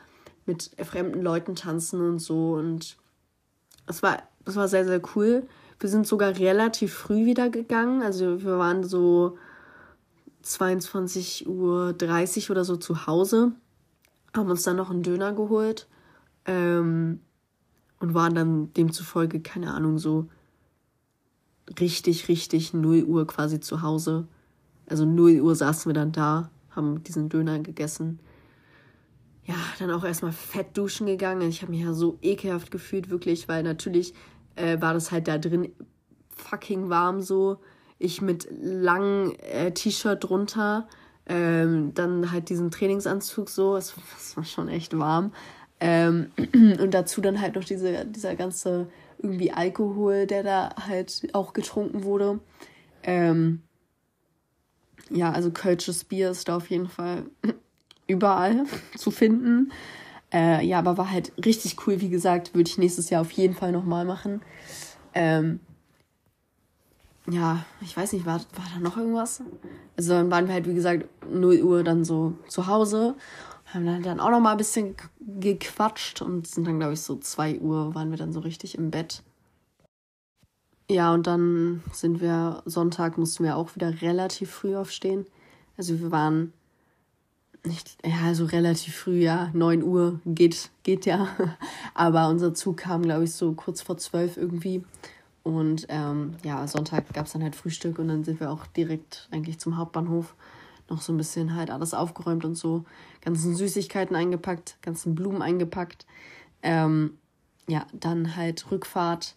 mit 0.47 0.71
fremden 0.85 1.23
Leuten 1.23 1.57
tanzen 1.57 2.01
und 2.01 2.21
so. 2.21 2.53
Und 2.53 2.97
es 3.89 4.05
war, 4.05 4.23
das 4.45 4.55
war 4.55 4.69
sehr, 4.69 4.85
sehr 4.85 5.03
cool. 5.17 5.49
Wir 5.81 5.89
sind 5.89 6.07
sogar 6.07 6.39
relativ 6.39 6.95
früh 6.95 7.27
wieder 7.27 7.51
gegangen. 7.51 8.01
Also 8.01 8.45
wir 8.45 8.59
waren 8.59 8.85
so 8.85 9.39
22.30 10.45 11.49
Uhr 11.49 12.51
oder 12.51 12.65
so 12.65 12.77
zu 12.77 13.09
Hause. 13.09 13.51
Haben 14.37 14.51
uns 14.51 14.63
dann 14.63 14.77
noch 14.77 14.91
einen 14.91 15.03
Döner 15.03 15.33
geholt. 15.33 15.89
Ähm, 16.47 17.21
und 18.01 18.15
waren 18.15 18.35
dann 18.35 18.73
demzufolge, 18.75 19.41
keine 19.41 19.73
Ahnung, 19.73 19.99
so 19.99 20.29
richtig, 21.79 22.29
richtig 22.29 22.75
0 22.75 23.05
Uhr 23.05 23.27
quasi 23.27 23.61
zu 23.61 23.83
Hause. 23.83 24.27
Also 24.87 25.05
0 25.05 25.41
Uhr 25.41 25.55
saßen 25.55 25.89
wir 25.89 25.95
dann 25.95 26.13
da, 26.13 26.51
haben 26.71 27.03
diesen 27.05 27.29
Döner 27.29 27.61
gegessen. 27.61 28.19
Ja, 29.45 29.55
dann 29.79 29.91
auch 29.91 30.05
erstmal 30.05 30.33
fett 30.33 30.77
duschen 30.77 31.07
gegangen. 31.07 31.49
Ich 31.49 31.63
habe 31.63 31.73
mich 31.73 31.83
ja 31.83 31.93
so 31.93 32.19
ekelhaft 32.23 32.71
gefühlt, 32.71 33.11
wirklich, 33.11 33.49
weil 33.49 33.63
natürlich 33.63 34.15
äh, 34.57 34.81
war 34.81 34.95
das 34.95 35.11
halt 35.11 35.29
da 35.29 35.39
drin 35.39 35.73
fucking 36.37 36.89
warm 36.89 37.21
so. 37.21 37.59
Ich 37.99 38.21
mit 38.21 38.49
langem 38.51 39.33
äh, 39.39 39.73
T-Shirt 39.73 40.25
drunter, 40.25 40.89
ähm, 41.27 41.95
dann 41.95 42.33
halt 42.33 42.49
diesen 42.49 42.71
Trainingsanzug 42.71 43.49
so. 43.49 43.77
Es, 43.77 43.95
es 44.17 44.37
war 44.37 44.45
schon 44.45 44.69
echt 44.69 44.97
warm. 44.97 45.33
Ähm, 45.85 46.31
und 46.55 46.93
dazu 46.95 47.21
dann 47.21 47.41
halt 47.41 47.57
noch 47.57 47.65
diese, 47.65 48.07
dieser 48.07 48.37
ganze 48.37 48.87
irgendwie 49.19 49.51
Alkohol, 49.53 50.27
der 50.27 50.45
da 50.45 50.75
halt 50.87 51.29
auch 51.33 51.53
getrunken 51.53 52.05
wurde. 52.05 52.39
Ähm, 53.03 53.63
ja, 55.11 55.33
also 55.33 55.51
Kölsches 55.51 56.05
Bier 56.05 56.31
ist 56.31 56.49
da 56.49 56.57
auf 56.57 56.71
jeden 56.71 56.89
Fall 56.89 57.25
überall 58.07 58.65
zu 58.97 59.11
finden. 59.11 59.73
Äh, 60.33 60.65
ja, 60.65 60.79
aber 60.79 60.97
war 60.99 61.11
halt 61.11 61.33
richtig 61.45 61.85
cool, 61.87 62.01
wie 62.01 62.09
gesagt, 62.09 62.55
würde 62.55 62.71
ich 62.71 62.79
nächstes 62.79 63.11
Jahr 63.11 63.21
auf 63.21 63.33
jeden 63.33 63.55
Fall 63.55 63.73
nochmal 63.73 64.05
machen. 64.05 64.41
Ähm, 65.15 65.59
ja, 67.29 67.65
ich 67.81 67.97
weiß 67.97 68.13
nicht, 68.13 68.25
war, 68.25 68.39
war 68.39 68.67
da 68.73 68.81
noch 68.81 68.97
irgendwas? 68.97 69.43
Also 69.97 70.13
dann 70.13 70.31
waren 70.31 70.47
wir 70.47 70.55
halt, 70.55 70.69
wie 70.69 70.75
gesagt, 70.75 71.09
0 71.29 71.61
Uhr 71.61 71.83
dann 71.83 72.05
so 72.05 72.35
zu 72.47 72.69
Hause, 72.69 73.17
haben 73.75 73.87
dann, 73.87 74.03
dann 74.03 74.21
auch 74.21 74.31
nochmal 74.31 74.53
ein 74.53 74.59
bisschen 74.59 74.95
gequatscht 75.21 76.23
und 76.23 76.47
sind 76.47 76.67
dann, 76.67 76.79
glaube 76.79 76.95
ich, 76.95 77.01
so 77.01 77.17
2 77.17 77.61
Uhr 77.61 77.95
waren 77.95 78.11
wir 78.11 78.19
dann 78.19 78.33
so 78.33 78.41
richtig 78.41 78.77
im 78.77 78.91
Bett. 78.91 79.23
Ja, 80.91 81.15
und 81.15 81.27
dann 81.27 81.83
sind 81.93 82.21
wir, 82.21 82.63
Sonntag 82.67 83.17
mussten 83.17 83.45
wir 83.45 83.57
auch 83.57 83.75
wieder 83.75 84.03
relativ 84.03 84.51
früh 84.51 84.77
aufstehen. 84.77 85.27
Also 85.77 86.01
wir 86.01 86.11
waren 86.11 86.53
nicht, 87.65 87.97
ja, 88.05 88.27
also 88.27 88.45
relativ 88.45 88.97
früh, 88.97 89.23
ja, 89.23 89.51
9 89.55 89.83
Uhr 89.83 90.21
geht, 90.27 90.71
geht 90.83 91.07
ja. 91.07 91.29
Aber 91.95 92.29
unser 92.29 92.55
Zug 92.55 92.79
kam, 92.79 93.03
glaube 93.03 93.25
ich, 93.25 93.33
so 93.33 93.53
kurz 93.53 93.81
vor 93.81 93.97
12 93.97 94.37
irgendwie. 94.37 94.85
Und 95.43 95.87
ähm, 95.89 96.35
ja, 96.45 96.67
Sonntag 96.67 97.13
gab 97.15 97.27
es 97.27 97.33
dann 97.33 97.43
halt 97.43 97.57
Frühstück 97.57 97.99
und 97.99 98.09
dann 98.09 98.25
sind 98.25 98.41
wir 98.41 98.51
auch 98.51 98.67
direkt 98.67 99.29
eigentlich 99.31 99.59
zum 99.59 99.77
Hauptbahnhof. 99.77 100.35
Noch 100.93 101.03
so 101.03 101.13
ein 101.13 101.17
bisschen 101.17 101.57
halt 101.57 101.71
alles 101.71 101.95
aufgeräumt 101.95 102.45
und 102.45 102.55
so. 102.55 102.85
Ganzen 103.21 103.57
Süßigkeiten 103.57 104.15
eingepackt, 104.15 104.77
ganzen 104.83 105.15
Blumen 105.15 105.43
eingepackt. 105.43 106.07
Ähm, 106.63 107.19
ja, 107.67 107.87
dann 107.93 108.37
halt 108.37 108.71
Rückfahrt 108.71 109.35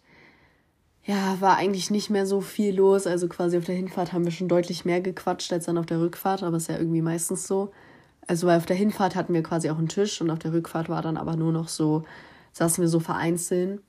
ja, 1.06 1.40
war 1.40 1.56
eigentlich 1.56 1.90
nicht 1.90 2.10
mehr 2.10 2.26
so 2.26 2.40
viel 2.40 2.74
los. 2.74 3.06
Also 3.06 3.28
quasi 3.28 3.56
auf 3.56 3.64
der 3.64 3.76
Hinfahrt 3.76 4.12
haben 4.12 4.24
wir 4.24 4.32
schon 4.32 4.48
deutlich 4.48 4.84
mehr 4.84 5.00
gequatscht 5.00 5.52
als 5.52 5.66
dann 5.66 5.78
auf 5.78 5.86
der 5.86 6.00
Rückfahrt, 6.00 6.42
aber 6.42 6.56
ist 6.56 6.68
ja 6.68 6.78
irgendwie 6.78 7.02
meistens 7.02 7.46
so. 7.46 7.72
Also 8.26 8.48
weil 8.48 8.58
auf 8.58 8.66
der 8.66 8.76
Hinfahrt 8.76 9.14
hatten 9.14 9.32
wir 9.32 9.44
quasi 9.44 9.70
auch 9.70 9.78
einen 9.78 9.88
Tisch 9.88 10.20
und 10.20 10.30
auf 10.30 10.40
der 10.40 10.52
Rückfahrt 10.52 10.88
war 10.88 11.02
dann 11.02 11.16
aber 11.16 11.36
nur 11.36 11.52
noch 11.52 11.68
so, 11.68 12.04
saßen 12.52 12.82
wir 12.82 12.88
so 12.88 12.98
vereinzelt. 12.98 13.80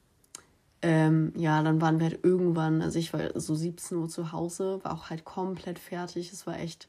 Ähm, 0.84 1.34
ja, 1.36 1.64
dann 1.64 1.82
waren 1.82 2.00
wir 2.00 2.10
halt 2.10 2.24
irgendwann, 2.24 2.84
also 2.84 3.00
ich 3.00 3.12
war 3.14 3.32
so 3.40 3.56
17 3.56 3.98
Uhr 3.98 4.10
zu 4.10 4.32
Hause, 4.32 4.80
war 4.84 4.94
auch 4.94 5.10
halt 5.10 5.26
komplett 5.26 5.80
fertig. 5.80 6.32
Es 6.32 6.46
war 6.46 6.60
echt, 6.60 6.88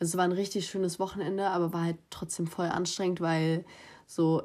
also 0.00 0.12
es 0.12 0.16
war 0.16 0.24
ein 0.24 0.32
richtig 0.32 0.66
schönes 0.66 0.98
Wochenende, 0.98 1.48
aber 1.48 1.72
war 1.72 1.84
halt 1.84 1.98
trotzdem 2.08 2.46
voll 2.46 2.66
anstrengend, 2.66 3.20
weil 3.20 3.64
so 4.06 4.42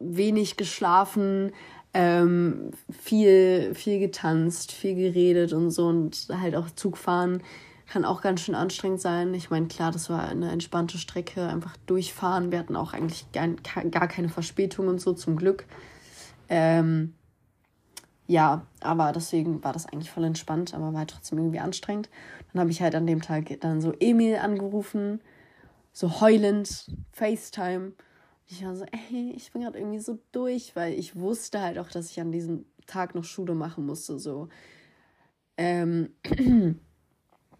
wenig 0.00 0.56
geschlafen, 0.56 1.52
ähm, 1.94 2.72
viel, 2.90 3.74
viel 3.74 4.00
getanzt, 4.00 4.72
viel 4.72 4.96
geredet 4.96 5.52
und 5.52 5.70
so 5.70 5.86
und 5.86 6.26
halt 6.30 6.56
auch 6.56 6.70
Zugfahren 6.70 7.42
kann 7.86 8.04
auch 8.06 8.22
ganz 8.22 8.40
schön 8.40 8.54
anstrengend 8.54 9.02
sein. 9.02 9.34
Ich 9.34 9.50
meine, 9.50 9.68
klar, 9.68 9.92
das 9.92 10.08
war 10.08 10.26
eine 10.26 10.50
entspannte 10.50 10.96
Strecke, 10.96 11.46
einfach 11.46 11.76
durchfahren. 11.84 12.50
Wir 12.50 12.58
hatten 12.58 12.74
auch 12.74 12.94
eigentlich 12.94 13.30
gar, 13.32 13.48
gar 13.48 14.08
keine 14.08 14.30
Verspätung 14.30 14.88
und 14.88 14.98
so, 14.98 15.12
zum 15.12 15.36
Glück. 15.36 15.66
Ähm, 16.48 17.12
ja, 18.26 18.66
aber 18.80 19.12
deswegen 19.12 19.62
war 19.62 19.74
das 19.74 19.84
eigentlich 19.84 20.10
voll 20.10 20.24
entspannt, 20.24 20.72
aber 20.72 20.92
war 20.92 21.00
halt 21.00 21.10
trotzdem 21.10 21.38
irgendwie 21.38 21.58
anstrengend. 21.58 22.08
Dann 22.52 22.60
habe 22.60 22.70
ich 22.70 22.82
halt 22.82 22.94
an 22.94 23.06
dem 23.06 23.22
Tag 23.22 23.60
dann 23.60 23.80
so 23.80 23.92
Emil 23.98 24.36
angerufen, 24.36 25.20
so 25.92 26.20
heulend, 26.20 26.90
FaceTime 27.12 27.92
ich 28.52 28.64
war 28.64 28.76
so, 28.76 28.84
ey, 29.10 29.32
ich 29.34 29.50
bin 29.52 29.62
gerade 29.62 29.78
irgendwie 29.78 29.98
so 29.98 30.18
durch, 30.30 30.76
weil 30.76 30.92
ich 30.92 31.16
wusste 31.16 31.60
halt 31.60 31.78
auch, 31.78 31.88
dass 31.88 32.10
ich 32.10 32.20
an 32.20 32.32
diesem 32.32 32.66
Tag 32.86 33.14
noch 33.14 33.24
Schule 33.24 33.54
machen 33.54 33.86
musste. 33.86 34.18
So. 34.18 34.48
Ähm, 35.56 36.10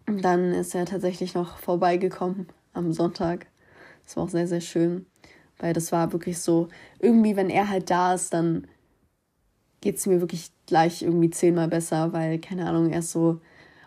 dann 0.05 0.51
ist 0.53 0.75
er 0.75 0.85
tatsächlich 0.85 1.33
noch 1.33 1.57
vorbeigekommen 1.57 2.47
am 2.73 2.93
Sonntag. 2.93 3.47
Das 4.03 4.15
war 4.17 4.25
auch 4.25 4.29
sehr, 4.29 4.47
sehr 4.47 4.61
schön, 4.61 5.07
weil 5.57 5.73
das 5.73 5.91
war 5.91 6.11
wirklich 6.13 6.39
so, 6.39 6.67
irgendwie, 6.99 7.35
wenn 7.35 7.49
er 7.49 7.69
halt 7.69 7.89
da 7.89 8.13
ist, 8.13 8.33
dann 8.33 8.67
geht 9.81 9.97
es 9.97 10.05
mir 10.05 10.21
wirklich 10.21 10.51
gleich 10.67 11.01
irgendwie 11.01 11.29
zehnmal 11.29 11.69
besser, 11.69 12.13
weil, 12.13 12.39
keine 12.39 12.67
Ahnung, 12.67 12.91
er 12.91 12.99
ist 12.99 13.11
so 13.11 13.41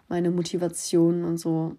meine 0.08 0.30
Motivation 0.30 1.24
und 1.24 1.38
so. 1.38 1.76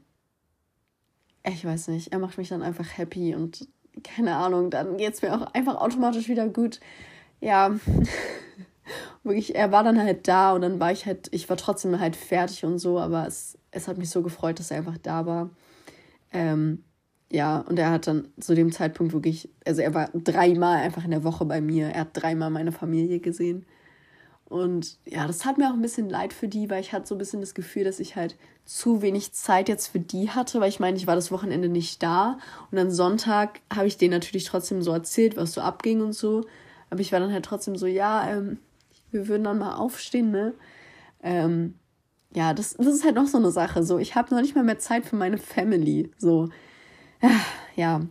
Ich 1.45 1.63
weiß 1.63 1.87
nicht, 1.89 2.11
er 2.11 2.19
macht 2.19 2.37
mich 2.37 2.49
dann 2.49 2.61
einfach 2.61 2.97
happy 2.97 3.35
und 3.35 3.67
keine 4.03 4.35
Ahnung, 4.35 4.69
dann 4.69 4.97
geht 4.97 5.13
es 5.13 5.21
mir 5.21 5.33
auch 5.33 5.53
einfach 5.53 5.75
automatisch 5.75 6.27
wieder 6.27 6.47
gut. 6.49 6.79
Ja, 7.39 7.75
wirklich, 9.23 9.55
er 9.55 9.71
war 9.71 9.83
dann 9.83 9.99
halt 9.99 10.27
da 10.27 10.53
und 10.53 10.61
dann 10.61 10.79
war 10.79 10.91
ich 10.91 11.05
halt, 11.05 11.29
ich 11.31 11.49
war 11.49 11.57
trotzdem 11.57 11.99
halt 11.99 12.15
fertig 12.15 12.65
und 12.65 12.79
so, 12.79 12.99
aber 12.99 13.27
es, 13.27 13.57
es 13.71 13.87
hat 13.87 13.97
mich 13.97 14.09
so 14.09 14.21
gefreut, 14.21 14.59
dass 14.59 14.71
er 14.71 14.77
einfach 14.77 14.97
da 14.97 15.25
war. 15.25 15.49
Ähm, 16.33 16.83
ja, 17.31 17.59
und 17.59 17.77
er 17.77 17.91
hat 17.91 18.07
dann 18.07 18.29
zu 18.39 18.55
dem 18.55 18.71
Zeitpunkt 18.71 19.13
wirklich, 19.13 19.49
also 19.65 19.81
er 19.81 19.93
war 19.93 20.09
dreimal 20.13 20.77
einfach 20.77 21.03
in 21.03 21.11
der 21.11 21.23
Woche 21.23 21.45
bei 21.45 21.59
mir, 21.61 21.87
er 21.87 22.01
hat 22.01 22.09
dreimal 22.13 22.49
meine 22.49 22.71
Familie 22.71 23.19
gesehen. 23.19 23.65
Und 24.49 24.97
ja, 25.05 25.27
das 25.27 25.39
tat 25.39 25.57
mir 25.57 25.69
auch 25.69 25.73
ein 25.73 25.81
bisschen 25.81 26.09
leid 26.09 26.31
für 26.31 26.47
die, 26.47 26.69
weil 26.69 26.79
ich 26.79 26.93
hatte 26.93 27.07
so 27.07 27.15
ein 27.15 27.17
bisschen 27.17 27.41
das 27.41 27.53
Gefühl, 27.53 27.83
dass 27.83 27.99
ich 27.99 28.15
halt 28.15 28.37
zu 28.63 29.01
wenig 29.01 29.33
Zeit 29.33 29.67
jetzt 29.67 29.87
für 29.87 29.99
die 29.99 30.29
hatte, 30.29 30.61
weil 30.61 30.69
ich 30.69 30.79
meine, 30.79 30.95
ich 30.97 31.07
war 31.07 31.15
das 31.15 31.31
Wochenende 31.31 31.67
nicht 31.69 32.01
da. 32.01 32.37
Und 32.71 32.77
am 32.77 32.91
Sonntag 32.91 33.59
habe 33.73 33.87
ich 33.87 33.97
denen 33.97 34.13
natürlich 34.13 34.45
trotzdem 34.45 34.81
so 34.81 34.91
erzählt, 34.91 35.35
was 35.35 35.53
so 35.53 35.61
abging 35.61 36.01
und 36.01 36.13
so. 36.13 36.45
Aber 36.89 37.01
ich 37.01 37.11
war 37.11 37.19
dann 37.19 37.33
halt 37.33 37.45
trotzdem 37.45 37.75
so, 37.75 37.87
ja, 37.87 38.29
ähm, 38.29 38.59
wir 39.11 39.27
würden 39.27 39.43
dann 39.43 39.59
mal 39.59 39.75
aufstehen, 39.75 40.31
ne? 40.31 40.53
Ähm, 41.21 41.75
ja, 42.33 42.53
das, 42.53 42.75
das 42.75 42.87
ist 42.87 43.03
halt 43.03 43.15
noch 43.15 43.27
so 43.27 43.37
eine 43.37 43.51
Sache. 43.51 43.83
So, 43.83 43.97
ich 43.97 44.15
habe 44.15 44.33
noch 44.33 44.41
nicht 44.41 44.55
mal 44.55 44.63
mehr 44.63 44.79
Zeit 44.79 45.05
für 45.05 45.15
meine 45.15 45.37
Family. 45.37 46.11
So, 46.17 46.49
ja. 47.75 48.01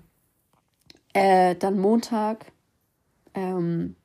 Äh, 1.14 1.54
dann 1.54 1.78
Montag. 1.78 2.52
Ähm, 3.34 3.96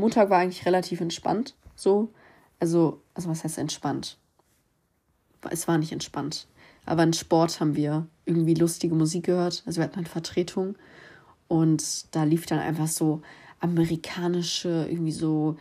Montag 0.00 0.30
war 0.30 0.38
eigentlich 0.38 0.66
relativ 0.66 1.00
entspannt, 1.00 1.54
so. 1.74 2.12
Also, 2.58 3.00
also 3.14 3.30
was 3.30 3.44
heißt 3.44 3.58
entspannt? 3.58 4.18
Es 5.50 5.66
war 5.68 5.78
nicht 5.78 5.92
entspannt. 5.92 6.46
Aber 6.84 7.02
in 7.02 7.12
Sport 7.12 7.60
haben 7.60 7.76
wir 7.76 8.06
irgendwie 8.24 8.54
lustige 8.54 8.94
Musik 8.94 9.24
gehört. 9.24 9.62
Also 9.66 9.78
wir 9.78 9.84
hatten 9.84 9.96
halt 9.96 10.08
Vertretung. 10.08 10.76
Und 11.48 12.14
da 12.14 12.24
lief 12.24 12.46
dann 12.46 12.58
einfach 12.58 12.88
so 12.88 13.22
amerikanische, 13.60 14.86
irgendwie 14.88 15.12
so, 15.12 15.56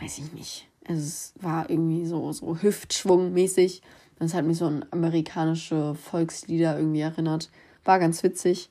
weiß 0.00 0.18
ich 0.18 0.32
nicht. 0.32 0.68
Also 0.86 1.00
es 1.00 1.34
war 1.40 1.70
irgendwie 1.70 2.06
so, 2.06 2.32
so 2.32 2.56
Hüftschwung-mäßig. 2.56 3.82
Das 4.18 4.34
hat 4.34 4.44
mich 4.44 4.58
so 4.58 4.66
an 4.66 4.84
amerikanische 4.90 5.94
Volkslieder 5.94 6.78
irgendwie 6.78 7.00
erinnert. 7.00 7.50
War 7.84 7.98
ganz 7.98 8.22
witzig. 8.22 8.70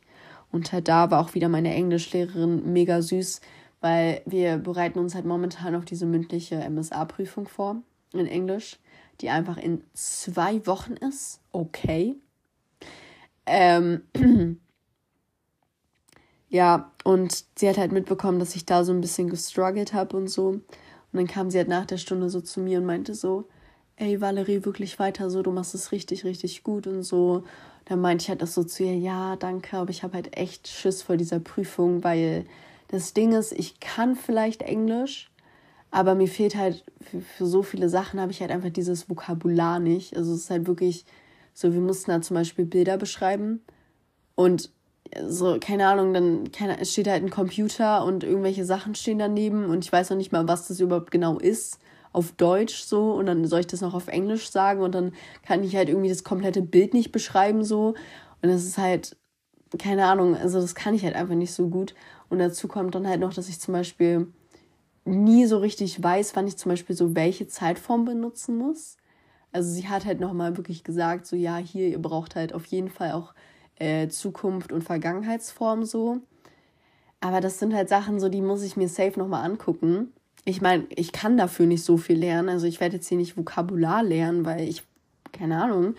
Und 0.52 0.72
halt 0.72 0.88
da 0.88 1.12
war 1.12 1.20
auch 1.20 1.34
wieder 1.36 1.50
meine 1.50 1.74
Englischlehrerin 1.74 2.72
mega 2.72 3.02
süß, 3.02 3.42
weil 3.82 4.22
wir 4.26 4.58
bereiten 4.58 5.00
uns 5.00 5.16
halt 5.16 5.26
momentan 5.26 5.76
auf 5.76 5.86
diese 5.86 6.06
mündliche 6.06 6.58
MSA-Prüfung 6.70 7.48
vor 7.48 7.78
in 8.14 8.28
Englisch, 8.28 8.80
die 9.22 9.30
einfach 9.30 9.58
in 9.58 9.84
zwei 9.94 10.66
Wochen 10.66 10.94
ist. 10.94 11.40
Okay. 11.52 12.16
Ähm, 13.46 14.02
ja, 16.50 16.92
und 17.04 17.46
sie 17.56 17.70
hat 17.70 17.78
halt 17.78 17.92
mitbekommen, 17.92 18.40
dass 18.40 18.56
ich 18.56 18.66
da 18.66 18.84
so 18.84 18.92
ein 18.92 19.02
bisschen 19.02 19.30
gestruggelt 19.30 19.94
habe 19.94 20.18
und 20.18 20.28
so. 20.28 20.48
Und 20.48 20.64
dann 21.14 21.28
kam 21.28 21.50
sie 21.50 21.58
halt 21.58 21.68
nach 21.68 21.86
der 21.86 21.98
Stunde 21.98 22.30
so 22.30 22.42
zu 22.42 22.60
mir 22.60 22.80
und 22.80 22.86
meinte 22.86 23.14
so, 23.14 23.48
ey 23.98 24.20
Valerie, 24.20 24.66
wirklich 24.66 25.00
weiter 25.00 25.30
so, 25.30 25.42
du 25.42 25.52
machst 25.52 25.76
es 25.76 25.92
richtig, 25.92 26.26
richtig 26.26 26.64
gut 26.64 26.88
und 26.88 27.04
so. 27.04 27.44
Dann 27.86 28.02
meinte 28.02 28.24
ich 28.24 28.30
halt 28.30 28.42
das 28.42 28.54
so 28.54 28.64
zu 28.64 28.84
ihr, 28.84 28.98
ja, 28.98 29.36
danke, 29.36 29.78
aber 29.78 29.92
ich 29.92 30.04
habe 30.04 30.16
halt 30.16 30.36
echt 30.36 30.68
Schiss 30.68 31.04
vor 31.04 31.18
dieser 31.18 31.40
Prüfung, 31.40 32.04
weil 32.04 32.46
das 32.88 33.14
Ding 33.14 33.34
ist, 33.34 33.52
ich 33.52 33.80
kann 33.80 34.16
vielleicht 34.16 34.62
Englisch, 34.62 35.32
aber 35.92 36.16
mir 36.16 36.28
fehlt 36.28 36.56
halt 36.56 36.84
für, 37.02 37.22
für 37.22 37.46
so 37.46 37.64
viele 37.64 37.90
Sachen 37.90 38.20
habe 38.20 38.32
ich 38.32 38.42
halt 38.42 38.52
einfach 38.52 38.70
dieses 38.70 39.10
Vokabular 39.10 39.80
nicht. 39.80 40.16
Also 40.16 40.34
es 40.34 40.42
ist 40.42 40.50
halt 40.50 40.68
wirklich 40.68 41.06
so, 41.54 41.74
wir 41.74 41.82
mussten 41.82 42.12
da 42.12 42.22
zum 42.22 42.36
Beispiel 42.36 42.66
Bilder 42.66 42.98
beschreiben 42.98 43.62
und 44.36 44.72
so, 45.28 45.58
keine 45.60 45.88
Ahnung, 45.88 46.14
dann 46.14 46.52
keine, 46.52 46.84
steht 46.86 47.08
halt 47.08 47.24
ein 47.24 47.30
Computer 47.30 48.04
und 48.04 48.24
irgendwelche 48.24 48.66
Sachen 48.66 48.96
stehen 48.96 49.20
daneben 49.20 49.66
und 49.66 49.86
ich 49.86 49.92
weiß 49.92 50.10
noch 50.10 50.18
nicht 50.18 50.32
mal, 50.32 50.48
was 50.48 50.68
das 50.68 50.80
überhaupt 50.80 51.12
genau 51.12 51.38
ist 51.38 51.80
auf 52.12 52.32
Deutsch 52.34 52.84
so 52.84 53.14
und 53.14 53.26
dann 53.28 53.46
soll 53.46 53.62
ich 53.62 53.68
das 53.68 53.82
noch 53.82 53.94
auf 53.94 54.08
Englisch 54.08 54.50
sagen 54.50 54.82
und 54.82 54.94
dann 54.96 55.14
kann 55.46 55.64
ich 55.64 55.76
halt 55.76 55.90
irgendwie 55.90 56.10
das 56.10 56.24
komplette 56.24 56.62
Bild 56.62 56.94
nicht 56.94 57.12
beschreiben 57.12 57.64
so 57.64 57.94
und 58.42 58.50
das 58.50 58.64
ist 58.64 58.78
halt 58.78 59.16
keine 59.78 60.06
Ahnung, 60.06 60.36
also 60.36 60.62
das 60.62 60.76
kann 60.76 60.94
ich 60.94 61.04
halt 61.04 61.16
einfach 61.16 61.36
nicht 61.36 61.54
so 61.54 61.68
gut 61.68 61.94
und 62.30 62.40
dazu 62.40 62.68
kommt 62.68 62.96
dann 62.96 63.08
halt 63.08 63.20
noch, 63.20 63.34
dass 63.34 63.50
ich 63.50 63.60
zum 63.60 63.74
Beispiel 63.74 64.28
nie 65.06 65.46
so 65.46 65.60
richtig 65.60 66.02
weiß, 66.02 66.36
wann 66.36 66.48
ich 66.48 66.58
zum 66.58 66.72
Beispiel 66.72 66.96
so 66.96 67.16
welche 67.16 67.48
Zeitform 67.48 68.06
benutzen 68.06 68.58
muss. 68.58 68.98
Also 69.52 69.72
sie 69.72 69.88
hat 69.88 70.06
halt 70.06 70.20
nochmal 70.20 70.58
wirklich 70.58 70.84
gesagt, 70.84 71.28
so 71.28 71.36
ja, 71.36 71.58
hier, 71.58 71.88
ihr 71.88 72.02
braucht 72.02 72.36
halt 72.36 72.54
auf 72.54 72.66
jeden 72.66 72.90
Fall 72.90 73.14
auch 73.14 73.34
äh, 73.76 74.08
Zukunft 74.08 74.72
und 74.72 74.84
Vergangenheitsform 74.84 75.86
so. 75.86 76.20
Aber 77.22 77.40
das 77.40 77.60
sind 77.60 77.74
halt 77.74 77.90
Sachen, 77.90 78.20
so 78.20 78.30
die 78.30 78.42
muss 78.42 78.64
ich 78.64 78.76
mir 78.76 78.90
safe 78.90 79.18
nochmal 79.18 79.46
angucken. 79.46 80.12
Ich 80.44 80.62
meine, 80.62 80.86
ich 80.90 81.12
kann 81.12 81.38
dafür 81.38 81.66
nicht 81.66 81.84
so 81.84 81.98
viel 81.98 82.18
lernen. 82.20 82.50
Also 82.50 82.68
ich 82.68 82.80
werde 82.80 82.98
jetzt 82.98 83.08
hier 83.08 83.18
nicht 83.18 83.38
Vokabular 83.38 84.04
lernen, 84.04 84.46
weil 84.46 84.68
ich, 84.68 84.84
keine 85.32 85.62
Ahnung. 85.62 85.96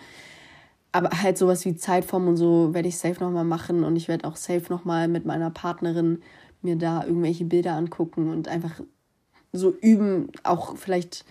Aber 0.91 1.09
halt 1.09 1.37
sowas 1.37 1.65
wie 1.65 1.75
Zeitform 1.75 2.27
und 2.27 2.37
so 2.37 2.73
werde 2.73 2.87
ich 2.87 2.97
safe 2.97 3.23
nochmal 3.23 3.43
machen. 3.43 3.83
Und 3.83 3.95
ich 3.95 4.07
werde 4.07 4.27
auch 4.27 4.35
safe 4.35 4.65
nochmal 4.69 5.07
mit 5.07 5.25
meiner 5.25 5.51
Partnerin 5.51 6.21
mir 6.61 6.75
da 6.75 7.03
irgendwelche 7.03 7.45
Bilder 7.45 7.73
angucken 7.73 8.29
und 8.29 8.47
einfach 8.47 8.81
so 9.53 9.73
üben, 9.81 10.29
auch 10.43 10.77
vielleicht 10.77 11.25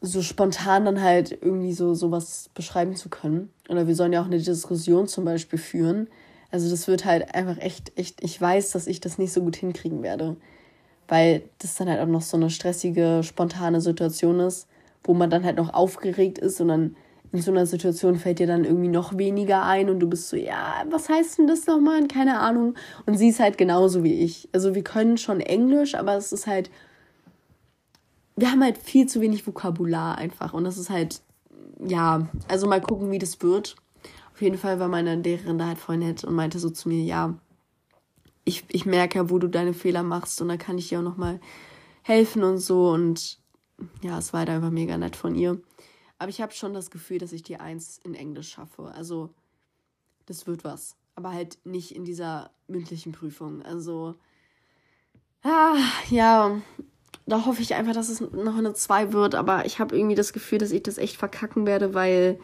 so 0.00 0.22
spontan 0.22 0.86
dann 0.86 1.02
halt 1.02 1.36
irgendwie 1.42 1.72
so 1.72 1.94
sowas 1.94 2.50
beschreiben 2.54 2.96
zu 2.96 3.08
können. 3.08 3.50
Oder 3.68 3.86
wir 3.86 3.94
sollen 3.94 4.12
ja 4.12 4.22
auch 4.22 4.26
eine 4.26 4.38
Diskussion 4.38 5.06
zum 5.06 5.24
Beispiel 5.24 5.58
führen. 5.58 6.08
Also 6.50 6.70
das 6.70 6.88
wird 6.88 7.04
halt 7.04 7.34
einfach 7.34 7.58
echt, 7.58 7.96
echt, 7.96 8.22
ich 8.24 8.40
weiß, 8.40 8.72
dass 8.72 8.86
ich 8.86 9.00
das 9.00 9.18
nicht 9.18 9.32
so 9.32 9.42
gut 9.42 9.56
hinkriegen 9.56 10.02
werde. 10.02 10.36
Weil 11.06 11.42
das 11.58 11.74
dann 11.74 11.88
halt 11.88 12.00
auch 12.00 12.06
noch 12.06 12.22
so 12.22 12.36
eine 12.36 12.50
stressige, 12.50 13.20
spontane 13.22 13.80
Situation 13.80 14.40
ist, 14.40 14.68
wo 15.04 15.12
man 15.12 15.28
dann 15.28 15.44
halt 15.44 15.56
noch 15.56 15.74
aufgeregt 15.74 16.38
ist 16.38 16.60
und 16.60 16.68
dann 16.68 16.96
in 17.32 17.42
so 17.42 17.50
einer 17.50 17.66
Situation 17.66 18.16
fällt 18.16 18.40
dir 18.40 18.46
dann 18.46 18.64
irgendwie 18.64 18.88
noch 18.88 19.16
weniger 19.16 19.62
ein 19.64 19.88
und 19.88 20.00
du 20.00 20.08
bist 20.08 20.28
so, 20.28 20.36
ja, 20.36 20.84
was 20.90 21.08
heißt 21.08 21.38
denn 21.38 21.46
das 21.46 21.66
nochmal? 21.66 22.06
Keine 22.08 22.40
Ahnung. 22.40 22.74
Und 23.06 23.16
sie 23.16 23.28
ist 23.28 23.38
halt 23.38 23.56
genauso 23.56 24.02
wie 24.02 24.14
ich. 24.14 24.48
Also 24.52 24.74
wir 24.74 24.82
können 24.82 25.16
schon 25.16 25.40
Englisch, 25.40 25.94
aber 25.94 26.16
es 26.16 26.32
ist 26.32 26.48
halt, 26.48 26.70
wir 28.34 28.50
haben 28.50 28.62
halt 28.62 28.78
viel 28.78 29.06
zu 29.06 29.20
wenig 29.20 29.46
Vokabular 29.46 30.18
einfach. 30.18 30.54
Und 30.54 30.64
das 30.64 30.76
ist 30.76 30.90
halt, 30.90 31.20
ja, 31.86 32.26
also 32.48 32.66
mal 32.66 32.80
gucken, 32.80 33.12
wie 33.12 33.18
das 33.18 33.40
wird. 33.42 33.76
Auf 34.34 34.42
jeden 34.42 34.58
Fall 34.58 34.80
war 34.80 34.88
meine 34.88 35.14
Lehrerin 35.14 35.58
da 35.58 35.66
halt 35.66 35.78
voll 35.78 35.98
nett 35.98 36.24
und 36.24 36.34
meinte 36.34 36.58
so 36.58 36.70
zu 36.70 36.88
mir, 36.88 37.02
ja, 37.04 37.34
ich, 38.44 38.64
ich 38.68 38.86
merke 38.86 39.18
ja, 39.18 39.30
wo 39.30 39.38
du 39.38 39.46
deine 39.46 39.74
Fehler 39.74 40.02
machst 40.02 40.40
und 40.42 40.48
da 40.48 40.56
kann 40.56 40.78
ich 40.78 40.88
dir 40.88 40.98
auch 40.98 41.04
nochmal 41.04 41.38
helfen 42.02 42.42
und 42.42 42.58
so. 42.58 42.90
Und 42.90 43.38
ja, 44.02 44.18
es 44.18 44.32
war 44.32 44.40
halt 44.40 44.50
einfach 44.50 44.70
mega 44.70 44.98
nett 44.98 45.14
von 45.14 45.34
ihr. 45.36 45.60
Aber 46.20 46.28
ich 46.28 46.40
habe 46.40 46.52
schon 46.52 46.74
das 46.74 46.90
Gefühl, 46.90 47.18
dass 47.18 47.32
ich 47.32 47.42
die 47.42 47.56
Eins 47.56 47.98
in 48.04 48.14
Englisch 48.14 48.50
schaffe. 48.50 48.92
Also, 48.94 49.30
das 50.26 50.46
wird 50.46 50.62
was. 50.62 50.94
Aber 51.16 51.32
halt 51.32 51.58
nicht 51.64 51.96
in 51.96 52.04
dieser 52.04 52.50
mündlichen 52.68 53.12
Prüfung. 53.12 53.62
Also, 53.62 54.14
ah, 55.42 55.78
ja, 56.10 56.60
da 57.26 57.46
hoffe 57.46 57.62
ich 57.62 57.74
einfach, 57.74 57.94
dass 57.94 58.10
es 58.10 58.20
noch 58.20 58.58
eine 58.58 58.74
2 58.74 59.12
wird. 59.12 59.34
Aber 59.34 59.64
ich 59.64 59.80
habe 59.80 59.96
irgendwie 59.96 60.14
das 60.14 60.32
Gefühl, 60.32 60.58
dass 60.58 60.70
ich 60.70 60.82
das 60.82 60.98
echt 60.98 61.16
verkacken 61.16 61.66
werde, 61.66 61.94
weil 61.94 62.38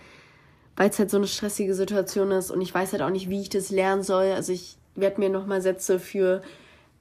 weil 0.76 0.90
es 0.90 0.98
halt 0.98 1.10
so 1.10 1.16
eine 1.16 1.26
stressige 1.26 1.74
Situation 1.74 2.30
ist 2.30 2.50
und 2.50 2.60
ich 2.60 2.72
weiß 2.72 2.92
halt 2.92 3.02
auch 3.02 3.10
nicht, 3.10 3.30
wie 3.30 3.40
ich 3.40 3.48
das 3.48 3.70
lernen 3.70 4.02
soll. 4.02 4.32
Also 4.32 4.52
ich 4.52 4.76
werde 4.94 5.20
mir 5.20 5.30
nochmal 5.30 5.62
Sätze 5.62 5.98
für 5.98 6.42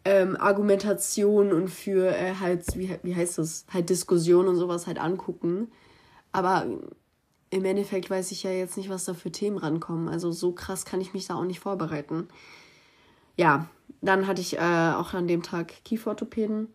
ähm, 0.06 0.38
Argumentation 0.38 1.52
und 1.52 1.68
für 1.70 2.16
äh, 2.16 2.36
halt, 2.40 2.64
wie, 2.78 2.98
wie 3.04 3.16
heißt 3.16 3.38
das, 3.38 3.66
halt 3.72 3.90
Diskussion 3.90 4.48
und 4.48 4.56
sowas 4.56 4.88
halt 4.88 4.98
angucken. 5.00 5.68
Aber 6.36 6.66
im 7.50 7.64
Endeffekt 7.64 8.10
weiß 8.10 8.32
ich 8.32 8.44
ja 8.44 8.52
jetzt 8.52 8.76
nicht, 8.76 8.90
was 8.90 9.06
da 9.06 9.14
für 9.14 9.32
Themen 9.32 9.58
rankommen. 9.58 10.10
Also 10.10 10.34
so 10.34 10.52
krass 10.52 10.84
kann 10.84 11.00
ich 11.00 11.14
mich 11.14 11.28
da 11.28 11.36
auch 11.36 11.46
nicht 11.46 11.62
vorbereiten. 11.62 12.28
Ja, 13.38 13.70
dann 14.02 14.28
hatte 14.28 14.42
ich 14.42 14.58
äh, 14.58 14.94
auch 14.96 15.14
an 15.14 15.30
dem 15.30 15.44
Tag 15.44 15.72
Kieferorthopäden. 15.86 16.68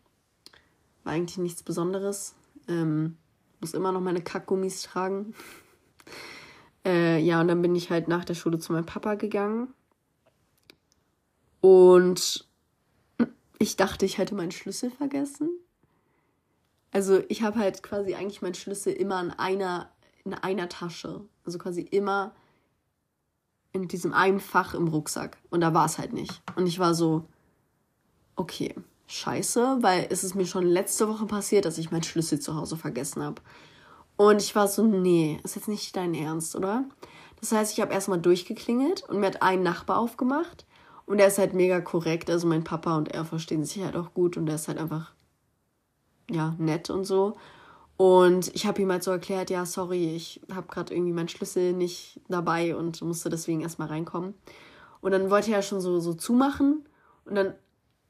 War 1.04 1.12
eigentlich 1.12 1.36
nichts 1.36 1.62
Besonderes. 1.62 2.34
Ähm, 2.68 3.18
muss 3.60 3.74
immer 3.74 3.92
noch 3.92 4.00
meine 4.00 4.22
Kackgummis 4.22 4.82
tragen. 4.82 5.34
Äh, 6.82 7.18
ja, 7.18 7.42
und 7.42 7.48
dann 7.48 7.60
bin 7.60 7.76
ich 7.76 7.90
halt 7.90 8.08
nach 8.08 8.24
der 8.24 8.32
Schule 8.32 8.58
zu 8.58 8.72
meinem 8.72 8.86
Papa 8.86 9.14
gegangen. 9.14 9.68
Und 11.60 12.48
ich 13.58 13.76
dachte, 13.76 14.06
ich 14.06 14.16
hätte 14.16 14.34
meinen 14.34 14.50
Schlüssel 14.50 14.90
vergessen. 14.90 15.50
Also 16.92 17.22
ich 17.28 17.42
habe 17.42 17.58
halt 17.58 17.82
quasi 17.82 18.14
eigentlich 18.14 18.42
meinen 18.42 18.54
Schlüssel 18.54 18.92
immer 18.92 19.20
in 19.20 19.30
einer, 19.30 19.90
in 20.24 20.34
einer 20.34 20.68
Tasche. 20.68 21.22
Also 21.44 21.58
quasi 21.58 21.82
immer 21.82 22.32
in 23.72 23.88
diesem 23.88 24.12
einen 24.12 24.40
Fach 24.40 24.74
im 24.74 24.88
Rucksack. 24.88 25.38
Und 25.50 25.60
da 25.60 25.72
war 25.74 25.86
es 25.86 25.98
halt 25.98 26.12
nicht. 26.12 26.42
Und 26.56 26.66
ich 26.66 26.78
war 26.78 26.94
so, 26.94 27.24
okay, 28.36 28.74
scheiße, 29.06 29.78
weil 29.80 30.06
es 30.10 30.24
ist 30.24 30.34
mir 30.34 30.46
schon 30.46 30.66
letzte 30.66 31.08
Woche 31.08 31.26
passiert, 31.26 31.64
dass 31.64 31.78
ich 31.78 31.90
meinen 31.90 32.02
Schlüssel 32.02 32.40
zu 32.40 32.56
Hause 32.56 32.76
vergessen 32.76 33.22
habe. 33.22 33.42
Und 34.16 34.42
ich 34.42 34.54
war 34.54 34.68
so, 34.68 34.84
nee, 34.84 35.40
ist 35.44 35.56
jetzt 35.56 35.68
nicht 35.68 35.96
dein 35.96 36.14
Ernst, 36.14 36.54
oder? 36.54 36.84
Das 37.40 37.52
heißt, 37.52 37.72
ich 37.72 37.80
habe 37.80 37.92
erstmal 37.92 38.20
durchgeklingelt 38.20 39.08
und 39.08 39.20
mir 39.20 39.28
hat 39.28 39.42
ein 39.42 39.62
Nachbar 39.62 39.98
aufgemacht. 39.98 40.66
Und 41.06 41.18
der 41.18 41.28
ist 41.28 41.38
halt 41.38 41.54
mega 41.54 41.80
korrekt. 41.80 42.30
Also 42.30 42.46
mein 42.46 42.62
Papa 42.62 42.96
und 42.96 43.08
er 43.08 43.24
verstehen 43.24 43.64
sich 43.64 43.82
halt 43.82 43.96
auch 43.96 44.12
gut 44.14 44.36
und 44.36 44.46
der 44.46 44.56
ist 44.56 44.68
halt 44.68 44.78
einfach, 44.78 45.12
ja, 46.30 46.54
nett 46.58 46.90
und 46.90 47.04
so. 47.04 47.36
Und 47.96 48.54
ich 48.54 48.66
habe 48.66 48.80
ihm 48.80 48.90
halt 48.90 49.02
so 49.02 49.10
erklärt, 49.10 49.50
ja, 49.50 49.66
sorry, 49.66 50.14
ich 50.16 50.40
habe 50.54 50.68
gerade 50.68 50.94
irgendwie 50.94 51.12
meinen 51.12 51.28
Schlüssel 51.28 51.74
nicht 51.74 52.20
dabei 52.28 52.74
und 52.74 53.02
musste 53.02 53.28
deswegen 53.28 53.60
erstmal 53.60 53.88
reinkommen. 53.88 54.34
Und 55.02 55.12
dann 55.12 55.30
wollte 55.30 55.52
er 55.52 55.62
schon 55.62 55.80
so, 55.80 56.00
so 56.00 56.14
zumachen. 56.14 56.88
Und 57.26 57.34
dann 57.34 57.54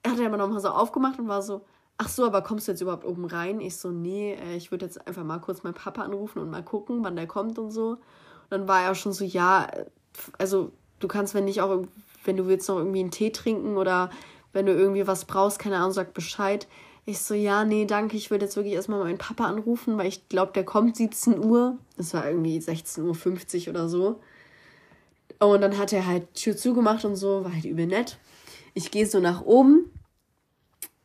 hat 0.06 0.18
er 0.20 0.26
aber 0.26 0.36
nochmal 0.36 0.60
so 0.60 0.68
aufgemacht 0.68 1.18
und 1.18 1.28
war 1.28 1.42
so, 1.42 1.62
ach 1.98 2.08
so, 2.08 2.24
aber 2.24 2.42
kommst 2.42 2.68
du 2.68 2.72
jetzt 2.72 2.80
überhaupt 2.80 3.04
oben 3.04 3.24
rein? 3.24 3.60
Ich 3.60 3.76
so, 3.76 3.90
nee, 3.90 4.34
äh, 4.34 4.56
ich 4.56 4.70
würde 4.70 4.86
jetzt 4.86 5.06
einfach 5.06 5.24
mal 5.24 5.38
kurz 5.38 5.62
meinen 5.62 5.74
Papa 5.74 6.02
anrufen 6.02 6.38
und 6.38 6.50
mal 6.50 6.64
gucken, 6.64 7.02
wann 7.02 7.16
der 7.16 7.26
kommt 7.26 7.58
und 7.58 7.70
so. 7.70 7.90
Und 7.90 8.00
dann 8.50 8.68
war 8.68 8.82
er 8.82 8.94
schon 8.94 9.12
so, 9.12 9.24
ja, 9.24 9.66
also 10.38 10.72
du 11.00 11.08
kannst, 11.08 11.34
wenn 11.34 11.44
nicht 11.44 11.60
auch, 11.60 11.84
wenn 12.24 12.36
du 12.36 12.46
willst 12.46 12.68
noch 12.68 12.78
irgendwie 12.78 13.00
einen 13.00 13.10
Tee 13.10 13.30
trinken 13.30 13.76
oder 13.76 14.10
wenn 14.52 14.66
du 14.66 14.72
irgendwie 14.72 15.06
was 15.06 15.24
brauchst, 15.24 15.58
keine 15.58 15.76
Ahnung, 15.76 15.92
sag 15.92 16.14
Bescheid. 16.14 16.66
Ich 17.10 17.18
so, 17.18 17.34
ja, 17.34 17.64
nee, 17.64 17.86
danke, 17.86 18.16
ich 18.16 18.30
würde 18.30 18.44
jetzt 18.44 18.54
wirklich 18.54 18.74
erstmal 18.74 19.02
meinen 19.02 19.18
Papa 19.18 19.46
anrufen, 19.46 19.98
weil 19.98 20.06
ich 20.06 20.28
glaube, 20.28 20.52
der 20.52 20.64
kommt 20.64 20.96
17 20.96 21.42
Uhr. 21.44 21.76
Es 21.96 22.14
war 22.14 22.24
irgendwie 22.24 22.56
16.50 22.58 23.64
Uhr 23.64 23.70
oder 23.70 23.88
so. 23.88 24.20
Und 25.40 25.60
dann 25.60 25.76
hat 25.76 25.92
er 25.92 26.06
halt 26.06 26.32
Tür 26.34 26.56
zugemacht 26.56 27.04
und 27.04 27.16
so, 27.16 27.42
war 27.42 27.52
halt 27.52 27.64
übel 27.64 27.88
nett. 27.88 28.16
Ich 28.74 28.92
gehe 28.92 29.06
so 29.06 29.18
nach 29.18 29.42
oben 29.42 29.90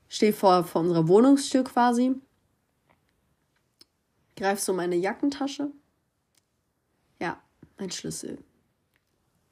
stehe 0.07 0.31
vor, 0.31 0.63
vor 0.63 0.81
unserer 0.81 1.07
Wohnungstür 1.07 1.63
quasi, 1.63 2.15
greif 4.37 4.59
so 4.59 4.73
meine 4.73 4.95
Jackentasche. 4.95 5.71
Ja, 7.19 7.41
mein 7.79 7.91
Schlüssel. 7.91 8.37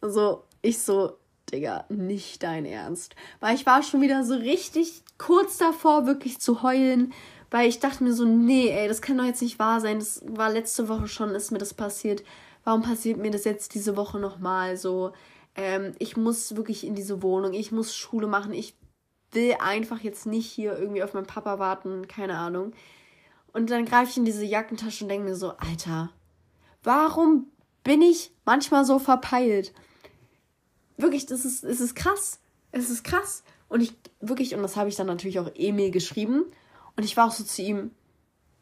Also, 0.01 0.43
ich 0.61 0.79
so, 0.79 1.17
Digga, 1.53 1.85
nicht 1.89 2.43
dein 2.43 2.65
Ernst. 2.65 3.15
Weil 3.39 3.55
ich 3.55 3.65
war 3.65 3.83
schon 3.83 4.01
wieder 4.01 4.23
so 4.23 4.35
richtig 4.35 5.03
kurz 5.17 5.57
davor, 5.57 6.05
wirklich 6.05 6.39
zu 6.39 6.63
heulen, 6.63 7.13
weil 7.51 7.69
ich 7.69 7.79
dachte 7.79 8.03
mir 8.03 8.13
so, 8.13 8.25
nee, 8.25 8.69
ey, 8.69 8.87
das 8.87 9.01
kann 9.01 9.17
doch 9.17 9.25
jetzt 9.25 9.41
nicht 9.41 9.59
wahr 9.59 9.79
sein. 9.79 9.99
Das 9.99 10.23
war 10.27 10.49
letzte 10.49 10.89
Woche 10.89 11.07
schon, 11.07 11.35
ist 11.35 11.51
mir 11.51 11.59
das 11.59 11.73
passiert. 11.73 12.23
Warum 12.63 12.81
passiert 12.81 13.19
mir 13.19 13.31
das 13.31 13.45
jetzt 13.45 13.75
diese 13.75 13.95
Woche 13.95 14.19
nochmal 14.19 14.75
so? 14.75 15.13
Ähm, 15.55 15.93
ich 15.99 16.17
muss 16.17 16.55
wirklich 16.55 16.85
in 16.85 16.95
diese 16.95 17.21
Wohnung, 17.21 17.53
ich 17.53 17.71
muss 17.71 17.95
Schule 17.95 18.27
machen, 18.27 18.53
ich 18.53 18.75
will 19.31 19.55
einfach 19.59 19.99
jetzt 19.99 20.25
nicht 20.25 20.49
hier 20.49 20.77
irgendwie 20.77 21.03
auf 21.03 21.13
meinen 21.13 21.27
Papa 21.27 21.59
warten, 21.59 22.07
keine 22.07 22.37
Ahnung. 22.37 22.73
Und 23.51 23.69
dann 23.69 23.85
greife 23.85 24.09
ich 24.09 24.17
in 24.17 24.25
diese 24.25 24.45
Jackentasche 24.45 25.05
und 25.05 25.09
denke 25.09 25.29
mir 25.29 25.35
so, 25.35 25.51
Alter, 25.57 26.09
warum 26.81 27.47
bin 27.83 28.01
ich 28.01 28.31
manchmal 28.45 28.85
so 28.85 28.97
verpeilt? 28.97 29.73
Wirklich, 30.97 31.25
das 31.25 31.45
ist, 31.45 31.63
es 31.63 31.79
ist 31.79 31.95
krass. 31.95 32.39
Es 32.71 32.89
ist 32.89 33.03
krass. 33.03 33.43
Und 33.69 33.81
ich, 33.81 33.93
wirklich, 34.19 34.55
und 34.55 34.61
das 34.61 34.75
habe 34.75 34.89
ich 34.89 34.95
dann 34.95 35.07
natürlich 35.07 35.39
auch 35.39 35.51
Emil 35.55 35.91
geschrieben. 35.91 36.45
Und 36.95 37.03
ich 37.03 37.17
war 37.17 37.27
auch 37.27 37.31
so 37.31 37.43
zu 37.43 37.61
ihm, 37.61 37.91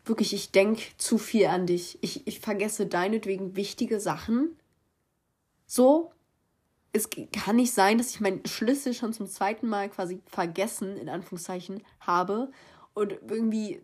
wirklich, 0.06 0.34
ich 0.34 0.52
denke 0.52 0.84
zu 0.98 1.18
viel 1.18 1.48
an 1.48 1.68
dich. 1.68 1.98
Ich, 2.02 2.26
ich 2.28 2.40
vergesse 2.40 2.86
deinetwegen 2.86 3.56
wichtige 3.56 4.00
Sachen. 4.00 4.58
So, 5.66 6.12
es 6.94 7.10
kann 7.32 7.56
nicht 7.56 7.74
sein, 7.74 7.98
dass 7.98 8.10
ich 8.10 8.20
meinen 8.20 8.46
Schlüssel 8.46 8.94
schon 8.94 9.14
zum 9.14 9.28
zweiten 9.28 9.68
Mal 9.68 9.90
quasi 9.90 10.22
vergessen, 10.26 10.98
in 10.98 11.10
Anführungszeichen, 11.10 11.84
habe 12.02 12.52
und 12.94 13.14
irgendwie, 13.30 13.82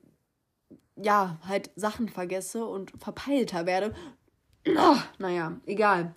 ja, 0.96 1.40
halt 1.48 1.72
Sachen 1.76 2.10
vergesse 2.10 2.66
und 2.66 2.92
verpeilter 3.00 3.66
werde. 3.66 3.94
Oh, 4.68 4.98
naja, 5.20 5.60
egal. 5.66 6.16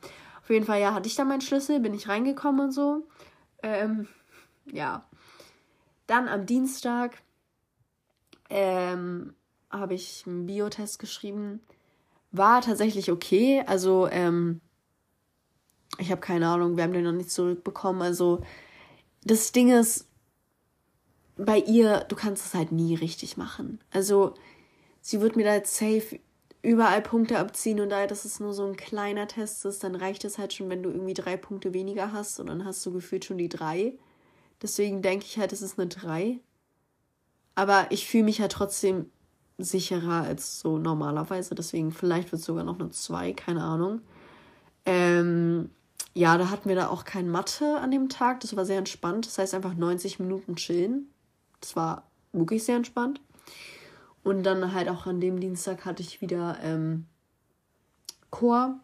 Auf 0.51 0.55
jeden 0.55 0.67
Fall, 0.67 0.81
ja, 0.81 0.95
hatte 0.95 1.07
ich 1.07 1.15
dann 1.15 1.29
meinen 1.29 1.43
Schlüssel, 1.43 1.79
bin 1.79 1.95
ich 1.95 2.09
reingekommen 2.09 2.61
und 2.61 2.73
so. 2.73 3.07
Ähm, 3.63 4.09
ja. 4.67 5.09
Dann 6.09 6.27
am 6.27 6.45
Dienstag 6.45 7.23
ähm, 8.49 9.37
habe 9.71 9.95
ich 9.95 10.25
einen 10.27 10.47
Biotest 10.47 10.99
geschrieben. 10.99 11.61
War 12.33 12.63
tatsächlich 12.63 13.13
okay. 13.13 13.63
Also, 13.65 14.09
ähm, 14.09 14.61
ich 15.99 16.11
habe 16.11 16.21
keine 16.21 16.49
Ahnung, 16.49 16.77
wir 16.77 16.83
haben 16.83 16.95
den 16.95 17.05
noch 17.05 17.13
nicht 17.13 17.31
zurückbekommen. 17.31 18.03
Also, 18.03 18.43
das 19.23 19.53
Ding 19.53 19.71
ist, 19.71 20.09
bei 21.37 21.59
ihr, 21.59 22.01
du 22.09 22.17
kannst 22.17 22.47
es 22.47 22.55
halt 22.55 22.73
nie 22.73 22.97
richtig 22.97 23.37
machen. 23.37 23.79
Also, 23.93 24.35
sie 25.01 25.21
wird 25.21 25.37
mir 25.37 25.45
da 25.45 25.55
jetzt 25.55 25.77
safe 25.77 26.19
überall 26.63 27.03
Punkte 27.03 27.39
abziehen 27.39 27.81
und 27.81 27.91
da 27.91 28.07
das 28.07 28.25
ist 28.25 28.41
nur 28.41 28.53
so 28.53 28.67
ein 28.67 28.77
kleiner 28.77 29.27
Test 29.27 29.65
ist, 29.65 29.83
dann 29.83 29.95
reicht 29.95 30.25
es 30.25 30.39
halt 30.39 30.53
schon, 30.53 30.69
wenn 30.69 30.83
du 30.83 30.91
irgendwie 30.91 31.15
drei 31.15 31.37
Punkte 31.37 31.73
weniger 31.73 32.13
hast 32.13 32.41
und 32.41 32.49
dann 32.49 32.65
hast 32.65 32.85
du 32.85 32.93
gefühlt 32.93 33.25
schon 33.25 33.39
die 33.39 33.49
drei. 33.49 33.95
Deswegen 34.63 35.01
denke 35.03 35.25
ich 35.27 35.39
halt, 35.39 35.53
es 35.53 35.63
ist 35.63 35.79
eine 35.79 35.89
drei. 35.89 36.41
Aber 37.55 37.87
ich 37.91 38.07
fühle 38.07 38.25
mich 38.25 38.41
halt 38.41 38.53
trotzdem 38.53 39.11
sicherer 39.59 40.23
als 40.23 40.61
so 40.61 40.79
normalerweise. 40.79 41.55
Deswegen 41.55 41.93
vielleicht 41.93 42.33
wird 42.33 42.41
es 42.41 42.47
sogar 42.47 42.65
noch 42.65 42.79
eine 42.79 42.91
zwei, 42.91 43.33
keine 43.33 43.63
Ahnung. 43.63 44.03
Ähm, 44.87 45.71
ja, 46.15 46.37
da 46.39 46.51
hatten 46.51 46.69
wir 46.69 46.77
da 46.77 46.89
auch 46.89 47.05
kein 47.05 47.29
Mathe 47.29 47.79
an 47.79 47.91
dem 47.91 48.09
Tag. 48.09 48.41
Das 48.41 48.57
war 48.57 48.65
sehr 48.65 48.79
entspannt. 48.79 49.27
Das 49.27 49.39
heißt 49.39 49.55
einfach 49.55 49.75
90 49.75 50.19
Minuten 50.21 50.57
chillen. 50.57 51.09
Das 51.61 51.77
war 51.77 52.05
wirklich 52.33 52.65
sehr 52.65 52.77
entspannt. 52.77 53.21
Und 54.23 54.43
dann 54.43 54.73
halt 54.75 54.89
auch 54.89 55.07
an 55.07 55.21
dem 55.21 55.41
Dienstag 55.41 55.85
hatte 55.85 56.03
ich 56.03 56.21
wieder 56.21 56.59
ähm, 56.63 57.07
Chor. 58.31 58.79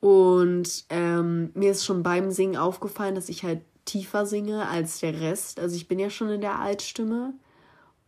Und 0.00 0.84
ähm, 0.90 1.50
mir 1.54 1.72
ist 1.72 1.84
schon 1.84 2.02
beim 2.02 2.30
Singen 2.30 2.56
aufgefallen, 2.56 3.14
dass 3.14 3.28
ich 3.28 3.42
halt 3.42 3.62
tiefer 3.84 4.26
singe 4.26 4.68
als 4.68 5.00
der 5.00 5.20
Rest. 5.20 5.60
Also 5.60 5.76
ich 5.76 5.88
bin 5.88 5.98
ja 5.98 6.10
schon 6.10 6.30
in 6.30 6.40
der 6.40 6.58
Altstimme. 6.58 7.34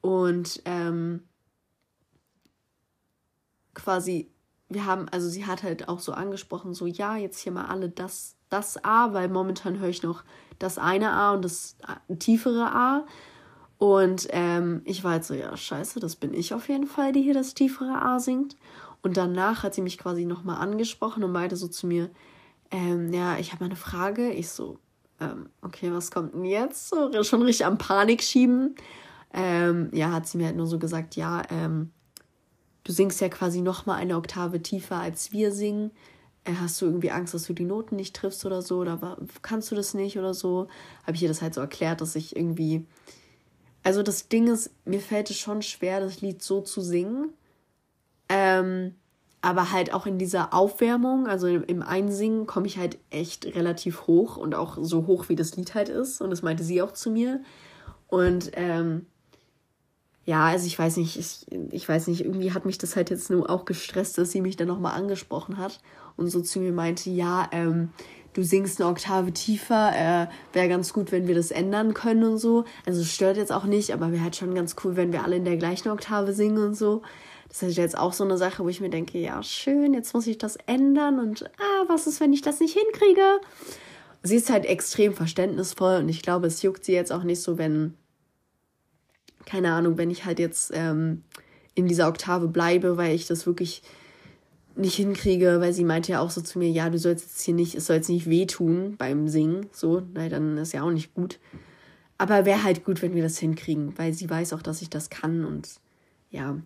Und 0.01 0.63
ähm, 0.65 1.23
quasi 3.75 4.31
wir 4.69 4.85
haben, 4.85 5.09
also 5.11 5.29
sie 5.29 5.47
hat 5.47 5.63
halt 5.63 5.89
auch 5.89 6.01
so 6.01 6.13
angesprochen, 6.13 6.75
so 6.75 6.87
ja, 6.87 7.17
jetzt 7.17 7.39
hier 7.39 7.53
mal 7.53 7.67
alle 7.67 7.89
das, 7.89 8.37
das 8.51 8.83
A, 8.85 9.13
weil 9.15 9.29
momentan 9.29 9.79
höre 9.79 9.89
ich 9.89 10.03
noch 10.03 10.25
das 10.59 10.79
eine 10.79 11.11
A 11.13 11.33
und 11.33 11.45
das 11.45 11.77
tiefere 12.19 12.73
A. 12.73 13.07
Und 13.79 14.27
ähm, 14.31 14.83
ich 14.85 15.05
war 15.05 15.13
halt 15.13 15.25
so, 15.25 15.35
ja, 15.35 15.57
scheiße, 15.57 16.01
das 16.01 16.17
bin 16.17 16.35
ich 16.35 16.53
auf 16.53 16.69
jeden 16.69 16.87
Fall, 16.87 17.13
die 17.13 17.23
hier 17.23 17.35
das 17.35 17.55
tiefere 17.55 18.03
A 18.03 18.19
singt. 18.19 18.57
Und 19.03 19.17
danach 19.17 19.63
hat 19.63 19.75
sie 19.75 19.83
mich 19.83 19.99
quasi 19.99 20.25
nochmal 20.25 20.61
angesprochen 20.61 21.23
und 21.23 21.31
meinte 21.31 21.57
so 21.57 21.69
zu 21.69 21.87
mir, 21.87 22.11
ähm, 22.73 23.13
ja, 23.13 23.39
ich 23.39 23.53
habe 23.53 23.65
eine 23.65 23.77
Frage. 23.77 24.33
Ich 24.33 24.51
so, 24.51 24.79
ähm, 25.21 25.49
okay, 25.63 25.93
was 25.93 26.11
kommt 26.11 26.35
denn 26.35 26.45
jetzt? 26.45 26.89
So, 26.89 27.23
schon 27.23 27.43
richtig 27.43 27.67
am 27.67 27.79
Panik 27.79 28.23
schieben. 28.23 28.75
Ähm, 29.33 29.91
ja, 29.93 30.11
hat 30.11 30.27
sie 30.27 30.39
mir 30.39 30.47
halt 30.47 30.57
nur 30.57 30.67
so 30.67 30.79
gesagt, 30.79 31.15
ja, 31.17 31.43
ähm, 31.51 31.93
du 32.85 32.93
singst 32.93 33.21
ja 33.21 33.29
quasi 33.29 33.61
nochmal 33.61 34.01
eine 34.01 34.17
Oktave 34.17 34.61
tiefer 34.61 34.97
als 34.97 35.33
wir 35.33 35.53
singen. 35.53 35.93
Äh, 36.45 36.55
hast 36.61 36.81
du 36.81 36.87
irgendwie 36.87 37.11
Angst, 37.13 37.35
dass 37.35 37.45
du 37.45 37.53
die 37.53 37.65
Noten 37.65 37.95
nicht 37.95 38.17
triffst 38.17 38.45
oder 38.45 38.63
so? 38.63 38.79
Oder 38.79 39.19
kannst 39.43 39.71
du 39.71 39.77
das 39.77 39.95
nicht 39.95 40.19
oder 40.19 40.35
so? 40.35 40.67
Habe 41.07 41.15
ich 41.15 41.23
ihr 41.23 41.29
das 41.29 41.43
halt 41.43 41.55
so 41.55 41.61
erklärt, 41.61 42.01
dass 42.01 42.17
ich 42.17 42.35
irgendwie. 42.35 42.85
Also 43.89 44.03
das 44.03 44.29
Ding 44.29 44.49
ist, 44.49 44.71
mir 44.85 45.01
fällt 45.01 45.31
es 45.31 45.39
schon 45.39 45.63
schwer, 45.63 46.01
das 46.01 46.21
Lied 46.21 46.43
so 46.43 46.61
zu 46.61 46.83
singen. 46.83 47.31
Ähm, 48.29 48.97
aber 49.41 49.73
halt 49.73 49.95
auch 49.95 50.05
in 50.05 50.19
dieser 50.19 50.53
Aufwärmung, 50.53 51.27
also 51.27 51.47
im 51.47 51.81
Einsingen, 51.81 52.47
komme 52.47 52.67
ich 52.67 52.77
halt 52.77 52.99
echt 53.09 53.47
relativ 53.47 54.07
hoch 54.07 54.37
und 54.37 54.55
auch 54.55 54.77
so 54.79 55.07
hoch, 55.07 55.31
wie 55.31 55.37
das 55.37 55.57
Lied 55.57 55.75
halt 55.75 55.89
ist. 55.89 56.21
Und 56.21 56.29
das 56.29 56.43
meinte 56.43 56.65
sie 56.65 56.83
auch 56.83 56.93
zu 56.93 57.11
mir. 57.11 57.41
Und 58.09 58.51
ähm, 58.57 59.07
ja, 60.27 60.45
also 60.45 60.67
ich 60.67 60.79
weiß 60.79 60.99
nicht, 60.99 61.17
ich, 61.17 61.47
ich 61.73 61.89
weiß 61.89 62.09
nicht, 62.09 62.27
irgendwie 62.27 62.53
hat 62.53 62.67
mich 62.67 62.77
das 62.77 62.95
halt 62.95 63.09
jetzt 63.09 63.31
nur 63.31 63.49
auch 63.49 63.65
gestresst, 63.65 64.19
dass 64.19 64.33
sie 64.33 64.43
mich 64.43 64.59
dann 64.59 64.69
nochmal 64.69 64.97
angesprochen 64.97 65.57
hat 65.57 65.81
und 66.19 66.29
so 66.29 66.43
zu 66.43 66.61
mir 66.61 66.73
meinte, 66.73 67.09
ja, 67.09 67.49
ähm, 67.53 67.89
du 68.35 68.43
singst 68.43 68.81
eine 68.81 68.91
Oktave 68.91 69.33
tiefer, 69.33 69.93
äh, 69.95 70.27
wäre 70.55 70.69
ganz 70.69 70.93
gut, 70.93 71.13
wenn 71.13 71.27
wir 71.27 71.35
das 71.35 71.51
ändern 71.51 71.95
können 71.95 72.25
und 72.25 72.39
so. 72.39 72.65
Also 72.87 73.05
stört 73.05 73.37
jetzt 73.37 73.53
auch 73.53 73.65
nicht, 73.65 73.93
aber 73.93 74.13
wäre 74.13 74.23
halt 74.23 74.37
schon 74.37 74.55
ganz 74.55 74.77
cool, 74.85 74.97
wenn 74.97 75.13
wir 75.13 75.25
alle 75.25 75.37
in 75.37 75.45
der 75.45 75.57
gleichen 75.57 75.91
Oktave 75.91 76.33
singen 76.33 76.63
und 76.63 76.75
so. 76.75 77.03
Das 77.49 77.63
ist 77.63 77.79
jetzt 77.79 77.97
auch 77.97 78.13
so 78.13 78.25
eine 78.25 78.37
Sache, 78.37 78.63
wo 78.63 78.69
ich 78.69 78.81
mir 78.81 78.91
denke, 78.91 79.19
ja, 79.19 79.43
schön, 79.43 79.95
jetzt 79.95 80.13
muss 80.13 80.27
ich 80.27 80.39
das 80.39 80.57
ändern 80.67 81.19
und 81.19 81.45
ah, 81.59 81.85
was 81.89 82.07
ist, 82.07 82.21
wenn 82.21 82.33
ich 82.33 82.43
das 82.43 82.61
nicht 82.61 82.79
hinkriege? 82.79 83.41
Sie 84.23 84.37
ist 84.37 84.51
halt 84.51 84.67
extrem 84.67 85.15
verständnisvoll 85.15 85.97
und 85.97 86.09
ich 86.09 86.23
glaube, 86.23 86.47
es 86.49 86.61
juckt 86.63 86.85
sie 86.85 86.93
jetzt 86.93 87.13
auch 87.13 87.23
nicht 87.23 87.41
so, 87.41 87.57
wenn 87.57 87.95
keine 89.49 89.73
Ahnung, 89.73 89.97
wenn 89.97 90.11
ich 90.11 90.27
halt 90.27 90.39
jetzt 90.39 90.73
ähm, 90.75 91.23
in 91.75 91.87
dieser 91.87 92.09
Oktave 92.09 92.49
bleibe, 92.49 92.99
weil 92.99 93.15
ich 93.15 93.27
das 93.27 93.47
wirklich 93.47 93.83
nicht 94.79 94.95
hinkriege, 94.95 95.61
weil 95.61 95.73
sie 95.73 95.85
meinte 95.85 96.13
ja 96.13 96.21
auch 96.21 96.31
so 96.31 96.41
zu 96.41 96.59
mir, 96.59 96.71
ja, 96.71 96.89
du 96.89 96.99
sollst 96.99 97.25
jetzt 97.25 97.43
hier 97.43 97.55
nicht, 97.55 97.75
es 97.75 97.87
soll 97.87 97.97
jetzt 97.97 98.09
nicht 98.09 98.29
wehtun 98.29 98.97
beim 98.97 99.29
Singen, 99.29 99.67
so, 99.73 100.03
nein, 100.15 100.31
dann 100.31 100.57
ist 100.57 100.73
ja 100.73 100.83
auch 100.83 100.91
nicht 100.91 101.15
gut. 101.15 101.39
Aber 102.17 102.45
wäre 102.45 102.65
halt 102.65 102.85
gut, 102.85 103.03
wenn 103.03 103.15
wir 103.15 103.23
das 103.23 103.39
hinkriegen, 103.39 103.97
weil 103.99 104.13
sie 104.13 104.29
weiß 104.29 104.53
auch, 104.53 104.63
dass 104.63 104.83
ich 104.83 104.91
das 104.91 105.11
kann 105.11 105.45
und 105.45 105.69
ja. 106.31 106.57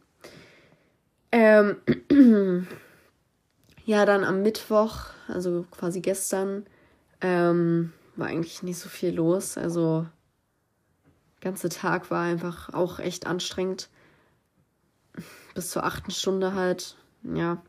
Ähm, 1.31 1.77
ja, 3.85 4.07
dann 4.07 4.25
am 4.25 4.43
Mittwoch, 4.43 5.07
also 5.29 5.67
quasi 5.71 6.01
gestern, 6.01 6.67
ähm, 7.21 7.93
war 8.17 8.29
eigentlich 8.29 8.63
nicht 8.63 8.79
so 8.79 8.89
viel 8.89 9.15
los. 9.15 9.57
Also 9.57 10.07
ganze 11.41 11.69
Tag 11.69 12.11
war 12.11 12.23
einfach 12.23 12.73
auch 12.73 12.99
echt 12.99 13.27
anstrengend. 13.27 13.89
Bis 15.55 15.71
zur 15.71 15.85
achten 15.85 16.11
Stunde 16.11 16.55
halt, 16.55 16.97
ja. 17.23 17.63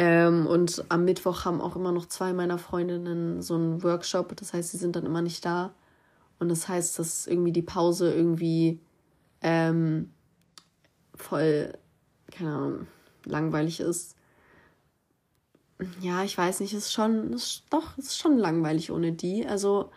Ähm, 0.00 0.46
und 0.46 0.82
am 0.88 1.04
Mittwoch 1.04 1.44
haben 1.44 1.60
auch 1.60 1.76
immer 1.76 1.92
noch 1.92 2.06
zwei 2.06 2.32
meiner 2.32 2.56
Freundinnen 2.56 3.42
so 3.42 3.54
einen 3.54 3.82
Workshop. 3.82 4.34
Das 4.34 4.54
heißt, 4.54 4.70
sie 4.70 4.78
sind 4.78 4.96
dann 4.96 5.04
immer 5.04 5.20
nicht 5.20 5.44
da. 5.44 5.74
Und 6.38 6.48
das 6.48 6.68
heißt, 6.68 6.98
dass 6.98 7.26
irgendwie 7.26 7.52
die 7.52 7.60
Pause 7.60 8.10
irgendwie 8.10 8.80
ähm, 9.42 10.10
voll, 11.14 11.74
keine 12.30 12.50
Ahnung, 12.50 12.86
langweilig 13.26 13.80
ist. 13.80 14.16
Ja, 16.00 16.24
ich 16.24 16.38
weiß 16.38 16.60
nicht, 16.60 16.72
ist 16.72 16.94
schon, 16.94 17.34
ist, 17.34 17.64
doch, 17.68 17.98
ist 17.98 18.16
schon 18.16 18.38
langweilig 18.38 18.90
ohne 18.90 19.12
die. 19.12 19.46
Also, 19.46 19.90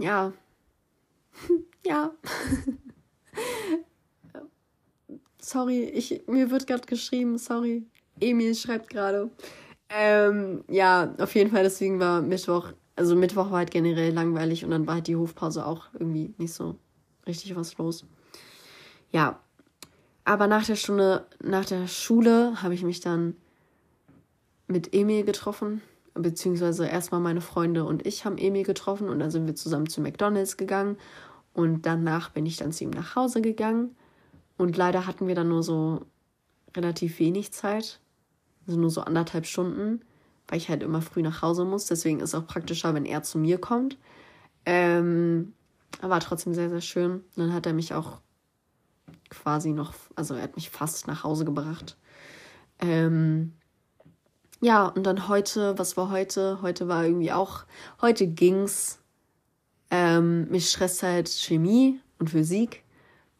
ja, 0.00 0.32
ja. 1.86 2.10
sorry, 5.40 5.84
ich, 5.84 6.26
mir 6.26 6.50
wird 6.50 6.66
gerade 6.66 6.86
geschrieben, 6.86 7.38
sorry. 7.38 7.86
Emil 8.20 8.54
schreibt 8.54 8.90
gerade. 8.90 9.30
Ähm, 9.88 10.64
ja, 10.68 11.14
auf 11.18 11.34
jeden 11.34 11.50
Fall, 11.50 11.62
deswegen 11.62 11.98
war 11.98 12.20
Mittwoch, 12.20 12.72
also 12.96 13.16
Mittwoch 13.16 13.50
war 13.50 13.58
halt 13.58 13.70
generell 13.70 14.12
langweilig 14.12 14.64
und 14.64 14.70
dann 14.70 14.86
war 14.86 14.94
halt 14.94 15.06
die 15.06 15.16
Hofpause 15.16 15.64
auch 15.64 15.88
irgendwie 15.94 16.34
nicht 16.36 16.52
so 16.52 16.76
richtig 17.26 17.56
was 17.56 17.78
los. 17.78 18.04
Ja, 19.10 19.40
aber 20.24 20.46
nach 20.46 20.66
der 20.66 20.76
Stunde, 20.76 21.26
nach 21.42 21.64
der 21.64 21.86
Schule 21.88 22.62
habe 22.62 22.74
ich 22.74 22.82
mich 22.82 23.00
dann 23.00 23.34
mit 24.66 24.94
Emil 24.94 25.24
getroffen 25.24 25.80
beziehungsweise 26.22 26.86
erstmal 26.86 27.20
meine 27.20 27.40
Freunde 27.40 27.84
und 27.84 28.06
ich 28.06 28.24
haben 28.24 28.38
Emil 28.38 28.64
getroffen 28.64 29.08
und 29.08 29.18
dann 29.18 29.30
sind 29.30 29.46
wir 29.46 29.54
zusammen 29.54 29.88
zu 29.88 30.00
McDonalds 30.00 30.56
gegangen 30.56 30.96
und 31.54 31.86
danach 31.86 32.30
bin 32.30 32.46
ich 32.46 32.56
dann 32.56 32.72
zu 32.72 32.84
ihm 32.84 32.90
nach 32.90 33.16
Hause 33.16 33.40
gegangen 33.40 33.96
und 34.56 34.76
leider 34.76 35.06
hatten 35.06 35.26
wir 35.26 35.34
dann 35.34 35.48
nur 35.48 35.62
so 35.62 36.02
relativ 36.76 37.18
wenig 37.18 37.52
Zeit, 37.52 38.00
also 38.68 38.78
nur 38.78 38.90
so 38.90 39.00
anderthalb 39.00 39.46
Stunden, 39.46 40.02
weil 40.46 40.58
ich 40.58 40.68
halt 40.68 40.82
immer 40.82 41.02
früh 41.02 41.22
nach 41.22 41.42
Hause 41.42 41.64
muss. 41.64 41.86
Deswegen 41.86 42.20
ist 42.20 42.30
es 42.30 42.34
auch 42.34 42.46
praktischer, 42.46 42.94
wenn 42.94 43.06
er 43.06 43.22
zu 43.22 43.38
mir 43.38 43.58
kommt. 43.58 43.98
Ähm, 44.66 45.54
war 46.00 46.20
trotzdem 46.20 46.54
sehr, 46.54 46.68
sehr 46.68 46.82
schön. 46.82 47.24
Dann 47.36 47.52
hat 47.52 47.66
er 47.66 47.72
mich 47.72 47.94
auch 47.94 48.20
quasi 49.30 49.72
noch, 49.72 49.94
also 50.14 50.34
er 50.34 50.42
hat 50.42 50.56
mich 50.56 50.70
fast 50.70 51.06
nach 51.06 51.24
Hause 51.24 51.44
gebracht. 51.44 51.96
Ähm, 52.78 53.54
ja, 54.60 54.86
und 54.86 55.04
dann 55.04 55.28
heute, 55.28 55.78
was 55.78 55.96
war 55.96 56.10
heute? 56.10 56.60
Heute 56.62 56.88
war 56.88 57.04
irgendwie 57.04 57.32
auch, 57.32 57.64
heute 58.00 58.26
ging's. 58.26 58.98
Ähm, 59.90 60.48
mich 60.50 60.68
stresst 60.68 61.02
halt 61.02 61.28
Chemie 61.30 62.00
und 62.18 62.30
Physik, 62.30 62.84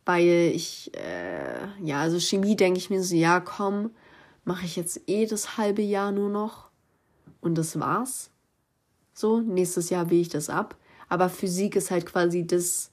weil 0.07 0.53
ich, 0.55 0.91
äh, 0.97 1.67
ja, 1.83 2.01
also 2.01 2.19
Chemie 2.19 2.57
denke 2.57 2.79
ich 2.79 2.89
mir 2.89 3.03
so, 3.03 3.15
ja, 3.15 3.41
komm, 3.41 3.91
mache 4.49 4.65
ich 4.65 4.77
jetzt 4.77 5.03
eh 5.07 5.27
das 5.27 5.59
halbe 5.59 5.83
Jahr 5.83 6.11
nur 6.11 6.31
noch 6.31 6.71
und 7.43 7.59
das 7.59 7.79
war's. 7.79 8.31
So, 9.13 9.41
nächstes 9.43 9.91
Jahr 9.91 10.09
will 10.09 10.23
ich 10.23 10.31
das 10.31 10.49
ab. 10.49 10.77
Aber 11.11 11.29
Physik 11.29 11.77
ist 11.77 11.91
halt 11.91 12.07
quasi 12.07 12.47
das, 12.47 12.91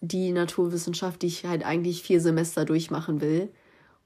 die 0.00 0.32
Naturwissenschaft, 0.32 1.22
die 1.22 1.28
ich 1.28 1.44
halt 1.44 1.64
eigentlich 1.64 2.02
vier 2.02 2.20
Semester 2.20 2.64
durchmachen 2.64 3.20
will. 3.20 3.48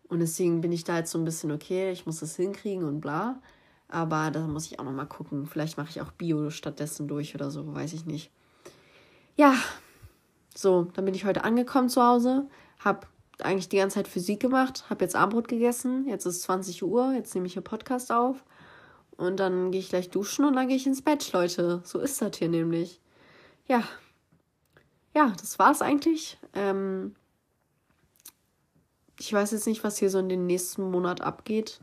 Und 0.04 0.20
deswegen 0.20 0.60
bin 0.60 0.70
ich 0.70 0.84
da 0.84 0.98
jetzt 0.98 1.12
so 1.12 1.18
ein 1.18 1.24
bisschen, 1.24 1.50
okay, 1.50 1.90
ich 1.92 2.04
muss 2.04 2.20
das 2.20 2.36
hinkriegen 2.36 2.84
und 2.84 3.00
bla. 3.00 3.40
Aber 3.88 4.30
da 4.30 4.46
muss 4.46 4.66
ich 4.66 4.78
auch 4.78 4.84
noch 4.84 4.92
mal 4.92 5.06
gucken. 5.06 5.46
Vielleicht 5.46 5.78
mache 5.78 5.88
ich 5.88 6.02
auch 6.02 6.12
Bio 6.12 6.50
stattdessen 6.50 7.08
durch 7.08 7.34
oder 7.34 7.50
so, 7.50 7.74
weiß 7.74 7.94
ich 7.94 8.04
nicht. 8.04 8.30
Ja, 9.34 9.54
so, 10.54 10.88
dann 10.92 11.06
bin 11.06 11.14
ich 11.14 11.24
heute 11.24 11.44
angekommen 11.44 11.88
zu 11.88 12.02
Hause, 12.02 12.48
habe 12.80 13.06
eigentlich 13.40 13.68
die 13.68 13.78
ganze 13.78 13.94
Zeit 13.94 14.08
Physik 14.08 14.40
gemacht, 14.40 14.84
habe 14.90 15.04
jetzt 15.04 15.16
Abendbrot 15.16 15.48
gegessen. 15.48 16.06
Jetzt 16.08 16.26
ist 16.26 16.42
20 16.42 16.82
Uhr, 16.82 17.12
jetzt 17.14 17.34
nehme 17.34 17.46
ich 17.46 17.54
hier 17.54 17.62
Podcast 17.62 18.12
auf. 18.12 18.44
Und 19.16 19.38
dann 19.38 19.70
gehe 19.70 19.80
ich 19.80 19.88
gleich 19.88 20.10
duschen 20.10 20.44
und 20.44 20.54
dann 20.54 20.68
gehe 20.68 20.76
ich 20.76 20.86
ins 20.86 21.02
Bett, 21.02 21.32
Leute. 21.32 21.80
So 21.84 21.98
ist 22.00 22.20
das 22.20 22.36
hier 22.36 22.48
nämlich. 22.48 23.00
Ja. 23.66 23.82
Ja, 25.14 25.32
das 25.38 25.58
war's 25.58 25.82
eigentlich. 25.82 26.38
Ähm 26.54 27.14
ich 29.18 29.32
weiß 29.32 29.52
jetzt 29.52 29.66
nicht, 29.66 29.84
was 29.84 29.98
hier 29.98 30.10
so 30.10 30.18
in 30.18 30.28
den 30.28 30.46
nächsten 30.46 30.90
Monat 30.90 31.20
abgeht. 31.20 31.80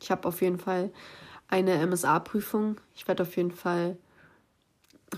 Ich 0.00 0.10
habe 0.12 0.28
auf 0.28 0.40
jeden 0.40 0.58
Fall 0.58 0.92
eine 1.48 1.84
MSA-Prüfung. 1.84 2.80
Ich 2.94 3.08
werde 3.08 3.24
auf 3.24 3.36
jeden 3.36 3.50
Fall 3.50 3.96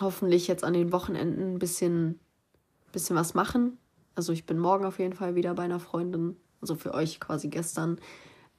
hoffentlich 0.01 0.47
jetzt 0.47 0.65
an 0.65 0.73
den 0.73 0.93
Wochenenden 0.93 1.55
ein 1.55 1.59
bisschen, 1.59 2.19
bisschen 2.93 3.16
was 3.16 3.35
machen. 3.35 3.78
Also 4.15 4.32
ich 4.32 4.47
bin 4.47 4.59
morgen 4.59 4.85
auf 4.85 4.99
jeden 4.99 5.15
Fall 5.15 5.35
wieder 5.35 5.55
bei 5.55 5.65
einer 5.65 5.81
Freundin. 5.81 6.36
Also 6.61 6.74
für 6.74 6.95
euch 6.95 7.20
quasi 7.20 7.49
gestern. 7.49 8.01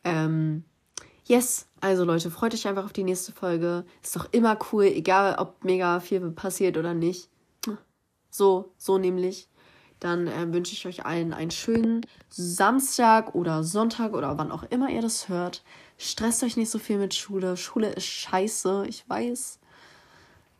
Ähm, 0.03 0.63
yes, 1.25 1.67
also 1.81 2.03
Leute, 2.03 2.29
freut 2.29 2.53
euch 2.53 2.67
einfach 2.67 2.85
auf 2.85 2.93
die 2.93 3.03
nächste 3.03 3.31
Folge. 3.31 3.85
Ist 4.03 4.15
doch 4.15 4.27
immer 4.31 4.57
cool, 4.71 4.85
egal 4.85 5.35
ob 5.39 5.63
mega 5.63 5.99
viel 5.99 6.19
passiert 6.31 6.77
oder 6.77 6.93
nicht. 6.93 7.29
So, 8.29 8.73
so 8.77 8.97
nämlich. 8.97 9.49
Dann 10.01 10.27
äh, 10.27 10.51
wünsche 10.53 10.73
ich 10.73 10.85
euch 10.85 11.05
allen 11.05 11.33
einen 11.33 11.51
schönen 11.51 12.05
Samstag 12.29 13.33
oder 13.33 13.63
Sonntag 13.63 14.13
oder 14.13 14.37
wann 14.37 14.51
auch 14.51 14.63
immer 14.63 14.89
ihr 14.89 15.01
das 15.01 15.29
hört. 15.29 15.63
Stresst 15.97 16.43
euch 16.43 16.57
nicht 16.57 16.69
so 16.69 16.77
viel 16.77 16.97
mit 16.97 17.15
Schule. 17.15 17.55
Schule 17.55 17.93
ist 17.93 18.05
scheiße, 18.05 18.85
ich 18.89 19.07
weiß. 19.09 19.59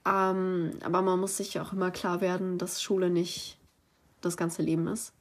Ähm, 0.08 0.72
aber 0.84 1.02
man 1.02 1.20
muss 1.20 1.36
sich 1.36 1.60
auch 1.60 1.74
immer 1.74 1.92
klar 1.92 2.22
werden, 2.22 2.58
dass 2.58 2.82
Schule 2.82 3.10
nicht 3.10 3.58
das 4.26 4.38
ganze 4.38 4.62
Leben 4.62 4.88
ist. 4.88 5.14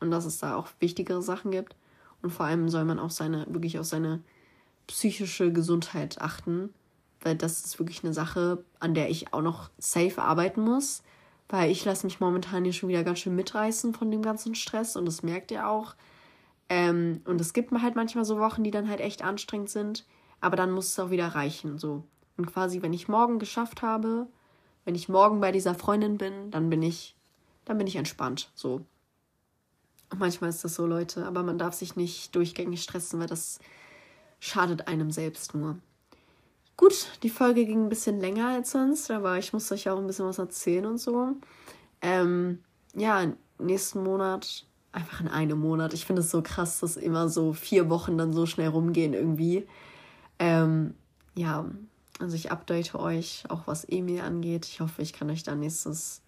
Und 0.00 0.10
dass 0.10 0.24
es 0.24 0.38
da 0.38 0.56
auch 0.56 0.68
wichtigere 0.80 1.22
Sachen 1.22 1.50
gibt. 1.50 1.76
Und 2.22 2.30
vor 2.30 2.46
allem 2.46 2.68
soll 2.68 2.84
man 2.84 2.98
auch 2.98 3.10
seine, 3.10 3.46
wirklich 3.48 3.78
auf 3.78 3.86
seine 3.86 4.22
psychische 4.86 5.52
Gesundheit 5.52 6.20
achten. 6.20 6.72
Weil 7.20 7.36
das 7.36 7.64
ist 7.64 7.78
wirklich 7.78 8.04
eine 8.04 8.12
Sache, 8.12 8.64
an 8.78 8.94
der 8.94 9.10
ich 9.10 9.32
auch 9.32 9.42
noch 9.42 9.70
safe 9.78 10.20
arbeiten 10.20 10.60
muss. 10.60 11.02
Weil 11.48 11.70
ich 11.70 11.84
lasse 11.84 12.06
mich 12.06 12.20
momentan 12.20 12.64
hier 12.64 12.72
schon 12.72 12.88
wieder 12.88 13.04
ganz 13.04 13.20
schön 13.20 13.34
mitreißen 13.34 13.94
von 13.94 14.10
dem 14.10 14.22
ganzen 14.22 14.54
Stress. 14.54 14.96
Und 14.96 15.06
das 15.06 15.22
merkt 15.22 15.50
ihr 15.50 15.68
auch. 15.68 15.94
Ähm, 16.68 17.20
und 17.24 17.40
es 17.40 17.52
gibt 17.52 17.72
halt 17.72 17.94
manchmal 17.94 18.24
so 18.24 18.38
Wochen, 18.38 18.64
die 18.64 18.70
dann 18.70 18.88
halt 18.88 19.00
echt 19.00 19.22
anstrengend 19.22 19.70
sind, 19.70 20.04
aber 20.40 20.56
dann 20.56 20.72
muss 20.72 20.88
es 20.88 20.98
auch 20.98 21.10
wieder 21.10 21.28
reichen, 21.28 21.78
so. 21.78 22.04
Und 22.36 22.46
quasi, 22.46 22.82
wenn 22.82 22.92
ich 22.92 23.08
morgen 23.08 23.38
geschafft 23.38 23.82
habe, 23.82 24.26
wenn 24.84 24.94
ich 24.94 25.08
morgen 25.08 25.40
bei 25.40 25.52
dieser 25.52 25.74
Freundin 25.74 26.18
bin, 26.18 26.50
dann 26.50 26.68
bin 26.68 26.82
ich, 26.82 27.15
dann 27.66 27.76
bin 27.76 27.86
ich 27.86 27.96
entspannt, 27.96 28.50
so. 28.54 28.80
Und 30.08 30.20
manchmal 30.20 30.50
ist 30.50 30.64
das 30.64 30.76
so, 30.76 30.86
Leute, 30.86 31.26
aber 31.26 31.42
man 31.42 31.58
darf 31.58 31.74
sich 31.74 31.96
nicht 31.96 32.34
durchgängig 32.34 32.82
stressen, 32.82 33.20
weil 33.20 33.26
das 33.26 33.58
schadet 34.40 34.88
einem 34.88 35.10
selbst 35.10 35.54
nur. 35.54 35.76
Gut, 36.76 37.08
die 37.22 37.30
Folge 37.30 37.64
ging 37.66 37.84
ein 37.84 37.88
bisschen 37.88 38.20
länger 38.20 38.48
als 38.48 38.70
sonst, 38.70 39.10
aber 39.10 39.38
ich 39.38 39.52
muss 39.52 39.72
euch 39.72 39.88
auch 39.88 39.98
ein 39.98 40.06
bisschen 40.06 40.26
was 40.26 40.38
erzählen 40.38 40.86
und 40.86 40.98
so. 40.98 41.32
Ähm, 42.02 42.62
ja, 42.94 43.32
nächsten 43.58 44.02
Monat 44.04 44.64
einfach 44.92 45.20
in 45.20 45.28
einem 45.28 45.58
Monat. 45.58 45.92
Ich 45.94 46.06
finde 46.06 46.20
es 46.20 46.30
so 46.30 46.42
krass, 46.42 46.80
dass 46.80 46.96
immer 46.96 47.28
so 47.28 47.52
vier 47.52 47.90
Wochen 47.90 48.16
dann 48.16 48.32
so 48.32 48.46
schnell 48.46 48.68
rumgehen 48.68 49.14
irgendwie. 49.14 49.66
Ähm, 50.38 50.94
ja, 51.34 51.66
also 52.20 52.36
ich 52.36 52.50
update 52.52 52.94
euch 52.94 53.44
auch 53.48 53.66
was 53.66 53.84
Emil 53.84 54.20
angeht. 54.20 54.66
Ich 54.66 54.80
hoffe, 54.80 55.02
ich 55.02 55.12
kann 55.12 55.30
euch 55.30 55.42
dann 55.42 55.60
nächstes 55.60 56.22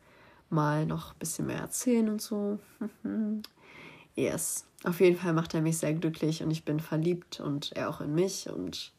Mal 0.51 0.87
noch 0.87 1.13
ein 1.13 1.19
bisschen 1.19 1.47
mehr 1.47 1.61
erzählen 1.61 2.09
und 2.09 2.23
so. 2.23 2.59
yes. 4.15 4.65
Auf 4.85 5.01
jeden 5.01 5.17
Fall 5.17 5.33
macht 5.33 5.55
er 5.55 5.61
mich 5.61 5.79
sehr 5.79 5.93
glücklich 5.93 6.43
und 6.43 6.51
ich 6.51 6.65
bin 6.65 6.81
verliebt 6.81 7.41
und 7.41 7.73
er 7.73 7.91
auch 7.91 8.01
in 8.01 8.15
mich 8.15 8.49
und 8.49 8.93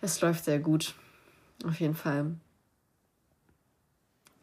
es 0.00 0.20
läuft 0.20 0.44
sehr 0.44 0.58
gut. 0.58 0.94
Auf 1.64 1.80
jeden 1.80 1.94
Fall. 1.94 2.34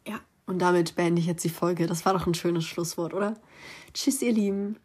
Ja, 0.08 0.20
und 0.46 0.60
damit 0.60 0.96
beende 0.96 1.22
ich 1.22 1.28
jetzt 1.28 1.44
die 1.44 1.50
Folge. 1.50 1.88
Das 1.88 2.06
war 2.06 2.14
doch 2.14 2.28
ein 2.28 2.34
schönes 2.34 2.66
Schlusswort, 2.66 3.14
oder? 3.14 3.36
Tschüss, 3.94 4.22
ihr 4.22 4.34
Lieben. 4.34 4.78